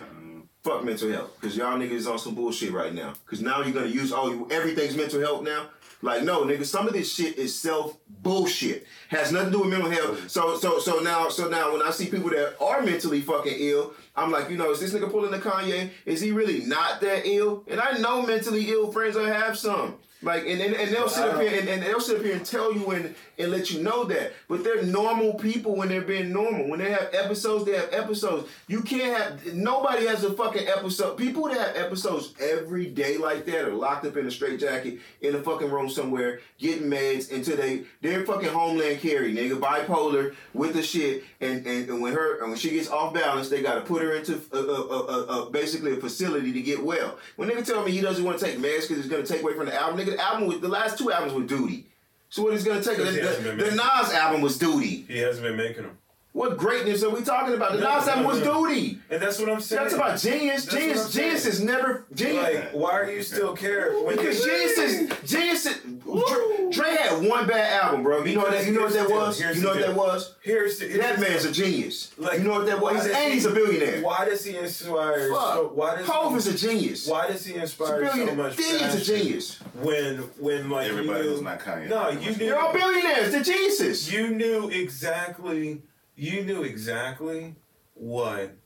fuck 0.66 0.84
mental 0.84 1.11
health, 1.11 1.38
because 1.38 1.57
y'all 1.57 1.78
niggas 1.78 2.11
on 2.11 2.18
some 2.18 2.34
bullshit 2.34 2.72
right 2.72 2.92
now. 2.92 3.12
Because 3.24 3.40
now 3.40 3.62
you're 3.62 3.74
gonna 3.74 3.86
use 3.86 4.12
all 4.12 4.50
everything's 4.52 4.96
mental 4.96 5.20
health 5.20 5.42
now. 5.42 5.66
Like, 6.02 6.24
no, 6.24 6.44
nigga, 6.44 6.66
some 6.66 6.86
of 6.86 6.92
this 6.92 7.12
shit 7.12 7.38
is 7.38 7.54
self 7.54 7.96
bullshit. 8.09 8.86
Has 9.09 9.32
nothing 9.32 9.52
to 9.52 9.59
do 9.59 9.61
with 9.62 9.70
mental 9.70 9.90
health. 9.90 10.28
So, 10.28 10.59
so, 10.59 10.78
so 10.78 10.98
now, 10.98 11.28
so 11.28 11.48
now, 11.48 11.72
when 11.72 11.82
I 11.82 11.90
see 11.90 12.07
people 12.07 12.30
that 12.30 12.61
are 12.61 12.82
mentally 12.82 13.20
fucking 13.20 13.54
ill, 13.57 13.94
I'm 14.16 14.30
like, 14.30 14.48
you 14.50 14.56
know, 14.56 14.70
is 14.70 14.80
this 14.80 14.94
nigga 14.94 15.10
pulling 15.10 15.30
the 15.30 15.38
Kanye? 15.38 15.90
Is 16.06 16.20
he 16.20 16.32
really 16.32 16.64
not 16.64 17.00
that 17.02 17.26
ill? 17.26 17.64
And 17.68 17.80
I 17.80 17.98
know 17.98 18.22
mentally 18.22 18.70
ill 18.70 18.90
friends 18.90 19.16
I 19.16 19.28
have 19.28 19.58
some. 19.58 19.96
Like 20.22 20.46
and, 20.46 20.60
and, 20.60 20.74
and 20.74 20.90
they'll 20.90 21.08
sit 21.08 21.28
up 21.28 21.40
here 21.40 21.60
and, 21.60 21.68
and 21.68 21.82
they'll 21.82 22.00
sit 22.00 22.18
up 22.18 22.24
here 22.24 22.34
and 22.34 22.44
tell 22.44 22.72
you 22.72 22.90
and, 22.90 23.14
and 23.39 23.51
let 23.51 23.70
you 23.70 23.82
know 23.82 24.05
that. 24.05 24.32
But 24.49 24.64
they're 24.64 24.82
normal 24.82 25.34
people 25.34 25.76
when 25.76 25.89
they're 25.89 26.03
being 26.03 26.32
normal. 26.32 26.68
When 26.68 26.78
they 26.78 26.91
have 26.91 27.11
episodes, 27.12 27.64
they 27.64 27.76
have 27.76 27.93
episodes. 27.93 28.49
You 28.66 28.82
can't 28.82 29.16
have 29.16 29.55
nobody 29.55 30.07
has 30.07 30.24
a 30.24 30.32
fucking 30.32 30.66
episode. 30.68 31.16
People 31.16 31.45
that 31.49 31.59
have 31.59 31.76
episodes 31.76 32.34
every 32.41 32.87
day 32.87 33.16
like 33.18 33.45
that 33.47 33.68
are 33.68 33.74
locked 33.74 34.07
up 34.07 34.16
in 34.16 34.26
a 34.26 34.30
straitjacket 34.30 34.99
in 35.20 35.34
a 35.34 35.43
fucking 35.43 35.70
room 35.70 35.89
somewhere, 35.89 36.41
getting 36.59 36.89
meds 36.89 37.32
until 37.32 37.57
they 37.57 37.84
they're 38.03 38.24
fucking 38.24 38.49
Homeland 38.49 39.01
Carrie, 39.01 39.34
nigga, 39.34 39.59
bipolar 39.59 40.34
with 40.55 40.74
the 40.74 40.82
shit. 40.82 41.24
And, 41.41 41.66
and, 41.66 41.89
and 41.89 42.01
when 42.01 42.14
her 42.14 42.41
and 42.41 42.51
when 42.51 42.59
she 42.59 42.70
gets 42.70 42.89
off 42.89 43.14
balance, 43.14 43.49
they 43.49 43.62
gotta 43.62 43.82
put 43.82 44.03
her 44.03 44.12
into 44.12 44.41
a, 44.53 44.59
a, 44.59 45.24
a, 45.47 45.51
basically 45.51 45.93
a 45.93 45.97
facility 45.97 46.53
to 46.53 46.62
get 46.62 46.82
well. 46.82 47.18
When 47.37 47.49
nigga 47.49 47.64
tell 47.64 47.84
me 47.84 47.93
he 47.93 48.01
doesn't 48.01 48.24
want 48.24 48.39
to 48.39 48.45
take 48.45 48.57
meds 48.57 48.89
because 48.89 48.99
it's 48.99 49.09
gonna 49.09 49.26
take 49.26 49.43
away 49.43 49.55
from 49.55 49.66
the 49.66 49.74
album, 49.74 49.99
nigga, 50.01 50.16
the 50.16 50.24
album 50.24 50.47
with 50.47 50.61
the 50.61 50.68
last 50.68 50.99
two 50.99 51.12
albums 51.12 51.32
were 51.32 51.43
duty. 51.43 51.87
So 52.29 52.43
what 52.43 52.55
is 52.55 52.64
gonna 52.64 52.83
take? 52.83 52.97
The, 52.97 53.05
the, 53.05 53.64
the 53.64 53.70
Nas 53.70 54.12
album 54.12 54.43
was 54.43 54.59
duty. 54.59 55.05
He 55.09 55.18
hasn't 55.18 55.47
been 55.47 55.57
making 55.57 55.85
them. 55.85 55.99
What 56.37 56.59
greatness 56.59 57.03
are 57.03 57.09
we 57.09 57.22
talking 57.22 57.55
about? 57.55 57.72
The 57.72 57.78
no, 57.78 57.95
Nas 57.95 58.09
album 58.09 58.26
was 58.26 58.43
duty. 58.43 58.99
And 59.09 59.22
that's 59.22 59.39
what 59.39 59.49
I'm 59.49 59.59
saying. 59.59 59.84
That's 59.84 59.95
about 59.95 60.18
genius. 60.18 60.66
That's 60.66 60.76
genius. 60.76 61.12
Genius 61.14 61.47
is 61.47 61.62
never 61.62 62.05
genius. 62.14 62.45
Like, 62.45 62.72
why 62.72 62.91
are 62.93 63.11
you 63.11 63.22
still 63.22 63.57
care? 63.57 63.95
because 64.07 64.45
genius 64.45 64.76
is 64.76 65.11
genius. 65.24 65.64
Is, 65.64 65.80
Dre, 65.80 66.70
Dre 66.70 66.91
had 66.95 67.26
one 67.26 67.47
bad 67.47 67.82
album, 67.82 68.03
bro. 68.03 68.22
You 68.22 68.37
know 68.37 68.51
that. 68.51 68.66
You 68.66 68.72
know 68.72 68.82
what 68.82 68.93
that 68.93 69.09
was. 69.09 69.41
You 69.41 69.62
know 69.62 69.70
what 69.70 69.80
that 69.80 69.97
was. 69.97 70.34
Here's, 70.43 70.78
here's 70.78 70.99
that 70.99 71.18
man's 71.18 71.47
a 71.47 71.53
genius. 71.53 72.12
Like 72.18 72.41
you 72.41 72.45
know 72.45 72.51
what 72.51 72.66
that 72.66 72.82
was. 72.82 73.07
He's, 73.07 73.16
and 73.16 73.32
he's 73.32 73.47
a 73.47 73.53
billionaire. 73.53 74.03
Why 74.03 74.26
does 74.26 74.45
he 74.45 74.59
inspire? 74.59 75.32
Fuck. 75.32 75.55
So, 75.55 75.70
why 75.74 75.97
does 75.97 76.07
Hov 76.07 76.37
is 76.37 76.49
a 76.49 76.59
genius. 76.59 77.09
Why 77.09 77.28
does 77.28 77.47
he 77.47 77.55
inspire 77.55 78.11
so 78.12 78.34
much? 78.34 78.57
He's 78.57 78.95
a 78.95 79.03
genius. 79.03 79.59
When 79.80 80.18
when 80.39 80.68
like 80.68 80.87
everybody 80.91 81.30
was 81.30 81.41
not 81.41 81.61
Kanye. 81.61 81.89
No, 81.89 82.11
you 82.11 82.32
knew. 82.32 82.34
They're 82.34 82.61
all 82.61 82.74
billionaires. 82.74 83.32
They're 83.32 83.43
geniuses. 83.43 84.12
You 84.12 84.28
knew 84.34 84.68
exactly 84.68 85.80
you 86.16 86.42
knew 86.44 86.62
exactly 86.62 87.54
what 87.94 88.56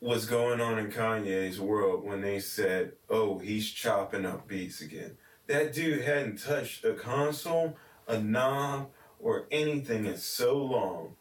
was 0.00 0.26
going 0.26 0.60
on 0.60 0.80
in 0.80 0.90
Kanye's 0.90 1.60
world 1.60 2.04
when 2.04 2.20
they 2.20 2.40
said, 2.40 2.92
oh, 3.08 3.38
he's 3.38 3.70
chopping 3.70 4.26
up 4.26 4.48
beats 4.48 4.80
again. 4.80 5.16
That 5.46 5.72
dude 5.72 6.02
hadn't 6.02 6.42
touched 6.42 6.84
a 6.84 6.94
console, 6.94 7.76
a 8.08 8.18
knob, 8.18 8.90
or 9.20 9.46
anything 9.52 10.06
in 10.06 10.16
so 10.16 10.56
long. 10.56 11.14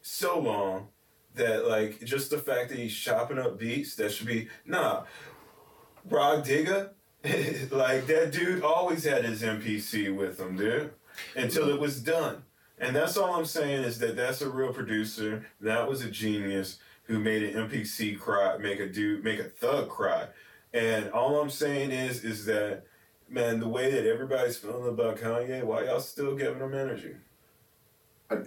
So 0.00 0.38
long 0.38 0.88
that, 1.34 1.66
like, 1.66 2.04
just 2.04 2.30
the 2.30 2.38
fact 2.38 2.68
that 2.68 2.78
he's 2.78 2.94
chopping 2.96 3.38
up 3.38 3.58
beats, 3.58 3.96
that 3.96 4.12
should 4.12 4.28
be, 4.28 4.48
nah. 4.64 5.02
Rah 6.08 6.40
Digga, 6.40 6.90
like, 7.72 8.06
that 8.06 8.30
dude 8.30 8.62
always 8.62 9.02
had 9.02 9.24
his 9.24 9.42
MPC 9.42 10.14
with 10.14 10.38
him, 10.38 10.56
dude, 10.56 10.92
until 11.34 11.68
it 11.70 11.80
was 11.80 12.00
done. 12.00 12.43
And 12.78 12.94
that's 12.94 13.16
all 13.16 13.34
I'm 13.34 13.44
saying 13.44 13.84
is 13.84 13.98
that 14.00 14.16
that's 14.16 14.42
a 14.42 14.50
real 14.50 14.72
producer. 14.72 15.46
That 15.60 15.88
was 15.88 16.02
a 16.02 16.10
genius 16.10 16.78
who 17.04 17.18
made 17.18 17.42
an 17.42 17.68
MPC 17.68 18.18
cry, 18.18 18.56
make 18.56 18.80
a 18.80 18.88
dude, 18.88 19.22
make 19.22 19.38
a 19.38 19.44
thug 19.44 19.88
cry. 19.88 20.28
And 20.72 21.10
all 21.10 21.40
I'm 21.40 21.50
saying 21.50 21.92
is, 21.92 22.24
is 22.24 22.46
that, 22.46 22.84
man, 23.28 23.60
the 23.60 23.68
way 23.68 23.90
that 23.90 24.06
everybody's 24.06 24.56
feeling 24.56 24.88
about 24.88 25.18
Kanye, 25.18 25.62
why 25.62 25.84
y'all 25.84 26.00
still 26.00 26.34
giving 26.34 26.60
him 26.60 26.74
energy? 26.74 27.14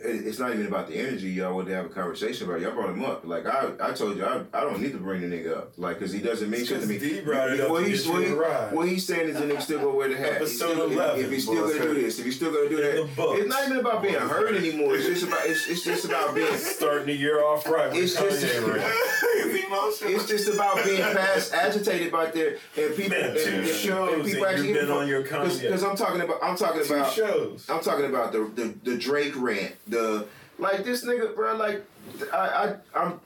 It's 0.01 0.39
not 0.39 0.53
even 0.53 0.67
about 0.67 0.87
the 0.87 0.95
energy 0.95 1.29
y'all 1.29 1.55
want 1.55 1.67
to 1.67 1.75
have 1.75 1.85
a 1.85 1.89
conversation 1.89 2.47
about. 2.47 2.61
Y'all 2.61 2.73
brought 2.73 2.89
him 2.89 3.03
up. 3.03 3.25
Like 3.25 3.45
I, 3.45 3.71
I 3.79 3.91
told 3.91 4.17
you, 4.17 4.25
I, 4.25 4.43
I 4.53 4.61
don't 4.61 4.81
need 4.81 4.91
to 4.93 4.97
bring 4.97 5.21
the 5.21 5.27
nigga 5.27 5.57
up. 5.57 5.73
Like, 5.77 5.99
cause 5.99 6.11
he 6.11 6.19
doesn't 6.19 6.49
mean 6.49 6.65
shit 6.65 6.81
to 6.81 6.87
me. 6.87 6.97
D 6.97 7.21
brought 7.21 7.51
it 7.51 7.59
up 7.59 7.69
what, 7.69 7.85
he's, 7.85 8.07
what, 8.07 8.23
he, 8.23 8.31
what 8.31 8.87
he's 8.87 9.05
saying 9.05 9.29
is 9.29 9.39
the 9.39 9.45
nigga 9.45 9.61
still 9.61 9.79
gonna 9.79 9.95
wear 9.95 10.09
the 10.09 10.17
hat. 10.17 10.33
Episode 10.33 10.73
still, 10.73 10.91
11. 10.91 11.19
If, 11.19 11.25
if 11.25 11.31
he's 11.31 11.43
still 11.43 11.67
gonna 11.67 11.79
do 11.79 11.93
this, 11.93 12.19
if 12.19 12.25
he's 12.25 12.35
still 12.35 12.51
gonna 12.51 12.69
do 12.69 12.77
that, 12.77 13.09
it's 13.37 13.49
not 13.49 13.65
even 13.65 13.77
about 13.77 14.01
being 14.01 14.15
hurt 14.15 14.55
anymore. 14.55 14.95
It's 14.95 15.05
just 15.05 15.23
about, 15.23 15.45
it's, 15.45 15.67
it's 15.67 15.83
just 15.83 16.05
about 16.05 16.35
being 16.35 16.57
starting 16.57 17.07
the 17.07 17.15
year 17.15 17.43
off 17.43 17.67
right. 17.67 17.95
It's 17.95 18.13
just, 18.13 18.41
it's 19.69 20.27
just 20.27 20.53
about 20.53 20.83
being 20.83 21.01
past 21.01 21.53
agitated 21.53 22.09
about 22.09 22.33
there 22.33 22.57
and 22.77 22.95
people. 22.95 23.17
Man, 23.17 23.35
two 23.35 23.49
and, 23.49 23.67
shows 23.67 24.13
and 24.13 24.25
people 24.25 24.45
actually 24.45 24.73
been 24.73 24.91
on 24.91 25.07
your 25.07 25.23
Because 25.23 25.83
I'm 25.83 25.95
talking 25.95 26.21
about, 26.21 26.39
I'm 26.41 26.55
talking 26.55 26.83
two 26.85 26.93
about, 26.93 27.13
shows. 27.13 27.65
I'm 27.69 27.81
talking 27.81 28.05
about 28.05 28.31
the 28.31 28.51
the, 28.55 28.91
the 28.91 28.97
Drake 28.97 29.33
rant, 29.35 29.75
the 29.87 30.27
like 30.59 30.83
this 30.83 31.05
nigga, 31.05 31.35
bro. 31.35 31.55
Like 31.55 31.85
I, 32.33 32.37
I, 32.37 32.75
I'm. 32.99 33.19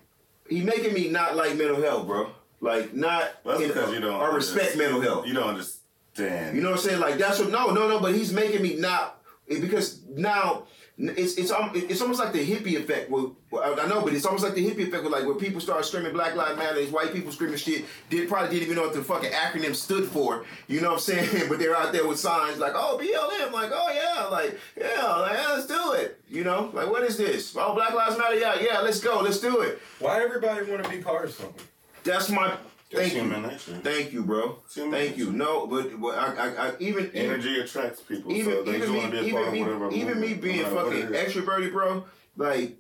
He 0.50 0.62
making 0.62 0.94
me 0.94 1.10
not 1.10 1.36
like 1.36 1.56
mental 1.56 1.82
health, 1.82 2.08
bro. 2.08 2.30
Like 2.60 2.94
not. 2.94 3.32
That's 3.46 3.62
because 3.62 3.94
you 3.94 4.00
don't. 4.00 4.22
I 4.22 4.34
respect 4.34 4.78
mental 4.78 5.02
health. 5.02 5.28
You 5.28 5.34
don't 5.34 5.50
understand. 5.50 6.56
You 6.56 6.62
know 6.62 6.72
what 6.72 6.80
I'm 6.80 6.86
saying? 6.86 7.00
Like 7.00 7.18
that's 7.18 7.40
what. 7.40 7.50
No, 7.50 7.72
no, 7.72 7.88
no. 7.88 8.00
But 8.00 8.16
he's 8.16 8.34
making 8.34 8.62
me 8.62 8.76
not 8.76 9.22
because 9.48 10.02
now 10.16 10.64
it's 11.10 11.36
it's 11.36 11.52
um, 11.52 11.72
it's 11.74 12.02
almost 12.02 12.20
like 12.20 12.32
the 12.32 12.46
hippie 12.46 12.78
effect. 12.78 13.10
Well, 13.10 13.36
I 13.54 13.88
know, 13.88 14.02
but 14.02 14.14
it's 14.14 14.26
almost 14.26 14.44
like 14.44 14.54
the 14.54 14.64
hippie 14.64 14.88
effect. 14.88 15.04
With 15.04 15.12
like 15.12 15.26
where 15.26 15.36
people 15.36 15.60
start 15.60 15.84
screaming 15.86 16.14
Black 16.14 16.36
Lives 16.36 16.58
Matter, 16.58 16.80
these 16.80 16.92
white 16.92 17.12
people 17.12 17.32
screaming 17.32 17.58
shit. 17.58 17.86
Did 18.10 18.30
probably 18.30 18.50
didn't 18.50 18.64
even 18.64 18.76
know 18.76 18.84
what 18.84 18.94
the 18.94 19.04
fucking 19.04 19.32
acronym 19.32 19.76
stood 19.76 20.06
for. 20.06 20.46
You 20.68 20.82
know 20.82 20.90
what 20.90 20.94
I'm 20.96 21.00
saying? 21.00 21.46
but 21.50 21.60
they're 21.60 21.76
out 21.76 21.92
there 21.92 22.08
with 22.08 22.20
signs 22.20 22.60
like, 22.60 22.74
oh 22.76 23.00
BLM, 23.02 23.52
like 23.52 23.72
oh 23.74 23.92
yeah, 23.92 24.26
like 24.26 24.60
yeah, 24.78 25.16
like 25.16 25.34
yeah, 25.34 25.54
let's 25.54 25.66
do 25.66 25.94
it. 25.94 26.22
You 26.30 26.44
know, 26.44 26.70
like 26.74 26.90
what 26.90 27.04
is 27.04 27.18
this? 27.18 27.56
Oh 27.58 27.74
Black 27.74 27.94
Lives 27.94 28.18
Matter, 28.18 28.36
yeah, 28.36 28.56
yeah, 28.62 28.80
let's 28.82 29.00
go, 29.00 29.22
let's 29.22 29.40
do 29.40 29.62
it. 29.62 29.80
Why 30.00 30.22
everybody 30.22 30.70
want 30.70 30.84
to 30.84 30.90
be 30.90 30.98
part 30.98 31.26
of 31.26 31.32
something? 31.32 31.66
That's 32.04 32.30
my 32.30 32.56
Thank 32.92 33.14
you. 33.14 33.50
Thank 33.80 34.12
you, 34.12 34.24
bro. 34.24 34.60
Thank 34.68 35.18
you. 35.18 35.32
No, 35.32 35.66
but, 35.66 36.00
but 36.00 36.18
I, 36.18 36.34
I, 36.36 36.68
I 36.68 36.74
even 36.80 37.10
energy 37.14 37.50
even, 37.50 37.64
attracts 37.64 38.02
people. 38.02 38.34
Even 38.34 38.66
so 38.66 38.74
even 38.74 39.12
me, 39.12 39.28
even 39.28 39.52
me, 39.52 39.98
even 39.98 40.20
me 40.20 40.34
being 40.34 40.66
fucking 40.66 41.08
extroverted, 41.08 41.72
bro. 41.72 42.04
Like 42.36 42.78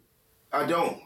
I 0.51 0.65
don't. 0.65 1.01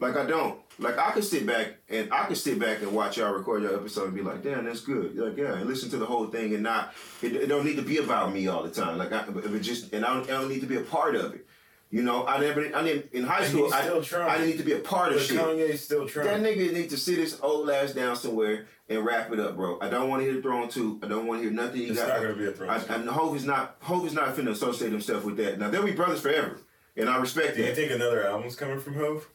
Like 0.00 0.16
I 0.16 0.24
don't. 0.24 0.58
Like 0.78 0.98
I 0.98 1.10
could 1.10 1.24
sit 1.24 1.46
back 1.46 1.74
and 1.90 2.12
I 2.12 2.24
could 2.24 2.38
sit 2.38 2.58
back 2.58 2.80
and 2.80 2.92
watch 2.92 3.18
y'all 3.18 3.32
record 3.32 3.62
your 3.62 3.76
episode 3.76 4.06
and 4.06 4.14
be 4.14 4.22
like, 4.22 4.42
damn, 4.42 4.64
that's 4.64 4.80
good. 4.80 5.14
Like 5.14 5.36
yeah, 5.36 5.54
and 5.54 5.66
listen 5.66 5.90
to 5.90 5.98
the 5.98 6.06
whole 6.06 6.26
thing 6.26 6.54
and 6.54 6.62
not. 6.62 6.94
It, 7.20 7.36
it 7.36 7.46
don't 7.46 7.66
need 7.66 7.76
to 7.76 7.82
be 7.82 7.98
about 7.98 8.32
me 8.32 8.48
all 8.48 8.62
the 8.62 8.70
time. 8.70 8.96
Like 8.96 9.12
I, 9.12 9.26
if 9.28 9.54
it 9.54 9.60
just 9.60 9.92
and 9.92 10.04
I 10.04 10.14
don't, 10.14 10.24
I 10.24 10.32
don't 10.32 10.48
need 10.48 10.60
to 10.62 10.66
be 10.66 10.76
a 10.76 10.82
part 10.82 11.14
of 11.16 11.34
it. 11.34 11.46
You 11.92 12.02
know, 12.02 12.26
I 12.26 12.40
never, 12.40 12.74
I 12.74 12.82
didn't, 12.82 13.12
in 13.12 13.22
high 13.22 13.44
school, 13.46 13.70
I, 13.70 13.80
I 13.80 14.38
didn't 14.38 14.46
need 14.46 14.56
to 14.56 14.64
be 14.64 14.72
a 14.72 14.78
part 14.78 15.12
of 15.12 15.18
but 15.18 15.26
shit. 15.26 15.38
Kanye's 15.38 15.84
still 15.84 16.08
trying. 16.08 16.26
That 16.26 16.40
nigga 16.40 16.72
need 16.72 16.88
to 16.88 16.96
sit 16.96 17.18
his 17.18 17.38
old 17.42 17.68
ass 17.68 17.92
down 17.92 18.16
somewhere 18.16 18.64
and 18.88 19.04
wrap 19.04 19.30
it 19.30 19.38
up, 19.38 19.56
bro. 19.56 19.78
I 19.78 19.90
don't 19.90 20.08
want 20.08 20.22
to 20.22 20.24
hear 20.24 20.34
the 20.36 20.40
throne 20.40 20.70
two. 20.70 20.98
I 21.02 21.06
don't 21.06 21.26
want 21.26 21.40
to 21.42 21.48
hear 21.48 21.52
nothing. 21.52 21.82
He 21.82 21.88
it's 21.88 21.98
got, 22.00 22.08
not 22.08 22.22
gonna 22.22 22.34
be 22.34 22.46
a 22.46 22.52
throne. 22.52 22.70
I, 22.70 22.78
and 22.94 23.06
Hov 23.10 23.36
is 23.36 23.44
not, 23.44 23.76
Hov 23.82 24.06
is 24.06 24.14
not 24.14 24.34
finna 24.34 24.52
associate 24.52 24.90
himself 24.90 25.26
with 25.26 25.36
that. 25.36 25.58
Now 25.58 25.68
they'll 25.68 25.84
be 25.84 25.92
brothers 25.92 26.20
forever, 26.22 26.56
and 26.96 27.10
I 27.10 27.18
respect 27.18 27.56
Do 27.56 27.62
that. 27.62 27.68
you 27.68 27.74
think 27.74 27.92
another 27.92 28.26
album's 28.26 28.56
coming 28.56 28.80
from 28.80 28.94
Hov? 28.94 29.28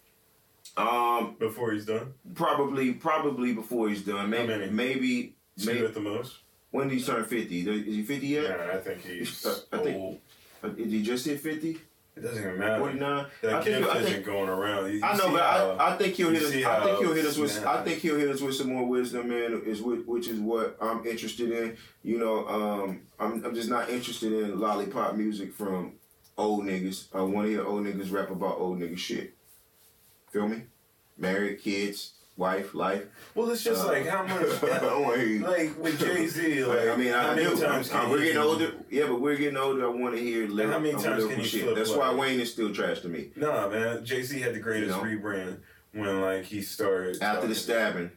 Um, 0.76 1.36
before 1.38 1.74
he's 1.74 1.86
done. 1.86 2.16
Probably, 2.34 2.92
probably 2.94 3.54
before 3.54 3.88
he's 3.90 4.02
done. 4.04 4.32
Maybe, 4.32 4.52
How 4.52 4.58
many? 4.60 4.72
maybe, 4.72 5.36
Two 5.60 5.66
maybe 5.68 5.86
at 5.86 5.94
the 5.94 6.00
most. 6.00 6.38
When 6.72 6.88
did 6.88 6.98
he 6.98 7.04
turn 7.04 7.24
fifty? 7.26 7.60
Is 7.62 7.86
he 7.96 8.02
fifty 8.04 8.28
yet? 8.28 8.44
Yeah, 8.46 8.72
I 8.74 8.78
think 8.78 9.06
he's 9.06 9.46
Uh, 9.46 9.60
I 9.74 9.78
think- 9.78 9.96
old. 9.96 10.18
Uh, 10.64 10.70
Did 10.70 10.88
he 10.88 11.04
just 11.04 11.24
hit 11.28 11.40
fifty? 11.40 11.80
It 12.18 12.22
doesn't 12.24 12.44
even 12.44 12.58
matter. 12.60 12.80
Forty 12.80 13.00
nine. 13.00 13.26
That 13.42 13.54
I 13.54 13.64
think, 13.64 13.78
gift 13.78 13.90
I 13.96 13.98
isn't 14.00 14.12
think, 14.14 14.26
going 14.26 14.50
around. 14.50 14.88
You, 14.88 14.98
you 14.98 15.04
I 15.04 15.16
know, 15.18 15.32
but 15.32 15.42
how- 15.42 15.72
I, 15.80 15.94
I 15.94 15.98
think 15.98 16.16
he'll 16.16 16.30
hit 16.32 16.42
us. 16.44 16.50
I 16.54 16.84
think 16.84 17.00
he'll 17.00 17.14
hit 17.14 17.26
us 17.26 17.38
with. 17.38 17.52
snap- 17.52 17.68
I 17.68 17.84
think 17.84 18.00
he'll 18.00 18.18
hit 18.18 18.30
us 18.30 18.42
with 18.42 18.56
some 18.56 18.68
more 18.74 18.86
wisdom, 18.88 19.30
man. 19.30 19.62
Is 19.66 19.82
which, 19.82 20.06
which 20.06 20.28
is 20.28 20.40
what 20.40 20.78
I'm 20.82 21.06
interested 21.06 21.52
in. 21.52 21.78
You 22.04 22.18
know, 22.20 22.48
um, 22.48 23.02
I'm 23.20 23.44
I'm 23.46 23.54
just 23.56 23.70
not 23.70 23.90
interested 23.90 24.34
in 24.34 24.60
lollipop 24.60 25.16
music 25.16 25.54
from 25.54 25.94
old 26.38 26.64
niggas. 26.66 27.06
I 27.14 27.22
want 27.22 27.48
to 27.48 27.52
hear 27.52 27.66
old 27.66 27.86
niggas 27.86 28.12
rap 28.12 28.30
about 28.32 28.58
old 28.60 28.80
nigga 28.80 28.98
shit. 28.98 29.34
Feel 30.32 30.48
me? 30.48 30.64
Married, 31.18 31.62
kids, 31.62 32.14
wife, 32.38 32.74
life. 32.76 33.04
Well, 33.36 33.50
it's 33.50 33.64
just 33.64 33.84
Uh, 33.84 33.88
like 33.88 34.08
how 34.08 34.24
much. 34.24 34.64
I 34.64 34.80
don't 34.80 35.04
want 35.04 35.16
to 35.16 35.20
hear 35.22 35.30
you. 35.30 35.40
like 35.46 35.78
with 35.84 36.00
Jay 36.00 36.28
Z, 36.28 36.64
like 36.66 36.88
I 36.88 36.96
mean, 36.96 37.14
I, 37.14 37.36
many 37.36 37.50
do. 37.56 37.62
times 37.62 37.92
Uh, 37.92 38.08
we're 38.10 38.20
getting 38.20 38.38
older. 38.38 38.74
Yeah, 38.90 39.08
but 39.08 39.20
we're 39.20 39.36
getting 39.36 39.58
older. 39.58 39.86
I 39.86 39.90
want 39.90 40.16
to 40.16 40.22
hear 40.22 40.48
lyric, 40.48 40.72
how 40.72 40.80
many 40.80 40.94
uh, 40.96 41.00
times 41.02 41.26
can 41.26 41.40
you 41.40 41.46
shit. 41.46 41.76
That's 41.76 41.90
like- 41.90 42.00
why 42.00 42.14
Wayne 42.14 42.40
is 42.40 42.52
still 42.52 42.74
trash 42.74 43.02
to 43.02 43.10
me. 43.10 43.32
Nah, 43.36 43.68
man. 43.68 44.06
Jay 44.06 44.22
Z 44.22 44.40
had 44.40 44.54
the 44.54 44.60
greatest 44.60 44.96
You 44.96 45.04
know? 45.04 45.10
rebrand 45.22 45.58
when 45.92 46.22
like 46.22 46.46
he 46.46 46.62
started 46.62 47.22
After 47.22 47.48
the 47.48 47.56
stabbing. 47.56 48.12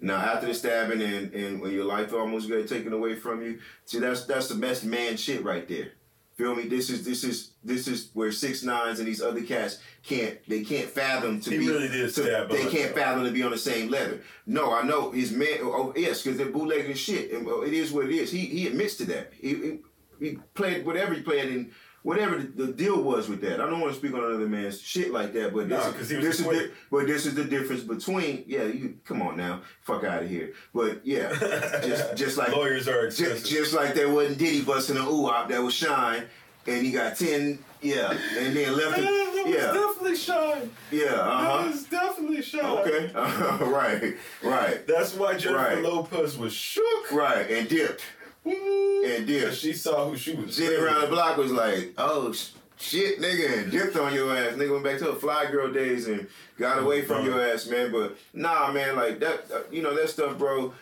Now, 0.00 0.16
after 0.16 0.46
the 0.48 0.54
stabbing 0.54 1.00
and, 1.00 1.32
and 1.32 1.60
when 1.62 1.70
your 1.72 1.84
life 1.84 2.12
almost 2.12 2.48
got 2.48 2.66
taken 2.68 2.92
away 2.92 3.14
from 3.14 3.40
you, 3.42 3.58
see 3.86 3.98
that's 4.00 4.24
that's 4.24 4.48
the 4.48 4.54
best 4.54 4.84
man 4.84 5.16
shit 5.16 5.42
right 5.44 5.66
there. 5.68 5.92
Feel 6.36 6.56
me? 6.56 6.64
This 6.64 6.90
is 6.90 7.04
this 7.04 7.22
is 7.22 7.52
this 7.62 7.86
is 7.86 8.10
where 8.12 8.32
six 8.32 8.64
nines 8.64 8.98
and 8.98 9.06
these 9.06 9.22
other 9.22 9.42
cats 9.42 9.78
can't 10.02 10.36
they 10.48 10.64
can't 10.64 10.88
fathom 10.88 11.40
to 11.40 11.50
He 11.50 11.58
be 11.58 11.68
really 11.68 11.86
did 11.88 12.12
to- 12.14 12.22
they 12.50 12.66
can't 12.70 12.94
though. 12.94 13.00
fathom 13.00 13.24
to 13.24 13.30
be 13.30 13.42
on 13.44 13.52
the 13.52 13.58
same 13.58 13.88
level. 13.88 14.18
No, 14.46 14.74
I 14.74 14.82
know 14.82 15.12
his 15.12 15.30
man. 15.30 15.58
Oh, 15.62 15.72
oh 15.72 15.92
yes, 15.96 16.22
because 16.22 16.36
they're 16.36 16.50
bootlegging 16.50 16.94
shit. 16.96 17.30
And, 17.32 17.46
oh, 17.48 17.62
it 17.62 17.72
is 17.72 17.92
what 17.92 18.06
it 18.06 18.10
is. 18.12 18.32
He 18.32 18.46
he 18.46 18.66
admits 18.66 18.96
to 18.96 19.04
that. 19.06 19.32
He, 19.40 19.48
he- 19.54 19.78
he 20.20 20.38
played 20.54 20.86
whatever 20.86 21.12
he 21.12 21.22
played 21.22 21.50
in. 21.52 21.72
Whatever 22.04 22.36
the, 22.36 22.66
the 22.66 22.72
deal 22.72 23.02
was 23.02 23.28
with 23.30 23.40
that, 23.40 23.60
I 23.62 23.66
don't 23.68 23.80
want 23.80 23.92
to 23.94 23.98
speak 23.98 24.12
on 24.14 24.22
another 24.22 24.46
man's 24.46 24.78
shit 24.80 25.10
like 25.10 25.32
that. 25.32 25.52
But 25.54 25.68
this, 25.70 25.84
No, 25.84 25.92
'cause 25.92 26.10
he 26.10 26.16
was 26.16 26.24
this 26.26 26.38
is 26.40 26.44
the, 26.46 26.70
but 26.90 27.06
this 27.06 27.24
is 27.26 27.34
the 27.34 27.44
difference 27.44 27.82
between 27.82 28.44
yeah. 28.46 28.64
You 28.64 28.96
come 29.06 29.22
on 29.22 29.36
now, 29.38 29.62
fuck 29.80 30.04
out 30.04 30.22
of 30.22 30.28
here. 30.28 30.52
But 30.74 31.00
yeah, 31.06 31.30
just 31.82 32.14
just 32.16 32.36
like 32.38 32.54
lawyers 32.54 32.86
are 32.88 33.06
just, 33.08 33.20
expensive. 33.20 33.48
just 33.50 33.72
like 33.74 33.94
there 33.94 34.10
wasn't 34.10 34.36
Diddy 34.38 34.60
busting 34.62 34.98
a 34.98 35.00
ooh 35.08 35.26
op 35.30 35.48
that 35.48 35.62
was 35.62 35.72
Shyne, 35.74 36.24
and 36.66 36.84
he 36.84 36.92
got 36.92 37.16
ten 37.16 37.58
yeah, 37.80 38.10
and 38.38 38.54
then 38.56 38.76
left 38.76 38.98
it 38.98 39.44
was 39.44 39.54
yeah 39.54 39.72
definitely 39.72 40.16
Shyne. 40.16 40.70
yeah 40.90 41.04
uh 41.06 41.40
That 41.40 41.60
huh 41.62 41.66
was 41.70 41.82
definitely 41.84 42.42
Shyne. 42.42 42.64
okay 42.64 43.12
right 43.64 44.14
right 44.42 44.86
That's 44.86 45.14
why 45.14 45.36
Jennifer 45.38 45.58
Right. 45.62 45.82
Lopez 45.82 46.36
was 46.38 46.52
shook. 46.52 47.12
right 47.12 47.50
and 47.50 47.68
dipped. 47.68 48.02
And 48.44 49.26
dipped. 49.26 49.54
She 49.54 49.72
saw 49.72 50.08
who 50.08 50.16
she 50.16 50.34
was. 50.34 50.56
Sitting 50.56 50.80
around 50.80 51.02
the 51.02 51.06
block 51.08 51.36
was 51.36 51.52
like, 51.52 51.94
oh 51.98 52.32
shit, 52.76 53.20
nigga, 53.20 53.62
and 53.62 53.72
dipped 53.72 53.96
on 53.96 54.14
your 54.14 54.36
ass. 54.36 54.54
Nigga 54.54 54.72
went 54.72 54.84
back 54.84 54.98
to 54.98 55.04
the 55.04 55.14
fly 55.14 55.50
girl 55.50 55.72
days 55.72 56.08
and 56.08 56.26
got 56.58 56.82
away 56.82 57.02
from 57.02 57.24
your 57.24 57.40
ass, 57.40 57.66
man. 57.68 57.92
But 57.92 58.16
nah, 58.32 58.72
man, 58.72 58.96
like 58.96 59.20
that, 59.20 59.50
uh, 59.52 59.60
you 59.70 59.82
know 59.82 59.94
that 59.94 60.08
stuff, 60.08 60.38
bro. 60.38 60.72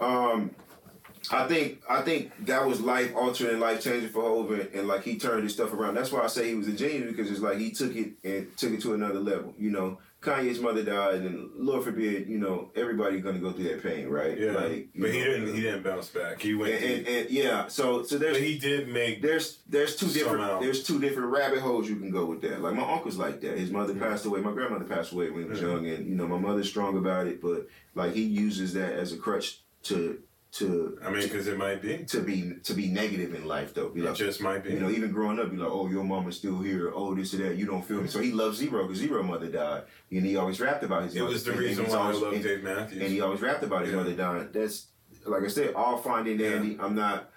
Um, 0.00 0.50
I 1.30 1.46
think 1.46 1.82
I 1.88 2.02
think 2.02 2.46
that 2.46 2.66
was 2.66 2.80
life 2.80 3.14
altering, 3.14 3.60
life 3.60 3.82
changing 3.82 4.10
for 4.10 4.22
Hov, 4.22 4.50
and, 4.52 4.68
and 4.72 4.88
like 4.88 5.02
he 5.02 5.18
turned 5.18 5.42
his 5.42 5.52
stuff 5.52 5.72
around. 5.72 5.94
That's 5.94 6.10
why 6.10 6.20
I 6.22 6.26
say 6.28 6.48
he 6.48 6.54
was 6.54 6.68
a 6.68 6.72
genius 6.72 7.10
because 7.10 7.30
it's 7.30 7.40
like 7.40 7.58
he 7.58 7.70
took 7.70 7.94
it 7.94 8.12
and 8.24 8.56
took 8.56 8.72
it 8.72 8.80
to 8.82 8.94
another 8.94 9.20
level. 9.20 9.54
You 9.58 9.70
know, 9.70 9.98
Kanye's 10.20 10.60
mother 10.60 10.82
died, 10.82 11.22
and 11.22 11.50
Lord 11.56 11.82
forbid, 11.82 12.28
you 12.28 12.38
know, 12.38 12.70
everybody 12.76 13.20
gonna 13.20 13.38
go 13.38 13.52
through 13.52 13.64
that 13.64 13.82
pain, 13.82 14.06
right? 14.08 14.38
Yeah, 14.38 14.52
like, 14.52 14.88
but 14.94 15.10
he 15.10 15.22
didn't. 15.22 15.54
He 15.54 15.62
didn't 15.62 15.82
bounce 15.82 16.08
back. 16.08 16.42
He 16.42 16.54
went. 16.54 16.74
And, 16.74 16.84
and, 16.84 17.08
and 17.08 17.30
yeah, 17.30 17.68
so 17.68 18.02
so 18.02 18.18
there's 18.18 18.36
but 18.36 18.42
he 18.46 18.58
did 18.58 18.88
make. 18.88 19.22
there's 19.22 19.60
there's 19.66 19.96
two 19.96 20.08
different 20.08 20.60
there's 20.60 20.84
two 20.84 21.00
different 21.00 21.30
rabbit 21.30 21.60
holes 21.60 21.88
you 21.88 21.96
can 21.96 22.10
go 22.10 22.26
with 22.26 22.42
that. 22.42 22.60
Like 22.60 22.74
my 22.74 22.92
uncle's 22.92 23.16
like 23.16 23.40
that. 23.40 23.56
His 23.56 23.70
mother 23.70 23.94
mm-hmm. 23.94 24.02
passed 24.02 24.26
away. 24.26 24.40
My 24.40 24.52
grandmother 24.52 24.84
passed 24.84 25.12
away 25.12 25.30
when 25.30 25.44
he 25.44 25.48
was 25.48 25.62
Yeah. 25.62 25.68
young, 25.68 25.86
and 25.86 26.06
you 26.06 26.14
know 26.14 26.28
my 26.28 26.38
mother's 26.38 26.68
strong 26.68 26.98
about 26.98 27.26
it. 27.26 27.40
But 27.40 27.68
like 27.94 28.12
he 28.12 28.22
uses 28.22 28.74
that 28.74 28.92
as 28.92 29.12
a 29.12 29.16
crutch 29.16 29.62
to 29.84 30.22
to 30.52 30.98
I 31.04 31.10
mean, 31.10 31.22
because 31.22 31.46
it 31.46 31.56
might 31.56 31.80
be. 31.80 31.98
to 32.06 32.20
be 32.22 32.54
to 32.64 32.74
be 32.74 32.88
negative 32.88 33.34
in 33.34 33.46
life 33.46 33.72
though. 33.72 33.88
Be 33.90 34.00
It 34.02 34.14
just 34.16 34.40
might 34.40 34.64
be. 34.64 34.70
you 34.72 34.80
know, 34.80 34.90
even 34.90 35.12
growing 35.12 35.38
up, 35.38 35.50
be 35.50 35.56
like, 35.56 35.70
oh, 35.70 35.88
your 35.88 36.02
mama's 36.02 36.36
still 36.36 36.58
here. 36.58 36.90
Oh, 36.94 37.14
this 37.14 37.32
or 37.34 37.38
that. 37.38 37.56
You 37.56 37.66
don't 37.66 37.84
feel 37.84 38.00
me. 38.02 38.08
So 38.08 38.18
he 38.20 38.32
loves 38.32 38.58
Zero 38.58 38.82
because 38.82 38.98
Zero 38.98 39.22
mother 39.22 39.48
died, 39.48 39.84
and 40.10 40.24
he 40.26 40.36
always 40.36 40.58
rapped 40.60 40.82
about 40.82 41.04
his. 41.04 41.14
it 41.14 41.20
mother. 41.20 41.32
was 41.32 41.44
the 41.44 41.52
And- 41.52 41.60
and 41.60 41.68
reason 41.68 41.84
he's 41.84 41.94
why 41.94 42.00
I 42.00 42.12
love 42.12 42.32
and- 42.32 42.42
Dave 42.42 42.64
Matthews. 42.64 43.00
and 43.02 43.12
he 43.12 43.20
always 43.20 43.40
rapped 43.40 43.62
about 43.62 43.82
his 43.82 43.90
Yeah. 43.90 43.96
mother 43.98 44.12
dying. 44.14 44.48
That's 44.52 44.86
like 45.24 45.42
I 45.44 45.48
said, 45.48 45.74
all 45.74 45.98
finding 45.98 46.38
dandy. 46.38 46.76
I'm 46.80 46.94
not 46.96 47.30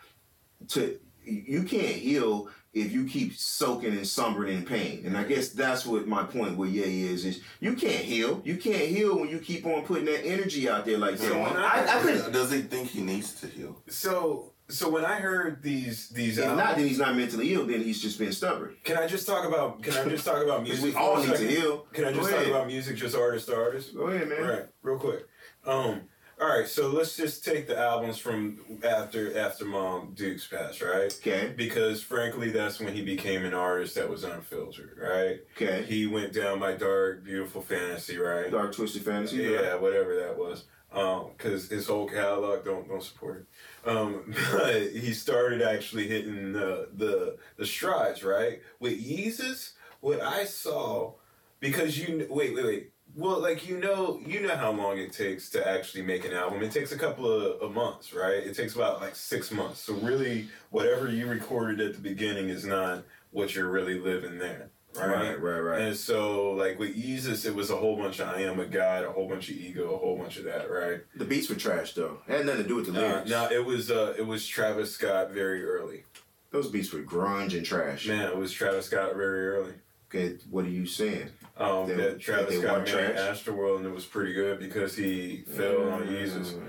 to 0.70 0.98
you 1.26 1.64
can't 1.64 1.96
heal 1.96 2.50
if 2.74 2.92
you 2.92 3.06
keep 3.06 3.36
soaking 3.36 3.92
and 3.92 4.02
sombering 4.02 4.54
in 4.54 4.66
pain. 4.66 5.04
And 5.06 5.16
I 5.16 5.24
guess 5.24 5.50
that's 5.50 5.86
what 5.86 6.08
my 6.08 6.24
point 6.24 6.58
with 6.58 6.72
Ye 6.72 7.04
is 7.04 7.24
is 7.24 7.42
you 7.60 7.76
can't 7.76 8.04
heal. 8.04 8.42
You 8.44 8.58
can't 8.58 8.88
heal 8.88 9.20
when 9.20 9.30
you 9.30 9.40
keep 9.40 9.66
on 9.66 9.84
putting 9.84 10.06
that 10.06 10.26
energy 10.26 10.68
out 10.68 10.86
there 10.86 10.98
like 10.98 11.18
that. 11.18 11.28
So 11.30 11.40
when 11.40 11.56
I, 11.56 11.86
I 11.88 12.30
Does 12.32 12.52
he 12.52 12.62
think 12.62 12.90
he 12.90 13.02
needs 13.02 13.34
to 13.42 13.48
heal? 13.48 13.82
so 13.90 14.50
so 14.70 14.90
when 14.90 15.04
I 15.06 15.16
heard 15.20 15.62
these 15.62 16.10
these 16.10 16.38
if 16.38 16.48
not 16.48 16.78
then 16.78 16.88
he's 16.88 16.98
not 16.98 17.16
mentally 17.16 17.54
ill, 17.54 17.66
then 17.68 17.82
he's 17.84 18.02
just 18.02 18.18
been 18.18 18.32
stubborn. 18.32 18.76
can 18.84 18.98
I 18.98 19.06
just 19.08 19.28
talk 19.28 19.46
about 19.46 19.84
can 19.84 19.94
I 19.94 20.10
just 20.10 20.26
talk 20.26 20.42
about 20.44 20.64
music? 20.68 20.84
we 20.86 20.96
all 20.96 21.18
for 21.22 21.36
a 21.36 21.38
need 21.40 21.48
to 21.48 21.62
heal. 21.62 21.86
Can 21.94 22.06
I 22.06 22.10
Go 22.12 22.18
just 22.20 22.30
talk 22.30 22.40
ahead. 22.40 22.50
about 22.52 22.68
music, 22.68 22.96
just 22.96 23.16
artist 23.16 23.48
to 23.50 23.56
artist? 23.58 23.94
Go 23.96 24.08
ahead, 24.08 24.30
man. 24.30 24.42
Right, 24.42 24.66
real 24.82 24.98
quick. 24.98 25.28
Um, 25.66 26.02
all 26.42 26.48
right, 26.48 26.68
so 26.68 26.90
let's 26.90 27.16
just 27.16 27.46
take 27.46 27.68
the 27.68 27.78
albums 27.78 28.18
from 28.18 28.60
after 28.84 29.38
after 29.38 29.66
Mom 29.66 30.14
Duke's 30.16 30.48
passed, 30.48 30.82
right? 30.82 31.14
Okay. 31.22 31.54
Because 31.56 32.02
frankly, 32.02 32.50
that's 32.50 32.80
when 32.80 32.94
he 32.94 33.04
became 33.04 33.46
an 33.46 33.54
artist 33.54 33.96
that 33.96 34.10
was 34.10 34.24
unfiltered, 34.24 34.98
right? 35.00 35.42
Okay. 35.56 35.84
He 35.84 36.08
went 36.08 36.34
down 36.34 36.60
my 36.60 36.74
dark, 36.74 37.24
beautiful 37.24 37.62
fantasy, 37.62 38.18
right? 38.18 38.50
Dark 38.50 38.76
twisted 38.76 39.04
fantasy. 39.04 39.38
Yeah, 39.38 39.76
whatever 39.76 40.16
that 40.16 40.38
was. 40.38 40.66
Um, 40.92 41.32
because 41.36 41.70
his 41.70 41.88
whole 41.88 42.08
catalog 42.08 42.66
don't 42.66 42.88
don't 42.88 43.04
support 43.04 43.48
it. 43.86 43.90
Um, 43.90 44.34
but 44.52 44.92
he 44.92 45.14
started 45.14 45.62
actually 45.62 46.08
hitting 46.08 46.52
the 46.52 46.90
the 46.94 47.38
the 47.58 47.66
strides, 47.66 48.24
right? 48.24 48.62
With 48.80 48.94
Yeezus, 48.94 49.74
what 50.02 50.22
I 50.22 50.46
saw, 50.46 51.14
because 51.60 51.98
you 51.98 52.28
wait 52.30 52.56
wait 52.56 52.66
wait. 52.66 52.93
Well, 53.16 53.40
like 53.40 53.68
you 53.68 53.78
know, 53.80 54.20
you 54.26 54.42
know 54.42 54.56
how 54.56 54.72
long 54.72 54.98
it 54.98 55.14
takes 55.14 55.50
to 55.52 55.68
actually 55.68 56.02
make 56.04 56.26
an 56.26 56.34
album. 56.34 56.64
It 56.64 56.72
takes 56.72 56.92
a 56.92 56.98
couple 56.98 57.32
of, 57.32 57.62
of 57.62 57.72
months, 57.74 58.14
right? 58.14 58.38
It 58.38 58.56
takes 58.56 58.76
about 58.76 59.02
like 59.02 59.16
six 59.16 59.52
months. 59.52 59.80
So 59.82 59.94
really, 59.96 60.48
whatever 60.72 61.08
you 61.10 61.28
recorded 61.28 61.80
at 61.82 61.94
the 61.94 62.02
beginning 62.02 62.50
is 62.50 62.66
not 62.66 63.04
what 63.32 63.54
you're 63.56 63.68
really 63.70 64.00
living 64.00 64.40
there, 64.40 64.70
right? 64.96 65.08
Right, 65.10 65.42
right, 65.42 65.60
right. 65.60 65.82
And 65.82 65.96
so, 65.96 66.52
like 66.54 66.80
with 66.80 66.96
Yeezus, 66.96 67.46
it 67.46 67.54
was 67.54 67.70
a 67.70 67.76
whole 67.76 67.96
bunch 67.98 68.20
of 68.20 68.30
I 68.30 68.42
am 68.42 68.60
a 68.60 68.66
god, 68.66 69.04
a 69.06 69.12
whole 69.12 69.28
bunch 69.30 69.50
of 69.50 69.58
ego, 69.58 69.94
a 69.94 69.98
whole 69.98 70.18
bunch 70.18 70.38
of 70.38 70.46
that, 70.46 70.72
right? 70.72 71.02
The 71.16 71.26
beats 71.26 71.50
were 71.50 71.56
trash 71.56 71.94
though. 71.94 72.18
It 72.28 72.38
had 72.38 72.46
nothing 72.48 72.64
to 72.64 72.68
do 72.68 72.76
with 72.78 72.92
the 72.92 73.00
Uh, 73.00 73.08
lyrics. 73.10 73.30
now 73.30 73.48
it 73.50 73.64
was 73.64 73.92
uh, 73.92 74.16
it 74.18 74.26
was 74.26 74.48
Travis 74.48 74.92
Scott 74.92 75.32
very 75.32 75.64
early. 75.64 76.04
Those 76.50 76.70
beats 76.70 76.92
were 76.92 77.02
grunge 77.02 77.56
and 77.56 77.66
trash. 77.66 78.08
Man, 78.08 78.28
it 78.30 78.38
was 78.38 78.52
Travis 78.52 78.88
Scott 78.88 79.16
very 79.16 79.48
early. 79.48 79.74
Okay, 80.10 80.38
what 80.52 80.66
are 80.66 80.70
you 80.70 80.86
saying? 80.86 81.30
Um, 81.58 81.88
They- 81.88 81.96
that 81.96 82.20
Travis 82.20 82.60
Scott 82.60 82.80
made 82.80 82.88
trash? 82.88 83.18
Astroworld, 83.18 83.78
and 83.78 83.86
it 83.86 83.94
was 83.94 84.06
pretty 84.06 84.34
good 84.34 84.60
because 84.60 84.96
he 84.96 85.44
fell 85.48 85.90
on 85.92 86.08
Yeezus. 86.08 86.60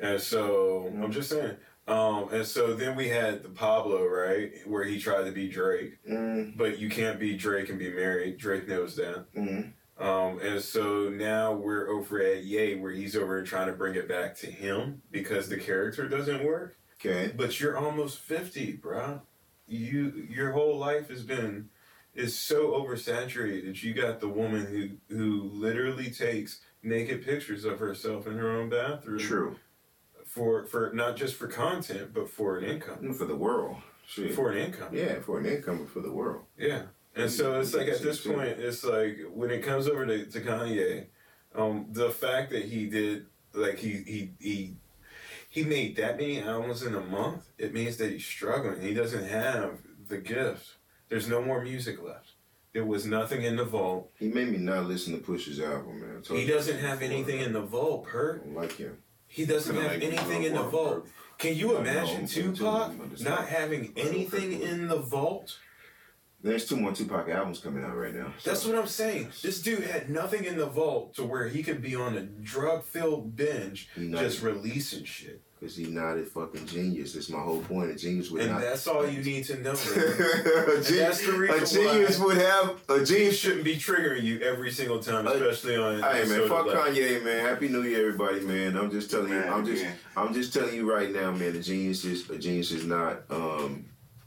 And 0.00 0.20
so 0.20 0.92
I'm 1.02 1.10
just 1.12 1.30
saying. 1.30 1.56
Um, 1.86 2.28
and 2.32 2.46
so 2.46 2.74
then 2.74 2.96
we 2.96 3.08
had 3.08 3.42
the 3.42 3.48
Pablo, 3.50 4.06
right, 4.06 4.52
where 4.66 4.84
he 4.84 4.98
tried 4.98 5.24
to 5.24 5.32
be 5.32 5.48
Drake, 5.48 5.98
Mm, 6.08 6.56
but 6.56 6.78
you 6.78 6.88
can't 6.88 7.18
be 7.20 7.36
Drake 7.36 7.68
and 7.68 7.78
be 7.78 7.90
married. 7.92 8.38
Drake 8.38 8.66
knows 8.68 8.96
that. 8.96 9.26
mm. 9.34 9.72
Um, 9.98 10.40
and 10.40 10.60
so 10.60 11.08
now 11.08 11.52
we're 11.52 11.88
over 11.88 12.20
at 12.20 12.42
Ye, 12.42 12.74
where 12.76 12.90
he's 12.90 13.14
over 13.16 13.42
trying 13.44 13.68
to 13.68 13.74
bring 13.74 13.94
it 13.94 14.08
back 14.08 14.34
to 14.38 14.46
him 14.46 15.02
because 15.10 15.48
the 15.48 15.56
character 15.58 16.08
doesn't 16.08 16.42
work. 16.42 16.76
Okay. 16.98 17.32
But 17.36 17.60
you're 17.60 17.76
almost 17.76 18.18
fifty, 18.18 18.76
bruh. 18.76 19.20
You 19.68 20.26
your 20.30 20.52
whole 20.52 20.76
life 20.78 21.08
has 21.10 21.22
been 21.22 21.68
is 22.14 22.38
so 22.38 22.68
oversaturated 22.72 23.66
that 23.66 23.82
you 23.82 23.92
got 23.94 24.20
the 24.20 24.28
woman 24.28 24.66
who 24.66 25.14
who 25.14 25.42
literally 25.52 26.10
takes 26.10 26.60
naked 26.82 27.24
pictures 27.24 27.64
of 27.64 27.78
herself 27.78 28.26
in 28.26 28.34
her 28.38 28.50
own 28.50 28.68
bathroom 28.68 29.18
True. 29.18 29.56
for 30.24 30.64
for 30.66 30.92
not 30.94 31.16
just 31.16 31.34
for 31.36 31.46
content 31.48 32.12
but 32.14 32.28
for 32.30 32.58
an 32.58 32.64
income 32.64 33.12
For 33.14 33.24
the 33.24 33.36
world. 33.36 33.76
Shit. 34.06 34.34
for 34.34 34.50
an 34.50 34.58
income 34.58 34.88
yeah, 34.92 35.18
for 35.20 35.38
an 35.40 35.46
income, 35.46 35.86
for 35.86 36.00
the 36.00 36.12
world. 36.12 36.42
yeah 36.58 36.82
and 37.16 37.30
so 37.30 37.58
it's 37.60 37.72
like 37.74 37.88
at 37.88 38.02
this 38.02 38.20
point 38.20 38.58
it's 38.58 38.84
like 38.84 39.18
when 39.32 39.50
it 39.50 39.62
comes 39.62 39.88
over 39.88 40.04
to, 40.06 40.26
to 40.26 40.40
Kanye 40.40 41.06
um 41.54 41.86
the 41.90 42.10
fact 42.10 42.50
that 42.50 42.64
he 42.66 42.86
did 42.86 43.26
like 43.54 43.78
he 43.78 43.92
he 44.06 44.30
he 44.40 44.76
he 45.48 45.62
made 45.64 45.96
that 45.96 46.18
many 46.18 46.40
albums 46.42 46.82
in 46.82 46.94
a 46.94 47.00
month 47.00 47.48
it 47.58 47.72
means 47.72 47.96
that 47.96 48.10
he's 48.12 48.26
struggling 48.26 48.80
he 48.82 48.92
doesn't 48.92 49.24
have 49.26 49.78
the 50.08 50.18
gift 50.18 50.74
there's 51.14 51.28
no 51.28 51.40
more 51.40 51.62
music 51.62 52.02
left 52.02 52.32
there 52.72 52.84
was 52.84 53.06
nothing 53.06 53.42
in 53.44 53.54
the 53.54 53.64
vault 53.64 54.10
He 54.18 54.26
made 54.26 54.48
me 54.48 54.58
not 54.58 54.86
listen 54.86 55.12
to 55.12 55.20
Push's 55.20 55.60
album, 55.60 56.00
man. 56.00 56.24
He 56.28 56.44
doesn't 56.44 56.78
have 56.78 57.02
anything 57.02 57.38
in 57.38 57.52
the 57.52 57.60
vault 57.60 58.08
I 58.12 58.38
like 58.48 58.72
him. 58.72 58.98
he 59.28 59.46
doesn't 59.46 59.76
have 59.76 59.92
anything 59.92 60.42
in 60.42 60.54
the 60.54 60.64
vault 60.64 61.06
can 61.38 61.54
you 61.54 61.76
imagine 61.76 62.26
Tupac 62.26 62.98
not 62.98 63.20
not- 63.20 63.46
having 63.46 63.92
anything 63.96 64.60
in 64.60 64.88
the 64.88 64.98
vault 64.98 65.56
There's 66.42 66.66
two 66.66 66.76
more 66.76 66.92
Tupac 66.92 67.28
albums 67.28 67.60
coming 67.60 67.84
out 67.84 67.96
right 67.96 68.14
now. 68.14 68.34
so- 68.38 68.50
That's 68.50 68.66
what 68.66 68.74
I'm 68.76 68.88
saying. 68.88 69.28
This 69.40 69.62
dude 69.62 69.84
had 69.84 70.10
nothing 70.10 70.44
in 70.44 70.58
the 70.58 70.66
vault 70.66 71.14
to 71.14 71.22
where 71.24 71.48
he 71.48 71.62
could 71.62 71.80
be 71.80 71.94
on 71.94 72.16
a 72.16 72.22
drug 72.22 72.82
filled 72.84 73.36
binge 73.36 73.88
just 73.96 74.42
releasing 74.42 75.04
shit. 75.04 75.40
Because 75.64 75.78
he's 75.78 75.88
not 75.88 76.18
a 76.18 76.24
fucking 76.24 76.66
genius. 76.66 77.14
That's 77.14 77.30
my 77.30 77.40
whole 77.40 77.60
point. 77.62 77.90
A 77.90 77.94
genius 77.94 78.30
would 78.30 78.42
And 78.42 78.50
not. 78.52 78.60
that's 78.60 78.86
all 78.86 79.08
you 79.08 79.22
need 79.22 79.44
to 79.44 79.56
know. 79.62 79.70
a, 79.70 79.74
And 80.76 80.84
that's 80.84 81.24
the 81.24 81.32
reason 81.32 81.62
a 81.62 81.66
genius 81.66 82.18
why- 82.18 82.24
would 82.26 82.36
have 82.36 82.80
a 82.90 83.02
genius. 83.02 83.38
shouldn't 83.38 83.64
be 83.64 83.76
triggering 83.76 84.24
you 84.24 84.40
every 84.40 84.70
single 84.70 84.98
time, 84.98 85.26
especially 85.26 85.76
on. 85.76 86.02
Hey 86.02 86.26
man, 86.26 86.46
fuck 86.50 86.66
Kanye, 86.66 87.24
man. 87.24 87.46
Happy 87.46 87.68
New 87.70 87.82
Year, 87.82 88.00
everybody, 88.08 88.40
man. 88.40 88.76
I'm 88.76 88.90
just 88.90 89.10
telling 89.10 89.30
you. 89.32 89.42
I'm 89.42 89.64
just, 89.64 89.82
yeah. 89.84 89.92
I'm 90.18 90.34
just 90.34 90.52
telling 90.52 90.74
you 90.74 90.92
right 90.92 91.10
now, 91.10 91.30
man. 91.30 91.56
A 91.56 91.60
genius 91.62 92.04
is 92.04 92.28
a 92.28 92.36
genius 92.36 92.70
is 92.70 92.84
not, 92.84 93.22
um, 93.30 93.86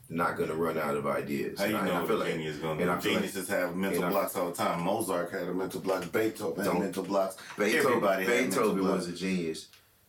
not 0.10 0.40
gonna 0.40 0.56
run 0.56 0.80
out 0.80 0.96
of 0.98 1.06
ideas. 1.06 1.60
How 1.60 1.66
you 1.66 1.78
And 1.78 1.86
know 1.86 1.94
I 1.94 2.00
what 2.00 2.08
feel 2.08 2.18
a 2.18 2.20
like- 2.24 2.32
genius 2.32 2.56
is 2.56 2.62
gonna 2.64 2.82
and 2.82 2.90
I 2.90 2.96
do? 2.96 3.02
feel 3.02 3.12
like- 3.12 3.22
Geniuses 3.22 3.50
have 3.50 3.76
mental 3.76 3.98
and 4.04 4.06
I- 4.08 4.10
blocks 4.10 4.36
all 4.36 4.50
the 4.50 4.56
time. 4.56 4.82
Mozart 4.82 5.30
had 5.32 5.44
a 5.44 5.54
mental 5.54 5.82
block. 5.82 6.12
Beethoven 6.12 6.64
had 6.66 6.72
Don't- 6.72 6.80
mental 6.82 7.04
blocks. 7.04 7.36
Beethoven, 7.60 7.78
Everybody 7.92 8.24
had 8.26 8.34
mental 8.42 8.64
Beethoven 8.64 8.84
blocks. 8.84 9.06
was 9.06 9.14
a 9.14 9.18
genius. 9.18 9.68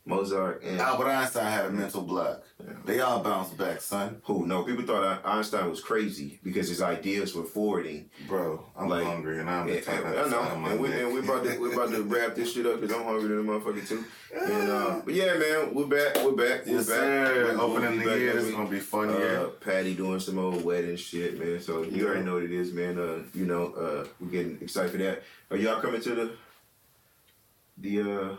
Mozart, 0.08 0.62
and 0.62 0.80
Albert 0.80 1.08
Einstein 1.08 1.52
had 1.52 1.66
a 1.66 1.70
mental 1.70 2.00
block. 2.02 2.42
They 2.86 3.00
all 3.00 3.20
bounced 3.22 3.56
back, 3.58 3.80
son. 3.82 4.20
who? 4.24 4.46
No, 4.46 4.62
people 4.64 4.84
thought 4.84 5.20
Einstein 5.24 5.68
was 5.68 5.80
crazy 5.82 6.40
because 6.42 6.66
his 6.68 6.80
ideas 6.80 7.34
were 7.34 7.44
forwarding. 7.44 8.08
Bro, 8.26 8.64
I'm 8.76 8.88
Like, 8.88 9.04
hungry 9.04 9.38
and 9.40 9.48
I'm 9.50 9.68
Yeah, 9.68 9.74
the 9.76 9.80
type 9.82 10.06
I 10.06 10.28
know, 10.28 10.38
on 10.40 10.64
and 10.64 10.80
we 10.80 10.88
neck. 10.88 11.00
and 11.02 11.12
we 11.12 11.20
about 11.20 11.44
to 11.44 11.58
we 11.60 11.72
about 11.72 11.90
to 11.90 12.02
wrap 12.02 12.34
this 12.34 12.52
shit 12.54 12.64
up 12.66 12.80
because 12.80 12.96
I'm 12.96 13.04
hungry 13.04 13.28
than 13.28 13.40
a 13.40 13.42
motherfucker 13.42 13.86
too. 13.86 14.02
And 14.34 14.70
uh, 14.70 15.00
but 15.04 15.12
yeah, 15.14 15.34
man, 15.34 15.74
we're 15.74 15.86
back, 15.86 16.16
we're 16.24 16.32
back, 16.32 16.64
we're 16.66 16.76
Yes, 16.76 16.86
back. 16.88 16.96
sir. 16.96 17.44
We'll- 17.44 17.68
we'll 17.68 17.76
Opening 17.76 17.98
the 18.00 18.04
back 18.06 18.16
year. 18.16 18.26
next 18.32 18.38
This 18.38 18.44
is 18.48 18.54
gonna 18.54 18.70
be 18.70 18.80
fun 18.80 19.10
Uh, 19.10 19.18
year. 19.18 19.46
Patty 19.60 19.94
doing 19.94 20.20
some 20.20 20.38
old 20.38 20.64
wedding 20.64 20.96
shit, 20.96 21.38
man. 21.38 21.60
So 21.60 21.82
you 21.82 22.02
Yeah. 22.02 22.08
already 22.08 22.24
know 22.24 22.34
what 22.34 22.42
it 22.44 22.52
is, 22.52 22.72
man. 22.72 22.98
Uh, 22.98 23.22
you 23.34 23.44
know, 23.44 23.72
uh, 23.74 24.06
we're 24.20 24.30
getting 24.30 24.58
excited 24.62 24.90
for 24.90 24.98
that. 24.98 25.22
Are 25.50 25.56
y'all 25.58 25.80
coming 25.82 26.00
to 26.00 26.14
the 26.14 26.30
the 27.76 28.00
uh? 28.00 28.36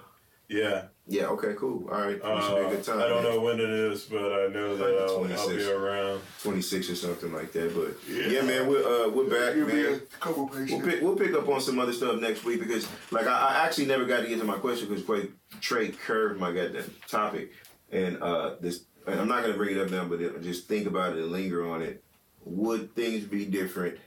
Yeah. 0.50 0.86
Yeah. 1.12 1.26
Okay. 1.30 1.56
Cool. 1.58 1.90
All 1.92 2.02
right. 2.02 2.18
It 2.18 2.22
should 2.22 2.56
be 2.56 2.62
a 2.62 2.68
Uh, 2.68 2.70
good 2.70 2.84
time. 2.84 3.00
I 3.00 3.08
don't 3.08 3.24
man. 3.24 3.34
know 3.34 3.42
when 3.42 3.60
it 3.60 3.70
is, 3.70 4.04
but 4.04 4.32
I 4.32 4.48
know 4.48 4.78
that 4.78 4.86
Like 4.86 4.98
the 5.28 5.34
I'll, 5.34 5.40
I'll 5.50 5.58
be 5.58 5.66
around. 5.72 6.22
26 6.44 6.90
or 6.92 6.96
something 6.96 7.34
like 7.34 7.52
that. 7.54 7.74
But 7.76 7.98
yeah, 8.08 8.28
Yeah. 8.28 8.42
man, 8.44 8.68
we're 8.68 8.84
uh, 9.06 9.10
we're 9.10 9.28
back, 9.28 9.56
You'll 9.56 9.66
be 9.68 9.88
a 9.88 9.90
man. 9.92 10.02
couple 10.20 10.46
We'll 10.46 10.60
patients. 10.68 10.86
pick, 10.86 11.02
we'll 11.02 11.16
pick 11.16 11.34
up 11.34 11.48
on 11.50 11.62
some 11.62 11.80
other 11.80 11.94
stuff 11.94 12.22
next 12.22 12.46
week 12.46 12.60
because, 12.60 12.88
like, 13.10 13.26
I, 13.26 13.32
I 13.50 13.66
actually 13.66 13.88
never 13.88 14.06
got 14.06 14.22
to 14.22 14.28
get 14.28 14.38
to 14.38 14.46
my 14.46 14.58
question 14.60 14.88
because 14.88 15.04
quite 15.04 15.32
Trey 15.62 15.90
curved 15.90 16.40
my 16.40 16.52
goddamn 16.52 16.94
topic, 17.08 17.54
and 17.92 18.22
uh, 18.22 18.56
this 18.62 18.84
and 19.08 19.20
I'm 19.20 19.28
not 19.28 19.42
gonna 19.42 19.58
bring 19.58 19.76
it 19.76 19.82
up 19.82 19.90
now, 19.90 20.06
but 20.06 20.22
it- 20.22 20.40
just 20.44 20.68
think 20.68 20.86
about 20.86 21.14
it 21.14 21.24
and 21.24 21.32
linger 21.32 21.68
on 21.68 21.82
it. 21.82 22.04
Would 22.46 22.94
things 22.94 23.24
be 23.26 23.46
different 23.46 23.98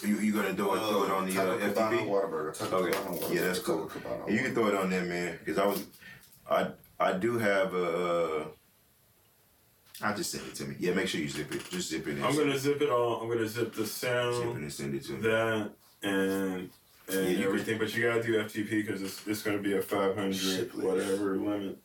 You 0.03 0.19
you 0.19 0.33
gonna 0.33 0.53
do 0.53 0.73
it? 0.73 0.79
throw 0.79 1.03
it 1.03 1.11
on 1.11 1.25
the 1.25 1.37
uh, 1.41 1.57
FTP? 1.57 2.07
Whataburger. 2.07 2.57
Taco 2.57 2.77
Okay. 2.77 2.91
Cabana 2.97 3.33
Yeah, 3.33 3.41
that's 3.47 3.59
cool. 3.59 3.87
Taco 3.89 4.29
you 4.29 4.39
can 4.39 4.53
throw 4.53 4.67
it 4.67 4.75
on 4.75 4.89
there, 4.89 5.03
man. 5.03 5.39
Because 5.39 5.57
I 5.57 5.65
was, 5.65 5.85
I 6.49 6.67
I 6.99 7.13
do 7.13 7.37
have 7.37 7.73
a. 7.73 7.85
Uh, 7.85 8.45
I'll 10.01 10.15
just 10.15 10.31
send 10.31 10.45
it 10.47 10.55
to 10.55 10.65
me. 10.65 10.75
Yeah, 10.79 10.93
make 10.93 11.07
sure 11.07 11.21
you 11.21 11.29
zip 11.29 11.53
it. 11.53 11.69
Just 11.69 11.89
zip 11.89 12.07
it. 12.07 12.15
And 12.15 12.25
I'm 12.25 12.35
gonna 12.35 12.57
zip 12.57 12.81
it 12.81 12.89
all. 12.89 13.21
I'm 13.21 13.29
gonna 13.29 13.47
zip 13.47 13.73
the 13.73 13.87
sound. 13.87 14.35
zip 14.35 14.43
it 14.43 14.47
sound, 14.47 14.57
and 14.57 14.73
send 14.73 14.95
it 14.95 15.03
to 15.05 15.13
me. 15.13 15.21
that, 15.21 15.71
and 16.03 16.69
and 17.07 17.25
Yeah, 17.25 17.29
you 17.29 17.45
everything. 17.45 17.77
But 17.77 17.95
you 17.95 18.03
gotta 18.03 18.21
do 18.21 18.37
FTP 18.43 18.85
because 18.85 19.01
it's 19.01 19.25
it's 19.25 19.41
gonna 19.41 19.59
be 19.59 19.75
a 19.77 19.81
500 19.81 20.35
Shit, 20.35 20.75
whatever 20.75 21.37
limit. 21.37 21.77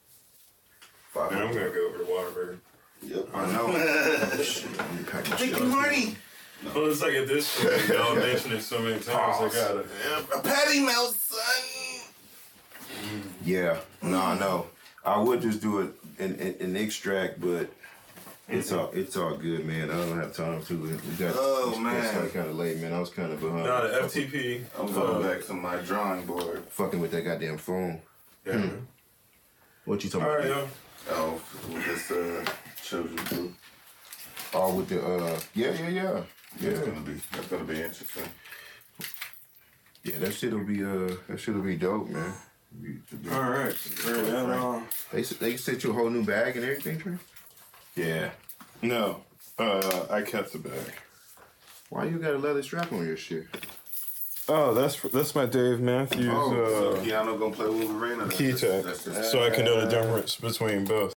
Five 1.13 1.33
And 1.33 1.41
I'm 1.41 1.55
gonna 1.55 1.71
go 1.71 1.89
over 1.89 1.99
to 1.99 2.05
Whataburger. 2.05 2.59
Yep. 3.03 3.29
I 3.35 3.53
know. 3.53 3.67
Oh, 3.69 4.43
shit. 4.43 4.77
Let 4.77 4.95
me 4.95 5.05
pack 5.05 5.31
my 5.31 5.37
shit 5.37 5.55
up. 5.55 5.63
money. 5.63 6.17
Well, 6.75 6.91
it's 6.91 7.01
like 7.01 7.15
at 7.15 7.27
this 7.27 7.59
point, 7.59 7.89
y'all 7.89 8.15
mentioned 8.15 8.55
it 8.55 8.63
so 8.63 8.81
many 8.81 9.01
times. 9.01 9.07
I 9.09 9.49
gotta. 9.49 9.87
A 10.37 10.43
patty 10.43 10.81
melt, 10.81 11.15
son. 11.15 11.80
Yeah. 13.45 13.79
No, 14.03 14.21
I 14.21 14.39
know. 14.39 14.67
I 15.05 15.19
would 15.19 15.41
just 15.41 15.61
do 15.63 15.81
it 15.81 15.91
in, 16.19 16.35
in, 16.37 16.55
in 16.55 16.77
extract, 16.77 17.41
but 17.41 17.71
it's 18.49 18.73
all 18.73 18.91
it's 18.93 19.17
all 19.17 19.37
good, 19.37 19.65
man. 19.65 19.91
I 19.91 19.95
don't 19.97 20.19
have 20.19 20.35
time 20.35 20.63
to. 20.63 20.77
We 20.77 20.91
got. 21.17 21.35
Oh, 21.37 21.71
it's, 21.71 21.79
man. 21.79 22.25
It's 22.25 22.33
kind 22.35 22.49
of 22.49 22.57
late, 22.57 22.79
man. 22.79 22.93
I 22.93 23.01
was 23.01 23.11
kind 23.11 23.33
of 23.33 23.41
behind. 23.41 23.65
No, 23.65 23.89
the 23.89 24.07
FTP. 24.07 24.65
I'm 24.79 24.93
going 24.93 25.25
uh, 25.25 25.29
back 25.29 25.47
to 25.47 25.55
my 25.55 25.77
drawing 25.77 26.27
board. 26.27 26.65
Fucking 26.71 27.01
with 27.01 27.13
that 27.13 27.23
goddamn 27.23 27.59
phone. 27.59 28.01
Yeah. 28.45 28.67
What 29.85 30.05
you 30.05 30.11
talking 30.11 30.27
All 30.27 30.37
right, 30.37 30.47
about? 30.47 30.59
yo. 30.59 30.69
Oh, 31.11 31.41
with 31.73 31.85
this 31.87 32.11
uh, 32.11 32.45
children 32.83 33.17
group. 33.27 33.55
All 34.53 34.77
with 34.77 34.89
the 34.89 35.01
uh 35.01 35.39
yeah 35.55 35.71
yeah 35.73 35.89
yeah 35.89 36.23
That's 36.61 36.81
yeah 36.81 36.85
gonna 36.87 37.01
be 37.01 37.15
that's 37.31 37.47
gonna 37.47 37.65
be 37.65 37.81
interesting. 37.81 38.25
yeah 40.03 40.19
that 40.19 40.35
shit'll 40.35 40.65
be 40.65 40.83
uh 40.83 41.15
that 41.29 41.39
shit'll 41.39 41.63
be 41.63 41.77
dope 41.77 42.09
man. 42.09 42.33
Be- 42.81 43.01
be- 43.17 43.31
All 43.31 43.41
right. 43.43 43.75
Turn 44.05 44.25
that 44.27 44.45
on. 44.59 44.87
They 45.13 45.21
s- 45.21 45.31
they 45.31 45.57
sent 45.57 45.83
you 45.85 45.91
a 45.91 45.93
whole 45.95 46.11
new 46.11 46.25
bag 46.25 46.57
and 46.57 46.65
everything, 46.65 46.99
Trey. 46.99 47.17
Yeah. 47.97 48.31
No, 48.83 49.23
uh, 49.59 50.07
I 50.11 50.23
kept 50.23 50.53
the 50.53 50.59
bag. 50.59 50.95
Why 51.89 52.05
you 52.05 52.19
got 52.19 52.35
a 52.35 52.39
leather 52.39 52.63
strap 52.63 52.93
on 52.93 53.05
your 53.07 53.17
shit? 53.17 53.47
Oh, 54.49 54.73
that's 54.75 55.01
that's 55.13 55.35
my 55.35 55.47
Dave 55.47 55.81
Matthews 55.81 56.29
Oh, 56.31 56.51
So 56.51 56.93
uh, 56.93 57.05
Keanu 57.05 57.39
gonna 57.39 57.55
play 57.55 57.67
Wolverine? 57.69 58.21
Or 58.21 58.25
that's 58.27 58.37
key 58.37 58.51
just- 58.53 58.63
tag, 58.63 58.85
That's 58.85 59.05
just 59.05 59.31
so 59.33 59.45
I 59.45 59.51
can 59.51 59.65
know 59.65 59.81
the 59.81 59.87
difference 59.87 60.37
between 60.37 60.85
both. 60.85 61.13